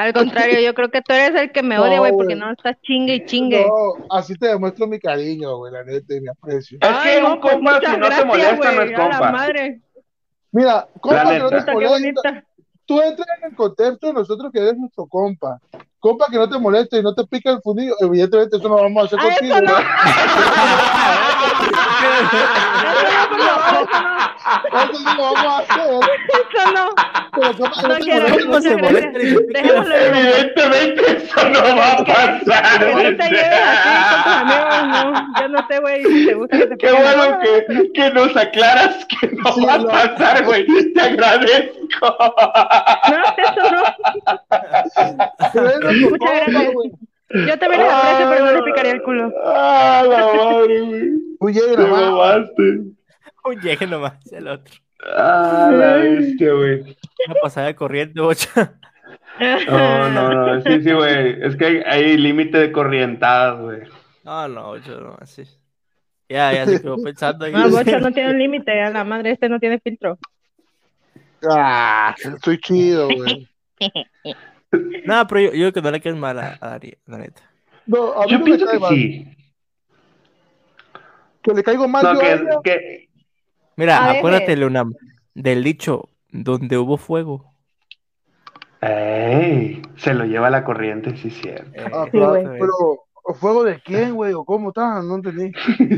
Al 0.00 0.12
contrario, 0.14 0.60
yo 0.60 0.72
creo 0.74 0.90
que 0.90 1.02
tú 1.02 1.12
eres 1.12 1.38
el 1.40 1.52
que 1.52 1.62
me 1.62 1.76
No, 1.76 1.82
odia, 1.82 1.98
güey, 1.98 2.12
porque 2.12 2.34
no 2.34 2.50
estás 2.52 2.76
chingue 2.82 3.14
y 3.16 3.26
chingue. 3.26 3.66
No, 3.66 4.06
así 4.16 4.34
te 4.34 4.46
demuestro 4.48 4.86
mi 4.86 4.98
cariño, 4.98 5.56
güey, 5.58 5.72
la 5.72 5.84
neta, 5.84 6.14
y 6.14 6.20
mi 6.22 6.28
aprecio. 6.28 6.78
Es 6.80 6.88
Ay, 6.90 7.16
que 7.16 7.20
no, 7.22 7.34
un 7.34 7.40
pues 7.40 7.54
compa, 7.54 7.80
si 7.80 7.86
no 7.86 7.92
te 7.92 7.98
gracias, 7.98 8.26
molesta, 8.26 8.54
no 8.70 8.76
güey, 8.76 8.86
es 8.86 8.90
la 8.92 8.98
compa. 9.10 9.32
madre. 9.32 9.80
Mira, 10.52 10.88
compa 11.00 11.30
que 11.30 11.38
no 11.38 11.50
te 11.50 11.72
molesta, 11.72 12.44
tú 12.86 13.00
entras 13.02 13.28
en 13.38 13.50
el 13.50 13.56
contexto 13.56 14.06
de 14.06 14.12
nosotros 14.14 14.50
que 14.52 14.58
eres 14.60 14.76
nuestro 14.78 15.06
compa. 15.06 15.58
Compa 15.98 16.26
que 16.30 16.36
no 16.38 16.48
te 16.48 16.58
moleste 16.58 16.98
y 16.98 17.02
no 17.02 17.14
te 17.14 17.24
pica 17.26 17.50
el 17.50 17.60
fundillo, 17.60 17.94
evidentemente 18.00 18.56
eso 18.56 18.68
no 18.70 18.76
lo 18.76 18.82
vamos 18.84 19.02
a 19.02 19.06
hacer 19.06 19.18
Ah, 19.20 19.24
contigo. 19.38 19.56
eso 22.06 23.36
no. 23.36 24.20
Eso 24.70 25.14
lo 25.16 25.22
vamos 25.22 25.44
a 25.44 25.58
hacer. 25.58 25.90
Eso 26.30 26.62
no. 26.72 26.84
Pero 27.32 27.50
que 27.52 27.88
No 27.88 27.94
quiero, 27.98 28.26
se 28.60 28.76
molesta. 28.76 29.18
Dejémoslo 29.18 29.94
en 29.94 30.14
Evidentemente 30.14 31.02
eso 31.16 31.48
no 31.48 31.60
va 31.76 31.92
a 31.92 32.04
pasar. 32.04 32.80
No 32.80 33.16
te 33.16 33.28
lleves 33.28 33.62
así 33.62 33.88
con 34.08 34.22
tus 34.22 34.32
amigos, 34.32 34.82
no. 34.88 35.02
Yo 35.40 35.48
no 35.48 35.60
güey, 35.80 36.26
te 36.26 36.34
gusta 36.34 36.58
que 36.58 36.66
te 36.66 36.76
Qué 36.78 36.92
bueno 36.92 37.38
que, 37.40 37.92
que 37.92 38.10
nos 38.10 38.36
aclaras 38.36 39.06
que 39.06 39.28
no 39.28 39.66
va 39.66 39.74
a 39.74 39.84
pasar, 39.86 40.44
güey. 40.44 40.66
Te 40.94 41.00
agradezco. 41.00 42.16
No, 43.10 43.22
eso 43.36 43.70
no. 43.70 43.82
Muchas 46.10 46.46
gracias. 46.46 47.09
Yo 47.32 47.58
también 47.58 47.82
les 47.82 47.92
aprecio, 47.92 48.28
pero 48.28 48.44
no 48.44 48.52
le 48.52 48.62
picaría 48.62 48.92
el 48.92 49.02
culo. 49.02 49.32
Ah, 49.44 50.04
la 50.08 50.26
madre, 50.26 50.80
güey. 50.80 51.10
Oye, 51.40 51.60
Te 51.60 51.76
nomás. 51.76 53.62
llegue 53.62 53.86
nomás, 53.86 54.32
el 54.32 54.48
otro. 54.48 54.74
Ah, 55.16 55.70
la 55.72 55.94
bestia, 55.94 56.52
güey. 56.52 56.80
Una 57.26 57.34
pasada 57.42 57.68
de 57.68 57.74
corriente, 57.74 58.20
bocha. 58.20 58.74
No, 59.40 60.10
no, 60.10 60.30
no. 60.34 60.60
Sí, 60.62 60.82
sí, 60.82 60.92
güey. 60.92 61.42
Es 61.42 61.56
que 61.56 61.64
hay, 61.64 61.82
hay 61.86 62.16
límite 62.18 62.58
de 62.58 62.72
corrientadas, 62.72 63.58
güey. 63.58 63.80
No, 64.22 64.46
no, 64.48 64.66
bocha, 64.66 64.90
no, 64.92 65.16
así. 65.18 65.44
Ya, 66.28 66.52
ya 66.52 66.66
se 66.66 66.80
quedó 66.82 67.02
pensando 67.02 67.46
ahí. 67.46 67.52
No, 67.52 67.68
Bocha 67.70 67.98
no 68.00 68.12
tiene 68.12 68.30
un 68.30 68.38
límite, 68.38 68.80
a 68.82 68.90
la 68.90 69.02
madre, 69.02 69.32
este 69.32 69.48
no 69.48 69.58
tiene 69.58 69.80
filtro. 69.80 70.18
Ah, 71.50 72.14
estoy 72.18 72.58
chido, 72.58 73.08
güey. 73.08 73.48
No, 75.04 75.26
pero 75.26 75.40
yo, 75.40 75.46
yo 75.52 75.72
creo 75.72 75.72
que 75.72 75.82
no 75.82 75.90
le 75.90 76.00
quedes 76.00 76.16
mal 76.18 76.38
a, 76.38 76.56
a 76.60 76.68
Dari, 76.70 76.96
la 77.06 77.18
neta. 77.18 77.42
No, 77.86 78.12
a 78.12 78.24
mí 78.26 78.30
Yo 78.30 78.38
no 78.38 78.44
me 78.44 78.56
pienso 78.56 78.66
cae 78.66 78.74
que 78.74 78.80
mal. 78.80 78.94
sí. 78.94 79.36
Que 81.42 81.54
le 81.54 81.62
caigo 81.62 81.88
mal 81.88 82.02
No, 82.04 82.14
yo 82.14 82.20
a 82.20 82.22
que, 82.22 82.32
ella. 82.32 82.60
que, 82.62 83.08
Mira, 83.76 83.98
A 83.98 84.10
acuérdate. 84.12 84.56
Leonam, 84.56 84.92
del 85.34 85.64
dicho, 85.64 86.08
donde 86.30 86.76
hubo 86.78 86.96
fuego. 86.98 87.46
Ey, 88.82 89.82
se 89.96 90.14
lo 90.14 90.24
lleva 90.24 90.50
la 90.50 90.64
corriente, 90.64 91.16
sí, 91.16 91.30
cierto. 91.30 91.70
Eh, 91.74 91.84
Ah, 91.92 92.04
Sí, 92.04 92.10
claro, 92.12 92.34
pero 92.58 93.34
¿fuego 93.38 93.64
de 93.64 93.80
quién, 93.80 94.14
güey? 94.14 94.32
¿O 94.34 94.44
cómo 94.44 94.68
está? 94.68 95.02
No 95.02 95.16
entendí. 95.16 95.52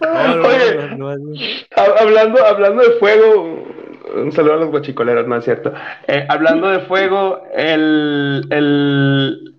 Oye. 0.00 1.66
Hablando, 1.76 2.44
hablando 2.44 2.82
de 2.82 2.90
fuego, 2.98 3.64
un 4.14 4.32
saludo 4.32 4.54
a 4.54 4.56
los 4.58 4.70
guachicoleros, 4.70 5.26
no 5.26 5.36
es 5.36 5.44
cierto. 5.44 5.72
Eh, 6.06 6.26
hablando 6.28 6.68
de 6.68 6.80
fuego, 6.80 7.42
el, 7.54 8.46
el, 8.50 9.54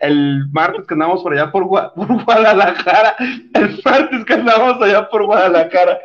el 0.00 0.48
martes 0.50 0.86
que 0.86 0.94
andamos 0.94 1.22
por 1.22 1.32
allá 1.32 1.50
por, 1.50 1.68
por 1.68 2.24
Guadalajara, 2.24 3.16
el 3.54 3.80
martes 3.84 4.24
que 4.24 4.34
andamos 4.34 4.82
allá 4.82 5.08
por 5.08 5.24
Guadalajara, 5.24 5.98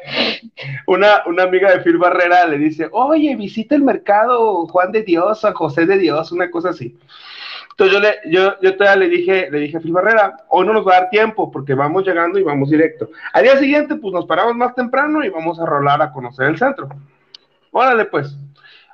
una, 0.88 1.24
una 1.26 1.43
amiga 1.43 1.72
de 1.72 1.80
Phil 1.80 1.97
Barrera 1.97 2.45
le 2.47 2.58
dice, 2.58 2.88
oye, 2.91 3.36
visita 3.36 3.76
el 3.76 3.84
mercado 3.84 4.68
Juan 4.68 4.91
de 4.91 5.04
Dios, 5.04 5.41
San 5.41 5.54
José 5.54 5.86
de 5.86 5.97
Dios, 5.97 6.32
una 6.32 6.49
cosa 6.51 6.70
así. 6.70 6.97
Entonces 7.72 7.93
yo 7.93 7.99
le, 7.99 8.32
yo, 8.32 8.62
yo 8.62 8.78
todavía 8.78 9.08
le 9.08 9.10
dije, 9.10 9.49
le 9.49 9.60
dije 9.60 9.78
a 9.78 9.80
Phil 9.80 9.93
Barrera, 9.93 10.38
hoy 10.49 10.68
no 10.68 10.74
nos 10.74 10.88
va 10.88 10.97
a 10.97 10.99
dar 11.01 11.10
tiempo 11.10 11.51
porque 11.51 11.74
vamos 11.74 12.06
llegando 12.06 12.38
y 12.38 12.43
vamos 12.43 12.70
directo. 12.70 13.10
Al 13.34 13.43
día 13.43 13.58
siguiente, 13.58 13.95
pues 13.95 14.14
nos 14.14 14.28
paramos 14.28 14.56
más 14.56 14.76
temprano 14.76 15.24
y 15.24 15.30
vamos 15.30 15.60
a 15.60 15.66
rolar 15.66 15.99
a 16.04 16.12
conocer 16.12 16.47
el 16.47 16.58
centro. 16.60 16.89
Órale, 17.74 18.05
pues. 18.05 18.38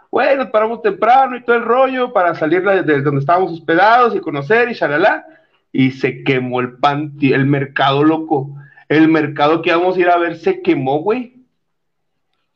Güey, 0.10 0.38
nos 0.38 0.48
paramos 0.48 0.82
temprano 0.82 1.38
y 1.38 1.44
todo 1.44 1.56
el 1.58 1.64
rollo 1.64 2.12
para 2.12 2.34
salir 2.34 2.64
de 2.64 3.02
donde 3.02 3.20
estábamos 3.20 3.52
hospedados 3.52 4.16
y 4.16 4.20
conocer 4.20 4.70
y 4.70 4.74
shalala. 4.74 5.26
Y 5.72 5.92
se 5.92 6.24
quemó 6.24 6.62
el 6.62 6.78
panti, 6.78 7.32
el 7.32 7.46
mercado 7.46 8.04
loco. 8.04 8.56
El 8.88 9.08
mercado 9.08 9.62
que 9.62 9.70
íbamos 9.70 9.96
a 9.96 10.00
ir 10.00 10.10
a 10.10 10.18
ver 10.18 10.38
se 10.38 10.64
quemó, 10.64 11.00
güey. 11.02 11.36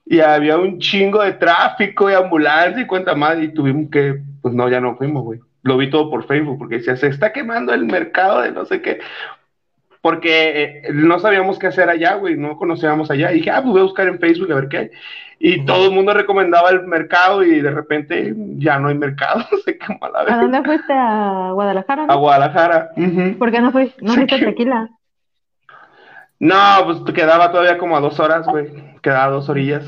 Y 0.05 0.19
había 0.21 0.57
un 0.57 0.79
chingo 0.79 1.21
de 1.21 1.33
tráfico 1.33 2.09
y 2.09 2.15
ambulancia 2.15 2.81
y 2.81 2.87
cuenta 2.87 3.13
más. 3.13 3.39
Y 3.39 3.49
tuvimos 3.49 3.91
que, 3.91 4.19
pues 4.41 4.55
no, 4.55 4.67
ya 4.67 4.79
no 4.79 4.95
fuimos, 4.95 5.23
güey. 5.23 5.39
Lo 5.61 5.77
vi 5.77 5.89
todo 5.89 6.09
por 6.09 6.25
Facebook 6.25 6.57
porque 6.57 6.77
decía, 6.77 6.95
se 6.95 7.07
está 7.07 7.31
quemando 7.31 7.73
el 7.73 7.85
mercado 7.85 8.41
de 8.41 8.51
no 8.51 8.65
sé 8.65 8.81
qué. 8.81 8.99
Porque 10.03 10.81
eh, 10.83 10.91
no 10.93 11.17
sabíamos 11.17 11.57
qué 11.57 11.67
hacer 11.67 11.87
allá, 11.89 12.15
güey. 12.15 12.35
No 12.35 12.57
conocíamos 12.57 13.09
allá. 13.09 13.31
Y 13.31 13.35
dije, 13.35 13.51
ah, 13.51 13.61
pues 13.61 13.71
voy 13.71 13.79
a 13.79 13.85
buscar 13.85 14.05
en 14.09 14.19
Facebook 14.19 14.51
a 14.51 14.55
ver 14.55 14.67
qué 14.67 14.77
hay. 14.77 14.91
Y 15.39 15.65
todo 15.65 15.85
el 15.85 15.91
mundo 15.91 16.13
recomendaba 16.13 16.71
el 16.71 16.83
mercado 16.83 17.41
y 17.41 17.61
de 17.61 17.71
repente 17.71 18.33
ya 18.57 18.79
no 18.79 18.89
hay 18.89 18.95
mercado. 18.95 19.45
se 19.65 19.77
quemó 19.77 19.99
a 20.01 20.09
la 20.09 20.19
¿A 20.19 20.23
vez. 20.25 20.35
dónde 20.35 20.61
fuiste? 20.63 20.91
¿A 20.93 21.51
Guadalajara? 21.53 22.03
A 22.03 22.07
no? 22.07 22.19
Guadalajara. 22.19 22.89
¿Por 23.39 23.49
qué 23.49 23.61
no 23.61 23.71
fuiste? 23.71 23.95
¿No 24.03 24.13
fuiste 24.13 24.35
a 24.35 24.39
Tequila? 24.39 24.89
No, 26.37 26.55
pues 26.83 27.15
quedaba 27.15 27.49
todavía 27.51 27.77
como 27.77 27.95
a 27.95 28.01
dos 28.01 28.19
horas, 28.19 28.45
güey. 28.45 28.73
Quedaba 29.01 29.23
a 29.23 29.29
dos 29.29 29.47
orillas. 29.47 29.85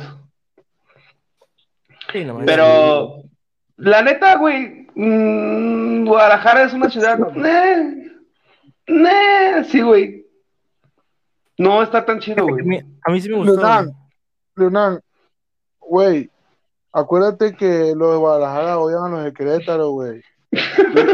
Sí, 2.14 2.24
nomás. 2.24 2.46
Pero, 2.46 3.18
la 3.76 4.02
neta, 4.02 4.38
güey, 4.38 4.88
mm, 4.96 6.06
Guadalajara 6.06 6.64
es 6.64 6.74
una 6.74 6.90
ciudad. 6.90 7.20
eh, 7.46 8.12
eh, 8.88 9.64
sí, 9.70 9.82
güey. 9.82 10.26
No 11.58 11.82
está 11.82 12.06
tan 12.06 12.20
chido, 12.20 12.48
güey. 12.48 12.84
a 13.04 13.12
mí 13.12 13.22
sí 13.22 13.30
me 13.30 13.38
gustó. 13.38 13.54
Leonán, 13.54 13.92
Leonán, 14.56 15.00
güey, 15.80 16.30
acuérdate 16.92 17.56
que 17.56 17.94
los 17.96 18.12
de 18.12 18.18
Guadalajara 18.18 18.80
odian 18.80 19.06
a 19.06 19.10
los 19.10 19.24
de 19.24 19.34
Querétaro, 19.34 19.92
güey. 19.92 20.22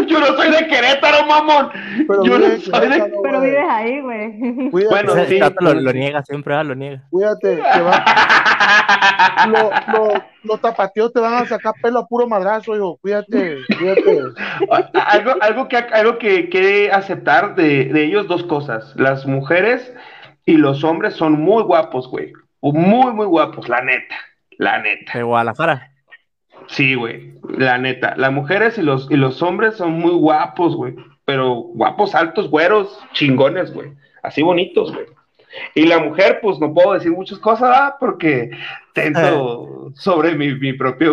Yo 0.08 0.20
no 0.20 0.26
soy 0.28 0.52
de 0.52 0.68
Querétaro, 0.68 1.26
mamón. 1.26 1.70
Pero 2.08 2.24
Yo 2.24 2.38
no 2.40 2.46
soy 2.46 2.80
de. 2.82 2.88
Querétaro, 2.88 3.22
Pero 3.24 3.38
güey. 3.40 3.50
vives 3.52 3.66
ahí, 3.70 4.02
güey. 4.02 4.70
Cuídate, 4.72 4.96
Bueno, 4.96 5.16
Ese 5.16 5.28
sí. 5.28 5.40
lo, 5.60 5.74
lo 5.74 5.94
niega, 5.94 6.24
siempre 6.24 6.54
ah, 6.56 6.64
lo 6.64 6.76
niega. 6.76 7.02
cuídate, 7.10 7.56
que 7.58 7.82
va- 7.82 8.06
lo- 9.48 9.72
lo- 9.94 10.24
los 10.44 10.62
tapatíos 10.62 11.14
te 11.14 11.20
van 11.20 11.34
a 11.36 11.46
sacar 11.46 11.74
pelo 11.82 12.00
a 12.00 12.08
puro 12.08 12.28
madrazo, 12.28 12.76
hijo. 12.76 12.98
Cuídate, 13.02 13.58
cuídate. 13.78 14.20
algo, 14.94 15.32
algo 15.42 15.68
que 15.68 15.78
algo 15.78 16.18
que 16.18 16.50
quiere 16.50 16.92
aceptar 16.92 17.56
de, 17.56 17.86
de 17.86 18.04
ellos 18.06 18.28
dos 18.28 18.44
cosas. 18.44 18.94
Las 18.98 19.26
mujeres 19.26 19.94
y 20.46 20.58
los 20.58 20.84
hombres 20.84 21.14
son 21.16 21.34
muy 21.34 21.64
guapos, 21.64 22.10
güey. 22.10 22.34
Muy, 22.62 23.12
muy 23.14 23.26
guapos, 23.26 23.68
la 23.70 23.82
neta. 23.82 24.16
La 24.58 24.80
neta. 24.80 25.14
De 25.18 25.24
Guadalajara. 25.24 25.91
Sí, 26.72 26.96
güey. 26.96 27.34
La 27.58 27.78
neta. 27.78 28.16
Las 28.18 28.32
mujeres 28.32 28.78
y 28.78 28.82
los, 28.82 29.10
y 29.12 29.18
los 29.18 29.42
hombres 29.42 29.76
son 29.76 29.94
muy 29.94 30.14
guapos, 30.14 30.76
güey. 30.76 30.96
Pero 31.26 31.54
guapos, 31.56 32.16
altos, 32.16 32.50
güeros, 32.50 33.00
chingones, 33.14 33.74
güey. 33.74 33.92
Así 34.24 34.42
bonitos, 34.42 34.94
güey. 34.94 35.06
Y 35.76 35.86
la 35.86 36.00
mujer, 36.00 36.40
pues 36.42 36.60
no 36.60 36.74
puedo 36.74 36.94
decir 36.94 37.12
muchas 37.12 37.40
cosas, 37.40 37.70
¿verdad? 37.70 37.96
Porque 38.00 38.52
tenso 38.94 39.92
sobre 39.96 40.34
mi, 40.36 40.56
mi 40.56 40.74
propia 40.74 41.12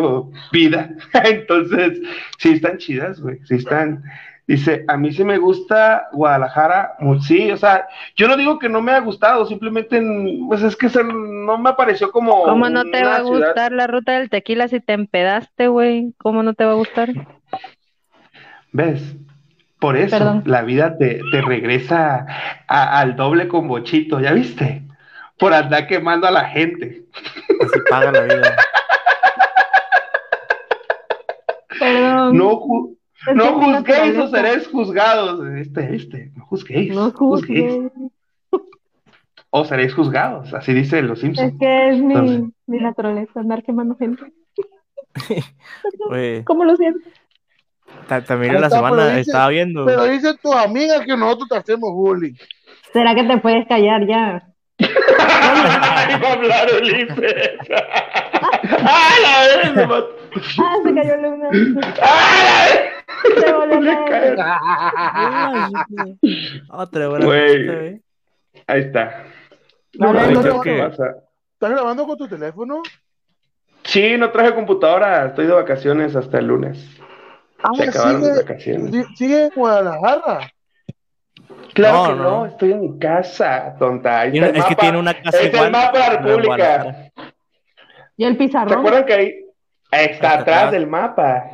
vida. 0.53 0.91
Entonces, 1.25 2.01
sí 2.39 2.51
están 2.51 2.79
chidas, 2.79 3.21
güey. 3.21 3.41
Sí 3.45 3.57
están. 3.57 4.05
Dice, 4.49 4.87
a 4.89 4.97
mí 4.97 5.13
sí 5.13 5.25
me 5.25 5.37
gusta 5.37 6.09
Guadalajara, 6.11 6.95
sí, 7.21 7.51
o 7.51 7.59
sea, 7.59 7.87
yo 8.17 8.27
no 8.29 8.35
digo 8.35 8.59
que 8.59 8.71
no 8.71 8.81
me 8.81 8.93
ha 8.93 9.01
gustado, 9.01 9.45
simplemente, 9.45 10.03
pues 10.49 10.63
es 10.63 10.75
que 10.75 10.89
no 11.05 11.59
me 11.59 11.75
pareció 11.75 12.11
como... 12.11 12.45
¿Cómo 12.45 12.71
no 12.71 12.85
te 12.87 13.05
va 13.05 13.17
a 13.17 13.21
gustar 13.21 13.73
la 13.73 13.87
ruta 13.87 14.13
del 14.13 14.31
tequila 14.31 14.67
si 14.67 14.81
te 14.81 14.95
empedaste, 14.95 15.69
güey? 15.69 16.15
¿Cómo 16.17 16.43
no 16.43 16.55
te 16.55 16.65
va 16.65 16.71
a 16.73 16.77
gustar? 16.77 17.11
¿Ves? 18.73 19.17
Por 19.79 19.99
eso 19.99 20.41
la 20.47 20.63
vida 20.63 20.97
te, 20.97 21.21
te 21.31 21.43
regresa 21.43 22.25
al 22.67 23.17
doble 23.17 23.49
con 23.49 23.69
bochito, 23.69 24.19
¿ya 24.19 24.33
viste? 24.33 24.83
Por 25.39 25.53
andar 25.53 25.87
quemando 25.87 26.27
a 26.27 26.31
la 26.31 26.47
gente. 26.47 27.03
Así 27.61 27.81
paga 27.91 28.13
la 28.13 28.23
vida. 28.23 28.57
No, 32.33 32.98
es 33.27 33.35
no 33.35 33.45
es 33.45 33.51
juzguéis 33.51 34.17
o 34.19 34.29
seréis 34.29 34.67
juzgados. 34.69 35.47
Este, 35.57 35.95
este, 35.97 36.31
no 36.37 36.45
juzguéis. 36.47 36.95
No 36.95 37.11
juzguéis. 37.11 37.73
juzgues. 37.75 37.93
O 39.51 39.65
seréis 39.65 39.95
juzgados, 39.95 40.53
así 40.55 40.73
dice 40.75 41.01
los 41.03 41.19
Es 41.19 41.23
Simpsons. 41.23 41.55
que 41.59 41.89
es 41.91 41.99
mi, 41.99 42.13
Entonces- 42.15 42.45
mi 42.67 42.79
naturaleza, 42.79 43.41
andar 43.41 43.63
quemando 43.63 43.97
gente. 43.97 44.23
¿Cómo 46.45 46.65
lo 46.65 46.77
siento? 46.77 47.01
ta- 48.07 48.23
también 48.23 48.55
en 48.55 48.61
la 48.61 48.71
semana 48.71 49.09
dice- 49.09 49.21
estaba 49.23 49.49
viendo. 49.49 49.87
Pero 49.87 50.05
dicen 50.05 50.37
tus 50.43 50.55
amigas 50.55 51.01
que 51.07 51.17
nosotros 51.17 51.49
te 51.49 51.57
hacemos 51.57 51.91
bullying. 51.93 52.35
¿Será 52.93 53.15
que 53.15 53.25
te 53.25 53.39
puedes 53.39 53.67
callar 53.67 54.07
ya? 54.07 54.49
Ay, 54.79 56.21
va 56.23 56.29
a 56.29 56.33
hablar 56.35 56.69
Ulises. 56.81 57.49
¡Ah, 58.41 59.11
la 59.23 59.41
vez! 59.41 60.05
Ah, 60.59 60.77
se 60.85 60.95
cayó 60.95 61.17
Luna. 61.17 61.49
¡Ah, 62.03 62.67
Se 63.41 63.53
volvió 63.53 63.81
la 63.81 63.93
a 63.93 64.01
vez! 64.01 64.11
caer. 64.11 64.37
Otra 66.71 67.09
buena 67.09 67.27
Güey. 67.27 68.01
Ahí 68.67 68.81
está. 68.83 69.25
No 69.95 70.13
¿qué 70.13 70.35
creo 70.41 70.61
que-? 70.61 70.87
¿Estás 70.87 71.71
grabando 71.71 72.07
con 72.07 72.17
tu 72.19 72.29
teléfono? 72.29 72.83
Sí, 73.85 74.17
no 74.19 74.31
traje 74.31 74.55
computadora. 74.55 75.27
Estoy 75.27 75.47
de 75.47 75.53
vacaciones 75.55 76.15
hasta 76.15 76.39
el 76.39 76.47
lunes. 76.47 76.87
Ah, 77.63 77.71
Se 77.77 77.89
acabaron 77.89 78.21
sigue, 78.23 78.29
las 78.35 78.43
vacaciones. 78.45 78.91
si- 79.09 79.17
sigue 79.17 79.45
en 79.45 79.51
Guadalajara. 79.55 80.53
Claro 81.75 81.97
No, 81.97 82.09
que 82.09 82.15
no, 82.15 82.23
no. 82.23 82.47
estoy 82.47 82.73
en 82.73 82.81
mi 82.81 82.99
casa, 82.99 83.75
tonta. 83.79 84.21
Ahí 84.21 84.37
está 84.39 84.49
el 84.51 84.57
es 84.57 84.65
que 84.65 84.71
mapa. 84.71 84.81
tiene 84.83 84.99
una 84.99 85.15
casa 85.23 85.39
Ahí 85.39 85.47
está 85.47 85.59
el 85.63 85.69
igual, 85.69 85.71
mapa 85.73 85.93
de 85.93 85.99
la 85.99 86.11
República. 86.21 87.08
Y 88.19 88.25
el 88.25 88.33
¿Se 88.35 88.39
pizarrón. 88.39 88.79
acuerdan 88.81 89.07
que 89.07 89.13
ahí 89.15 89.35
está 89.93 90.33
atrás 90.35 90.57
atrás. 90.59 90.73
del 90.73 90.87
mapa? 90.87 91.45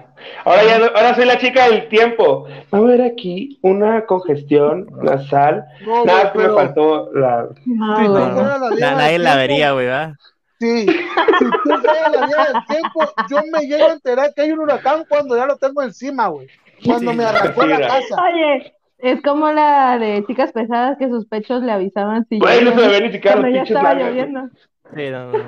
Ahora 0.45 0.63
ya 0.65 0.77
ahora 0.77 1.15
soy 1.15 1.25
la 1.27 1.39
chica 1.39 1.69
del 1.69 1.89
tiempo. 1.89 2.47
Va 2.73 2.79
a 2.79 2.81
haber 2.81 3.03
aquí 3.03 3.59
una 3.63 4.05
congestión 4.07 4.87
nasal. 5.03 5.65
No, 5.87 6.05
Nada, 6.05 6.33
que 6.33 6.39
me 6.39 6.45
pero 6.45 6.57
faltó 6.57 7.11
la. 7.15 7.49
No, 7.67 7.97
Sí, 7.99 8.07
güey. 8.07 8.25
No, 8.25 8.71
la 8.71 8.71
Na- 8.81 8.95
nadie 8.97 9.19
la 9.21 9.37
vería, 9.37 9.73
güey, 9.73 9.87
¿verdad? 9.87 10.15
sí, 10.61 10.87
si 10.87 11.45
tú 11.51 11.71
fueras 11.79 12.13
la 12.13 12.27
vieja 12.27 12.45
del 12.53 12.65
tiempo, 12.67 13.01
yo 13.29 13.39
me 13.53 13.67
llego 13.67 13.87
a 13.89 13.93
enterar 13.93 14.33
que 14.35 14.43
hay 14.43 14.53
un 14.53 14.61
huracán 14.61 15.05
cuando 15.09 15.37
ya 15.37 15.47
lo 15.47 15.57
tengo 15.57 15.83
encima, 15.83 16.29
güey. 16.29 16.47
Cuando 16.85 17.13
me 17.13 17.25
arrancó 17.25 17.67
la 17.67 17.77
Mira. 17.77 17.89
casa. 17.89 18.23
Oye, 18.33 18.73
es 18.99 19.21
como 19.23 19.51
la 19.53 19.99
de 19.99 20.25
chicas 20.27 20.53
pesadas 20.53 20.97
que 20.99 21.09
sus 21.09 21.27
pechos 21.27 21.63
le 21.63 21.73
avisaban 21.73 22.25
si 22.29 22.39
Güey, 22.39 22.65
no 22.65 22.71
se 22.79 22.89
ven 22.89 23.03
ni 23.05 23.13
siquiera 23.13 23.37
los 23.37 23.53
ya 23.53 23.63
estaba 23.63 23.95
lloviendo. 23.95 24.49
Sí, 24.97 25.11
no, 25.11 25.33
no, 25.33 25.39
no. 25.39 25.45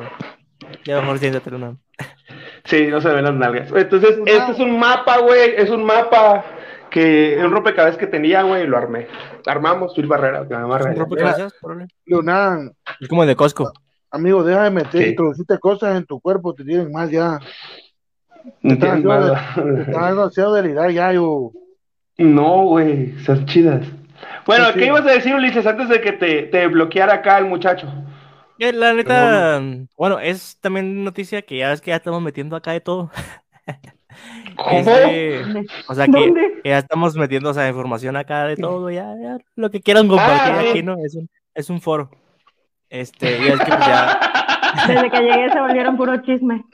Ya 0.85 1.01
mejor 1.01 1.19
siéntate 1.19 1.55
una. 1.55 1.77
Sí, 2.65 2.87
no 2.89 3.01
se 3.01 3.09
ven 3.09 3.25
las 3.25 3.35
nalgas. 3.35 3.71
Entonces, 3.75 4.19
este 4.27 4.53
es 4.53 4.59
un 4.59 4.79
mapa, 4.79 5.19
güey. 5.19 5.55
Es 5.57 5.71
un 5.71 5.85
mapa 5.85 6.45
que 6.91 7.37
un 7.45 7.51
rompecabezas 7.53 7.99
que 7.99 8.07
tenía, 8.07 8.43
güey, 8.43 8.65
y 8.65 8.67
lo 8.67 8.77
armé. 8.77 9.07
Armamos 9.47 9.95
Phil 9.95 10.07
Barrera, 10.07 10.47
que 10.49 10.55
me 10.55 10.63
amarra. 10.63 10.95
Leonán, 12.05 12.73
Es 13.01 13.09
como 13.09 13.23
el 13.23 13.29
de 13.29 13.37
Costco. 13.37 13.73
amigo, 14.11 14.43
deja 14.45 14.65
de 14.65 14.71
meter, 14.71 15.03
Sí. 15.03 15.09
introduciste 15.11 15.59
cosas 15.59 15.97
en 15.97 16.07
tu 16.07 16.21
cuerpo, 16.21 16.55
te 16.55 16.65
tienen 16.65 16.91
mal 16.91 17.11
ya. 17.11 17.39
Nada. 18.63 19.55
estás 19.81 20.09
demasiado 20.11 20.55
delirar 20.55 20.91
ya, 20.91 21.13
yo. 21.13 21.51
No, 22.19 22.65
güey, 22.65 23.13
son 23.25 23.45
chidas. 23.47 23.87
Bueno, 24.47 24.67
Sí, 24.67 24.73
sí. 24.75 24.79
¿qué 24.79 24.87
ibas 24.87 25.03
a 25.07 25.11
decir, 25.11 25.35
Ulises, 25.35 25.67
antes 25.67 25.89
de 25.89 26.01
que 26.01 26.13
te, 26.13 26.43
te 26.45 26.67
bloqueara 26.69 27.15
acá 27.15 27.39
el 27.39 27.47
muchacho? 27.47 27.89
Eh, 28.59 28.73
La 28.73 28.95
neta, 28.95 29.61
bueno, 29.97 30.19
es 30.19 30.59
también 30.61 31.05
noticia 31.05 31.43
que 31.43 31.59
ya 31.59 31.69
ves 31.71 31.81
que 31.81 31.91
ya 31.91 31.97
estamos 31.97 32.23
metiendo 32.23 32.57
acá 32.57 32.73
de 32.73 32.81
todo. 32.81 33.11
¿Cómo? 34.57 34.79
Este, 34.79 35.45
o 35.89 35.95
sea 35.95 36.07
que, 36.07 36.61
ya 36.65 36.79
estamos 36.79 37.15
metiendo, 37.17 37.51
o 37.51 37.55
sea, 37.55 37.69
información 37.69 38.17
acá 38.17 38.45
de 38.45 38.57
todo, 38.57 38.89
ya, 38.91 39.15
ya, 39.23 39.37
lo 39.57 39.71
que 39.71 39.81
quieran 39.83 40.09
compartir 40.09 40.53
Ah, 40.55 40.61
aquí, 40.71 40.83
¿no? 40.83 40.97
Es 41.05 41.15
un, 41.15 41.29
es 41.55 41.69
un 41.69 41.81
foro. 41.83 42.11
Este, 42.89 43.39
ya 43.45 43.55
es 43.55 43.61
que 43.61 43.67
pues, 43.67 43.87
ya, 43.87 44.21
Desde 44.89 45.11
que 45.11 45.19
llegué 45.21 45.51
se 45.53 45.61
volvieron 45.61 45.97
puro 45.99 46.17
chisme. 46.23 46.65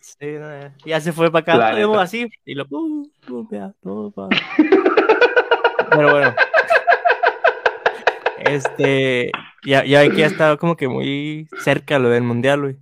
sí, 0.00 0.26
no, 0.38 0.48
ya- 0.60 0.74
ya 0.84 1.00
se 1.00 1.12
fue 1.12 1.32
para 1.32 1.40
acá, 1.42 1.56
La 1.56 1.72
neta. 1.72 2.00
así, 2.02 2.28
y 2.44 2.54
lo 2.54 2.66
pum, 2.68 3.08
pum, 3.26 3.48
ya, 3.50 3.72
todo 3.82 4.10
pa- 4.12 4.28
Pero 5.90 6.10
bueno. 6.12 6.34
Este, 8.38 9.32
ya, 9.64 9.84
ya 9.84 10.00
ve 10.00 10.10
que 10.10 10.18
ya 10.18 10.26
está 10.26 10.56
como 10.56 10.76
que 10.76 10.88
muy 10.88 11.48
cerca 11.60 11.98
lo 11.98 12.08
del 12.10 12.22
mundial, 12.22 12.60
güey. 12.62 12.76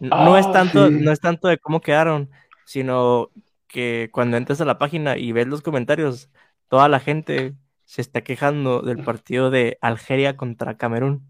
No 0.00 0.10
no 0.24 0.38
es 0.38 0.46
Ah, 0.46 0.52
tanto, 0.52 0.88
sí. 0.88 0.94
no 1.00 1.10
es 1.12 1.20
tanto 1.20 1.48
de 1.48 1.58
cómo 1.58 1.80
quedaron, 1.80 2.30
sino 2.64 3.30
que 3.66 4.10
cuando 4.12 4.36
entras 4.36 4.60
a 4.60 4.64
la 4.64 4.78
página 4.78 5.16
y 5.18 5.32
ves 5.32 5.46
los 5.46 5.62
comentarios, 5.62 6.30
toda 6.68 6.88
la 6.88 7.00
gente 7.00 7.54
se 7.84 8.00
está 8.02 8.22
quejando 8.22 8.82
del 8.82 9.02
partido 9.02 9.50
de 9.50 9.78
Algeria 9.80 10.36
contra 10.36 10.76
Camerún. 10.76 11.26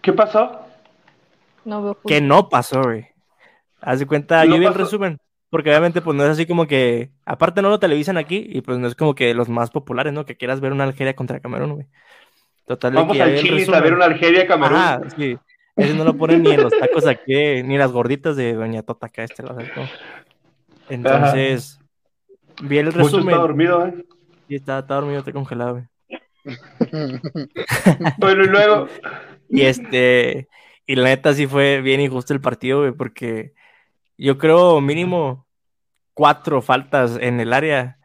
¿Qué 0.00 0.12
pasó? 0.12 0.60
No 1.64 1.82
veo 1.82 1.98
Que 2.06 2.20
no 2.20 2.48
pasó, 2.48 2.82
güey. 2.82 3.06
Haz 3.80 3.98
de 4.00 4.06
cuenta, 4.06 4.44
No 4.44 4.54
yo 4.54 4.60
vi 4.60 4.66
el 4.66 4.74
resumen, 4.74 5.18
porque 5.50 5.70
obviamente 5.70 6.00
pues 6.02 6.16
no 6.16 6.24
es 6.24 6.30
así 6.30 6.46
como 6.46 6.66
que, 6.66 7.10
aparte 7.24 7.62
no 7.62 7.68
lo 7.70 7.78
televisan 7.80 8.16
aquí, 8.16 8.44
y 8.48 8.60
pues 8.62 8.78
no 8.78 8.86
es 8.86 8.94
como 8.94 9.14
que 9.14 9.34
los 9.34 9.48
más 9.48 9.70
populares, 9.70 10.12
¿no? 10.12 10.24
Que 10.24 10.36
quieras 10.36 10.60
ver 10.60 10.72
una 10.72 10.84
Algeria 10.84 11.14
contra 11.16 11.40
Camerún, 11.40 11.72
güey. 11.74 11.86
Total, 12.66 12.92
Vamos 12.92 13.18
al 13.18 13.36
Chile 13.38 13.66
a 13.74 13.80
ver 13.80 13.94
una 13.94 14.04
Algeria 14.06 14.46
Camerún. 14.46 14.78
Ajá, 14.78 15.02
sí. 15.16 15.36
Ese 15.76 15.94
no 15.94 16.04
lo 16.04 16.16
ponen 16.16 16.42
ni 16.42 16.52
en 16.52 16.62
los 16.62 16.72
tacos 16.78 17.06
aquí, 17.06 17.62
ni 17.62 17.74
en 17.74 17.78
las 17.78 17.90
gorditas 17.90 18.36
de 18.36 18.52
Doña 18.52 18.82
Tota 18.82 19.06
acá, 19.06 19.24
este 19.24 19.42
lado, 19.42 19.60
¿no? 19.60 19.88
Entonces, 20.88 21.80
vi 22.62 22.78
el 22.78 22.86
Mucho 22.86 22.98
resumen 22.98 23.28
está 23.30 23.40
dormido, 23.40 23.86
¿eh? 23.86 24.04
y 24.48 24.56
estaba, 24.56 24.80
estaba 24.80 25.00
dormido, 25.00 25.20
está 25.20 25.32
congelado, 25.32 25.72
güey. 25.72 25.86
Bueno, 28.18 28.44
y 28.44 28.48
luego. 28.48 28.88
Y 29.48 29.62
este, 29.62 30.48
y 30.86 30.96
la 30.96 31.04
neta 31.04 31.32
sí 31.32 31.46
fue 31.46 31.80
bien 31.80 32.00
injusto 32.00 32.34
el 32.34 32.40
partido, 32.40 32.80
güey, 32.80 32.92
porque 32.92 33.54
yo 34.18 34.38
creo 34.38 34.80
mínimo 34.80 35.46
cuatro 36.14 36.60
faltas 36.60 37.16
en 37.20 37.40
el 37.40 37.52
área 37.52 37.98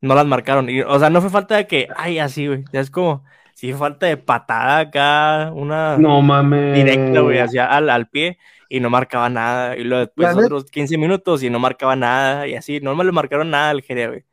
no 0.00 0.14
las 0.14 0.26
marcaron. 0.26 0.68
Y, 0.70 0.82
o 0.82 0.98
sea, 0.98 1.10
no 1.10 1.20
fue 1.20 1.30
falta 1.30 1.56
de 1.56 1.66
que, 1.66 1.88
ay, 1.96 2.18
así, 2.18 2.46
güey. 2.46 2.64
Ya 2.72 2.80
es 2.80 2.90
como, 2.90 3.24
sí 3.58 3.72
falta 3.72 4.06
de 4.06 4.16
patada 4.16 4.78
acá, 4.78 5.50
una 5.52 5.98
No 5.98 6.22
mames. 6.22 6.76
directa, 6.76 7.20
güey, 7.22 7.38
hacia 7.40 7.66
al, 7.66 7.90
al 7.90 8.06
pie 8.08 8.38
y 8.68 8.78
no 8.78 8.88
marcaba 8.88 9.28
nada. 9.28 9.76
Y 9.76 9.82
luego 9.82 10.06
después 10.06 10.36
otros 10.36 10.70
15 10.70 10.96
minutos 10.96 11.42
y 11.42 11.50
no 11.50 11.58
marcaba 11.58 11.96
nada. 11.96 12.46
Y 12.46 12.54
así, 12.54 12.78
no 12.80 12.94
me 12.94 13.02
le 13.02 13.10
marcaron 13.10 13.50
nada 13.50 13.70
al 13.70 13.78
Algeria, 13.78 14.06
güey. 14.08 14.24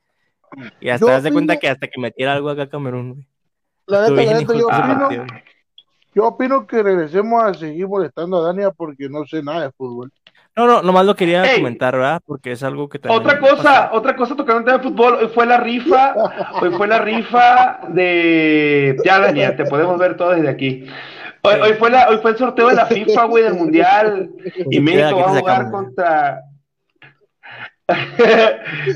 Y 0.80 0.90
hasta 0.90 1.08
das 1.12 1.24
de 1.24 1.32
cuenta 1.32 1.54
opino- 1.54 1.60
que 1.60 1.70
hasta 1.70 1.88
que 1.88 2.00
metiera 2.00 2.34
algo 2.34 2.50
acá 2.50 2.70
Camerún, 2.70 3.14
güey. 3.14 3.28
La 3.88 4.02
neta, 4.10 4.14
la 4.32 4.40
neta, 4.40 4.54
yo 4.54 4.68
opino, 4.68 5.26
yo 6.14 6.28
opino 6.28 6.68
que 6.68 6.84
regresemos 6.84 7.44
a 7.44 7.54
seguir 7.56 7.88
molestando 7.88 8.38
a 8.38 8.46
Dania 8.48 8.70
porque 8.70 9.10
no 9.10 9.26
sé 9.26 9.42
nada 9.42 9.64
de 9.64 9.72
fútbol. 9.72 10.12
No, 10.58 10.66
no, 10.68 10.82
nomás 10.82 11.06
lo 11.06 11.16
quería 11.16 11.44
comentar, 11.56 11.96
¿verdad? 11.96 12.22
Porque 12.26 12.54
es 12.54 12.64
algo 12.64 12.88
que 12.88 12.98
también 12.98 13.22
Otra 13.22 13.40
pasa. 13.40 13.56
cosa, 13.56 13.90
otra 13.92 14.16
cosa 14.16 14.36
tocando 14.38 14.60
el 14.60 14.66
tema 14.66 14.78
de 14.78 14.84
fútbol, 14.84 15.16
hoy 15.16 15.28
fue 15.34 15.46
la 15.46 15.58
rifa, 15.58 16.16
hoy 16.62 16.70
fue 16.72 16.88
la 16.88 17.00
rifa 17.00 17.80
de 17.90 18.96
ya 19.04 19.20
Daniel, 19.20 19.56
te 19.58 19.66
podemos 19.66 19.98
ver 20.00 20.16
todo 20.16 20.30
desde 20.30 20.48
aquí. 20.50 20.88
Hoy, 21.42 21.56
hoy 21.62 21.74
fue 21.74 21.90
la, 21.92 22.08
hoy 22.10 22.20
fue 22.22 22.32
el 22.32 22.38
sorteo 22.38 22.70
de 22.70 22.76
la 22.76 22.86
FIFA, 22.86 23.26
güey, 23.26 23.44
del 23.44 23.54
mundial, 23.56 24.30
y 24.72 24.80
México 24.82 25.18
va 25.18 25.26
a 25.26 25.40
jugar 25.40 25.72
contra 25.72 26.42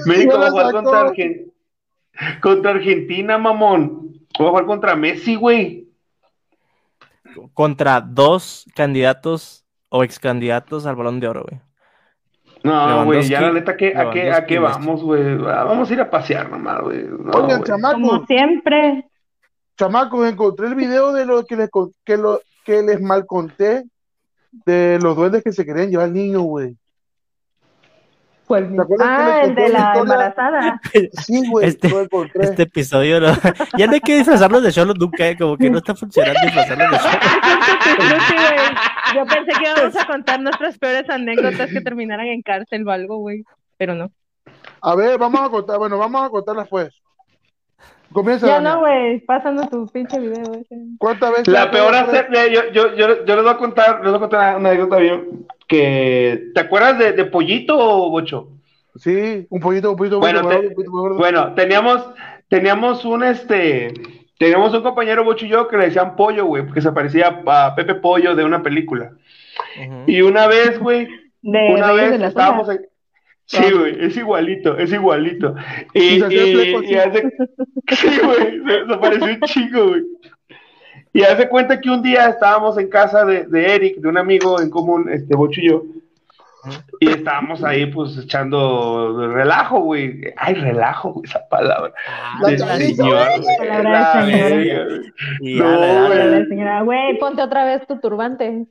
México 0.05 0.39
va 0.39 0.47
a 0.47 0.51
jugar 0.51 0.71
contra 0.71 1.01
Argen- 1.09 1.51
contra 2.41 2.71
Argentina, 2.71 3.37
mamón. 3.37 4.13
Va 4.41 4.45
a 4.45 4.49
jugar 4.49 4.65
contra 4.65 4.95
Messi, 4.95 5.35
güey. 5.35 5.87
Contra 7.53 8.01
dos 8.01 8.65
candidatos 8.75 9.65
o 9.89 10.03
ex 10.03 10.19
candidatos 10.19 10.85
al 10.85 10.95
balón 10.95 11.19
de 11.19 11.27
oro, 11.27 11.45
güey. 11.49 11.61
No, 12.63 13.05
güey, 13.05 13.23
ya 13.27 13.41
la 13.41 13.53
neta, 13.53 13.77
¿qué- 13.77 13.95
¿a 13.95 14.09
qué, 14.11 14.31
a 14.31 14.45
qué 14.45 14.59
vamos, 14.59 15.01
güey? 15.01 15.21
Ah, 15.47 15.63
Vamos 15.63 15.89
a 15.89 15.93
ir 15.93 16.01
a 16.01 16.09
pasear 16.09 16.49
nomás, 16.49 16.81
güey. 16.81 17.05
No, 17.07 17.31
Oigan, 17.31 17.63
chamacos, 17.63 18.01
Como 18.01 18.25
siempre. 18.25 19.05
chamacos, 19.77 20.27
encontré 20.27 20.67
el 20.67 20.75
video 20.75 21.13
de 21.13 21.25
lo 21.25 21.45
que 21.45 21.55
les, 21.55 21.69
que 22.03 22.17
lo, 22.17 22.41
que 22.65 22.81
les 22.81 23.01
mal 23.01 23.25
conté 23.25 23.85
de 24.65 24.99
los 25.01 25.15
duendes 25.15 25.41
que 25.43 25.53
se 25.53 25.65
querían 25.65 25.89
llevar 25.89 26.09
niños, 26.09 26.41
güey. 26.43 26.75
¿Te 28.49 28.81
acuerdas 28.81 29.07
que 29.07 29.13
ah, 29.23 29.41
el 29.43 29.55
de 29.55 29.69
la 29.69 29.93
embarazada. 29.95 30.81
Sí, 31.23 31.47
güey, 31.49 31.67
Este-. 31.67 31.89
Este 32.41 32.63
episodio, 32.63 33.19
no- 33.19 33.33
ya 33.77 33.85
no 33.87 33.93
hay 33.93 33.99
que 34.01 34.15
disfrazarlos 34.15 34.63
de 34.63 34.71
Cholo 34.71 34.93
nunca, 34.95 35.27
eh, 35.27 35.37
como 35.37 35.55
que 35.55 35.69
no 35.69 35.77
está 35.77 35.93
funcionando 35.95 36.39
disfrazarlos 36.43 36.91
de 36.91 36.97
güey. 36.97 38.69
Yo 39.15 39.25
pensé 39.25 39.51
que 39.59 39.69
íbamos 39.69 39.95
a 39.95 40.05
contar 40.07 40.39
nuestras 40.41 40.77
peores 40.77 41.09
anécdotas 41.09 41.69
que 41.71 41.81
terminaran 41.81 42.27
en 42.27 42.41
cárcel 42.41 42.87
o 42.87 42.91
algo, 42.91 43.17
güey. 43.17 43.43
Pero 43.77 43.95
no. 43.95 44.11
A 44.81 44.95
ver, 44.95 45.17
vamos 45.17 45.41
a 45.41 45.49
contar, 45.49 45.77
bueno, 45.77 45.97
vamos 45.97 46.25
a 46.25 46.29
contarlas 46.29 46.67
pues. 46.69 46.89
Comienza, 48.11 48.47
Ya 48.47 48.53
Dania. 48.55 48.71
no, 48.73 48.79
güey. 48.79 49.19
Pásame 49.19 49.67
tu 49.67 49.85
pinche 49.87 50.19
video 50.19 50.51
ese. 50.55 50.75
¿Cuántas 50.97 51.29
veces? 51.31 51.47
La 51.49 51.69
peor 51.69 51.93
hacer, 51.93 52.27
eh, 52.33 52.51
yo, 52.51 52.71
yo, 52.71 52.95
yo, 52.95 53.23
yo 53.25 53.35
les 53.35 53.43
voy 53.43 53.53
a 53.53 53.57
contar, 53.57 53.99
les 54.01 54.09
voy 54.09 54.15
a 54.15 54.19
contar 54.19 54.57
una 54.57 54.69
anécdota 54.69 54.97
bien, 54.97 55.45
que, 55.69 56.49
¿te 56.53 56.59
acuerdas 56.59 56.97
de, 56.97 57.13
de 57.13 57.25
Pollito, 57.25 57.77
Bocho? 58.09 58.49
Sí, 58.95 59.45
un 59.49 59.61
poquito, 59.61 59.91
un 59.91 59.97
poquito, 59.97 60.17
un 60.17 60.21
Bueno, 60.21 60.47
te-. 60.49 60.73
Bueno, 61.17 61.53
teníamos, 61.53 62.05
teníamos 62.49 63.05
un 63.05 63.23
este, 63.23 63.93
teníamos 64.37 64.73
un 64.73 64.81
compañero 64.81 65.23
Bocho 65.23 65.45
y 65.45 65.49
yo 65.49 65.67
que 65.67 65.77
le 65.77 65.85
decían 65.85 66.15
Pollo, 66.15 66.45
güey, 66.45 66.65
porque 66.65 66.81
se 66.81 66.91
parecía 66.91 67.41
a 67.45 67.75
Pepe 67.75 67.95
Pollo 67.95 68.35
de 68.35 68.43
una 68.43 68.63
película. 68.63 69.11
Y 70.07 70.21
una 70.21 70.47
vez, 70.47 70.79
güey, 70.79 71.07
De 71.41 71.73
una 71.73 71.91
vez 71.93 72.19
estábamos 72.19 72.67
en... 72.69 72.81
Sí, 73.45 73.71
güey, 73.71 74.05
es 74.05 74.15
igualito, 74.17 74.77
es 74.77 74.91
igualito. 74.91 75.55
Y, 75.93 76.19
Y 76.19 76.95
hace... 76.95 77.31
Sí, 77.91 78.07
güey, 78.23 78.61
se, 78.63 78.87
se 78.87 78.97
pareció 78.97 79.25
un 79.25 79.41
chingo, 79.41 79.87
güey. 79.89 80.01
Y 81.13 81.23
hace 81.23 81.49
cuenta 81.49 81.79
que 81.79 81.89
un 81.89 82.01
día 82.01 82.27
estábamos 82.29 82.77
en 82.77 82.89
casa 82.89 83.25
de, 83.25 83.45
de 83.45 83.75
Eric, 83.75 83.97
de 83.97 84.07
un 84.07 84.17
amigo 84.17 84.61
en 84.61 84.69
común, 84.69 85.09
este 85.11 85.35
Bocho 85.35 85.61
y 85.61 85.69
yo, 85.69 85.83
y 86.99 87.09
estábamos 87.09 87.63
ahí, 87.63 87.85
pues, 87.85 88.17
echando 88.17 89.31
relajo, 89.31 89.79
güey. 89.79 90.21
Ay, 90.35 90.55
relajo, 90.55 91.13
güey, 91.13 91.25
esa 91.25 91.47
palabra. 91.47 91.93
La 92.41 92.57
señor. 92.77 93.27
Palabra 93.57 94.25
de 94.25 94.63
La 94.63 94.85
señora. 95.39 96.39
verga, 96.49 96.81
güey. 96.81 97.17
Ponte 97.17 97.41
otra 97.41 97.63
vez 97.63 97.87
tu 97.87 97.97
turbante. 97.99 98.65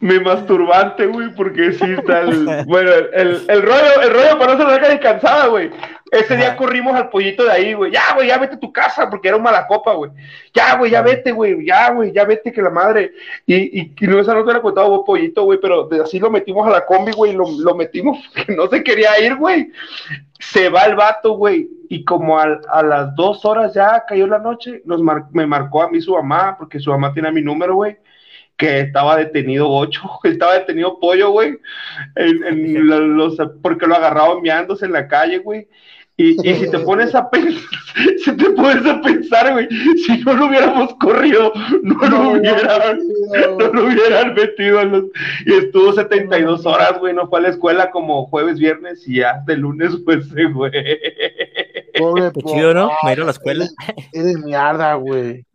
mi 0.00 0.18
masturbante, 0.20 1.06
güey, 1.06 1.34
porque 1.34 1.72
sí 1.72 1.84
está 1.84 2.20
el. 2.20 2.64
Bueno, 2.66 2.90
el, 3.12 3.42
el 3.48 3.62
rollo, 3.62 4.02
el 4.02 4.10
rollo 4.10 4.38
para 4.38 4.54
no 4.54 4.64
se 4.64 4.70
saca 4.74 4.88
descansada, 4.88 5.46
güey. 5.48 5.70
Ese 6.10 6.36
día 6.36 6.56
corrimos 6.56 6.94
al 6.96 7.10
pollito 7.10 7.44
de 7.44 7.50
ahí, 7.52 7.74
güey. 7.74 7.92
Ya, 7.92 8.14
güey, 8.14 8.28
ya 8.28 8.38
vete 8.38 8.54
a 8.54 8.60
tu 8.60 8.72
casa, 8.72 9.10
porque 9.10 9.28
era 9.28 9.36
un 9.36 9.42
mala 9.42 9.66
copa, 9.66 9.92
güey. 9.92 10.10
Ya, 10.54 10.76
güey, 10.76 10.90
ya 10.90 11.02
vete, 11.02 11.32
güey. 11.32 11.66
Ya, 11.66 11.90
güey, 11.90 12.12
ya 12.12 12.24
vete, 12.24 12.50
que 12.50 12.62
la 12.62 12.70
madre. 12.70 13.12
Y, 13.44 13.80
y, 13.80 13.94
y 14.00 14.06
no, 14.06 14.18
esa 14.18 14.32
no 14.32 14.44
te 14.44 14.52
la 14.52 14.62
contado 14.62 14.88
vos, 14.88 15.02
pollito, 15.04 15.42
güey, 15.44 15.58
pero 15.60 15.86
de- 15.88 16.02
así 16.02 16.18
lo 16.18 16.30
metimos 16.30 16.66
a 16.66 16.70
la 16.70 16.86
combi, 16.86 17.12
güey, 17.12 17.34
lo, 17.34 17.44
lo 17.58 17.74
metimos, 17.74 18.18
que 18.46 18.54
no 18.54 18.68
se 18.68 18.82
quería 18.82 19.20
ir, 19.20 19.36
güey. 19.36 19.70
Se 20.40 20.68
va 20.70 20.84
el 20.84 20.94
vato, 20.96 21.32
güey. 21.32 21.68
Y 21.90 22.04
como 22.04 22.38
al- 22.38 22.60
a, 22.72 22.82
las 22.82 23.14
dos 23.14 23.44
horas 23.44 23.74
ya 23.74 24.04
cayó 24.08 24.26
la 24.26 24.38
noche, 24.38 24.80
nos 24.86 25.02
mar- 25.02 25.26
me 25.32 25.46
marcó 25.46 25.82
a 25.82 25.90
mí 25.90 26.00
su 26.00 26.12
mamá, 26.14 26.56
porque 26.58 26.80
su 26.80 26.90
mamá 26.90 27.12
tiene 27.12 27.30
mi 27.32 27.42
número, 27.42 27.74
güey 27.74 27.96
que 28.56 28.80
estaba 28.80 29.14
detenido 29.16 29.70
ocho, 29.70 30.00
estaba 30.24 30.54
detenido 30.54 30.98
pollo, 30.98 31.30
güey, 31.30 31.56
en, 32.16 32.44
en 32.44 32.88
la- 32.88 32.96
los, 32.98 33.36
porque 33.62 33.86
lo 33.86 33.94
agarraban 33.94 34.42
meándose 34.42 34.84
en 34.86 34.92
la 34.92 35.06
calle, 35.06 35.38
güey. 35.38 35.68
Y, 36.20 36.50
y 36.50 36.54
si 36.56 36.68
te 36.68 36.80
pones 36.80 37.14
a 37.14 37.30
pensar, 37.30 37.62
si 38.24 38.36
te 38.36 38.50
pones 38.50 38.84
a 38.84 39.00
pensar, 39.00 39.52
güey, 39.52 39.68
si 40.04 40.18
no 40.24 40.34
lo 40.34 40.46
hubiéramos 40.46 40.92
corrido, 40.94 41.52
no 41.82 42.08
lo 42.08 42.30
hubieran, 42.32 42.98
no 43.56 43.68
lo 43.68 43.84
hubieran 43.84 44.34
metido 44.34 44.80
en 44.80 44.90
los, 44.90 45.04
y 45.46 45.54
estuvo 45.54 45.92
72 45.92 46.66
horas, 46.66 46.98
güey, 46.98 47.14
no 47.14 47.28
fue 47.28 47.38
a 47.38 47.42
la 47.42 47.48
escuela 47.50 47.92
como 47.92 48.26
jueves, 48.26 48.58
viernes 48.58 49.06
y 49.06 49.18
ya 49.18 49.44
de 49.46 49.58
lunes 49.58 49.96
fue 50.04 50.16
ese, 50.16 50.46
güey. 50.46 50.72
Pobre 51.96 52.32
Qué 52.34 52.42
chido, 52.42 52.74
¿no? 52.74 52.90
Me 53.04 53.12
ir 53.12 53.20
a 53.20 53.24
la 53.24 53.30
escuela. 53.30 53.68
Eres 54.12 54.38
mierda, 54.38 54.94
güey. 54.94 55.46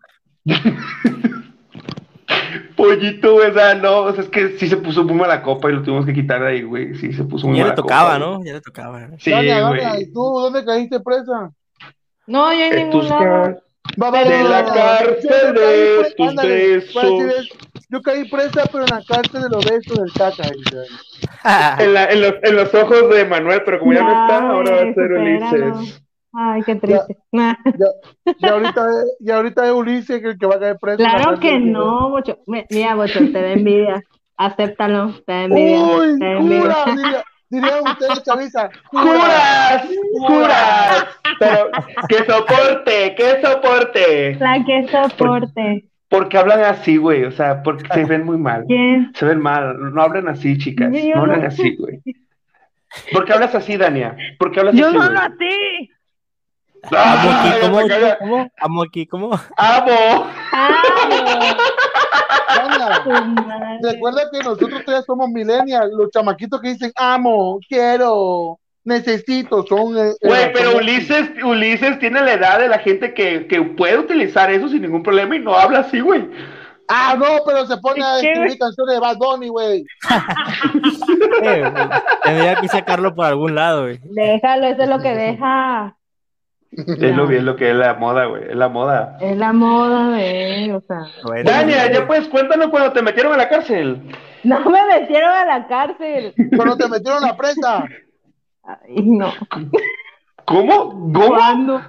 Pollito, 2.88 3.34
güey, 3.34 3.50
o 3.50 3.54
sea, 3.54 3.76
no, 3.76 4.00
o 4.02 4.14
sea, 4.14 4.24
es 4.24 4.30
que 4.30 4.58
sí 4.58 4.68
se 4.68 4.78
puso 4.78 5.04
muy 5.04 5.16
mala 5.16 5.42
copa 5.42 5.70
y 5.70 5.74
lo 5.74 5.82
tuvimos 5.84 6.06
que 6.06 6.14
quitar 6.14 6.42
de 6.42 6.48
ahí, 6.48 6.62
güey, 6.64 6.96
sí 6.96 7.14
se 7.14 7.24
puso 7.24 7.48
muy 7.48 7.58
Ya 7.58 7.64
le 7.64 7.70
mala 7.70 7.76
tocaba, 7.76 8.14
copa, 8.16 8.26
güey. 8.26 8.38
¿no? 8.40 8.46
Ya 8.46 8.54
le 8.54 8.62
tocaba. 8.62 9.08
Sí, 9.20 9.32
Dania, 9.32 9.68
güey. 9.68 9.82
Dania, 9.82 10.02
¿y 10.02 10.12
tú 10.14 10.22
dónde 10.22 10.66
caíste 10.66 11.00
presa? 11.00 11.52
No, 12.28 12.54
yo 12.54 12.60
en 12.60 12.74
En 12.74 12.78
ningún 12.90 13.02
tus 13.02 13.10
lado. 13.10 13.58
De 13.96 14.44
la 14.44 14.66
cárcel 14.66 15.54
de 15.56 16.14
tus 16.16 16.28
ándale, 16.30 16.68
besos. 16.78 17.04
eso. 17.04 17.56
Yo 17.90 18.02
caí 18.02 18.28
presa, 18.30 18.64
pero 18.72 18.86
en 18.86 18.90
la 18.90 19.04
cárcel 19.06 19.42
de 19.44 19.50
los 19.50 19.66
besos 19.66 19.98
del 19.98 20.14
caca. 20.14 21.84
En, 21.84 21.94
la- 21.94 22.06
en 22.06 22.22
los, 22.22 22.34
en 22.42 22.56
los 22.56 22.74
ojos 22.74 23.10
de 23.14 23.26
Manuel, 23.26 23.62
pero 23.66 23.80
como 23.80 23.94
ya 23.94 24.04
no 24.04 24.10
está, 24.10 24.40
Ya, 24.40 24.50
ahora 24.50 24.72
va 24.72 24.82
a 24.90 24.94
ser. 24.94 25.12
Ulises. 25.12 26.03
Ay, 26.36 26.62
qué 26.64 26.76
triste. 26.76 27.18
Nah. 27.32 27.54
Y 28.40 28.46
ahorita, 28.48 28.88
y 29.20 29.30
ahorita 29.32 29.66
es 29.68 29.72
Ulises 29.72 30.20
que 30.22 30.30
el 30.30 30.38
que 30.38 30.46
va 30.48 30.56
a 30.56 30.60
caer 30.60 30.78
preso. 30.80 30.98
Claro 30.98 31.40
que 31.40 31.60
no, 31.60 32.10
Bocho. 32.10 32.40
Mi- 32.48 32.66
Mira, 32.72 32.96
Bocho, 32.96 33.20
te 33.20 33.32
da 33.42 33.52
envidia. 33.52 34.02
Acéptalo, 34.38 35.14
te 35.26 35.32
da 35.32 35.44
envidia. 35.44 35.80
Uy, 35.80 36.20
te 36.20 36.26
da 36.26 36.32
envidia. 36.32 36.62
jura, 36.62 36.76
diría, 36.96 37.24
diría 37.50 37.82
usted, 37.84 38.24
chaviza. 38.24 38.70
¡Juras! 38.92 39.88
¡Juras! 40.28 41.06
Pero, 41.40 41.70
¡que 42.10 42.18
soporte! 42.26 43.16
¡Que 43.16 43.42
soporte! 43.42 44.36
La 44.40 44.64
que 44.66 44.88
soporte. 44.88 45.86
Porque 46.10 46.38
hablan 46.38 46.62
así, 46.62 46.98
güey, 46.98 47.26
o 47.26 47.32
sea, 47.32 47.62
porque 47.64 47.92
se 47.94 48.06
ven 48.06 48.24
muy 48.26 48.38
mal. 48.38 48.66
¿Quién? 48.68 49.12
Se 49.16 49.26
ven 49.26 49.40
mal, 49.40 49.76
no 49.94 50.02
hablen 50.02 50.28
así, 50.28 50.58
chicas, 50.58 50.92
Yo 50.92 51.16
no 51.16 51.22
hablen 51.22 51.42
no. 51.42 51.48
así, 51.48 51.76
güey. 51.76 52.02
¿Por 53.12 53.26
qué 53.26 53.34
hablas 53.34 53.56
así, 53.56 53.78
Dania? 53.78 54.16
¿Por 54.38 54.52
qué 54.52 54.60
hablas 54.60 54.76
Yo 54.76 54.88
así, 54.90 54.96
solo 54.98 55.10
güey? 55.10 55.18
a 55.26 55.30
ti. 55.38 55.90
Amo 56.92 57.80
aquí, 57.80 57.92
¡Ah, 57.94 58.18
¿cómo? 58.20 58.48
Amo 58.60 58.84
aquí, 58.84 59.08
¿cómo? 59.08 59.40
¡Amo! 59.58 60.28
Madre. 62.56 63.80
recuerda 63.82 64.22
que 64.32 64.40
nosotros 64.40 64.84
todavía 64.86 65.04
somos 65.06 65.30
millennials. 65.30 65.92
Los 65.98 66.12
chamaquitos 66.12 66.62
que 66.62 66.70
dicen 66.70 66.92
amo, 66.96 67.60
quiero, 67.68 68.60
necesito, 68.84 69.66
son. 69.66 69.98
eh, 69.98 70.14
Güey, 70.22 70.44
eh, 70.44 70.52
pero 70.54 70.72
son- 70.72 70.82
Ulises, 70.82 71.30
Ulises 71.44 72.00
tiene 72.00 72.22
la 72.22 72.34
edad 72.34 72.60
de 72.60 72.68
la 72.68 72.80
gente 72.80 73.14
que, 73.14 73.48
que 73.48 73.62
puede 73.62 73.98
utilizar 74.00 74.52
eso 74.52 74.68
sin 74.70 74.82
ningún 74.82 75.04
problema 75.04 75.36
y 75.36 75.40
no 75.40 75.56
habla 75.56 75.80
así, 75.80 76.00
güey. 76.00 76.30
Ah, 76.90 77.16
no, 77.18 77.26
pero 77.46 77.66
se 77.66 77.78
pone 77.78 78.04
a 78.04 78.20
¿Qué, 78.20 78.28
escribir 78.28 78.48
güey? 78.50 78.58
canciones 78.60 78.94
de 78.96 79.00
Bad 79.00 79.18
Bunny, 79.18 79.48
güey. 79.48 79.84
Eh, 81.44 81.62
güey, 81.70 81.90
Tendría 82.24 82.56
que 82.56 82.68
sacarlo 82.68 83.14
por 83.16 83.26
algún 83.26 83.56
lado, 83.56 83.84
güey. 83.84 84.00
Déjalo, 84.04 84.68
eso 84.68 84.84
es 84.84 84.90
lo 84.90 85.00
que 85.00 85.14
deja. 85.16 85.96
Es 86.76 87.16
lo 87.16 87.28
bien 87.28 87.46
lo 87.46 87.56
que 87.56 87.70
es 87.70 87.76
la 87.76 87.94
moda, 87.96 88.26
güey, 88.26 88.44
es 88.50 88.56
la 88.56 88.68
moda. 88.70 89.18
Es 89.22 89.38
la 89.38 89.54
moda 89.54 90.10
de, 90.12 90.74
o 90.74 90.82
sea. 90.82 91.06
Bueno, 91.24 91.50
Dania, 91.50 91.92
ya 91.92 92.08
pues 92.08 92.28
cuéntanos 92.30 92.68
cuando 92.70 92.92
te 92.94 93.02
metieron 93.02 93.34
a 93.34 93.38
la 93.38 93.50
cárcel. 93.50 94.02
No 94.44 94.60
me 94.70 94.86
metieron 94.88 95.30
a 95.30 95.46
la 95.46 95.68
cárcel. 95.68 96.34
Cuando 96.56 96.76
te 96.78 96.88
metieron 96.90 97.22
la 97.22 97.38
presa. 97.38 97.86
Ay, 98.64 99.02
no. 99.04 99.32
¿Cómo? 100.46 100.90
¿Cómo? 101.14 101.28
¿Cuándo? 101.28 101.82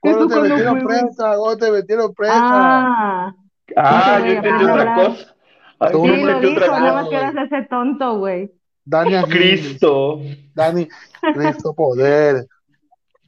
Cuando 0.00 0.18
¿Eso 0.20 0.28
te 0.28 0.34
cuándo 0.34 0.48
metieron 0.48 0.74
fue, 0.80 0.84
güey? 0.84 1.00
presa, 1.00 1.36
cuando 1.36 1.56
te 1.58 1.70
metieron 1.72 2.14
presa. 2.14 2.38
Ah, 2.42 3.34
Ah, 3.76 4.20
yo 4.24 4.32
entendí 4.32 4.64
otra 4.64 4.80
hablar. 4.82 5.08
cosa. 5.08 5.34
Ay, 5.78 5.90
sí, 5.92 6.22
lo 6.24 6.40
dijo, 6.40 6.60
nada 6.60 6.92
más 6.94 7.08
que 7.08 7.16
eras 7.16 7.34
ese 7.36 7.62
tonto, 7.68 8.18
güey. 8.18 8.50
Dani, 8.84 9.22
Cristo. 9.24 10.20
Dani, 10.54 10.86
Cristo 11.34 11.74
poder. 11.74 12.46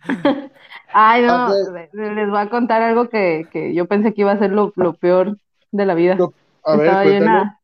Ay, 0.92 1.22
no, 1.22 1.48
les 1.92 2.30
voy 2.30 2.38
a 2.38 2.48
contar 2.50 2.82
algo 2.82 3.08
que, 3.08 3.48
que 3.52 3.74
yo 3.74 3.86
pensé 3.86 4.14
que 4.14 4.22
iba 4.22 4.32
a 4.32 4.38
ser 4.38 4.50
lo, 4.52 4.72
lo 4.76 4.94
peor 4.94 5.38
de 5.70 5.86
la 5.86 5.94
vida. 5.94 6.14
Lo- 6.16 6.34
A 6.64 6.76
ver, 6.76 6.80
estaba, 6.88 7.04
yo 7.04 7.10
la, 7.20 7.60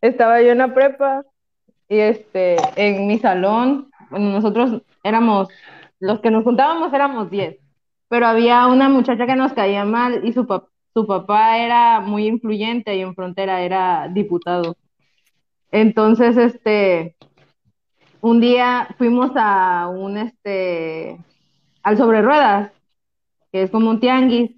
estaba 0.00 0.42
yo 0.42 0.52
en 0.52 0.58
la 0.58 0.74
prepa 0.74 1.24
y 1.88 1.98
este, 1.98 2.56
en 2.76 3.06
mi 3.06 3.18
salón, 3.18 3.90
bueno, 4.10 4.30
nosotros 4.30 4.82
éramos, 5.02 5.48
los 6.00 6.20
que 6.20 6.30
nos 6.30 6.44
juntábamos 6.44 6.92
éramos 6.92 7.30
10, 7.30 7.58
pero 8.08 8.26
había 8.26 8.66
una 8.68 8.88
muchacha 8.88 9.26
que 9.26 9.36
nos 9.36 9.52
caía 9.52 9.84
mal 9.84 10.24
y 10.26 10.32
su, 10.32 10.46
pap- 10.46 10.68
su 10.94 11.06
papá 11.06 11.58
era 11.58 12.00
muy 12.00 12.26
influyente 12.26 12.96
y 12.96 13.00
en 13.02 13.14
frontera 13.14 13.62
era 13.62 14.08
diputado. 14.08 14.76
Entonces, 15.72 16.36
este, 16.36 17.16
un 18.20 18.40
día 18.40 18.88
fuimos 18.98 19.30
a 19.36 19.88
un, 19.88 20.18
este, 20.18 21.18
al 21.86 21.96
sobre 21.96 22.20
ruedas, 22.20 22.72
que 23.52 23.62
es 23.62 23.70
como 23.70 23.90
un 23.90 24.00
tianguis. 24.00 24.50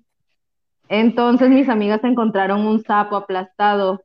Entonces 0.89 1.51
mis 1.51 1.69
amigas 1.69 2.03
encontraron 2.03 2.67
un 2.67 2.83
sapo 2.83 3.17
aplastado 3.17 4.01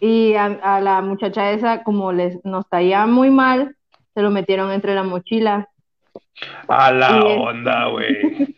y 0.00 0.34
a, 0.34 0.46
a 0.46 0.80
la 0.80 1.00
muchacha 1.00 1.52
esa, 1.52 1.84
como 1.84 2.10
les 2.10 2.44
nos 2.44 2.66
caía 2.66 3.06
muy 3.06 3.30
mal, 3.30 3.76
se 4.14 4.20
lo 4.20 4.30
metieron 4.30 4.72
entre 4.72 4.96
la 4.96 5.04
mochila. 5.04 5.68
A 6.66 6.90
la 6.90 7.20
Y 7.24 7.38
onda, 7.38 7.86
güey. 7.86 8.16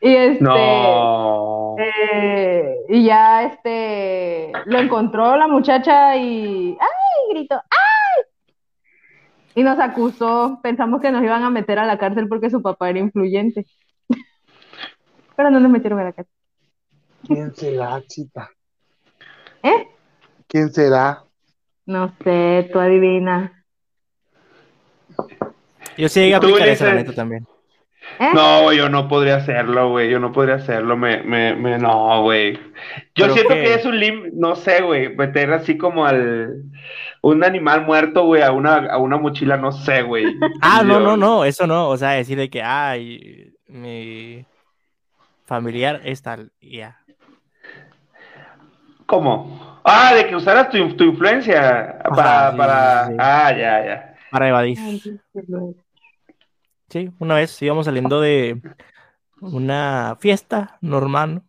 Y 0.00 0.14
este, 0.16 0.42
No. 0.44 1.76
eh, 1.78 2.76
y 2.88 3.04
ya 3.04 3.44
este, 3.44 4.50
lo 4.66 4.78
encontró 4.80 5.36
la 5.36 5.46
muchacha 5.46 6.16
y, 6.16 6.76
¡ay! 6.80 7.34
gritó, 7.36 7.54
¡ay! 7.54 7.93
Y 9.54 9.62
nos 9.62 9.78
acusó, 9.78 10.58
pensamos 10.62 11.00
que 11.00 11.12
nos 11.12 11.22
iban 11.22 11.42
a 11.44 11.50
meter 11.50 11.78
a 11.78 11.86
la 11.86 11.98
cárcel 11.98 12.28
porque 12.28 12.50
su 12.50 12.60
papá 12.60 12.90
era 12.90 12.98
influyente. 12.98 13.66
Pero 15.36 15.50
no 15.50 15.60
nos 15.60 15.70
metieron 15.70 16.00
a 16.00 16.04
la 16.04 16.12
cárcel. 16.12 16.34
¿Quién 17.26 17.54
será, 17.54 18.02
chita? 18.06 18.50
¿Eh? 19.62 19.88
¿Quién 20.46 20.72
será? 20.72 21.24
No 21.86 22.14
sé, 22.22 22.68
tú 22.72 22.78
adivina. 22.78 23.64
Yo 25.96 26.08
sí 26.08 26.20
llegué 26.20 26.34
a 26.34 26.40
¿Tú, 26.40 26.48
aplicar 26.48 26.68
esa, 26.68 26.86
la 26.86 26.94
neta, 26.94 27.14
también. 27.14 27.46
¿Eh? 28.20 28.30
No, 28.32 28.62
güey, 28.62 28.78
yo 28.78 28.88
no 28.88 29.08
podría 29.08 29.36
hacerlo, 29.36 29.90
güey. 29.90 30.08
Yo 30.08 30.20
no 30.20 30.30
podría 30.32 30.54
hacerlo. 30.56 30.96
Me, 30.96 31.22
me, 31.22 31.54
me, 31.56 31.78
no, 31.78 32.22
güey. 32.22 32.54
Yo 32.54 32.60
¿Pero 33.24 33.34
siento 33.34 33.54
qué? 33.54 33.62
que 33.62 33.74
es 33.74 33.84
un 33.84 33.98
lim, 33.98 34.30
no 34.34 34.54
sé, 34.54 34.82
güey, 34.82 35.14
meter 35.16 35.52
así 35.52 35.76
como 35.76 36.06
al 36.06 36.62
un 37.22 37.42
animal 37.42 37.84
muerto, 37.86 38.24
güey, 38.24 38.42
a 38.42 38.52
una, 38.52 38.76
a 38.86 38.98
una 38.98 39.16
mochila, 39.16 39.56
no 39.56 39.72
sé, 39.72 40.02
güey. 40.02 40.26
Ah, 40.62 40.82
no, 40.84 40.94
Yo- 40.94 41.00
no, 41.00 41.16
no, 41.16 41.44
eso 41.44 41.66
no. 41.66 41.88
O 41.88 41.96
sea, 41.96 42.10
decir 42.10 42.38
de 42.38 42.50
que, 42.50 42.62
ay, 42.62 43.52
mi 43.66 44.44
familiar 45.46 46.00
es 46.04 46.22
tal, 46.22 46.52
ya. 46.60 46.98
¿Cómo? 49.06 49.80
Ah, 49.84 50.14
de 50.14 50.26
que 50.26 50.36
usaras 50.36 50.70
tu, 50.70 50.96
tu 50.96 51.04
influencia 51.04 51.98
para, 52.14 52.50
sí, 52.52 52.56
para, 52.56 53.06
sí, 53.08 53.14
ah, 53.18 53.50
ya, 53.52 53.84
ya. 53.84 54.14
Para 54.30 54.48
evadir. 54.48 54.78
Sí, 56.94 57.10
una 57.18 57.34
vez 57.34 57.60
íbamos 57.60 57.86
saliendo 57.86 58.20
de 58.20 58.62
una 59.40 60.16
fiesta 60.20 60.78
normal, 60.80 61.34
¿no? 61.34 61.44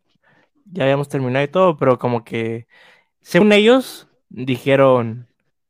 Ya 0.66 0.86
habíamos 0.86 1.08
terminado 1.08 1.46
y 1.46 1.48
todo, 1.50 1.78
pero 1.78 2.00
como 2.00 2.24
que, 2.24 2.66
según 3.22 3.52
ellos, 3.54 4.08
dijeron, 4.30 5.28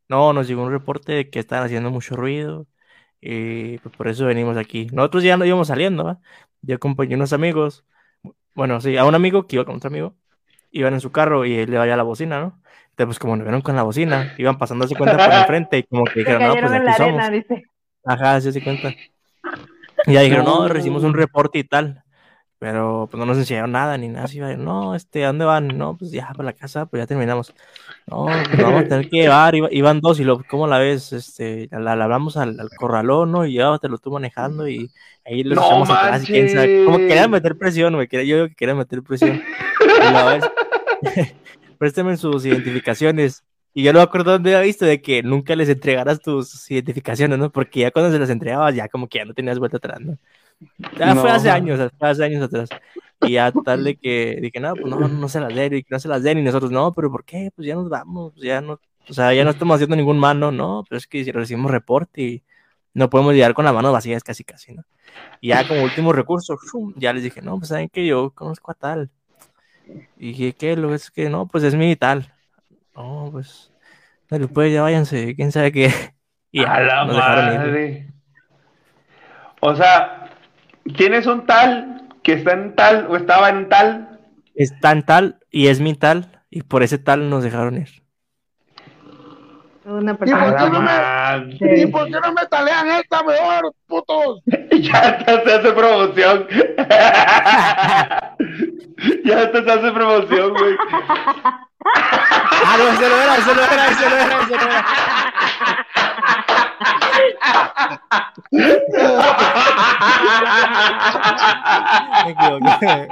no, 0.08 0.32
nos 0.32 0.48
llegó 0.48 0.64
un 0.64 0.72
reporte 0.72 1.12
de 1.12 1.30
que 1.30 1.40
están 1.40 1.62
haciendo 1.62 1.92
mucho 1.92 2.16
ruido 2.16 2.68
y 3.20 3.80
pues 3.80 3.94
por 3.98 4.08
eso 4.08 4.26
venimos 4.28 4.56
aquí. 4.56 4.88
Nosotros 4.94 5.24
ya 5.26 5.36
no 5.36 5.44
íbamos 5.44 5.68
saliendo, 5.68 6.06
¿va? 6.06 6.22
Yo 6.62 6.78
acompañé 6.78 7.16
unos 7.16 7.34
amigos, 7.34 7.84
bueno, 8.54 8.80
sí, 8.80 8.96
a 8.96 9.04
un 9.04 9.14
amigo 9.14 9.46
que 9.46 9.58
iba 9.58 9.66
con 9.66 9.76
otro 9.76 9.90
amigo, 9.90 10.16
iban 10.72 10.94
en 10.94 11.02
su 11.02 11.12
carro 11.12 11.44
y 11.46 11.54
él 11.54 11.70
le 11.70 11.78
vaya 11.80 11.96
a 11.96 11.98
la 11.98 12.04
bocina, 12.04 12.40
¿no? 12.40 12.62
Entonces, 12.92 13.08
pues 13.08 13.20
como 13.20 13.36
nos 13.36 13.44
vieron 13.44 13.60
con 13.60 13.76
la 13.76 13.84
bocina, 13.84 14.36
iban 14.38 14.58
pasando 14.58 14.88
su 14.88 14.96
cuenta 14.96 15.18
por 15.18 15.34
enfrente 15.36 15.80
y 15.80 15.84
como 15.84 16.06
que 16.06 16.14
Se 16.14 16.20
dijeron, 16.20 16.44
no, 16.44 16.54
pues 16.54 16.72
aquí 16.72 16.86
la 16.86 16.96
somos. 16.96 17.24
arena, 17.24 17.30
dice. 17.30 17.66
Ajá, 18.06 18.40
sí 18.40 18.54
se 18.54 18.64
cuenta. 18.64 18.94
Y 20.06 20.14
ya 20.14 20.22
dijeron, 20.22 20.46
no, 20.46 20.68
recibimos 20.68 21.04
un 21.04 21.14
reporte 21.14 21.60
y 21.60 21.64
tal. 21.64 22.02
Pero 22.58 23.08
pues 23.12 23.20
no 23.20 23.26
nos 23.26 23.38
enseñaron 23.38 23.74
nada 23.74 23.98
ni 23.98 24.08
nada. 24.08 24.26
Así, 24.26 24.40
no, 24.40 24.96
este, 24.96 25.24
¿a 25.26 25.28
dónde 25.28 25.44
van? 25.46 25.78
No, 25.78 25.98
pues 25.98 26.12
ya 26.12 26.30
para 26.32 26.46
la 26.46 26.54
casa, 26.54 26.86
pues 26.86 27.02
ya 27.04 27.06
terminamos. 27.06 27.54
No, 28.08 28.26
pues 28.26 28.58
vamos 28.62 28.86
a 28.86 28.88
tener 28.88 29.10
que 29.10 29.18
llevar, 29.18 29.56
iba- 29.56 29.68
iban 29.72 30.00
dos 30.00 30.20
y 30.22 30.24
lo, 30.24 30.42
¿cómo 30.50 30.66
la 30.66 30.80
ves? 30.80 31.12
Este, 31.12 31.68
la, 31.72 31.96
la 31.98 32.06
hablamos 32.06 32.38
al, 32.38 32.58
al 32.60 32.70
corralón, 32.70 33.32
¿no? 33.34 33.46
Y 33.46 33.52
llévatelo 33.54 33.98
tú 33.98 34.10
manejando 34.10 34.70
y 34.70 34.90
ahí 35.26 35.44
los 35.44 35.58
No 35.58 35.66
echamos 35.66 35.90
atrás 35.90 36.24
y 36.24 36.28
quién 36.28 36.50
sabe. 36.50 36.86
Como 36.86 36.98
que 36.98 37.08
querían 37.08 37.30
meter 37.30 37.58
presión, 37.58 37.94
güey. 37.94 38.08
Yo 38.10 38.20
digo 38.22 38.48
que 38.48 38.56
querían 38.56 38.78
meter 38.78 39.04
presión. 39.04 39.42
Y 39.98 40.14
la 40.14 40.52
préstame 41.78 42.18
sus 42.18 42.46
identificaciones. 42.46 43.44
Y 43.76 43.84
yo 43.84 43.94
no 43.94 44.00
me 44.00 44.04
acuerdo 44.04 44.34
dónde 44.34 44.56
había 44.56 44.68
visto 44.68 44.86
de 44.86 45.02
que 45.04 45.24
nunca 45.24 45.56
les 45.56 45.70
entregaras 45.70 46.22
tus 46.22 46.72
identificaciones, 46.72 47.40
¿no? 47.40 47.52
Porque 47.54 47.82
ya 47.82 47.92
cuando 47.92 48.12
se 48.12 48.20
las 48.20 48.32
entregabas, 48.32 48.76
ya 48.76 48.90
como 48.90 49.10
que 49.10 49.20
ya 49.20 49.26
no 49.26 49.36
tenías 49.36 49.60
vuelta 49.60 49.78
atrás, 49.78 50.02
¿no? 50.02 50.18
Ya 50.98 51.16
fue 51.16 51.30
No, 51.30 51.32
hace 51.32 51.50
man. 51.50 51.52
años, 51.52 51.80
fue 52.00 52.10
hace 52.10 52.26
años 52.26 52.44
atrás. 52.44 52.74
Y 53.22 53.34
ya 53.34 53.52
tal 53.54 53.84
de 53.86 53.98
que 53.98 54.40
dije, 54.42 54.60
no, 54.62 54.78
pues 54.78 54.92
no, 54.92 55.08
no 55.10 55.30
se 55.30 55.40
las 55.42 55.54
den, 55.56 55.76
y 55.76 55.86
no 55.90 56.00
se 56.00 56.08
las 56.10 56.24
den. 56.24 56.40
Y 56.40 56.44
nosotros, 56.44 56.72
no, 56.72 56.94
pero 56.94 57.12
¿por 57.12 57.26
qué? 57.26 57.52
Pues 57.56 57.68
ya 57.68 57.76
nos 57.76 57.90
vamos, 57.90 58.34
ya 58.38 58.62
no, 58.62 58.82
o 59.10 59.14
sea, 59.14 59.34
ya 59.34 59.44
no 59.46 59.52
estamos 59.52 59.76
haciendo 59.76 59.96
ningún 59.98 60.20
mano, 60.20 60.52
no, 60.52 60.86
pero 60.90 60.98
es 61.00 61.08
que 61.08 61.24
si 61.26 61.32
recibimos 61.32 61.72
reporte 61.72 62.22
y 62.22 62.44
no 62.94 63.10
podemos 63.10 63.34
llegar 63.36 63.54
con 63.56 63.66
las 63.66 63.74
manos 63.74 63.94
vacías 63.94 64.24
casi, 64.24 64.44
casi, 64.46 64.74
¿no? 64.74 64.84
Y 65.42 65.50
ya 65.50 65.66
como 65.68 65.84
último 65.84 66.14
recurso, 66.14 66.58
ya 66.98 67.14
les 67.14 67.24
dije, 67.24 67.42
no, 67.44 67.58
pues 67.60 67.70
saben 67.70 67.90
que 67.90 68.06
yo 68.08 68.32
conozco 68.34 68.72
a 68.72 68.76
tal. 68.76 69.12
Y 70.18 70.30
dije, 70.30 70.54
¿qué? 70.56 70.76
Lo 70.78 70.94
es 70.96 71.12
que 71.12 71.30
no, 71.30 71.48
pues 71.48 71.64
es 71.64 71.76
mi 71.76 71.96
tal. 71.96 72.35
No, 72.96 73.30
pues, 73.32 73.72
dale, 74.30 74.48
pues 74.48 74.74
ya 74.74 74.82
váyanse, 74.82 75.36
quién 75.36 75.52
sabe 75.52 75.72
qué. 75.72 75.92
Y 76.52 76.62
ya, 76.62 76.74
a 76.74 76.80
la 76.80 77.04
madre. 77.04 78.08
O 79.60 79.76
sea, 79.76 80.30
¿tienes 80.96 81.26
un 81.26 81.46
tal 81.46 82.08
que 82.24 82.34
está 82.34 82.54
en 82.54 82.76
tal 82.76 83.08
o 83.10 83.18
estaba 83.18 83.50
en 83.50 83.68
tal? 83.68 84.22
Está 84.54 84.94
en 84.94 85.04
tal 85.04 85.40
y 85.52 85.68
es 85.68 85.82
mi 85.82 85.96
tal, 85.96 86.44
y 86.50 86.62
por 86.62 86.82
ese 86.82 86.98
tal 86.98 87.30
nos 87.30 87.44
dejaron 87.44 87.76
ir. 87.76 88.06
Una 89.86 90.14
¿Y 90.14 90.16
por 90.16 90.28
qué 90.28 90.34
no 90.72 90.82
me. 90.82 90.92
¿y 91.78 91.86
por 91.86 92.06
qué 92.06 92.20
no 92.20 92.34
me 92.34 92.44
talean 92.48 92.88
esta 92.88 93.22
mejor, 93.22 93.72
putos? 93.86 94.42
Ya 94.82 95.00
hasta 95.00 95.44
se 95.44 95.54
hace 95.54 95.72
promoción. 95.74 96.48
ya 99.26 99.42
hasta 99.42 99.64
se 99.64 99.72
hace 99.72 99.92
promoción, 99.92 100.54
güey. 100.54 100.76
Ah, 102.68 102.78
no, 102.80 102.84
ese 102.90 103.08
no 103.08 103.16
era, 103.16 103.38
ese 103.38 103.54
no 103.54 103.62
era, 103.62 103.86
ese 103.92 104.10
no 104.10 104.16
era, 104.16 104.42
ese 104.42 104.56
no 104.58 104.64
era. 104.64 104.86
Me 112.26 112.32
equivoqué. 112.32 113.08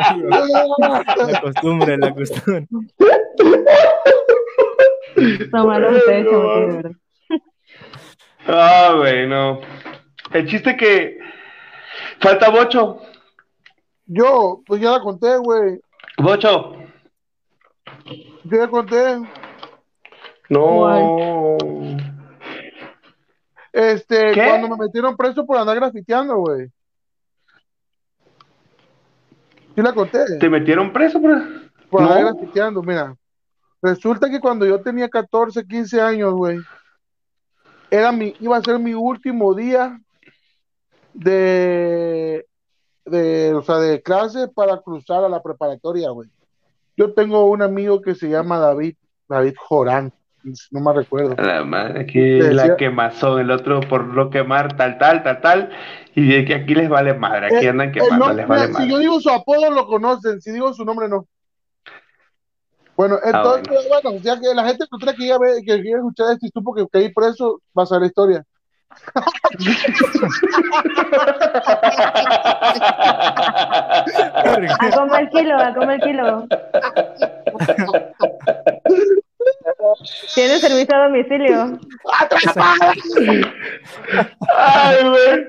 La 1.27 1.41
costumbre, 1.41 1.97
la 1.97 2.13
costumbre. 2.15 2.67
Tomaron 5.51 5.95
ustedes 5.97 6.25
como 6.25 6.53
que, 6.53 6.65
¿verdad? 6.65 6.91
Ah, 8.47 8.93
güey, 8.97 9.27
no. 9.27 9.61
El 10.31 10.47
chiste 10.47 10.75
que 10.75 11.19
falta 12.19 12.49
Bocho. 12.49 13.01
Yo, 14.07 14.63
pues 14.65 14.81
ya 14.81 14.91
la 14.91 14.99
conté, 14.99 15.37
güey. 15.37 15.79
Bocho. 16.17 16.75
Yo 18.45 18.57
ya 18.57 18.67
conté. 18.67 19.21
No. 20.53 21.57
Este, 23.71 24.31
¿Qué? 24.33 24.45
cuando 24.45 24.69
me 24.69 24.85
metieron 24.85 25.17
preso 25.17 25.45
por 25.45 25.57
andar 25.57 25.75
grafiteando, 25.75 26.37
güey. 26.37 26.67
Sí 29.75 29.81
la 29.81 29.93
conté. 29.93 30.37
¿Te 30.39 30.49
metieron 30.49 30.93
preso, 30.93 31.19
bro? 31.19 31.41
Por 31.89 32.03
andar 32.03 32.21
grafiteando, 32.21 32.83
mira. 32.83 33.15
Resulta 33.81 34.29
que 34.29 34.39
cuando 34.39 34.65
yo 34.65 34.79
tenía 34.81 35.09
14, 35.09 35.65
15 35.65 35.99
años, 35.99 36.33
güey, 36.33 36.59
era 37.89 38.11
mi, 38.11 38.35
iba 38.39 38.55
a 38.55 38.61
ser 38.61 38.79
mi 38.79 38.93
último 38.93 39.53
día 39.55 39.99
de, 41.13 42.45
de, 43.05 43.53
o 43.55 43.61
sea, 43.63 43.77
de 43.77 44.01
clase 44.01 44.47
para 44.47 44.79
cruzar 44.81 45.23
a 45.23 45.29
la 45.29 45.41
preparatoria, 45.41 46.11
güey. 46.11 46.29
Yo 46.95 47.13
tengo 47.13 47.45
un 47.45 47.63
amigo 47.63 48.01
que 48.01 48.13
se 48.13 48.29
llama 48.29 48.59
David, 48.59 48.95
David 49.27 49.55
Jorán, 49.57 50.13
no 50.71 50.79
me 50.81 50.93
recuerdo. 50.93 51.35
La 51.41 51.63
madre, 51.63 52.01
aquí 52.01 52.19
Te 52.19 52.53
la 52.53 52.63
decía- 52.63 52.77
quemazón, 52.77 53.39
el 53.41 53.51
otro 53.51 53.79
por 53.81 54.05
no 54.05 54.29
quemar, 54.29 54.75
tal, 54.75 54.97
tal, 54.97 55.23
tal, 55.23 55.41
tal. 55.41 55.69
Y 56.15 56.27
de 56.31 56.45
que 56.45 56.55
aquí 56.55 56.75
les 56.75 56.89
vale 56.89 57.13
madre, 57.13 57.47
aquí 57.47 57.65
Eh, 57.65 57.69
andan 57.69 57.87
El 57.87 57.93
quemando, 57.93 58.17
nombre- 58.27 58.35
les 58.37 58.47
vale 58.47 58.67
mira, 58.67 58.79
si 58.79 58.85
yo 58.87 58.93
madre. 58.93 59.01
digo 59.03 59.19
su 59.21 59.29
apodo 59.29 59.71
lo 59.71 59.87
conocen, 59.87 60.41
si 60.41 60.51
digo 60.51 60.73
su 60.73 60.85
nombre 60.85 61.07
no. 61.09 61.25
Bueno, 62.95 63.17
Ah, 63.23 63.31
entonces, 63.33 63.87
bueno, 63.89 64.19
ya 64.21 64.39
que 64.39 64.53
la 64.53 64.65
gente 64.65 64.85
que 64.89 64.97
quiera 64.97 65.13
que 65.17 65.27
ya 65.27 65.37
ve, 65.39 65.63
que 65.65 65.73
escuchar 65.75 66.33
esto 66.33 66.45
y 66.45 66.49
supo 66.49 66.75
que 66.75 66.85
caí 66.91 67.11
preso, 67.11 67.59
va 67.77 67.83
a 67.83 67.87
ser 67.87 68.01
la 68.01 68.07
historia. 68.07 68.43
A 74.79 74.91
comer 74.95 75.29
kilo, 75.29 75.57
a 75.57 75.73
comer 75.73 75.99
kilo. 76.01 76.47
¿Tiene 80.35 80.59
servicio 80.59 80.95
a 80.95 81.07
domicilio? 81.07 81.79
Ay, 84.57 84.97
güey. 85.09 85.45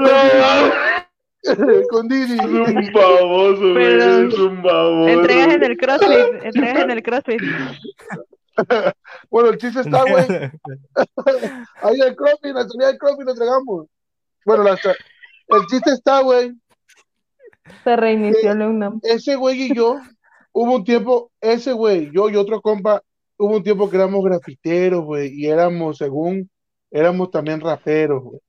No, 0.00 1.86
Con 1.90 2.08
Didi. 2.08 2.34
es 2.34 2.40
un 2.40 2.92
baboso, 2.92 3.72
güey. 3.72 4.26
Es 4.26 4.34
un 4.38 4.62
baboso. 4.62 5.08
Entregas 5.08 5.54
en 5.54 5.64
el 5.64 5.76
CrossFit, 5.76 6.44
entregas 6.44 6.84
en 6.84 6.90
el 6.90 7.02
CrossFit. 7.02 7.40
Bueno, 9.30 9.50
el 9.50 9.58
chiste 9.58 9.80
está, 9.80 10.02
güey. 10.02 10.26
Ahí 11.82 12.00
el 12.00 12.16
crossfit, 12.16 12.54
la 12.54 12.68
salida 12.68 12.88
del 12.88 12.98
crossfit 12.98 13.24
lo 13.24 13.30
entregamos. 13.32 13.86
Bueno, 14.44 14.64
la, 14.64 14.72
el 14.72 15.66
chiste 15.70 15.92
está, 15.92 16.20
güey. 16.22 16.52
Se 17.84 17.96
reinició 17.96 18.54
la 18.54 18.68
UNAM. 18.68 19.00
Ese 19.02 19.36
güey 19.36 19.62
y 19.62 19.74
yo, 19.74 19.98
hubo 20.52 20.76
un 20.76 20.84
tiempo, 20.84 21.30
ese 21.40 21.72
güey, 21.72 22.10
yo 22.12 22.28
y 22.30 22.36
otro 22.36 22.60
compa, 22.60 23.02
hubo 23.38 23.56
un 23.56 23.62
tiempo 23.62 23.88
que 23.88 23.96
éramos 23.96 24.24
grafiteros, 24.24 25.04
güey, 25.04 25.32
y 25.34 25.46
éramos, 25.46 25.96
según, 25.98 26.50
éramos 26.90 27.30
también 27.30 27.60
raperos, 27.60 28.22
güey. 28.22 28.40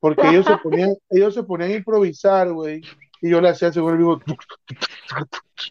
Porque 0.00 0.28
ellos 0.28 0.44
se 0.46 0.56
ponían, 0.58 0.94
ellos 1.10 1.32
se 1.34 1.42
ponían 1.44 1.70
a 1.70 1.74
improvisar, 1.74 2.52
güey, 2.52 2.82
y 3.22 3.30
yo 3.30 3.40
le 3.40 3.48
hacía 3.48 3.72
según 3.72 3.92
el 3.92 3.98
vivo, 3.98 4.20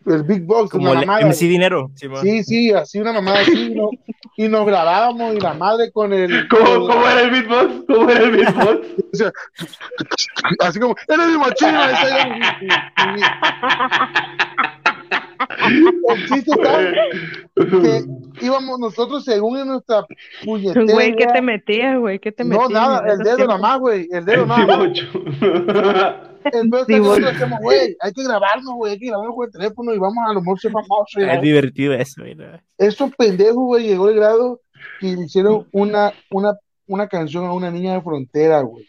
el 0.08 0.24
Big 0.24 0.42
Box, 0.44 0.72
Como 0.72 0.90
una 0.90 1.02
el 1.02 1.06
mamada, 1.06 1.28
MC 1.28 1.42
Dinero. 1.48 1.92
sí. 1.96 2.08
Sí, 2.22 2.44
sí, 2.44 2.72
así 2.72 3.00
una 3.00 3.14
mamada 3.14 3.42
así, 3.42 3.72
y, 3.72 3.76
no- 3.76 3.90
y 4.38 4.48
nos 4.48 4.66
grabábamos 4.66 5.36
y 5.36 5.40
la 5.40 5.54
madre 5.54 5.92
con 5.92 6.14
el... 6.14 6.48
¿Cómo, 6.48 6.64
con- 6.66 6.88
¿Cómo 6.88 7.08
era 7.08 7.22
el 7.22 7.30
beatbox? 7.30 7.86
¿Cómo 7.88 8.10
era 8.10 8.24
el 8.24 8.32
beatbox? 8.32 8.88
o 9.14 9.16
sea, 9.16 9.32
así 10.62 10.80
como, 10.80 10.96
eres 11.08 11.28
mi 11.28 11.38
mochila, 11.38 11.88
decía 11.90 12.28
yo, 12.28 12.34
y- 12.66 13.20
y- 13.20 13.24
El 16.10 16.26
chiste 16.28 16.52
está 16.52 16.92
que 17.56 18.46
íbamos 18.46 18.80
nosotros 18.80 19.24
según 19.24 19.58
en 19.60 19.68
nuestra 19.68 20.06
puñetera 20.44 20.86
Güey, 20.94 21.16
¿qué 21.16 21.28
te 21.28 21.42
metías, 21.42 22.00
güey? 22.00 22.20
¿Qué 22.20 22.32
te 22.32 22.44
metías? 22.44 22.70
No, 22.70 22.74
nada, 22.76 23.12
el 23.12 23.18
dedo 23.20 23.36
tiempos? 23.38 23.48
nada 23.48 23.60
más, 23.60 23.80
güey, 23.80 24.08
el 24.12 24.26
dedo 24.26 24.46
nada 24.46 24.62
Sí, 24.62 24.68
más. 24.68 24.78
mucho. 24.80 25.06
Entonces 26.46 26.88
Sí, 26.88 27.02
nosotros 27.02 27.20
güey. 27.22 27.34
decimos, 27.34 27.60
güey, 27.62 27.96
hay 28.02 28.12
que 28.14 28.24
grabarnos, 28.24 28.74
güey, 28.76 28.92
hay 28.94 29.00
que 29.00 29.08
grabarnos 29.08 29.36
con 29.36 29.46
el 29.46 29.52
teléfono 29.52 29.94
y 29.94 29.98
vamos 29.98 30.24
a 30.28 30.34
lo 30.34 30.42
mejor 30.42 30.60
ser 30.60 30.72
famosos. 30.72 31.08
Es 31.18 31.42
divertido 31.42 31.94
eso, 31.94 32.22
güey. 32.22 32.36
¿no? 32.36 32.46
Esos 32.78 33.12
pendejos, 33.16 33.56
güey, 33.64 33.88
llegó 33.88 34.10
el 34.10 34.16
grado 34.16 34.60
que 35.00 35.08
le 35.16 35.24
hicieron 35.26 35.68
una, 35.72 36.12
una, 36.32 36.54
una 36.88 37.08
canción 37.08 37.46
a 37.46 37.54
una 37.54 37.72
niña 37.72 37.94
de 37.94 38.02
frontera, 38.02 38.62
güey. 38.62 38.86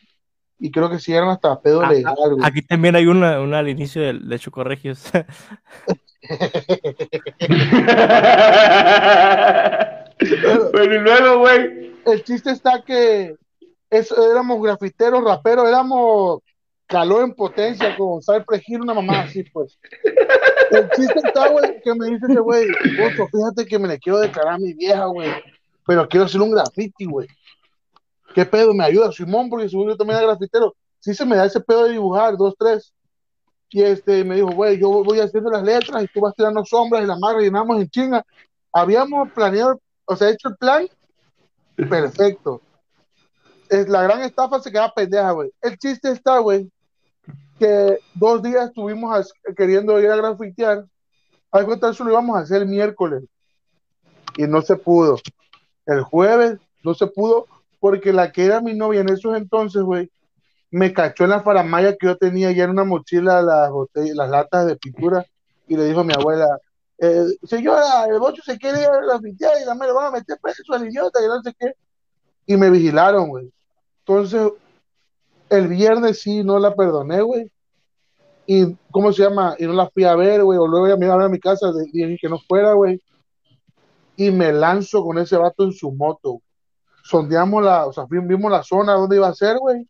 Y 0.59 0.71
creo 0.71 0.89
que 0.91 0.99
se 0.99 1.11
llegaron 1.13 1.31
hasta 1.31 1.61
pedo 1.61 1.83
Ah, 1.83 1.93
legal, 1.93 2.15
güey. 2.17 2.45
Aquí 2.45 2.63
también 2.63 2.97
hay 2.97 3.07
una, 3.07 3.41
una 3.41 3.59
al 3.59 3.69
inicio 3.69 4.03
de, 4.03 4.15
de 4.19 4.39
Chocorregios. 4.39 5.05
Bueno, 10.73 10.95
y 10.95 10.99
luego, 10.99 11.39
güey. 11.41 11.95
El 12.07 12.25
chiste 12.25 12.51
está 12.51 12.83
que 12.83 13.37
eso, 13.91 14.31
éramos 14.31 14.63
grafiteros, 14.63 15.25
raperos, 15.25 15.69
éramos 15.69 16.41
calor 16.87 17.25
en 17.25 17.35
potencia 17.35 17.97
con 17.97 18.21
Cypress 18.23 18.63
Hill, 18.67 18.83
una 18.83 18.95
mamá 18.95 19.23
así, 19.23 19.43
pues. 19.45 19.79
El 20.71 20.89
chiste 20.91 21.21
está, 21.25 21.49
güey, 21.49 21.81
que 21.83 21.95
me 21.95 22.07
dice 22.07 22.27
ese 22.29 22.41
güey, 22.41 22.67
"Ocho, 23.05 23.27
fíjate 23.31 23.67
que 23.67 23.79
me 23.79 23.89
le 23.89 23.99
quiero 23.99 24.19
declarar 24.19 24.55
a 24.55 24.59
mi 24.59 24.73
vieja, 24.75 25.05
güey, 25.07 25.31
pero 25.87 26.09
quiero 26.09 26.27
hacer 26.27 26.41
un 26.41 26.51
graffiti, 26.51 27.05
güey. 27.05 27.29
¿Qué 28.35 28.45
pedo? 28.47 28.75
¿Me 28.75 28.85
ayuda, 28.85 29.13
Simón? 29.13 29.49
Porque 29.49 29.69
según 29.69 29.89
yo 29.89 29.97
también 29.97 30.19
era 30.19 30.29
grafitero. 30.29 30.75
Sí 31.01 31.15
se 31.15 31.27
me 31.27 31.37
da 31.37 31.45
ese 31.45 31.61
pedo 31.61 31.85
de 31.85 31.93
dibujar, 31.93 32.37
dos, 32.37 32.55
tres. 32.59 32.94
Y 33.75 33.83
este 33.83 34.23
me 34.23 34.37
dijo, 34.37 34.53
güey, 34.53 34.79
yo 34.79 34.89
voy 34.89 35.19
haciendo 35.19 35.51
las 35.51 35.65
letras 35.65 36.05
y 36.05 36.07
tú 36.07 36.21
vas 36.21 36.33
tirando 36.37 36.65
sombras 36.65 37.03
y 37.03 37.09
las 37.09 37.19
más 37.19 37.35
rellenamos 37.35 37.77
en 37.81 37.89
chinga. 37.89 38.25
Habíamos 38.73 39.33
planeado, 39.33 39.81
o 40.05 40.15
sea, 40.15 40.31
hecho 40.31 40.51
el 40.51 40.57
plan 40.57 40.87
perfecto. 41.75 42.63
Es, 43.69 43.89
la 43.89 44.05
gran 44.05 44.23
estafa 44.23 44.61
se 44.61 44.71
queda 44.71 44.95
pendeja, 44.95 45.33
güey. 45.33 45.51
El 45.61 45.77
chiste 45.77 46.13
está, 46.13 46.39
güey, 46.39 46.71
que 47.59 47.99
dos 48.15 48.45
días 48.45 48.69
estuvimos 48.69 49.13
as- 49.13 49.33
queriendo 49.57 49.99
ir 49.99 50.09
a 50.09 50.17
grafitear. 50.19 50.85
Al 51.51 51.67
eso 51.91 52.05
lo 52.05 52.11
íbamos 52.13 52.37
a 52.37 52.43
hacer 52.43 52.63
el 52.63 52.69
miércoles 52.69 53.25
y 54.37 54.45
no 54.45 54.63
se 54.63 54.77
pudo. 54.77 55.19
El 55.85 56.03
jueves 56.03 56.61
no 56.85 56.95
se 56.95 57.09
pudo 57.09 57.49
porque 57.81 58.13
la 58.13 58.31
que 58.31 58.45
era 58.45 58.61
mi 58.61 58.73
novia 58.73 59.01
en 59.01 59.09
esos 59.09 59.37
entonces, 59.37 59.83
güey, 59.83 60.09
me 60.75 60.93
cachó 60.93 61.23
en 61.23 61.31
la 61.31 61.41
faramaya 61.41 61.97
que 61.97 62.09
yo 62.09 62.17
tenía 62.17 62.51
ya 62.51 62.65
en 62.65 62.71
una 62.71 62.83
mochila 62.83 63.41
las, 63.43 63.71
botellas, 63.71 64.17
las 64.17 64.29
latas 64.29 64.67
de 64.67 64.75
pintura 64.75 65.25
y 65.69 65.77
le 65.77 65.85
dijo 65.85 66.01
a 66.01 66.05
mi 66.05 66.13
abuela, 66.13 66.49
eh, 66.99 67.27
señora, 67.45 68.07
el 68.11 68.19
bocho 68.19 68.43
se 68.45 68.59
quiere 68.59 68.81
ir 68.81 68.89
a 68.89 69.01
grafitear 69.07 69.53
y 69.63 69.67
la 69.67 69.77
me 69.77 69.87
lo 69.87 69.95
van 69.95 70.07
a 70.07 70.11
meter 70.11 70.37
preso 70.43 70.63
al 70.73 70.89
idiota 70.89 71.23
y 71.23 71.29
no 71.29 71.41
sé 71.43 71.55
qué. 71.57 71.75
Y 72.47 72.57
me 72.57 72.71
vigilaron, 72.71 73.29
güey. 73.29 73.53
Entonces, 74.01 74.51
el 75.49 75.69
viernes 75.69 76.21
sí 76.21 76.43
no 76.43 76.59
la 76.59 76.75
perdoné, 76.75 77.23
güey. 77.23 77.53
Y, 78.45 78.77
¿cómo 78.91 79.13
se 79.13 79.23
llama? 79.23 79.55
Y 79.61 79.67
no 79.67 79.75
la 79.75 79.89
fui 79.91 80.03
a 80.03 80.17
ver, 80.17 80.43
güey. 80.43 80.59
O 80.59 80.67
luego 80.67 80.99
me 80.99 81.07
a 81.07 81.29
mi 81.29 81.39
casa, 81.39 81.69
dije 81.93 82.19
que 82.21 82.29
no 82.29 82.41
fuera, 82.49 82.73
güey. 82.73 83.01
Y 84.17 84.33
me 84.33 84.53
lanzo 84.53 85.05
con 85.05 85.19
ese 85.19 85.37
vato 85.37 85.63
en 85.63 85.73
su 85.73 85.93
moto. 85.93 86.41
Sondeamos 87.05 87.63
la, 87.63 87.87
o 87.87 87.93
sea, 87.93 88.07
vimos 88.11 88.51
la 88.51 88.65
zona 88.65 88.95
donde 88.95 89.15
iba 89.15 89.29
a 89.29 89.35
ser, 89.35 89.59
güey. 89.59 89.87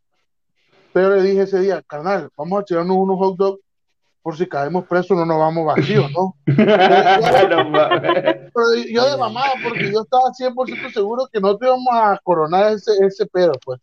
Pero 0.95 1.13
le 1.13 1.23
dije 1.23 1.41
ese 1.41 1.59
día, 1.59 1.81
carnal, 1.81 2.29
vamos 2.37 2.61
a 2.61 2.63
tirarnos 2.63 2.95
unos 2.95 3.17
hot 3.17 3.35
dogs 3.35 3.59
por 4.21 4.37
si 4.37 4.47
caemos 4.47 4.85
presos, 4.87 5.17
no 5.17 5.25
nos 5.25 5.37
vamos 5.37 5.65
vacíos, 5.65 6.09
¿no? 6.15 6.37
Pero 6.45 6.63
yo 8.89 9.11
de 9.11 9.17
mamada, 9.17 9.55
porque 9.61 9.91
yo 9.91 10.03
estaba 10.03 10.31
100% 10.31 10.93
seguro 10.93 11.27
que 11.29 11.41
no 11.41 11.57
te 11.57 11.65
íbamos 11.65 11.89
a 11.91 12.17
coronar 12.23 12.71
ese, 12.71 12.93
ese 13.05 13.25
pedo, 13.25 13.51
pues. 13.65 13.81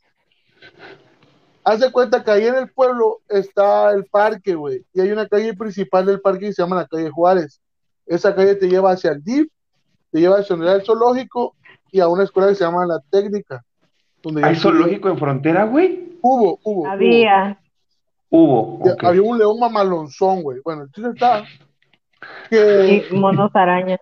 Haz 1.63 1.81
de 1.81 1.93
cuenta 1.93 2.25
que 2.25 2.31
ahí 2.31 2.47
en 2.47 2.55
el 2.55 2.73
pueblo 2.73 3.21
está 3.29 3.91
el 3.91 4.07
parque, 4.07 4.55
güey, 4.55 4.83
y 4.95 5.03
hay 5.03 5.13
una 5.13 5.29
calle 5.29 5.53
principal 5.53 6.07
del 6.07 6.23
parque 6.23 6.47
que 6.47 6.55
se 6.55 6.63
llama 6.63 6.77
la 6.77 6.87
calle 6.87 7.11
Juárez. 7.11 7.61
Esa 8.07 8.35
calle 8.35 8.55
te 8.55 8.71
lleva 8.71 8.93
hacia 8.93 9.11
el 9.11 9.23
DIF, 9.23 9.49
te 10.11 10.19
lleva 10.19 10.39
hacia 10.39 10.57
el 10.57 10.83
zoológico 10.83 11.57
y 11.91 12.01
a 12.01 12.09
una 12.09 12.25
escuela 12.25 12.49
que 12.49 12.55
se 12.55 12.65
llama 12.65 12.87
la 12.87 13.01
técnica. 13.11 13.63
Donde 14.23 14.45
¿Hay 14.45 14.57
zoológico 14.57 15.09
en 15.09 15.19
frontera, 15.19 15.65
güey? 15.65 16.19
Hubo, 16.21 16.59
hubo. 16.63 16.87
Había. 16.87 17.59
Hubo. 18.31 18.81
Había 19.01 19.23
un 19.23 19.39
león 19.39 19.59
mamalonzón, 19.59 20.43
güey. 20.43 20.61
Bueno, 20.65 20.83
el 20.83 20.91
chiste 20.93 21.11
está 21.11 21.45
que 22.49 23.09
Y 23.11 23.15
monos 23.15 23.51
arañas. 23.55 24.01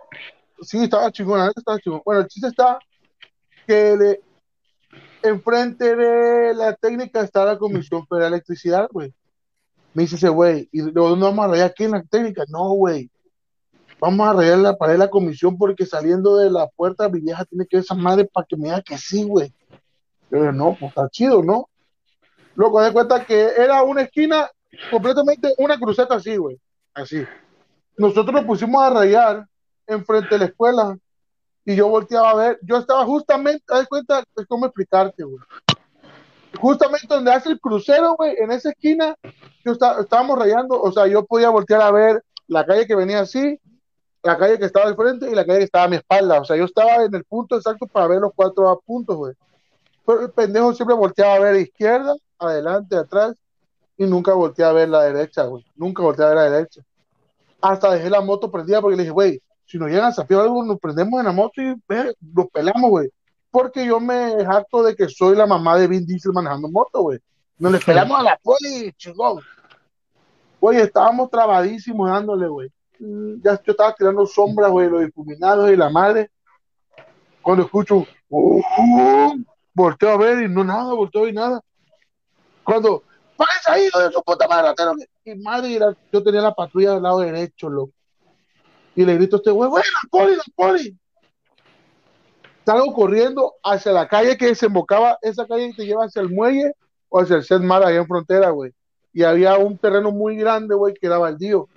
Sí, 0.61 0.85
estaba 0.85 1.11
chingón, 1.11 1.51
estaba 1.57 1.79
chingón. 1.79 2.03
Bueno, 2.05 2.21
el 2.21 2.29
chiste 2.29 2.49
está 2.49 2.79
que 3.67 3.97
le- 3.97 4.21
enfrente 5.23 5.97
de 5.97 6.55
la 6.55 6.75
técnica 6.75 7.21
está 7.23 7.45
la 7.45 7.59
Comisión 7.59 8.07
Federal 8.07 8.31
de 8.31 8.37
Electricidad, 8.37 8.89
güey. 8.93 9.13
Me 9.95 10.03
dice 10.03 10.17
ese 10.17 10.29
güey, 10.29 10.69
¿y 10.71 10.83
de 10.83 10.93
dónde 10.93 11.25
vamos 11.25 11.45
a 11.45 11.49
rayar 11.49 11.71
aquí 11.71 11.85
en 11.85 11.93
la 11.93 12.03
técnica? 12.03 12.45
No, 12.49 12.71
güey. 12.75 13.11
Vamos 13.99 14.27
a 14.27 14.33
rayar 14.33 14.59
la 14.59 14.77
pared 14.77 14.95
de 14.95 14.99
la 14.99 15.11
comisión 15.11 15.59
porque 15.59 15.85
saliendo 15.85 16.37
de 16.39 16.51
la 16.51 16.67
puerta 16.69 17.09
mi 17.09 17.21
vieja 17.21 17.45
tiene 17.45 17.67
que 17.67 17.77
ver 17.77 17.85
esa 17.85 17.95
madre 17.95 18.25
para 18.25 18.47
que 18.47 18.57
me 18.57 18.65
diga 18.65 18.81
que 18.83 18.97
sí, 18.97 19.25
güey. 19.25 19.53
Yo 20.31 20.39
dije, 20.39 20.52
no, 20.52 20.77
pues 20.78 20.90
está 20.90 21.09
chido, 21.11 21.43
¿no? 21.43 21.69
Luego 22.55 22.81
de 22.82 22.93
cuenta 22.93 23.24
que 23.24 23.52
era 23.57 23.82
una 23.82 24.02
esquina 24.02 24.51
completamente 24.90 25.55
una 25.59 25.78
cruceta 25.78 26.15
así, 26.16 26.36
güey. 26.36 26.59
Así. 26.94 27.24
Nosotros 27.97 28.35
nos 28.35 28.44
pusimos 28.44 28.82
a 28.82 28.90
rayar 28.90 29.47
enfrente 29.86 30.28
de 30.31 30.39
la 30.39 30.44
escuela 30.47 30.98
y 31.65 31.77
yo 31.77 31.89
volteaba 31.89 32.31
a 32.31 32.35
ver, 32.35 32.59
yo 32.62 32.77
estaba 32.77 33.05
justamente, 33.05 33.62
haz 33.69 33.86
cuenta, 33.86 34.24
es 34.36 34.47
como 34.47 34.66
explicarte, 34.66 35.24
güey. 35.24 35.39
Justamente 36.59 37.07
donde 37.09 37.32
hace 37.32 37.51
el 37.51 37.61
crucero, 37.61 38.15
güey, 38.16 38.35
en 38.39 38.51
esa 38.51 38.70
esquina, 38.70 39.15
yo 39.65 39.73
estaba, 39.73 40.01
estábamos 40.01 40.39
rayando, 40.39 40.81
o 40.81 40.90
sea, 40.90 41.07
yo 41.07 41.24
podía 41.24 41.51
voltear 41.51 41.82
a 41.82 41.90
ver 41.90 42.24
la 42.48 42.65
calle 42.65 42.86
que 42.86 42.97
venía 42.97 43.20
así, 43.20 43.61
la 44.23 44.36
calle 44.36 44.59
que 44.59 44.65
estaba 44.65 44.86
al 44.86 44.97
frente 44.97 45.31
y 45.31 45.35
la 45.35 45.44
calle 45.44 45.59
que 45.59 45.65
estaba 45.65 45.85
a 45.85 45.89
mi 45.89 45.97
espalda, 45.97 46.40
o 46.40 46.44
sea, 46.44 46.57
yo 46.57 46.65
estaba 46.65 47.05
en 47.05 47.15
el 47.15 47.24
punto 47.24 47.57
exacto 47.57 47.86
para 47.86 48.09
ver 48.09 48.20
los 48.20 48.32
cuatro 48.35 48.82
puntos, 48.85 49.16
güey. 49.16 49.35
Pero 50.07 50.23
el 50.23 50.31
pendejo 50.31 50.73
siempre 50.73 50.97
volteaba 50.97 51.35
a 51.35 51.39
ver 51.41 51.57
izquierda, 51.57 52.15
adelante, 52.39 52.97
atrás, 52.97 53.35
y 53.97 54.07
nunca 54.07 54.33
volteaba 54.35 54.71
a 54.71 54.75
ver 54.75 54.89
la 54.89 55.03
derecha, 55.03 55.45
güey. 55.45 55.65
Nunca 55.77 56.03
volteaba 56.03 56.33
a 56.33 56.35
ver 56.35 56.45
la 56.45 56.57
derecha. 56.57 56.83
Hasta 57.61 57.93
dejé 57.93 58.09
la 58.11 58.21
moto 58.21 58.51
prendida 58.51 58.81
porque 58.81 58.97
le 58.97 59.03
dije, 59.03 59.13
güey, 59.13 59.43
si 59.67 59.79
nos 59.79 59.89
llegan 59.89 60.07
a 60.07 60.13
sapear 60.13 60.41
algo, 60.41 60.65
nos 60.65 60.79
prendemos 60.81 61.21
en 61.21 61.27
la 61.27 61.33
moto 61.33 61.61
y 61.61 61.75
ve, 61.87 62.15
nos 62.35 62.49
pelamos, 62.49 62.91
güey. 62.91 63.11
Porque 63.51 63.85
yo 63.85 64.01
me 64.01 64.45
jacto 64.45 64.83
de 64.83 64.97
que 64.97 65.09
soy 65.09 65.37
la 65.37 65.47
mamá 65.47 65.77
de 65.77 65.87
Vin 65.87 66.07
Diesel 66.07 66.33
manejando 66.33 66.69
moto, 66.69 67.03
güey. 67.03 67.19
Nos 67.59 67.73
le 67.73 67.79
pelamos 67.79 68.19
a 68.19 68.23
la 68.23 68.37
poli, 68.43 68.93
chingón. 68.97 69.43
Güey, 70.61 70.79
estábamos 70.79 71.31
trabadísimos 71.31 72.09
dándole, 72.11 72.49
güey. 72.49 72.71
Mm, 72.99 73.43
Ya 73.43 73.61
yo 73.63 73.73
estaba 73.73 73.95
tirando 73.95 74.27
sombras, 74.27 74.71
güey, 74.71 74.89
los 74.89 75.03
difuminados 75.03 75.71
y 75.71 75.77
la 75.77 75.91
madre. 75.91 76.31
Cuando 77.43 77.65
escucho, 77.65 78.07
"Uh, 78.29 78.59
uh", 78.61 79.45
volteo 79.75 80.11
a 80.11 80.17
ver 80.17 80.43
y 80.43 80.49
no 80.49 80.65
nada, 80.65 80.93
volteo 80.95 81.27
y 81.29 81.33
nada. 81.33 81.61
Cuando, 82.65 83.03
¡párense 83.37 83.71
ahí, 83.71 83.87
hijo 83.87 83.99
de 83.99 84.13
su 84.13 84.23
puta 84.23 84.47
madre, 84.49 84.69
ratero! 84.69 84.93
Y 85.25 85.35
madre, 85.37 85.69
y 85.69 85.79
la- 85.79 85.97
yo 86.13 86.23
tenía 86.23 86.41
la 86.43 86.55
patrulla 86.55 86.95
del 86.95 87.03
lado 87.03 87.21
derecho, 87.21 87.69
loco. 87.69 87.93
Y 88.95 89.05
le 89.05 89.15
grito 89.15 89.37
a 89.37 89.39
este 89.39 89.51
güey, 89.51 89.71
güey, 89.71 89.83
la 89.85 90.09
poli, 90.11 90.37
la 90.37 90.43
poli. 90.55 90.99
Salgo 92.67 92.93
corriendo 92.93 93.55
hacia 93.63 93.93
la 93.93 94.07
calle 94.09 94.37
que 94.37 94.47
desembocaba, 94.47 95.19
esa 95.23 95.47
calle 95.47 95.71
que 95.71 95.77
te 95.77 95.87
lleva 95.87 96.05
hacia 96.05 96.23
el 96.23 96.29
muelle 96.29 96.73
o 97.09 97.21
hacia 97.21 97.37
el 97.37 97.45
Setmar 97.45 97.83
allá 97.83 97.99
en 97.99 98.07
frontera, 98.07 98.51
güey. 98.51 98.73
Y 99.13 99.23
había 99.25 99.57
un 99.57 99.79
terreno 99.79 100.13
muy 100.13 100.37
grande, 100.37 100.75
güey, 100.75 100.95
que 100.95 101.07
era 101.07 101.19
baldío. 101.19 101.69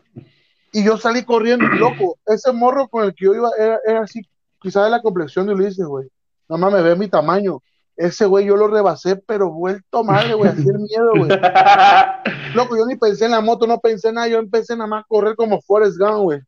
Y 0.71 0.83
yo 0.83 0.97
salí 0.97 1.23
corriendo, 1.23 1.65
loco. 1.79 2.17
Ese 2.25 2.51
morro 2.51 2.87
con 2.87 3.05
el 3.05 3.15
que 3.15 3.25
yo 3.25 3.33
iba 3.33 3.49
era, 3.57 3.79
era 3.85 4.01
así, 4.01 4.21
quizás 4.61 4.83
de 4.85 4.91
la 4.91 5.01
complexión 5.01 5.47
de 5.47 5.53
Ulises, 5.53 5.85
güey. 5.85 6.07
Nada 6.49 6.59
más 6.59 6.73
me 6.73 6.81
ve 6.81 6.95
mi 6.95 7.07
tamaño. 7.07 7.61
Ese 7.95 8.25
güey 8.25 8.45
yo 8.45 8.57
lo 8.57 8.67
rebasé, 8.67 9.17
pero 9.17 9.51
vuelto 9.51 10.03
madre, 10.03 10.33
güey, 10.33 10.49
así 10.49 10.67
el 10.67 10.79
miedo, 10.79 11.11
güey. 11.15 11.29
Loco, 12.55 12.75
yo 12.75 12.87
ni 12.87 12.95
pensé 12.95 13.25
en 13.25 13.31
la 13.31 13.41
moto, 13.41 13.67
no 13.67 13.79
pensé 13.79 14.09
en 14.09 14.15
nada, 14.15 14.27
yo 14.27 14.39
empecé 14.39 14.75
nada 14.75 14.87
más 14.87 15.03
a 15.03 15.07
correr 15.07 15.35
como 15.35 15.61
Forrest 15.61 15.99
Gump, 15.99 16.23
güey. 16.23 16.41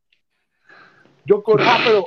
Yo 1.25 1.43
corrí, 1.43 1.63
ah, 1.67 1.77
pero 1.83 2.03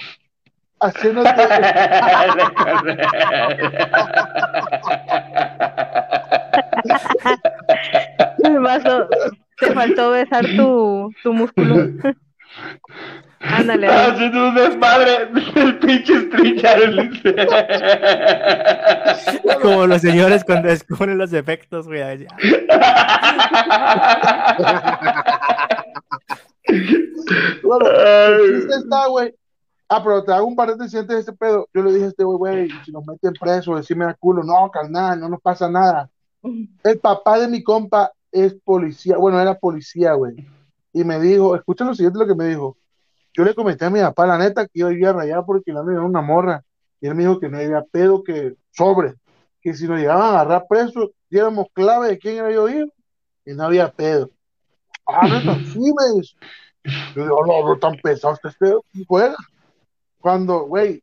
haciendo 0.81 1.23
el- 8.44 8.60
Vaso, 8.60 9.09
te 9.59 9.73
faltó 9.73 10.10
besar 10.10 10.44
tu, 10.56 11.12
tu 11.23 11.32
músculo. 11.32 11.77
Ándale. 13.50 13.88
Haciendo 13.88 14.48
un 14.48 14.54
desmadre 14.54 15.26
del 15.54 15.78
pinche 15.78 16.14
Street. 16.14 16.62
Como 19.62 19.86
los 19.86 20.02
señores 20.02 20.44
cuando 20.44 20.68
descubren 20.68 21.18
los 21.18 21.32
efectos, 21.32 21.86
güey. 21.86 22.26
Bueno, 27.62 27.86
El 27.86 28.70
está, 28.70 29.06
güey. 29.08 29.34
Ah, 29.88 30.02
pero 30.04 30.22
te 30.22 30.32
hago 30.32 30.46
un 30.46 30.54
par 30.54 30.76
de 30.76 30.84
incidentes 30.84 31.16
de 31.16 31.22
ese 31.22 31.32
pedo. 31.32 31.66
Yo 31.72 31.82
le 31.82 31.92
dije 31.92 32.04
a 32.04 32.08
este 32.08 32.24
güey, 32.24 32.38
güey, 32.38 32.68
si 32.84 32.92
nos 32.92 33.06
meten 33.06 33.32
preso, 33.32 33.74
decime 33.74 34.04
a 34.04 34.14
culo. 34.14 34.42
No, 34.42 34.70
carnal, 34.70 35.18
no 35.18 35.30
nos 35.30 35.40
pasa 35.40 35.70
nada. 35.70 36.10
El 36.84 36.98
papá 36.98 37.38
de 37.38 37.48
mi 37.48 37.62
compa 37.62 38.12
es 38.30 38.54
policía, 38.64 39.16
bueno, 39.16 39.40
era 39.40 39.58
policía, 39.58 40.12
güey. 40.12 40.46
Y 40.92 41.04
me 41.04 41.18
dijo, 41.18 41.56
escucha 41.56 41.84
lo 41.84 41.94
siguiente 41.94 42.18
lo 42.18 42.26
que 42.26 42.34
me 42.34 42.46
dijo. 42.48 42.76
Yo 43.34 43.44
le 43.44 43.55
comenté 43.55 43.84
a 43.84 43.90
mi 43.90 44.00
papá, 44.00 44.26
la 44.26 44.38
neta, 44.38 44.66
que 44.66 44.80
yo 44.80 44.90
iba 44.90 45.10
a 45.10 45.12
rayar 45.12 45.44
porque 45.46 45.72
le 45.72 45.78
había 45.78 46.00
una 46.00 46.20
morra. 46.20 46.62
Y 47.00 47.06
él 47.06 47.14
me 47.14 47.22
dijo 47.22 47.38
que 47.38 47.48
no 47.48 47.59
había 47.59 47.82
pedo, 47.82 48.24
que 48.24 48.55
sobre. 48.72 49.14
Que 49.60 49.74
si 49.74 49.86
nos 49.86 49.98
llegaban 49.98 50.22
a 50.34 50.40
agarrar 50.40 50.66
presos, 50.68 51.10
diéramos 51.30 51.66
clave 51.72 52.09
de 52.09 52.18
quién 52.18 52.36
era 52.38 52.50
yo 52.50 52.68
hijo. 52.68 52.88
Y 53.44 53.52
no 53.55 53.64
había 53.64 53.90
pedo. 53.90 54.30
Ah, 55.06 55.26
neta, 55.28 55.55
sí, 55.72 55.78
me 55.78 56.18
dice. 56.18 56.34
Yo 57.14 57.22
digo, 57.22 57.46
no, 57.46 57.66
no 57.66 57.78
tan 57.78 57.96
pesado 57.96 58.34
este 58.34 58.50
pedo. 58.59 58.84
Y. 58.92 59.06
Cuando, 60.20 60.66
güey, 60.66 61.02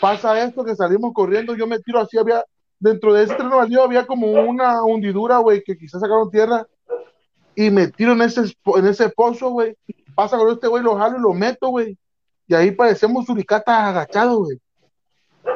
pasa 0.00 0.42
esto 0.42 0.64
que 0.64 0.76
salimos 0.76 1.12
corriendo, 1.14 1.54
yo 1.54 1.66
me 1.66 1.78
tiro 1.80 2.00
así, 2.00 2.18
había, 2.18 2.44
dentro 2.78 3.14
de 3.14 3.24
ese 3.24 3.34
tren 3.34 3.50
baldío 3.50 3.82
había 3.82 4.06
como 4.06 4.30
una 4.30 4.82
hundidura, 4.84 5.38
güey, 5.38 5.62
que 5.62 5.76
quizás 5.76 6.00
sacaron 6.00 6.30
tierra, 6.30 6.66
y 7.54 7.70
me 7.70 7.88
tiro 7.88 8.12
en 8.12 8.22
ese, 8.22 8.42
en 8.76 8.86
ese 8.86 9.08
pozo, 9.08 9.50
güey, 9.50 9.76
pasa 10.20 10.36
con 10.36 10.50
este 10.50 10.68
güey, 10.68 10.82
lo 10.82 10.96
jalo 10.96 11.16
y 11.16 11.22
lo 11.22 11.32
meto, 11.32 11.68
güey, 11.68 11.96
y 12.46 12.54
ahí 12.54 12.72
parecemos 12.72 13.24
suricatas 13.24 13.88
agachados, 13.88 14.36
güey. 14.36 14.60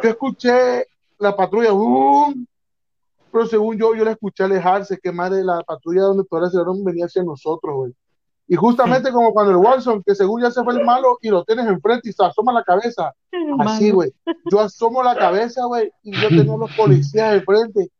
Yo 0.03 0.09
escuché 0.09 0.87
la 1.19 1.37
patrulla, 1.37 1.73
¡bum! 1.73 2.47
pero 3.31 3.45
según 3.47 3.77
yo, 3.77 3.95
yo 3.95 4.07
la 4.07 4.13
escuché 4.13 4.45
alejarse, 4.45 4.99
que 5.03 5.13
madre 5.13 5.45
la 5.45 5.61
patrulla 5.65 6.05
donde 6.05 6.25
todavía 6.25 6.49
se 6.49 6.59
venía 6.83 7.05
hacia 7.05 7.23
nosotros, 7.23 7.75
güey. 7.75 7.93
Y 8.49 8.57
justamente 8.57 9.13
como 9.13 9.35
cuando 9.35 9.53
el 9.53 9.59
Watson, 9.59 10.03
que 10.03 10.15
según 10.15 10.41
ya 10.41 10.51
se 10.51 10.65
fue 10.65 10.73
el 10.73 10.85
malo 10.85 11.19
y 11.21 11.29
lo 11.29 11.45
tienes 11.45 11.67
enfrente 11.67 12.09
y 12.09 12.13
se 12.15 12.25
asoma 12.25 12.51
la 12.51 12.65
cabeza. 12.65 13.13
Así, 13.59 13.91
güey. 13.91 14.15
Yo 14.51 14.61
asomo 14.61 15.03
la 15.03 15.15
cabeza, 15.15 15.67
güey, 15.67 15.93
y 16.03 16.13
yo 16.19 16.29
tengo 16.31 16.57
los 16.57 16.75
policías 16.75 17.35
enfrente. 17.35 17.91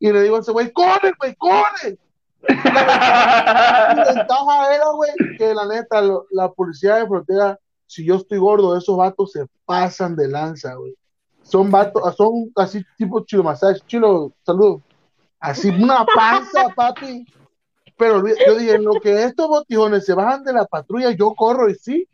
Y 0.00 0.10
le 0.10 0.22
digo 0.22 0.34
a 0.34 0.40
ese 0.40 0.50
güey, 0.50 0.72
¡corre, 0.72 1.12
güey, 1.16 1.36
corre! 1.36 1.96
La 2.42 4.04
ventaja 4.14 4.74
era, 4.74 4.88
güey, 4.94 5.10
que 5.36 5.54
la 5.54 5.66
neta, 5.66 6.00
lo- 6.00 6.26
la 6.30 6.50
policía 6.50 6.96
de 6.96 7.06
frontera, 7.06 7.58
si 7.86 8.04
yo 8.04 8.16
estoy 8.16 8.38
gordo, 8.38 8.76
esos 8.76 8.96
vatos 8.96 9.32
se 9.32 9.46
pasan 9.64 10.14
de 10.16 10.28
lanza, 10.28 10.74
güey. 10.74 10.94
Son 11.42 11.70
vatos, 11.70 12.14
son 12.16 12.52
así 12.56 12.84
tipo 12.96 13.24
chilo 13.24 13.42
masaje, 13.42 13.80
chilo, 13.86 14.32
salud. 14.44 14.80
Así, 15.40 15.70
una 15.70 16.04
panza, 16.04 16.68
papi. 16.74 17.26
Pero 17.96 18.22
yo 18.26 18.54
dije, 18.56 18.74
en 18.74 18.84
lo 18.84 19.00
que 19.00 19.24
estos 19.24 19.48
botijones 19.48 20.04
se 20.04 20.14
bajan 20.14 20.44
de 20.44 20.52
la 20.52 20.66
patrulla, 20.66 21.10
yo 21.12 21.34
corro 21.34 21.68
y 21.68 21.74
sí, 21.74 22.06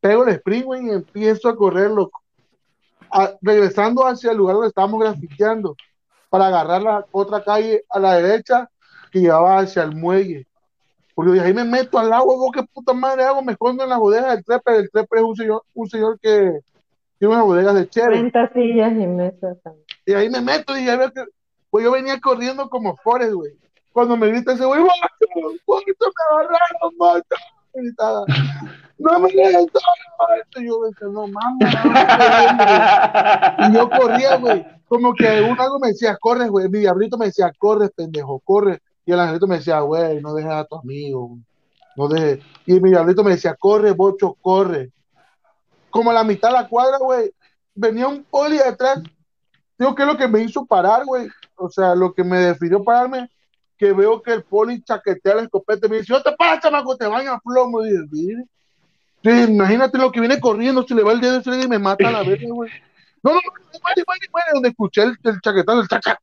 pego 0.00 0.24
el 0.24 0.34
sprint, 0.34 0.64
güey, 0.66 0.86
y 0.86 0.90
empiezo 0.90 1.48
a 1.48 1.56
correr, 1.56 1.90
loco. 1.90 2.20
A- 3.10 3.32
regresando 3.40 4.06
hacia 4.06 4.30
el 4.32 4.36
lugar 4.36 4.54
donde 4.56 4.68
estábamos 4.68 5.00
grafiteando, 5.00 5.74
para 6.28 6.48
agarrar 6.48 6.82
la 6.82 7.06
otra 7.12 7.42
calle 7.42 7.84
a 7.88 7.98
la 7.98 8.14
derecha 8.16 8.68
que 9.16 9.22
llevaba 9.22 9.60
hacia 9.60 9.82
el 9.82 9.96
muelle. 9.96 10.46
Porque 11.14 11.32
dije, 11.32 11.46
ahí 11.46 11.54
me 11.54 11.64
meto 11.64 11.98
al 11.98 12.12
agua, 12.12 12.36
¿vos 12.36 12.50
¿qué 12.52 12.62
puta 12.62 12.92
madre 12.92 13.24
hago? 13.24 13.40
Me 13.40 13.52
escondo 13.52 13.82
en 13.82 13.88
la 13.88 13.96
bodega 13.96 14.34
del 14.34 14.44
Trepe. 14.44 14.76
El 14.76 14.90
Trepe 14.90 15.16
es 15.16 15.22
un 15.22 15.34
señor, 15.34 15.62
un 15.72 15.88
señor 15.88 16.20
que 16.20 16.60
tiene 17.18 17.34
unas 17.34 17.46
bodegas 17.46 17.74
de 17.74 17.88
chévere. 17.88 18.20
Renta 18.20 18.52
sillas 18.52 18.92
y 18.92 19.06
mesas 19.06 19.56
también. 19.62 19.86
Y 20.04 20.12
ahí 20.12 20.28
me 20.28 20.42
meto 20.42 20.76
y 20.76 20.80
dije, 20.80 20.90
a 20.90 20.96
ver 20.98 21.12
que, 21.12 21.24
pues 21.70 21.82
yo 21.82 21.92
venía 21.92 22.20
corriendo 22.20 22.68
como 22.68 22.94
Forrest, 22.96 23.32
güey. 23.32 23.52
Cuando 23.92 24.18
me 24.18 24.26
grita 24.28 24.52
ese 24.52 24.66
güey, 24.66 24.82
¡Macho! 24.82 25.56
¡Poquito 25.64 26.06
me 26.06 26.36
agarraron, 26.36 26.96
macho! 26.98 27.36
Gritaba, 27.72 28.24
¡No 28.98 29.18
me 29.18 29.30
solo, 29.30 29.66
macho! 30.18 30.60
Y 30.60 30.66
yo 30.66 30.82
decía, 30.82 31.08
no 31.08 31.26
mames, 31.26 31.74
no, 33.60 33.68
y 33.68 33.74
yo 33.74 33.88
corría, 33.88 34.36
güey. 34.36 34.66
Como 34.86 35.14
que 35.14 35.40
un 35.40 35.58
algo 35.58 35.78
me 35.78 35.88
decía, 35.88 36.16
corre, 36.20 36.48
güey. 36.48 36.68
Mi 36.68 36.80
diablito 36.80 37.16
me 37.16 37.26
decía, 37.26 37.50
corre, 37.58 37.88
pendejo, 37.88 38.40
corre. 38.40 38.80
Y 39.06 39.12
el 39.12 39.20
angelito 39.20 39.46
me 39.46 39.56
decía, 39.56 39.80
güey, 39.80 40.20
no 40.20 40.34
dejes 40.34 40.52
a 40.52 40.64
tu 40.64 40.76
amigo. 40.76 41.38
No 41.96 42.08
dejes. 42.08 42.44
Y 42.66 42.80
mi 42.80 42.90
diablito 42.90 43.24
me 43.24 43.30
decía, 43.30 43.54
corre, 43.54 43.92
bocho, 43.92 44.36
corre. 44.42 44.90
Como 45.88 46.10
a 46.10 46.14
la 46.14 46.24
mitad 46.24 46.48
de 46.48 46.54
la 46.54 46.68
cuadra, 46.68 46.98
güey, 46.98 47.30
venía 47.74 48.08
un 48.08 48.24
poli 48.24 48.58
detrás 48.58 49.00
Digo, 49.78 49.94
¿qué 49.94 50.02
es 50.02 50.08
lo 50.08 50.16
que 50.16 50.28
me 50.28 50.40
hizo 50.40 50.64
parar, 50.64 51.04
güey? 51.04 51.28
O 51.56 51.68
sea, 51.68 51.94
lo 51.94 52.14
que 52.14 52.24
me 52.24 52.38
definió 52.38 52.82
pararme, 52.82 53.30
que 53.76 53.92
veo 53.92 54.22
que 54.22 54.32
el 54.32 54.42
poli 54.42 54.82
chaquetea 54.82 55.34
la 55.34 55.42
escopeta 55.42 55.86
y 55.86 55.90
me 55.90 55.96
dice, 55.98 56.08
yo 56.08 56.22
te 56.22 56.32
pasa, 56.32 56.60
chamaco, 56.60 56.96
te 56.96 57.06
baño 57.06 57.32
a 57.32 57.40
plomo. 57.40 57.84
Y. 57.84 57.94
Sí, 59.22 59.30
imagínate 59.48 59.98
lo 59.98 60.10
que 60.10 60.20
viene 60.20 60.40
corriendo, 60.40 60.86
se 60.86 60.94
le 60.94 61.02
va 61.02 61.12
el 61.12 61.20
dedo 61.20 61.42
y 61.54 61.68
me 61.68 61.78
mata 61.78 62.08
a 62.08 62.12
la 62.12 62.22
vez, 62.22 62.40
güey. 62.42 62.70
No, 63.22 63.34
no, 63.34 63.40
muere, 63.82 64.02
muere, 64.06 64.28
muere, 64.32 64.50
donde 64.54 64.68
escuché 64.70 65.02
el, 65.02 65.18
el 65.24 65.40
chaquetazo, 65.40 65.80
el 65.80 65.88
chaca. 65.88 66.18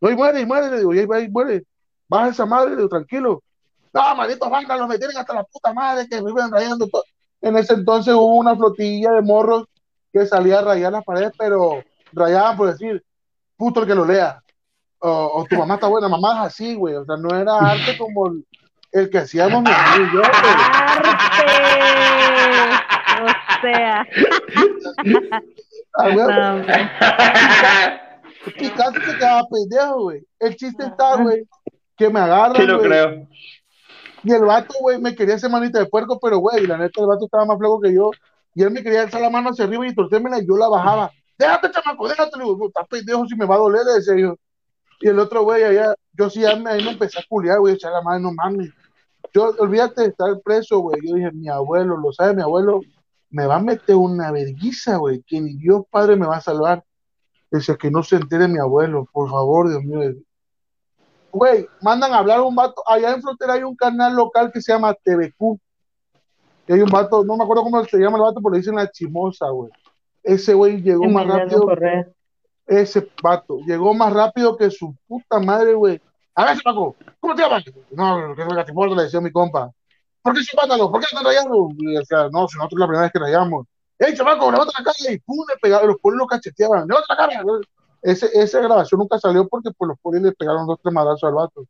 No, 0.00 0.10
y 0.10 0.16
muere, 0.16 0.40
y 0.40 0.46
muere, 0.46 0.70
le 0.70 0.78
digo, 0.78 0.92
y 0.92 0.98
ahí 0.98 1.06
va, 1.06 1.20
y 1.20 1.28
muere. 1.28 1.64
Baja 2.12 2.28
esa 2.28 2.44
madre, 2.44 2.76
digo, 2.76 2.90
tranquilo. 2.90 3.42
No, 3.90 4.14
malditos 4.14 4.50
vándalos, 4.50 4.86
me 4.86 4.98
tienen 4.98 5.16
hasta 5.16 5.32
la 5.32 5.44
puta 5.44 5.72
madre 5.72 6.06
que 6.06 6.20
me 6.20 6.30
iban 6.30 6.52
rayando 6.52 6.86
todo. 6.86 7.04
En 7.40 7.56
ese 7.56 7.72
entonces 7.72 8.12
hubo 8.12 8.34
una 8.36 8.54
flotilla 8.54 9.12
de 9.12 9.22
morros 9.22 9.64
que 10.12 10.26
salía 10.26 10.58
a 10.58 10.62
rayar 10.62 10.92
las 10.92 11.04
paredes, 11.04 11.32
pero 11.38 11.82
rayaban 12.12 12.58
por 12.58 12.70
decir, 12.70 13.02
puto 13.56 13.80
el 13.80 13.86
que 13.86 13.94
lo 13.94 14.04
lea. 14.04 14.42
O, 14.98 15.08
o 15.08 15.46
tu 15.46 15.56
mamá 15.56 15.76
está 15.76 15.86
buena, 15.86 16.06
mamá 16.06 16.32
es 16.34 16.48
así, 16.48 16.74
güey. 16.74 16.96
O 16.96 17.04
sea, 17.06 17.16
no 17.16 17.34
era 17.34 17.56
arte 17.56 17.96
como 17.96 18.26
el, 18.26 18.46
el 18.92 19.08
que 19.08 19.16
hacíamos 19.16 19.62
mi 19.62 19.70
amigo 19.70 20.04
y 20.04 20.14
yo, 20.14 20.20
güey. 20.20 20.54
O 23.22 23.60
sea. 23.62 24.06
Hombre. 25.96 26.90
Picasso 28.58 29.00
se 29.00 29.16
quedaba 29.16 29.48
pendejo, 29.50 30.02
güey. 30.02 30.26
El 30.40 30.56
chiste 30.56 30.84
está, 30.84 31.16
güey, 31.16 31.46
que 32.06 32.10
me 32.12 32.20
agarran, 32.20 32.56
Sí 32.56 32.66
lo 32.66 32.78
güey. 32.78 32.88
creo. 32.88 33.28
Y 34.24 34.32
el 34.32 34.44
vato, 34.44 34.74
güey, 34.80 35.00
me 35.00 35.14
quería 35.14 35.34
hacer 35.34 35.50
manita 35.50 35.78
de 35.80 35.86
puerco, 35.86 36.18
pero, 36.20 36.38
güey, 36.38 36.66
la 36.66 36.78
neta, 36.78 37.00
el 37.00 37.06
vato 37.08 37.24
estaba 37.24 37.44
más 37.44 37.58
flaco 37.58 37.80
que 37.80 37.92
yo. 37.92 38.10
Y 38.54 38.62
él 38.62 38.70
me 38.70 38.82
quería 38.82 39.02
alzar 39.02 39.20
la 39.20 39.30
mano 39.30 39.50
hacia 39.50 39.64
arriba 39.64 39.86
y 39.86 39.94
torcérmela 39.94 40.38
y 40.40 40.46
yo 40.46 40.56
la 40.56 40.68
bajaba. 40.68 41.10
Déjate, 41.38 41.70
chamaco, 41.70 42.08
déjate. 42.08 42.36
Le 42.38 42.44
digo, 42.44 42.56
"No, 42.56 42.66
estás 42.66 42.86
pendejo 42.88 43.26
si 43.26 43.34
me 43.36 43.46
va 43.46 43.54
a 43.56 43.58
doler, 43.58 43.82
le 43.84 43.94
decía 43.94 44.16
yo. 44.16 44.36
Y 45.00 45.08
el 45.08 45.18
otro, 45.18 45.42
güey, 45.42 45.64
allá, 45.64 45.94
yo 46.12 46.30
sí, 46.30 46.44
ahí 46.44 46.60
me, 46.62 46.70
ahí 46.70 46.84
me 46.84 46.92
empecé 46.92 47.18
a 47.18 47.24
culiar, 47.28 47.58
güey, 47.58 47.74
echar 47.74 47.90
la 47.92 48.02
mano, 48.02 48.28
no 48.30 48.32
mames. 48.34 48.70
Yo, 49.34 49.52
olvídate 49.58 50.02
de 50.02 50.08
estar 50.08 50.28
preso, 50.44 50.78
güey. 50.78 51.00
Yo 51.02 51.16
dije, 51.16 51.32
mi 51.32 51.48
abuelo, 51.48 51.96
lo 51.96 52.12
sabe 52.12 52.34
mi 52.34 52.42
abuelo, 52.42 52.80
me 53.30 53.46
va 53.46 53.56
a 53.56 53.60
meter 53.62 53.96
una 53.96 54.30
verguiza, 54.30 54.98
güey, 54.98 55.22
que 55.26 55.40
ni 55.40 55.54
Dios 55.54 55.82
Padre 55.90 56.14
me 56.14 56.26
va 56.26 56.36
a 56.36 56.40
salvar. 56.40 56.84
Decía 57.50 57.76
que 57.76 57.90
no 57.90 58.02
se 58.04 58.16
entere 58.16 58.46
mi 58.46 58.58
abuelo, 58.60 59.08
por 59.12 59.28
favor, 59.28 59.68
Dios 59.68 59.82
mío. 59.82 60.14
Güey, 61.32 61.66
mandan 61.80 62.12
a 62.12 62.18
hablar 62.18 62.38
a 62.38 62.42
un 62.42 62.54
vato. 62.54 62.82
Allá 62.86 63.14
en 63.14 63.22
frontera 63.22 63.54
hay 63.54 63.62
un 63.62 63.74
canal 63.74 64.14
local 64.14 64.52
que 64.52 64.60
se 64.60 64.72
llama 64.72 64.92
TVQ. 64.94 65.58
Y 66.68 66.72
hay 66.74 66.80
un 66.80 66.90
vato, 66.90 67.24
no 67.24 67.36
me 67.36 67.44
acuerdo 67.44 67.64
cómo 67.64 67.82
se 67.84 67.98
llama 67.98 68.18
el 68.18 68.22
vato, 68.24 68.40
pero 68.40 68.52
le 68.52 68.58
dicen 68.58 68.76
la 68.76 68.90
chimosa, 68.90 69.48
güey. 69.48 69.70
Ese 70.22 70.52
güey 70.54 70.82
llegó 70.82 71.04
más 71.04 71.26
rápido. 71.26 71.66
Ese 72.66 73.08
vato 73.22 73.58
llegó 73.66 73.94
más 73.94 74.12
rápido 74.12 74.56
que 74.56 74.70
su 74.70 74.94
puta 75.08 75.40
madre, 75.40 75.74
güey. 75.74 76.00
A 76.34 76.44
ver, 76.44 76.58
Paco, 76.62 76.96
¿cómo 77.18 77.34
te 77.34 77.42
llamas? 77.42 77.64
No, 77.90 78.34
que 78.36 78.42
es 78.42 78.48
el 78.48 78.54
gatiporto, 78.54 78.94
le 78.94 79.04
decía 79.04 79.20
mi 79.20 79.32
compa. 79.32 79.70
¿Por 80.22 80.34
qué 80.34 80.42
sin 80.42 80.56
vándalo? 80.56 80.90
¿Por 80.90 81.00
qué 81.00 81.06
están 81.06 81.24
rayando? 81.24 81.70
Y 81.76 81.94
decía, 81.94 82.28
no, 82.30 82.46
si 82.46 82.56
nosotros 82.56 82.78
la 82.78 82.86
primera 82.86 83.02
vez 83.02 83.12
que 83.12 83.18
rayamos. 83.18 83.66
¡Ey, 83.98 84.14
chamaco, 84.14 84.50
levanta 84.50 84.72
la 84.78 84.84
cara! 84.84 85.12
Y 85.12 85.18
pum, 85.18 85.44
le 85.48 85.56
pegaron, 85.60 85.88
los 85.88 85.98
polis 85.98 86.18
lo 86.18 86.26
cacheteaban. 86.26 86.86
¡Levanta 86.86 87.06
la 87.08 87.16
cara! 87.16 87.42
Ese, 88.02 88.28
esa 88.34 88.60
grabación 88.60 88.98
nunca 88.98 89.18
salió 89.18 89.46
porque 89.48 89.70
pues, 89.76 89.88
los 89.88 89.98
polis 90.00 90.22
le 90.22 90.32
pegaron 90.32 90.66
dos, 90.66 90.78
tres 90.82 90.92
madrazos 90.92 91.24
al 91.24 91.34
vato. 91.34 91.64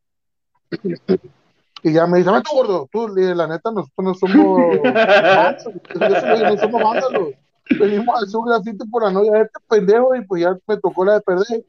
Y 1.82 1.92
ya 1.92 2.06
me 2.06 2.18
dice, 2.18 2.30
a 2.30 2.40
tú, 2.40 2.54
gordo, 2.54 2.88
tú, 2.90 3.08
la 3.08 3.46
neta, 3.46 3.70
nosotros 3.70 3.92
no 3.98 4.14
somos 4.14 4.60
no 5.94 6.56
somos 6.58 6.82
vándalos. 6.82 7.30
Venimos 7.78 8.14
a 8.14 8.24
hacer 8.24 8.36
un 8.36 8.46
grafite 8.46 8.84
por 8.90 9.02
la 9.02 9.10
novia 9.10 9.32
de 9.32 9.40
este 9.42 9.60
pendejo 9.68 10.14
y 10.14 10.24
pues 10.24 10.42
ya 10.42 10.56
me 10.66 10.76
tocó 10.78 11.04
la 11.04 11.14
de 11.14 11.20
perder. 11.20 11.64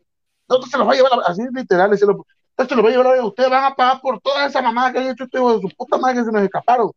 Nosotros 0.48 0.72
se 0.72 0.78
los 0.78 0.88
va 0.88 0.92
a 0.92 0.96
llevar, 0.96 1.12
así 1.26 1.42
literal, 1.54 1.98
se 1.98 2.06
lo, 2.06 2.26
esto 2.58 2.70
se 2.70 2.76
los 2.76 2.86
va 2.86 2.90
a 2.90 2.92
llevar, 2.92 3.18
la- 3.18 3.26
ustedes 3.26 3.50
van 3.50 3.64
a 3.66 3.76
pagar 3.76 4.02
por 4.02 4.20
toda 4.22 4.46
esa 4.46 4.62
mamada 4.62 4.92
que 4.92 5.00
han 5.00 5.08
hecho 5.10 5.24
este 5.24 5.38
hijo 5.38 5.56
de 5.56 5.62
su 5.62 5.70
puta 5.76 5.98
madre 5.98 6.18
que 6.18 6.26
se 6.26 6.32
nos 6.32 6.42
escaparon. 6.44 6.92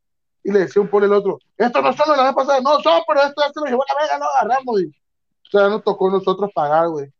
Y 0.44 0.52
le 0.52 0.60
decía 0.60 0.82
un 0.82 0.88
poli 0.88 1.06
al 1.06 1.14
otro, 1.14 1.38
esto 1.56 1.82
no 1.82 1.92
son 1.92 2.08
los 2.08 2.16
de 2.16 2.22
la 2.22 2.28
vez 2.28 2.34
pasada, 2.34 2.60
no 2.60 2.78
son, 2.80 3.02
pero 3.08 3.20
esto 3.22 3.42
ya 3.42 3.52
se 3.52 3.60
lo 3.60 3.66
llevó 3.66 3.84
la 3.88 4.00
verga, 4.00 4.18
lo 4.18 4.24
agarramos. 4.26 4.80
Y, 4.80 4.86
o 4.86 5.50
sea, 5.50 5.68
nos 5.68 5.82
tocó 5.82 6.08
a 6.08 6.12
nosotros 6.12 6.50
pagar, 6.54 6.88
güey. 6.88 7.10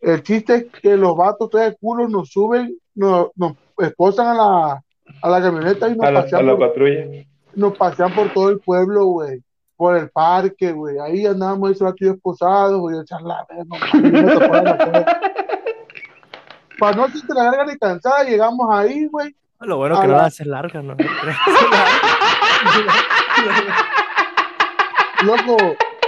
El 0.00 0.22
chiste 0.22 0.54
es 0.54 0.66
que 0.80 0.96
los 0.96 1.16
vatos 1.16 1.50
todos 1.50 1.64
de 1.64 1.76
culo 1.76 2.08
nos 2.08 2.30
suben, 2.30 2.76
nos, 2.94 3.28
nos 3.34 3.52
esposan 3.78 4.28
a 4.28 4.34
la, 4.34 4.82
a 5.22 5.28
la 5.28 5.40
camioneta 5.42 5.88
y 5.88 5.96
nos 5.96 6.06
A 6.06 6.10
la, 6.10 6.20
a 6.20 6.22
pasean 6.22 6.46
la 6.46 6.56
por- 6.56 6.68
patrulla. 6.68 7.04
nos 7.54 7.76
pasean 7.76 8.14
por 8.14 8.32
todo 8.32 8.48
el 8.50 8.60
pueblo, 8.60 9.04
güey. 9.06 9.42
Por 9.76 9.96
el 9.96 10.08
parque, 10.10 10.72
güey. 10.72 10.98
Ahí 10.98 11.26
andábamos 11.26 11.70
esos 11.72 11.88
rato 11.88 12.12
esposados, 12.14 12.80
güey. 12.80 12.98
Echar 13.00 13.20
la 13.22 13.44
verga, 13.48 13.64
no 13.66 13.76
mames, 13.78 14.12
me 14.12 14.32
tocó 14.32 14.54
la 14.54 14.62
batalla. 14.62 15.20
Para 16.78 16.96
no 16.96 17.04
hacerte 17.04 17.34
la 17.34 17.44
larga 17.44 17.64
ni 17.66 17.76
cansada, 17.78 18.22
llegamos 18.24 18.68
ahí, 18.70 19.06
güey. 19.06 19.34
Lo 19.60 19.78
bueno 19.78 19.96
A 19.96 20.00
que 20.02 20.06
no 20.08 20.12
la- 20.14 20.18
va 20.20 20.26
a 20.26 20.30
ser 20.30 20.46
larga, 20.46 20.82
¿no? 20.82 20.94
Loco, 25.24 25.56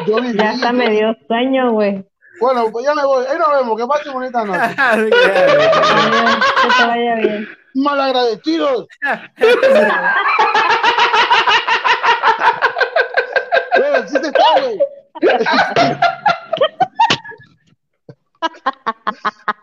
yo 0.07 0.17
viví. 0.21 0.39
Ya 0.39 0.51
hasta 0.51 0.73
me 0.73 0.91
dio 0.91 1.15
sueño, 1.27 1.73
güey. 1.73 2.05
Bueno, 2.41 2.71
pues 2.71 2.85
ya 2.87 2.95
me 2.95 3.05
voy. 3.05 3.25
Ahí 3.27 3.39
nos 3.39 3.51
vemos. 3.53 3.77
Que 3.81 3.87
pasen 3.87 4.13
bonita 4.13 4.45
noche. 4.45 4.75
Adiós, 4.79 5.11
Que 5.11 6.69
te 6.77 6.87
vaya 6.87 7.15
bien. 7.17 7.49
Malagradecidos. 7.75 8.87
Güey, 13.77 14.09
sí 14.09 14.21
te 14.21 14.27
está, 14.29 14.45
güey. 14.61 14.79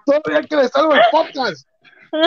Todavía 0.05 0.47
que 0.47 0.55
le 0.55 0.67
salgo 0.67 0.93
el 0.93 1.01
podcast. 1.11 1.67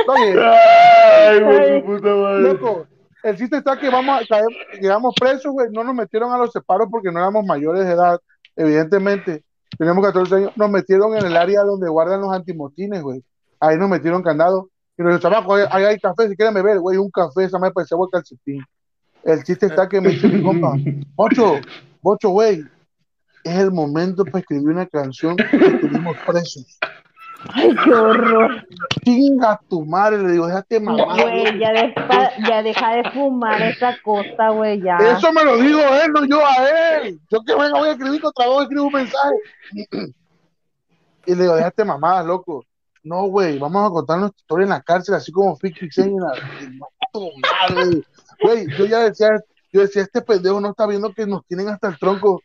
Oye, 0.09 0.39
Ay, 0.45 1.41
güey, 1.41 1.81
su 1.81 1.87
puta 1.87 2.09
madre. 2.15 2.41
loco, 2.43 2.87
el 3.23 3.37
chiste 3.39 3.57
está 3.57 3.79
que 3.79 3.89
vamos 3.89 4.20
a 4.23 4.27
caer, 4.27 4.45
llegamos 4.81 5.15
presos, 5.19 5.53
güey. 5.53 5.69
No 5.70 5.83
nos 5.85 5.95
metieron 5.95 6.33
a 6.33 6.39
los 6.39 6.53
separos 6.53 6.89
porque 6.91 7.11
no 7.11 7.20
éramos 7.20 7.45
mayores 7.47 7.87
de 7.87 7.93
edad, 7.93 8.20
evidentemente. 8.57 9.45
Teníamos 9.77 10.05
14 10.05 10.35
años. 10.35 10.53
Nos 10.57 10.70
metieron 10.70 11.16
en 11.16 11.27
el 11.27 11.36
área 11.36 11.62
donde 11.62 11.89
guardan 11.89 12.20
los 12.20 12.32
antimotines, 12.32 13.03
güey. 13.03 13.23
Ahí 13.61 13.77
nos 13.77 13.89
metieron 13.89 14.23
candado. 14.23 14.70
Y 14.97 15.03
nos 15.03 15.15
dijeron, 15.15 15.32
chamaco, 15.32 15.55
ahí 15.55 15.65
ahí 15.70 15.85
hay 15.85 15.99
café, 15.99 16.28
si 16.28 16.36
quieren 16.36 16.55
beber, 16.55 16.81
güey, 16.81 16.97
un 16.97 17.11
café, 17.11 17.45
esa 17.45 17.59
me 17.59 17.70
parecía 17.70 17.97
el 17.97 18.11
calcetín. 18.11 18.65
El 19.23 19.45
chiste 19.45 19.66
está 19.66 19.89
que 19.89 20.01
me 20.01 20.11
dice 20.11 20.27
mi 20.28 20.43
compa, 20.43 20.74
Bocho, 21.15 21.61
Bocho, 22.03 22.31
güey, 22.31 22.65
es 23.45 23.59
el 23.59 23.70
momento 23.70 24.24
para 24.24 24.40
escribir 24.40 24.70
una 24.70 24.86
canción 24.86 25.36
que 25.36 25.45
estuvimos 25.57 26.16
presos. 26.27 26.78
Ay, 27.55 27.74
qué 27.85 27.94
horror. 27.94 28.66
Chinga 29.05 29.60
tu 29.69 29.85
madre, 29.85 30.19
le 30.19 30.32
digo, 30.32 30.47
déjate 30.47 30.81
mamar. 30.81 31.23
Güey, 31.23 31.59
ya, 31.59 31.73
deja, 31.73 32.31
ya 32.48 32.62
deja 32.62 32.97
de 32.97 33.10
fumar 33.10 33.62
esa 33.62 33.97
cosa, 34.02 34.51
güey, 34.51 34.82
ya. 34.82 34.97
Eso 34.97 35.32
me 35.32 35.44
lo 35.44 35.56
digo 35.56 35.81
él, 35.81 36.12
no 36.12 36.24
yo 36.24 36.40
a 36.44 37.01
él. 37.05 37.20
Yo 37.31 37.40
que 37.43 37.55
venga, 37.55 37.78
voy 37.78 37.89
a 37.89 37.93
escribir 37.93 38.20
otra 38.24 38.48
vez, 38.48 38.62
escribo 38.62 38.86
un 38.86 38.93
mensaje. 38.93 39.36
Y 41.27 41.35
le 41.35 41.43
digo, 41.43 41.55
déjate 41.55 41.85
mamadas, 41.85 42.27
loco. 42.27 42.65
No, 43.05 43.27
güey, 43.27 43.59
vamos 43.59 43.86
a 43.86 43.90
contar 43.90 44.19
nuestra 44.19 44.40
historia 44.40 44.65
en 44.65 44.70
la 44.70 44.82
cárcel, 44.82 45.15
así 45.15 45.31
como 45.31 45.56
Fix 45.56 45.98
en 45.98 46.16
la. 46.16 46.32
Tu 47.12 47.31
madre. 47.40 48.02
Güey, 48.43 48.66
yo 48.77 48.86
ya 48.86 49.01
decía, 49.01 49.31
yo 49.73 49.81
decía, 49.82 50.02
este 50.02 50.23
pendejo 50.23 50.60
no 50.60 50.70
está 50.70 50.86
viendo 50.86 51.12
que 51.12 51.27
nos 51.27 51.47
tienen 51.47 51.69
hasta 51.69 51.89
el 51.89 51.98
tronco. 51.98 52.43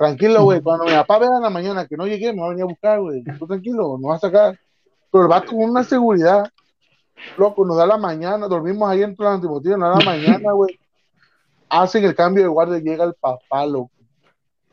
Tranquilo, 0.00 0.44
güey, 0.44 0.62
cuando 0.62 0.86
mi 0.86 0.92
papá 0.92 1.18
vea 1.18 1.28
en 1.28 1.42
la 1.42 1.50
mañana 1.50 1.86
que 1.86 1.94
no 1.94 2.06
llegué, 2.06 2.32
me 2.32 2.40
va 2.40 2.46
a 2.46 2.48
venir 2.48 2.62
a 2.62 2.68
buscar, 2.68 3.00
güey. 3.00 3.22
Tú 3.38 3.46
tranquilo, 3.46 3.98
nos 4.00 4.10
va 4.10 4.16
a 4.16 4.18
sacar. 4.18 4.58
Pero 5.12 5.28
vato 5.28 5.48
con 5.48 5.58
una 5.58 5.84
seguridad, 5.84 6.50
loco, 7.36 7.66
nos 7.66 7.76
da 7.76 7.86
la 7.86 7.98
mañana, 7.98 8.48
dormimos 8.48 8.88
ahí 8.88 9.02
entre 9.02 9.22
los 9.22 9.34
antibotines, 9.34 9.76
nos 9.76 9.92
da 9.92 10.02
la 10.02 10.10
mañana, 10.10 10.52
güey. 10.54 10.80
Hacen 11.68 12.02
el 12.02 12.14
cambio 12.14 12.44
de 12.44 12.48
guardia, 12.48 12.78
llega 12.78 13.04
el 13.04 13.12
papá, 13.12 13.66
loco. 13.66 13.90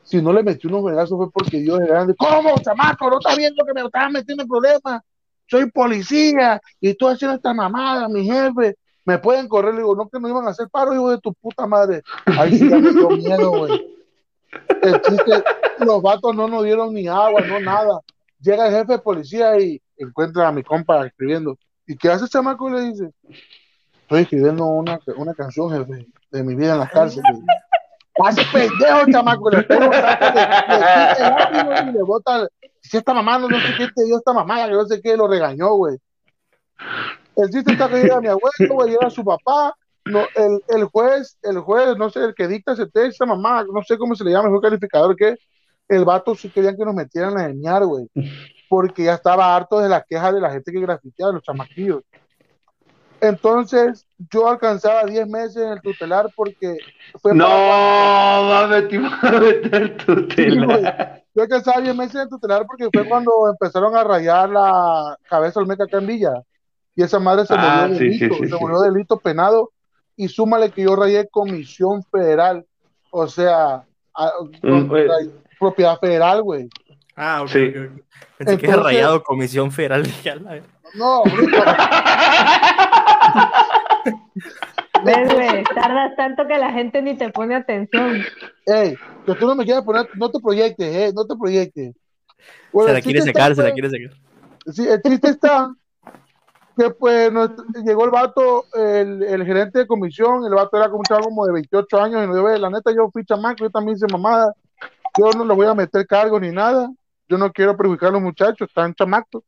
Si 0.01 0.21
no 0.21 0.31
le 0.31 0.43
metió 0.43 0.69
unos 0.69 0.85
vergazos 0.85 1.17
fue 1.17 1.29
porque 1.29 1.59
Dios 1.59 1.81
es 1.81 1.87
grande. 1.87 2.15
¿Cómo, 2.17 2.57
chamaco? 2.59 3.09
¿No 3.09 3.19
está 3.19 3.35
viendo 3.35 3.65
que 3.65 3.73
me 3.73 3.81
estaba 3.81 4.07
metiendo 4.07 4.43
en 4.43 4.47
problemas? 4.47 5.01
Soy 5.45 5.69
policía 5.69 6.61
y 6.79 6.91
estoy 6.91 7.15
haciendo 7.15 7.35
esta 7.35 7.53
mamada, 7.53 8.07
mi 8.07 8.23
jefe. 8.23 8.77
Me 9.03 9.17
pueden 9.17 9.49
correr, 9.49 9.73
le 9.73 9.81
digo, 9.81 9.93
no 9.93 10.07
que 10.07 10.21
no 10.21 10.29
iban 10.29 10.47
a 10.47 10.51
hacer 10.51 10.69
paro, 10.69 10.93
hijo 10.93 11.09
de 11.09 11.19
tu 11.19 11.33
puta 11.33 11.67
madre. 11.67 12.01
Ahí 12.25 12.57
sí 12.57 12.69
ya 12.69 12.77
me 12.77 12.93
dio 12.93 13.09
miedo, 13.09 13.49
güey. 13.51 13.96
El 14.81 15.01
chiste, 15.01 15.43
los 15.79 16.01
vatos 16.01 16.35
no 16.35 16.47
nos 16.47 16.63
dieron 16.63 16.93
ni 16.93 17.07
agua, 17.07 17.41
no 17.41 17.59
nada. 17.59 17.99
Llega 18.39 18.67
el 18.67 18.73
jefe 18.73 18.93
de 18.93 18.99
policía 18.99 19.59
y 19.59 19.81
encuentra 19.97 20.47
a 20.47 20.51
mi 20.51 20.63
compa 20.63 21.05
escribiendo. 21.05 21.57
¿Y 21.85 21.97
qué 21.97 22.09
hace, 22.09 22.27
chamaco? 22.27 22.69
Le 22.69 22.81
dice. 22.81 23.11
Estoy 24.01 24.21
escribiendo 24.21 24.65
una, 24.65 24.99
una 25.17 25.33
canción, 25.33 25.71
jefe, 25.71 26.07
de 26.31 26.43
mi 26.43 26.55
vida 26.55 26.73
en 26.73 26.79
la 26.79 26.87
cárcel. 26.87 27.23
le 27.27 27.33
digo. 27.39 27.47
Hace 28.23 28.41
pendejo, 28.51 29.11
chamaco. 29.11 29.49
Le 29.49 29.65
y 31.89 31.91
le 31.93 32.03
bota. 32.03 32.47
Si 32.81 32.97
esta 32.97 33.13
mamá 33.13 33.37
no, 33.37 33.49
no 33.49 33.59
sé 33.59 33.75
qué 33.77 33.87
te 33.93 34.05
dio 34.05 34.17
esta 34.17 34.33
mamá, 34.33 34.65
que 34.65 34.71
no 34.71 34.85
sé 34.85 35.01
qué, 35.01 35.17
lo 35.17 35.27
regañó, 35.27 35.73
güey. 35.75 35.97
El 37.35 37.49
chiste 37.49 37.73
está 37.73 37.89
que 37.89 38.01
llega 38.01 38.21
mi 38.21 38.27
abuelo, 38.27 38.73
güey, 38.73 38.91
llega 38.91 39.09
su 39.09 39.23
papá, 39.23 39.75
no, 40.11 40.21
el, 40.35 40.61
el 40.69 40.83
juez, 40.85 41.37
el 41.43 41.59
juez, 41.59 41.97
no 41.97 42.09
sé, 42.09 42.19
el 42.23 42.35
que 42.35 42.47
dicta 42.47 42.73
ese 42.73 42.87
esa 42.93 43.25
mamá, 43.25 43.63
no 43.71 43.81
sé 43.83 43.97
cómo 43.97 44.15
se 44.15 44.23
le 44.23 44.31
llama, 44.31 44.45
el 44.45 44.51
juez 44.51 44.61
calificador, 44.61 45.15
que 45.15 45.35
el 45.89 46.03
vato 46.05 46.35
sí 46.35 46.49
querían 46.49 46.75
que 46.75 46.83
nos 46.85 46.93
metieran 46.95 47.37
a 47.37 47.45
enseñar, 47.45 47.85
güey, 47.85 48.09
porque 48.69 49.03
ya 49.05 49.13
estaba 49.13 49.55
harto 49.55 49.79
de 49.79 49.89
las 49.89 50.03
quejas 50.05 50.33
de 50.33 50.41
la 50.41 50.51
gente 50.51 50.71
que 50.71 50.79
grafiteaba, 50.81 51.31
los 51.33 51.43
chamaquillos. 51.43 52.01
Entonces, 53.19 54.05
yo 54.31 54.47
alcanzaba 54.47 55.03
10 55.05 55.27
meses 55.27 55.57
en 55.57 55.71
el 55.71 55.81
tutelar 55.81 56.29
porque 56.35 56.77
fue 57.19 57.33
No, 57.33 57.45
para- 57.45 58.41
mames, 58.67 58.89
te 58.89 58.95
iba 58.95 59.07
a 59.07 59.31
meter 59.39 59.97
tu 60.05 60.15
Sí. 60.35 60.47
Yo 61.33 61.43
alcanzaba 61.43 61.81
10 61.81 61.95
meses 61.95 62.15
en 62.15 62.21
el 62.21 62.29
tutelar 62.29 62.65
porque 62.67 62.89
fue 62.91 63.07
cuando 63.09 63.31
empezaron 63.49 63.95
a 63.95 64.03
rayar 64.03 64.49
la 64.49 65.17
cabeza 65.29 65.59
Olmeca 65.59 65.85
acá 65.85 65.97
en 65.97 66.07
Villa. 66.07 66.33
Y 66.95 67.03
esa 67.03 67.19
madre 67.19 67.45
se 67.45 67.53
Ah, 67.55 67.85
murió 67.87 67.97
sí, 67.97 68.03
delito, 68.05 68.35
sí, 68.35 68.49
se 68.49 68.55
murió 68.55 68.79
delito 68.81 69.19
penado. 69.19 69.71
Y 70.17 70.27
súmale 70.27 70.71
que 70.71 70.83
yo 70.83 70.95
rayé 70.95 71.27
comisión 71.29 72.03
federal, 72.11 72.65
o 73.11 73.27
sea, 73.27 73.83
a- 74.13 74.31
Mm, 74.63 74.91
ray- 74.91 75.31
propiedad 75.59 75.97
federal, 75.99 76.41
güey. 76.43 76.67
Ah, 77.15 77.41
ok. 77.43 77.49
Sí. 77.49 77.73
Pensé 78.37 78.57
que 78.57 78.67
era 78.67 78.75
rayado 78.77 79.23
Comisión 79.23 79.71
Federal. 79.71 80.03
Dije, 80.03 80.35
la. 80.35 80.61
No, 80.95 81.23
bruto. 81.23 81.57
Ves, 85.03 85.33
güey, 85.33 85.63
tardas 85.75 86.15
tanto 86.15 86.47
que 86.47 86.57
la 86.57 86.71
gente 86.71 87.01
ni 87.01 87.15
te 87.15 87.29
pone 87.29 87.55
atención. 87.55 88.23
Ey, 88.65 88.95
que 89.25 89.35
tú 89.35 89.47
no 89.47 89.55
me 89.55 89.63
quieras 89.65 89.83
poner, 89.83 90.07
no 90.15 90.29
te 90.29 90.39
proyectes, 90.39 90.95
eh, 90.95 91.11
no 91.15 91.25
te 91.25 91.35
proyectes. 91.35 91.95
Bueno, 92.73 92.89
Se 92.89 92.93
la 92.95 93.01
quiere 93.01 93.19
está, 93.19 93.55
se 93.55 93.63
la 93.63 93.71
quiere 93.71 93.89
secar. 93.89 94.11
Sí, 94.73 94.87
el 94.87 95.01
chiste 95.01 95.29
está 95.29 95.69
que 96.77 96.89
pues 96.91 97.31
nuestro- 97.33 97.65
llegó 97.83 98.05
el 98.05 98.11
vato, 98.11 98.65
el, 98.73 99.23
el 99.23 99.45
gerente 99.45 99.79
de 99.79 99.87
comisión, 99.87 100.45
el 100.45 100.53
vato 100.53 100.77
era 100.77 100.87
como 100.87 100.99
un 100.99 101.05
chavo 101.05 101.25
como 101.25 101.45
de 101.45 101.53
28 101.53 102.01
años, 102.01 102.23
y 102.23 102.27
dijo, 102.27 102.43
"Ve, 102.43 102.59
la 102.59 102.69
neta 102.69 102.91
yo 102.95 103.09
fui 103.11 103.25
chamaco, 103.25 103.63
yo 103.63 103.69
también 103.69 103.97
hice 103.97 104.05
mamada, 104.11 104.53
yo 105.17 105.31
no 105.31 105.43
le 105.43 105.53
voy 105.53 105.65
a 105.67 105.73
meter 105.73 106.05
cargo 106.05 106.39
ni 106.39 106.51
nada, 106.51 106.89
yo 107.27 107.37
no 107.37 107.51
quiero 107.51 107.75
perjudicar 107.75 108.09
a 108.09 108.11
los 108.13 108.21
muchachos, 108.21 108.67
están 108.69 108.93
chamacos, 108.93 109.43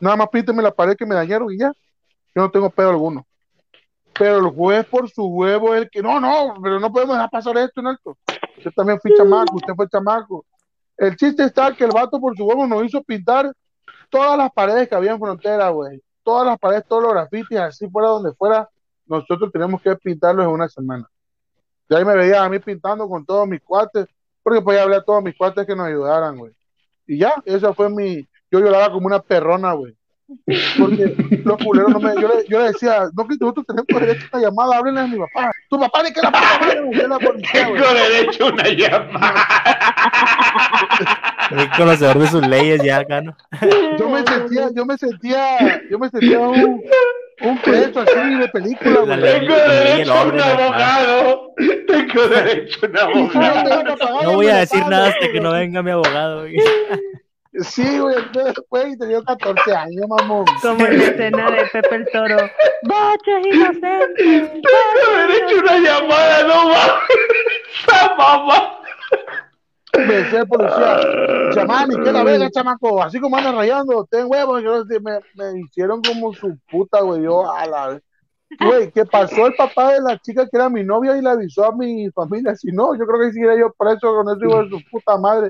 nada 0.00 0.16
más 0.16 0.28
pínteme 0.28 0.62
la 0.62 0.70
pared 0.72 0.96
que 0.96 1.06
me 1.06 1.14
dañaron 1.14 1.52
y 1.52 1.58
ya, 1.58 1.72
yo 2.34 2.42
no 2.42 2.50
tengo 2.50 2.70
pedo 2.70 2.90
alguno. 2.90 3.26
Pero 4.16 4.38
el 4.38 4.46
juez 4.54 4.86
por 4.86 5.10
su 5.10 5.24
huevo 5.26 5.74
es 5.74 5.82
el 5.82 5.90
que, 5.90 6.00
no, 6.00 6.20
no, 6.20 6.54
pero 6.62 6.78
no 6.78 6.92
podemos 6.92 7.16
dejar 7.16 7.30
pasar 7.30 7.58
esto 7.58 7.80
en 7.80 7.88
alto. 7.88 8.16
Yo 8.62 8.70
también 8.70 9.00
fui 9.00 9.12
chamaco, 9.16 9.56
usted 9.56 9.74
fue 9.74 9.88
chamaco. 9.88 10.44
El 10.96 11.16
chiste 11.16 11.42
está 11.42 11.74
que 11.74 11.84
el 11.84 11.90
vato 11.90 12.20
por 12.20 12.36
su 12.36 12.44
huevo 12.44 12.64
nos 12.66 12.84
hizo 12.84 13.02
pintar 13.02 13.52
todas 14.14 14.38
las 14.38 14.52
paredes 14.52 14.88
que 14.88 14.94
había 14.94 15.10
en 15.10 15.18
frontera, 15.18 15.70
güey. 15.70 16.00
Todas 16.22 16.46
las 16.46 16.56
paredes, 16.56 16.84
todos 16.86 17.02
los 17.02 17.12
grafitis, 17.12 17.58
así 17.58 17.88
fuera 17.90 18.10
donde 18.10 18.32
fuera, 18.32 18.70
nosotros 19.06 19.50
tenemos 19.52 19.82
que 19.82 19.96
pintarlos 19.96 20.46
en 20.46 20.52
una 20.52 20.68
semana. 20.68 21.10
Y 21.88 21.94
ahí 21.96 22.04
me 22.04 22.14
veía 22.14 22.44
a 22.44 22.48
mí 22.48 22.60
pintando 22.60 23.08
con 23.08 23.26
todos 23.26 23.48
mis 23.48 23.60
cuates, 23.60 24.06
porque 24.40 24.62
ya 24.72 24.84
hablé 24.84 24.96
a 24.96 25.02
todos 25.02 25.20
mis 25.20 25.36
cuates 25.36 25.66
que 25.66 25.74
nos 25.74 25.88
ayudaran, 25.88 26.38
güey. 26.38 26.52
Y 27.08 27.18
ya, 27.18 27.34
esa 27.44 27.74
fue 27.74 27.90
mi. 27.90 28.26
Yo 28.52 28.60
lloraba 28.60 28.92
como 28.92 29.08
una 29.08 29.18
perrona, 29.20 29.72
güey. 29.72 29.96
Porque 30.78 31.14
los 31.44 31.58
culeros 31.58 31.90
no 31.90 32.00
me. 32.00 32.14
Yo 32.14 32.28
le, 32.28 32.46
yo 32.48 32.58
le 32.60 32.64
decía, 32.66 33.08
no, 33.14 33.26
que 33.26 33.36
nosotros 33.38 33.66
tenemos 33.66 33.86
derecho 33.88 34.26
a 34.32 34.36
una 34.38 34.46
llamada, 34.46 34.78
háblenle 34.78 35.00
a 35.00 35.06
mi 35.06 35.18
papá. 35.18 35.50
Tu 35.68 35.78
papá 35.78 36.02
ni 36.02 36.12
que 36.12 36.22
la 36.22 36.32
puta 36.32 36.58
madre 36.60 37.08
la 37.08 37.18
policía. 37.18 37.66
Tengo 37.66 37.94
derecho 37.94 38.44
a 38.44 38.48
una 38.48 38.68
llamada. 38.68 39.46
El 41.50 41.70
conocedor 41.76 42.18
de 42.18 42.26
sus 42.28 42.46
leyes 42.46 42.82
ya 42.82 42.98
acá, 42.98 43.20
¿no? 43.20 43.36
Yo 43.98 44.08
me 44.08 44.24
sentía, 44.24 44.68
yo 44.74 44.86
me 44.86 44.96
sentía, 44.96 45.82
yo 45.90 45.98
me 45.98 46.08
sentía 46.08 46.38
un, 46.38 46.82
un 47.42 47.58
preso 47.58 48.00
así 48.00 48.34
de 48.36 48.48
película, 48.48 49.00
Tengo 49.00 49.54
derecho 49.56 50.12
a 50.12 50.24
un 50.24 50.40
abogado. 50.40 51.54
Tengo 51.86 52.28
derecho 52.28 52.80
a 52.86 53.08
un 53.08 53.36
abogado. 53.36 54.22
No 54.22 54.32
voy 54.34 54.48
a 54.48 54.56
decir 54.56 54.86
nada 54.86 55.08
hasta 55.08 55.30
que 55.30 55.40
no 55.40 55.52
venga 55.52 55.82
mi 55.82 55.90
abogado. 55.90 56.40
güey. 56.40 56.56
Sí, 57.60 57.98
güey, 58.00 58.16
entonces, 58.16 58.54
güey, 58.68 58.96
tenía 58.96 59.22
14 59.22 59.74
años, 59.74 60.06
mamón. 60.08 60.44
Como 60.60 60.86
en 60.86 60.98
la 60.98 61.04
escena 61.04 61.50
de 61.52 61.66
Pepe 61.72 61.94
el 61.94 62.08
Toro. 62.12 62.36
¡Boches 62.82 63.46
inocentes! 63.46 64.50
Tengo 64.52 65.16
derecho 65.18 65.56
a 65.56 65.60
una 65.60 65.78
llamada, 65.78 66.42
no 66.42 66.64
mames. 66.64 66.92
Esa 67.86 68.14
mamá. 68.16 68.78
Me 69.96 70.14
decía 70.14 70.40
el 70.40 70.48
policía, 70.48 71.00
chamani, 71.54 72.02
que 72.02 72.12
la 72.12 72.24
verga, 72.24 72.50
chamaco, 72.50 73.00
así 73.00 73.20
como 73.20 73.36
andan 73.36 73.54
rayando, 73.54 74.04
ten 74.10 74.26
huevos, 74.26 74.60
sé, 74.88 74.98
me, 74.98 75.20
me 75.36 75.60
hicieron 75.60 76.02
como 76.02 76.32
su 76.32 76.58
puta, 76.68 77.00
güey, 77.02 77.22
yo 77.22 77.48
a 77.48 77.64
la 77.66 77.88
vez. 77.88 78.02
Güey, 78.58 78.90
que 78.90 79.04
pasó 79.04 79.46
el 79.46 79.54
papá 79.54 79.92
de 79.92 80.00
la 80.00 80.18
chica 80.18 80.48
que 80.48 80.56
era 80.56 80.68
mi 80.68 80.82
novia 80.82 81.16
y 81.16 81.22
le 81.22 81.30
avisó 81.30 81.64
a 81.64 81.76
mi 81.76 82.10
familia, 82.10 82.56
si 82.56 82.72
no, 82.72 82.96
yo 82.96 83.06
creo 83.06 83.20
que 83.20 83.32
siguiera 83.32 83.56
yo 83.56 83.72
preso 83.78 84.14
con 84.14 84.36
ese 84.36 84.46
hijo 84.46 84.64
de 84.64 84.70
su 84.70 84.90
puta 84.90 85.16
madre. 85.16 85.48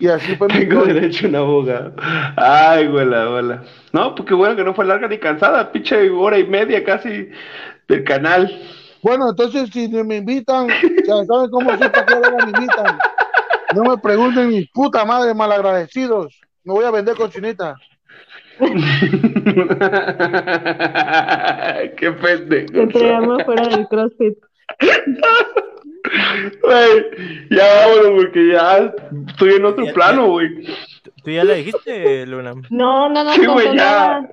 Y 0.00 0.06
así 0.06 0.36
fue 0.36 0.46
mi 0.48 0.60
Tengo 0.60 0.84
derecho 0.84 1.26
a 1.26 1.28
un 1.28 1.36
abogado. 1.36 1.92
Ay, 2.36 2.86
güey, 2.86 3.06
la 3.06 3.26
bola. 3.26 3.64
No, 3.92 4.14
porque 4.14 4.34
bueno 4.34 4.54
que 4.54 4.62
no 4.64 4.74
fue 4.74 4.84
larga 4.84 5.08
ni 5.08 5.18
cansada. 5.18 5.72
Pinche 5.72 6.08
hora 6.10 6.38
y 6.38 6.46
media 6.46 6.84
casi 6.84 7.28
del 7.88 8.04
canal. 8.04 8.48
Bueno, 9.02 9.30
entonces 9.30 9.70
si 9.72 9.88
me 9.88 10.16
invitan, 10.16 10.68
ya 10.68 11.24
saben 11.24 11.50
cómo 11.50 11.70
para 11.70 12.06
que 12.06 12.14
me 12.14 12.44
invitan. 12.44 12.98
No 13.74 13.82
me 13.84 13.98
pregunten 13.98 14.48
mi 14.48 14.64
puta 14.66 15.04
madre 15.04 15.34
malagradecidos. 15.34 16.40
Me 16.64 16.72
voy 16.74 16.84
a 16.84 16.90
vender 16.90 17.16
cochinita. 17.16 17.74
Qué 21.96 22.12
pendejo. 22.12 22.72
Te 22.72 22.86
traíamos 22.88 23.44
fuera 23.44 23.68
del 23.68 23.86
CrossFit. 23.88 24.38
Güey, 26.62 27.48
ya 27.50 27.86
vámonos, 27.86 28.22
porque 28.24 28.48
ya 28.52 28.94
estoy 29.28 29.54
en 29.54 29.64
otro 29.64 29.84
Ya- 29.84 29.92
plano, 29.94 30.26
güey. 30.28 30.48
¿Tú 31.24 31.30
ya 31.30 31.44
le 31.44 31.56
dijiste, 31.56 32.26
Luna? 32.26 32.54
No, 32.70 33.08
no, 33.08 33.24
no. 33.24 33.32
Sí, 33.32 33.46
güey, 33.46 33.76
ya. 33.76 34.28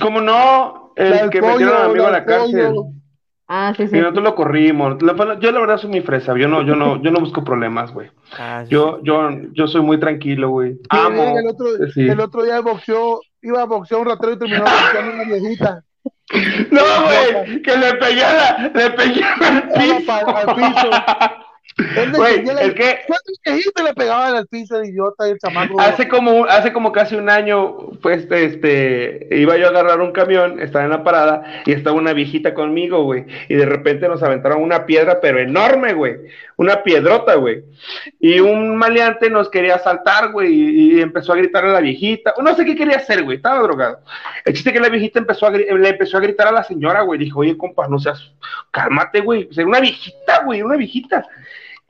¿Cómo 0.00 0.20
no? 0.20 0.92
El 0.96 1.10
La 1.10 1.30
que 1.30 1.40
pollo, 1.40 1.52
metieron 1.52 1.76
al 1.76 1.90
amigo 1.90 2.06
a 2.06 2.10
la 2.10 2.12
la 2.12 2.18
del 2.24 2.26
cárcel. 2.26 2.66
pollo. 2.74 2.84
Ah, 3.48 3.74
sí, 3.76 3.86
sí. 3.88 3.96
Y 3.96 4.00
nosotros 4.00 4.24
lo 4.24 4.34
corrimos. 4.34 5.02
La- 5.02 5.38
Yo 5.38 5.52
la 5.52 5.60
verdad 5.60 5.76
soy 5.78 5.90
muy 5.90 6.00
fresa. 6.00 6.36
Yo 6.38 6.48
no, 6.48 6.62
yo 6.62 6.74
no, 6.76 7.02
yo 7.02 7.10
no 7.10 7.20
busco 7.20 7.44
problemas, 7.44 7.92
güey. 7.92 8.10
Ah, 8.38 8.62
sí, 8.64 8.70
Yo, 8.70 9.00
yo, 9.02 9.28
yo 9.52 9.66
soy 9.66 9.82
muy 9.82 9.98
tranquilo, 10.00 10.48
güey. 10.50 10.78
Amo. 10.88 11.38
El 11.38 11.46
otro, 11.48 11.66
sí. 11.92 12.08
el 12.08 12.20
otro 12.20 12.44
día 12.44 12.60
boxeó, 12.60 13.20
iba 13.42 13.62
a 13.62 13.66
boxear 13.66 14.00
un 14.00 14.06
ratero 14.06 14.32
y 14.32 14.38
terminó 14.38 14.60
boxeando 14.62 15.14
una 15.14 15.24
viejita. 15.24 15.84
No, 16.70 16.82
güey, 17.04 17.62
que 17.62 17.76
le 17.76 17.94
pegué 17.94 18.24
a 18.24 18.32
la, 18.32 18.70
le 18.74 18.90
pegué 18.90 19.22
al 19.22 19.68
piso. 19.68 20.12
al 20.12 20.54
piso. 20.54 20.90
Él 21.78 22.12
le 22.12 22.74
que 22.74 22.98
¿Cuántos 23.06 23.40
viejitos 23.44 23.84
le 23.84 23.94
pegaban 23.94 24.34
al 24.34 24.46
piso 24.46 24.78
el 24.78 24.90
idiota 24.90 25.26
y 25.26 25.32
el 25.32 25.38
chamaco? 25.38 25.80
hace 25.80 26.06
como, 26.06 26.44
hace 26.44 26.72
como 26.72 26.92
casi 26.92 27.14
un 27.14 27.30
año, 27.30 27.76
pues, 28.02 28.26
este, 28.30 29.28
iba 29.30 29.56
yo 29.56 29.66
a 29.66 29.70
agarrar 29.70 30.00
un 30.00 30.12
camión, 30.12 30.60
estaba 30.60 30.84
en 30.84 30.90
la 30.90 31.02
parada 31.02 31.62
y 31.64 31.72
estaba 31.72 31.96
una 31.96 32.12
viejita 32.12 32.54
conmigo, 32.54 33.04
güey, 33.04 33.24
y 33.48 33.54
de 33.54 33.66
repente 33.66 34.08
nos 34.08 34.22
aventaron 34.22 34.62
una 34.62 34.84
piedra, 34.84 35.20
pero 35.20 35.38
enorme, 35.38 35.94
güey, 35.94 36.16
una 36.56 36.82
piedrota, 36.82 37.36
güey, 37.36 37.64
y 38.20 38.40
un 38.40 38.76
maleante 38.76 39.30
nos 39.30 39.48
quería 39.48 39.76
asaltar, 39.76 40.32
güey, 40.32 40.52
y, 40.52 40.98
y 40.98 41.00
empezó 41.00 41.32
a 41.32 41.36
gritar 41.36 41.64
a 41.64 41.72
la 41.72 41.80
viejita, 41.80 42.34
no 42.42 42.54
sé 42.54 42.64
qué 42.64 42.76
quería 42.76 42.96
hacer, 42.96 43.22
güey, 43.22 43.36
estaba 43.36 43.62
drogado. 43.62 44.00
El 44.44 44.52
chiste 44.54 44.72
que 44.72 44.80
la 44.80 44.88
viejita 44.88 45.18
empezó 45.18 45.46
a, 45.46 45.50
le 45.50 45.88
empezó 45.88 46.18
a 46.18 46.20
gritar 46.20 46.48
a 46.48 46.52
la 46.52 46.64
señora, 46.64 47.02
güey, 47.02 47.18
dijo, 47.18 47.40
oye, 47.40 47.56
compa, 47.56 47.88
no 47.88 47.98
seas, 47.98 48.32
cálmate, 48.70 49.20
güey, 49.20 49.48
o 49.50 49.52
sea, 49.54 49.64
una 49.64 49.80
viejita, 49.80 50.44
güey, 50.44 50.62
una 50.62 50.76
viejita. 50.76 51.26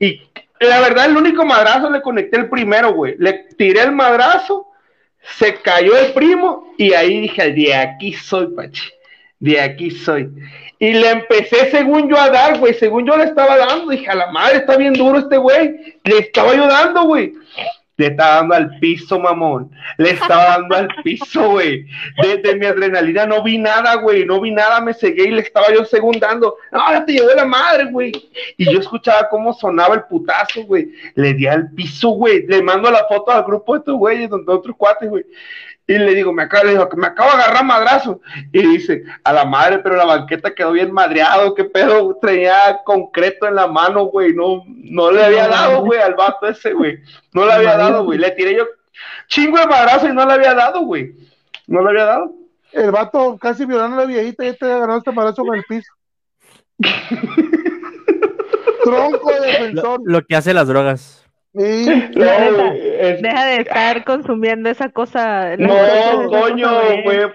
Y 0.02 0.20
la 0.58 0.80
verdad, 0.80 1.06
el 1.06 1.16
único 1.16 1.44
madrazo 1.44 1.88
le 1.88 2.02
conecté 2.02 2.36
el 2.36 2.48
primero, 2.48 2.92
güey. 2.92 3.14
Le 3.18 3.46
tiré 3.56 3.82
el 3.82 3.92
madrazo, 3.92 4.66
se 5.38 5.54
cayó 5.54 5.96
el 5.96 6.12
primo 6.12 6.74
y 6.76 6.92
ahí 6.92 7.20
dije, 7.20 7.52
de 7.52 7.72
aquí 7.72 8.12
soy, 8.12 8.48
Pachi. 8.48 8.90
De 9.38 9.60
aquí 9.60 9.92
soy. 9.92 10.28
Y 10.80 10.94
le 10.94 11.08
empecé, 11.08 11.70
según 11.70 12.08
yo, 12.08 12.18
a 12.18 12.30
dar, 12.30 12.58
güey. 12.58 12.74
Según 12.74 13.06
yo 13.06 13.16
le 13.16 13.24
estaba 13.24 13.56
dando, 13.56 13.90
dije, 13.92 14.08
a 14.08 14.16
la 14.16 14.32
madre, 14.32 14.56
está 14.58 14.76
bien 14.76 14.92
duro 14.92 15.20
este 15.20 15.36
güey. 15.36 15.96
Le 16.02 16.18
estaba 16.18 16.52
yo 16.56 16.66
dando, 16.66 17.04
güey. 17.04 17.34
Le 18.02 18.08
estaba 18.08 18.34
dando 18.34 18.54
al 18.56 18.78
piso, 18.80 19.20
mamón. 19.20 19.70
Le 19.96 20.10
estaba 20.10 20.58
dando 20.58 20.74
al 20.74 20.88
piso, 21.04 21.50
güey. 21.50 21.86
Desde 22.20 22.56
mi 22.56 22.66
adrenalina 22.66 23.26
no 23.26 23.44
vi 23.44 23.58
nada, 23.58 23.94
güey. 23.94 24.24
No 24.24 24.40
vi 24.40 24.50
nada, 24.50 24.80
me 24.80 24.92
cegué 24.92 25.28
y 25.28 25.30
le 25.30 25.42
estaba 25.42 25.72
yo 25.72 25.84
segundando. 25.84 26.56
Ya 26.72 27.04
te 27.04 27.12
llevé 27.12 27.36
la 27.36 27.44
madre, 27.44 27.84
güey. 27.84 28.10
Y 28.56 28.72
yo 28.72 28.80
escuchaba 28.80 29.28
cómo 29.28 29.52
sonaba 29.52 29.94
el 29.94 30.02
putazo, 30.02 30.64
güey. 30.64 30.90
Le 31.14 31.32
di 31.34 31.46
al 31.46 31.70
piso, 31.70 32.08
güey. 32.08 32.44
Le 32.48 32.60
mando 32.60 32.90
la 32.90 33.04
foto 33.06 33.30
al 33.30 33.44
grupo 33.44 33.74
de 33.74 33.78
estos 33.78 33.96
güeyes, 33.96 34.28
donde 34.28 34.52
otros 34.52 34.74
cuates, 34.76 35.08
güey. 35.08 35.24
Y 35.86 35.98
le 35.98 36.14
digo, 36.14 36.32
me 36.32 36.44
acabo, 36.44 36.64
le 36.64 36.70
digo, 36.72 36.88
que 36.88 36.96
me 36.96 37.08
acabo 37.08 37.30
de 37.36 37.42
agarrar 37.42 37.64
madrazo. 37.64 38.20
Y 38.52 38.62
dice, 38.62 39.02
a 39.24 39.32
la 39.32 39.44
madre, 39.44 39.80
pero 39.80 39.96
la 39.96 40.04
banqueta 40.04 40.54
quedó 40.54 40.72
bien 40.72 40.92
madreado, 40.92 41.54
qué 41.54 41.64
pedo, 41.64 42.16
traía 42.20 42.80
concreto 42.84 43.46
en 43.46 43.56
la 43.56 43.66
mano, 43.66 44.04
güey. 44.04 44.32
No, 44.32 44.62
no 44.66 45.10
le 45.10 45.24
había 45.24 45.48
dado, 45.48 45.80
güey, 45.84 46.00
al 46.00 46.14
vato 46.14 46.46
ese, 46.46 46.72
güey. 46.72 47.00
No 47.32 47.44
le 47.46 47.52
había 47.52 47.76
dado, 47.76 48.04
güey. 48.04 48.18
Le 48.18 48.30
tiré 48.30 48.56
yo 48.56 48.64
chingo 49.26 49.58
de 49.58 49.66
madrazo 49.66 50.08
y 50.08 50.12
no 50.14 50.24
le 50.26 50.32
había 50.34 50.54
dado, 50.54 50.80
güey. 50.82 51.14
No 51.66 51.82
le 51.82 51.90
había 51.90 52.04
dado. 52.04 52.32
El 52.72 52.90
vato 52.90 53.36
casi 53.38 53.64
violando 53.66 53.96
a 53.96 54.00
la 54.00 54.06
viejita 54.06 54.44
y 54.44 54.48
este 54.48 54.70
agarró 54.70 54.96
este 54.98 55.12
madrazo 55.12 55.44
con 55.44 55.56
el 55.56 55.64
piso. 55.64 55.92
Tronco 58.84 59.30
de 59.32 59.38
Lo, 59.38 59.42
defensor. 59.44 60.00
lo 60.04 60.22
que 60.22 60.36
hace 60.36 60.54
las 60.54 60.66
drogas. 60.68 61.21
Sí. 61.54 61.86
No, 62.14 62.24
neta, 62.24 62.74
es- 62.74 63.22
Deja 63.22 63.44
de 63.46 63.56
estar 63.58 64.04
consumiendo 64.04 64.70
esa 64.70 64.88
cosa. 64.88 65.56
No, 65.58 65.74
coño, 66.28 66.68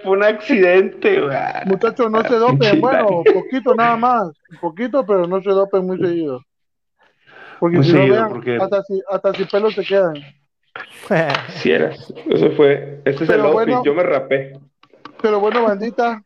fue 0.04 0.12
un 0.12 0.24
accidente. 0.24 1.22
Muchachos, 1.66 2.10
no 2.12 2.24
se 2.24 2.36
dopen. 2.36 2.82
Bueno, 2.82 3.22
poquito 3.34 3.76
nada 3.76 3.96
más. 3.96 4.30
Poquito, 4.60 5.06
pero 5.06 5.28
no 5.28 5.42
se 5.42 5.50
dopen 5.50 5.86
muy 5.86 5.98
seguido. 6.00 6.42
Porque 7.60 7.78
Muy 7.78 7.86
si 7.86 7.94
no 7.94 8.08
vean, 8.08 8.30
porque- 8.30 8.58
hasta, 8.62 8.84
si, 8.84 9.02
hasta 9.10 9.34
si 9.34 9.46
pelos 9.46 9.74
se 9.76 9.84
quedan. 9.86 10.14
Si 11.50 11.72
eras. 11.72 12.14
Eso 12.30 12.52
fue. 12.52 13.02
Este 13.06 13.24
es 13.24 13.30
Pero 13.30 13.34
el 13.34 13.46
outfit, 13.48 13.66
bueno. 13.68 13.84
yo 13.84 13.94
me 13.96 14.04
rapé. 14.04 14.54
Pero 15.22 15.40
bueno, 15.40 15.64
bandita, 15.64 16.22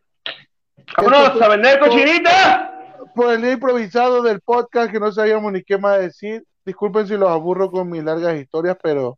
¡Vámonos 0.98 1.42
a 1.42 1.48
vender 1.48 1.80
cochinita! 1.80 2.68
por 3.16 3.34
el 3.34 3.42
día 3.42 3.54
improvisado 3.54 4.22
del 4.22 4.42
podcast 4.42 4.92
que 4.92 5.00
no 5.00 5.10
sabíamos 5.12 5.52
ni 5.54 5.64
qué 5.64 5.78
más 5.78 6.00
decir. 6.00 6.44
Disculpen 6.66 7.08
si 7.08 7.18
los 7.18 7.30
aburro 7.30 7.72
con 7.72 7.90
mis 7.90 8.04
largas 8.04 8.36
historias, 8.40 8.78
pero 8.82 9.18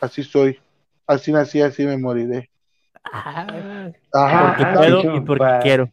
así 0.00 0.22
soy. 0.22 0.58
Así 1.06 1.32
nací, 1.32 1.60
así 1.60 1.84
me 1.84 1.96
moriré. 1.98 2.50
Porque 3.02 3.94
Ajá, 4.12 4.74
puedo 4.74 5.02
pinche 5.02 5.16
y 5.16 5.20
porque 5.20 5.58
quiero. 5.62 5.90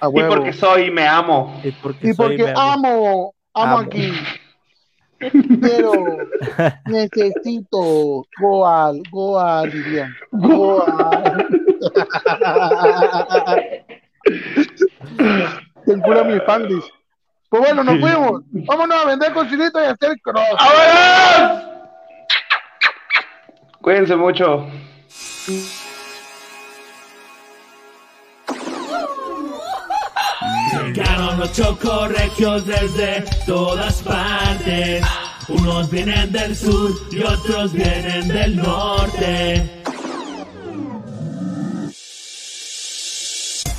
a 0.00 0.06
Y 0.06 0.10
huevo. 0.10 0.34
porque 0.34 0.52
soy 0.52 0.84
y 0.84 0.90
me 0.90 1.06
amo. 1.06 1.60
Y 1.62 1.70
porque, 1.72 2.08
Y 2.10 2.14
porque 2.14 2.52
amo 2.56 3.34
Amo. 3.54 3.78
aquí. 3.78 4.12
Pero 5.60 5.92
necesito 6.86 8.24
Goal, 8.40 9.02
Goal, 9.10 9.70
dirían. 9.72 10.14
Goal. 10.30 11.48
Te 15.86 15.98
cura 16.02 16.24
mi 16.24 16.38
pandis. 16.40 16.84
Pues 17.48 17.62
bueno, 17.62 17.82
nos 17.82 17.98
fuimos. 17.98 18.42
Vámonos 18.52 19.04
a 19.04 19.06
vender 19.06 19.32
cochinito 19.32 19.80
y 19.80 19.84
a 19.86 19.90
hacer 19.92 20.20
cross. 20.20 20.44
¡Vámonos! 20.58 21.62
Cuídense 23.80 24.16
mucho. 24.16 24.66
Llegaron 30.84 31.40
los 31.40 31.52
chocorregios 31.52 32.66
desde 32.66 33.24
todas 33.46 34.02
partes. 34.02 35.04
Unos 35.48 35.90
vienen 35.90 36.30
del 36.30 36.54
sur 36.54 36.90
y 37.10 37.22
otros 37.22 37.72
vienen 37.72 38.28
del 38.28 38.56
norte. 38.56 39.77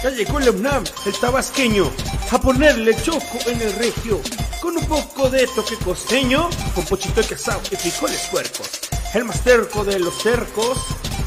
Ya 0.02 0.10
llegó 0.12 0.40
el 0.40 0.50
UNAM, 0.50 0.86
el 1.06 1.14
tabasqueño, 1.20 1.92
a 2.32 2.40
ponerle 2.40 2.96
choco 3.02 3.38
en 3.48 3.62
el 3.62 3.74
regio, 3.74 4.22
con 4.62 4.78
un 4.78 4.86
poco 4.86 5.30
de 5.30 5.46
toque 5.48 5.76
costeño, 5.76 6.50
con 6.74 6.86
pochito 6.86 7.22
de 7.22 7.28
casado 7.28 7.60
y 7.70 7.76
frijoles 7.76 8.28
puercos. 8.32 8.80
El 9.14 9.26
más 9.26 9.44
terco 9.44 9.84
de 9.84 10.00
los 10.00 10.22
cercos, 10.22 10.78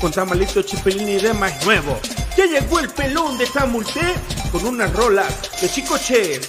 con 0.00 0.10
tamalito 0.10 0.62
chipilín 0.62 1.06
y 1.06 1.16
de 1.16 1.34
más 1.34 1.66
nuevo. 1.66 2.00
Ya 2.34 2.46
llegó 2.46 2.78
el 2.78 2.88
pelón 2.88 3.36
de 3.36 3.46
Tamulté, 3.46 4.14
con 4.50 4.64
unas 4.64 4.90
rolas 4.94 5.34
de 5.60 5.68
chicoche. 5.68 6.40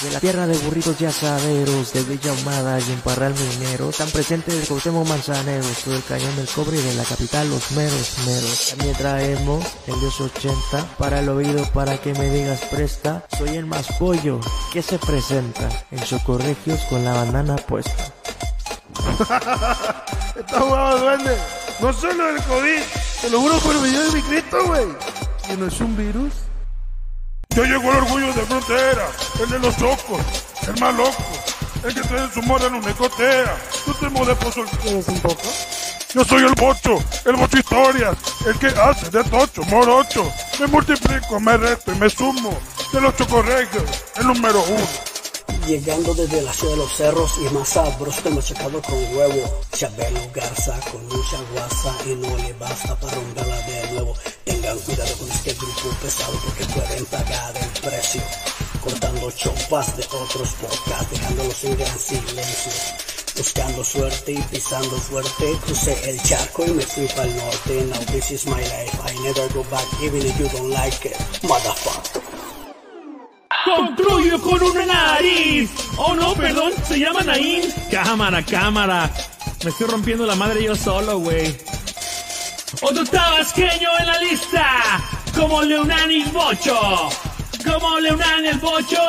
Desde 0.00 0.14
la 0.14 0.20
tierra 0.20 0.46
de 0.46 0.56
burritos 0.56 0.98
y 0.98 1.04
asaderos, 1.04 1.92
de 1.92 2.02
Villa 2.04 2.30
Ahumada 2.30 2.80
y 2.80 2.90
en 2.90 3.00
Parral 3.00 3.34
Minero, 3.34 3.90
tan 3.90 4.08
presente 4.08 4.50
del 4.50 4.66
Cuauhtémoc 4.66 5.06
Manzanero, 5.06 5.66
todo 5.84 5.94
el 5.94 6.02
cañón 6.04 6.34
del 6.36 6.48
cobre 6.48 6.78
y 6.78 6.80
de 6.80 6.94
la 6.94 7.04
capital 7.04 7.50
los 7.50 7.70
meros 7.72 8.14
meros. 8.24 8.68
También 8.70 8.96
traemos 8.96 9.62
el 9.86 10.00
Dios 10.00 10.18
80 10.18 10.96
para 10.96 11.20
el 11.20 11.28
oído 11.28 11.70
para 11.72 11.98
que 11.98 12.14
me 12.14 12.30
digas 12.30 12.60
presta, 12.70 13.26
soy 13.36 13.56
el 13.56 13.66
más 13.66 13.88
pollo 13.98 14.40
que 14.72 14.80
se 14.80 14.98
presenta 14.98 15.68
en 15.90 16.02
Chocorregios 16.02 16.80
con 16.84 17.04
la 17.04 17.12
banana 17.12 17.56
puesta. 17.56 18.14
Está 20.34 20.60
jugado, 20.60 20.98
duende. 20.98 21.36
No 21.80 21.92
solo 21.92 22.30
el 22.30 22.42
COVID, 22.44 22.80
te 23.20 23.28
lo 23.28 23.40
juro 23.40 23.58
por 23.58 23.76
el 23.76 23.82
video 23.82 24.02
de 24.04 24.12
mi 24.12 24.22
Cristo, 24.22 24.56
güey. 24.64 24.86
Que 25.46 25.58
no 25.58 25.66
es 25.66 25.78
un 25.78 25.94
virus. 25.94 26.32
Ya 27.56 27.62
llegó 27.64 27.90
el 27.90 27.96
orgullo 27.98 28.26
de 28.32 28.42
frontera, 28.42 29.08
el 29.42 29.50
de 29.50 29.58
los 29.58 29.76
chocos, 29.76 30.20
el 30.68 30.80
más 30.80 30.94
loco, 30.94 31.24
el 31.82 31.94
que 31.94 32.00
trae 32.02 32.30
su 32.32 32.42
mora 32.42 32.68
no 32.68 32.80
me 32.80 32.92
cotea. 32.92 33.56
Yo 33.86 33.94
te 33.94 34.08
de 34.08 34.34
pozo 34.36 34.64
¿Tienes 34.82 35.08
un? 35.08 35.16
Yo 36.14 36.24
soy 36.24 36.44
el 36.44 36.54
bocho, 36.54 37.02
el 37.24 37.36
bocho 37.36 37.58
historias, 37.58 38.16
el 38.46 38.58
que 38.58 38.68
hace 38.68 39.10
de 39.10 39.24
tocho, 39.24 39.62
morocho. 39.64 40.32
Me 40.60 40.66
multiplico, 40.68 41.40
me 41.40 41.56
resto 41.56 41.92
y 41.92 41.96
me 41.96 42.08
sumo. 42.08 42.56
De 42.92 43.00
los 43.00 43.16
chocorregios, 43.16 43.84
el 44.16 44.26
número 44.28 44.62
uno. 44.62 44.86
Llegando 45.66 46.14
desde 46.14 46.42
la 46.42 46.52
ciudad 46.52 46.72
de 46.72 46.78
los 46.78 46.92
cerros 46.92 47.32
y 47.38 47.54
más 47.54 47.68
sabroso 47.68 48.30
machacado 48.30 48.82
con 48.82 49.16
huevo. 49.16 49.62
Chabelo 49.72 50.20
Garza 50.34 50.78
con 50.90 51.06
mucha 51.08 51.38
guasa 51.52 51.94
y 52.06 52.14
no 52.16 52.36
le 52.36 52.52
basta 52.54 52.98
para 52.98 53.14
romperla 53.14 53.56
de 53.66 53.92
nuevo. 53.92 54.14
Tengan 54.44 54.78
cuidado 54.78 55.16
con 55.18 55.30
este 55.30 55.54
grupo 55.54 55.96
pesado 56.02 56.38
porque 56.44 56.64
pueden 56.66 57.04
pagar 57.06 57.56
el 57.56 57.80
precio. 57.82 58.22
cortando 58.80 59.30
chopas 59.30 59.96
de 59.96 60.04
otros 60.04 60.54
podcasts, 60.54 61.10
dejándolos 61.10 61.64
en 61.64 61.76
gran 61.76 61.98
silencio. 61.98 62.72
Buscando 63.36 63.84
suerte 63.84 64.32
y 64.32 64.42
pisando 64.42 64.96
fuerte, 64.96 65.56
crucé 65.64 66.10
el 66.10 66.20
charco 66.22 66.64
y 66.66 66.70
me 66.72 66.82
fui 66.82 67.06
para 67.08 67.24
el 67.24 67.36
norte. 67.36 67.84
Now 67.84 68.00
this 68.12 68.30
is 68.30 68.46
my 68.46 68.60
life, 68.60 68.98
I 69.04 69.14
never 69.22 69.48
go 69.54 69.64
back 69.70 69.86
even 70.02 70.22
if 70.26 70.38
you 70.38 70.48
don't 70.48 70.70
like 70.70 71.08
it, 71.08 71.16
motherfucker. 71.42 72.39
Construyo 73.64 74.40
con 74.40 74.62
una 74.62 74.86
nariz. 74.86 75.70
Oh 75.96 76.14
no, 76.14 76.34
perdón, 76.34 76.72
se 76.86 76.98
llama 76.98 77.22
Naim. 77.22 77.64
Cámara, 77.90 78.42
cámara. 78.42 79.10
Me 79.64 79.70
estoy 79.70 79.86
rompiendo 79.88 80.24
la 80.24 80.34
madre 80.34 80.62
yo 80.64 80.74
solo, 80.74 81.18
güey. 81.18 81.54
Otro 82.80 83.04
tabasqueño 83.04 83.88
en 83.98 84.06
la 84.06 84.18
lista. 84.20 84.66
Como 85.34 85.62
Leonán 85.62 86.10
y 86.10 86.22
Bocho. 86.24 87.10
Como 87.64 87.98
Leonán 88.00 88.44
y 88.44 88.48
el 88.48 88.58
Bocho. 88.58 89.02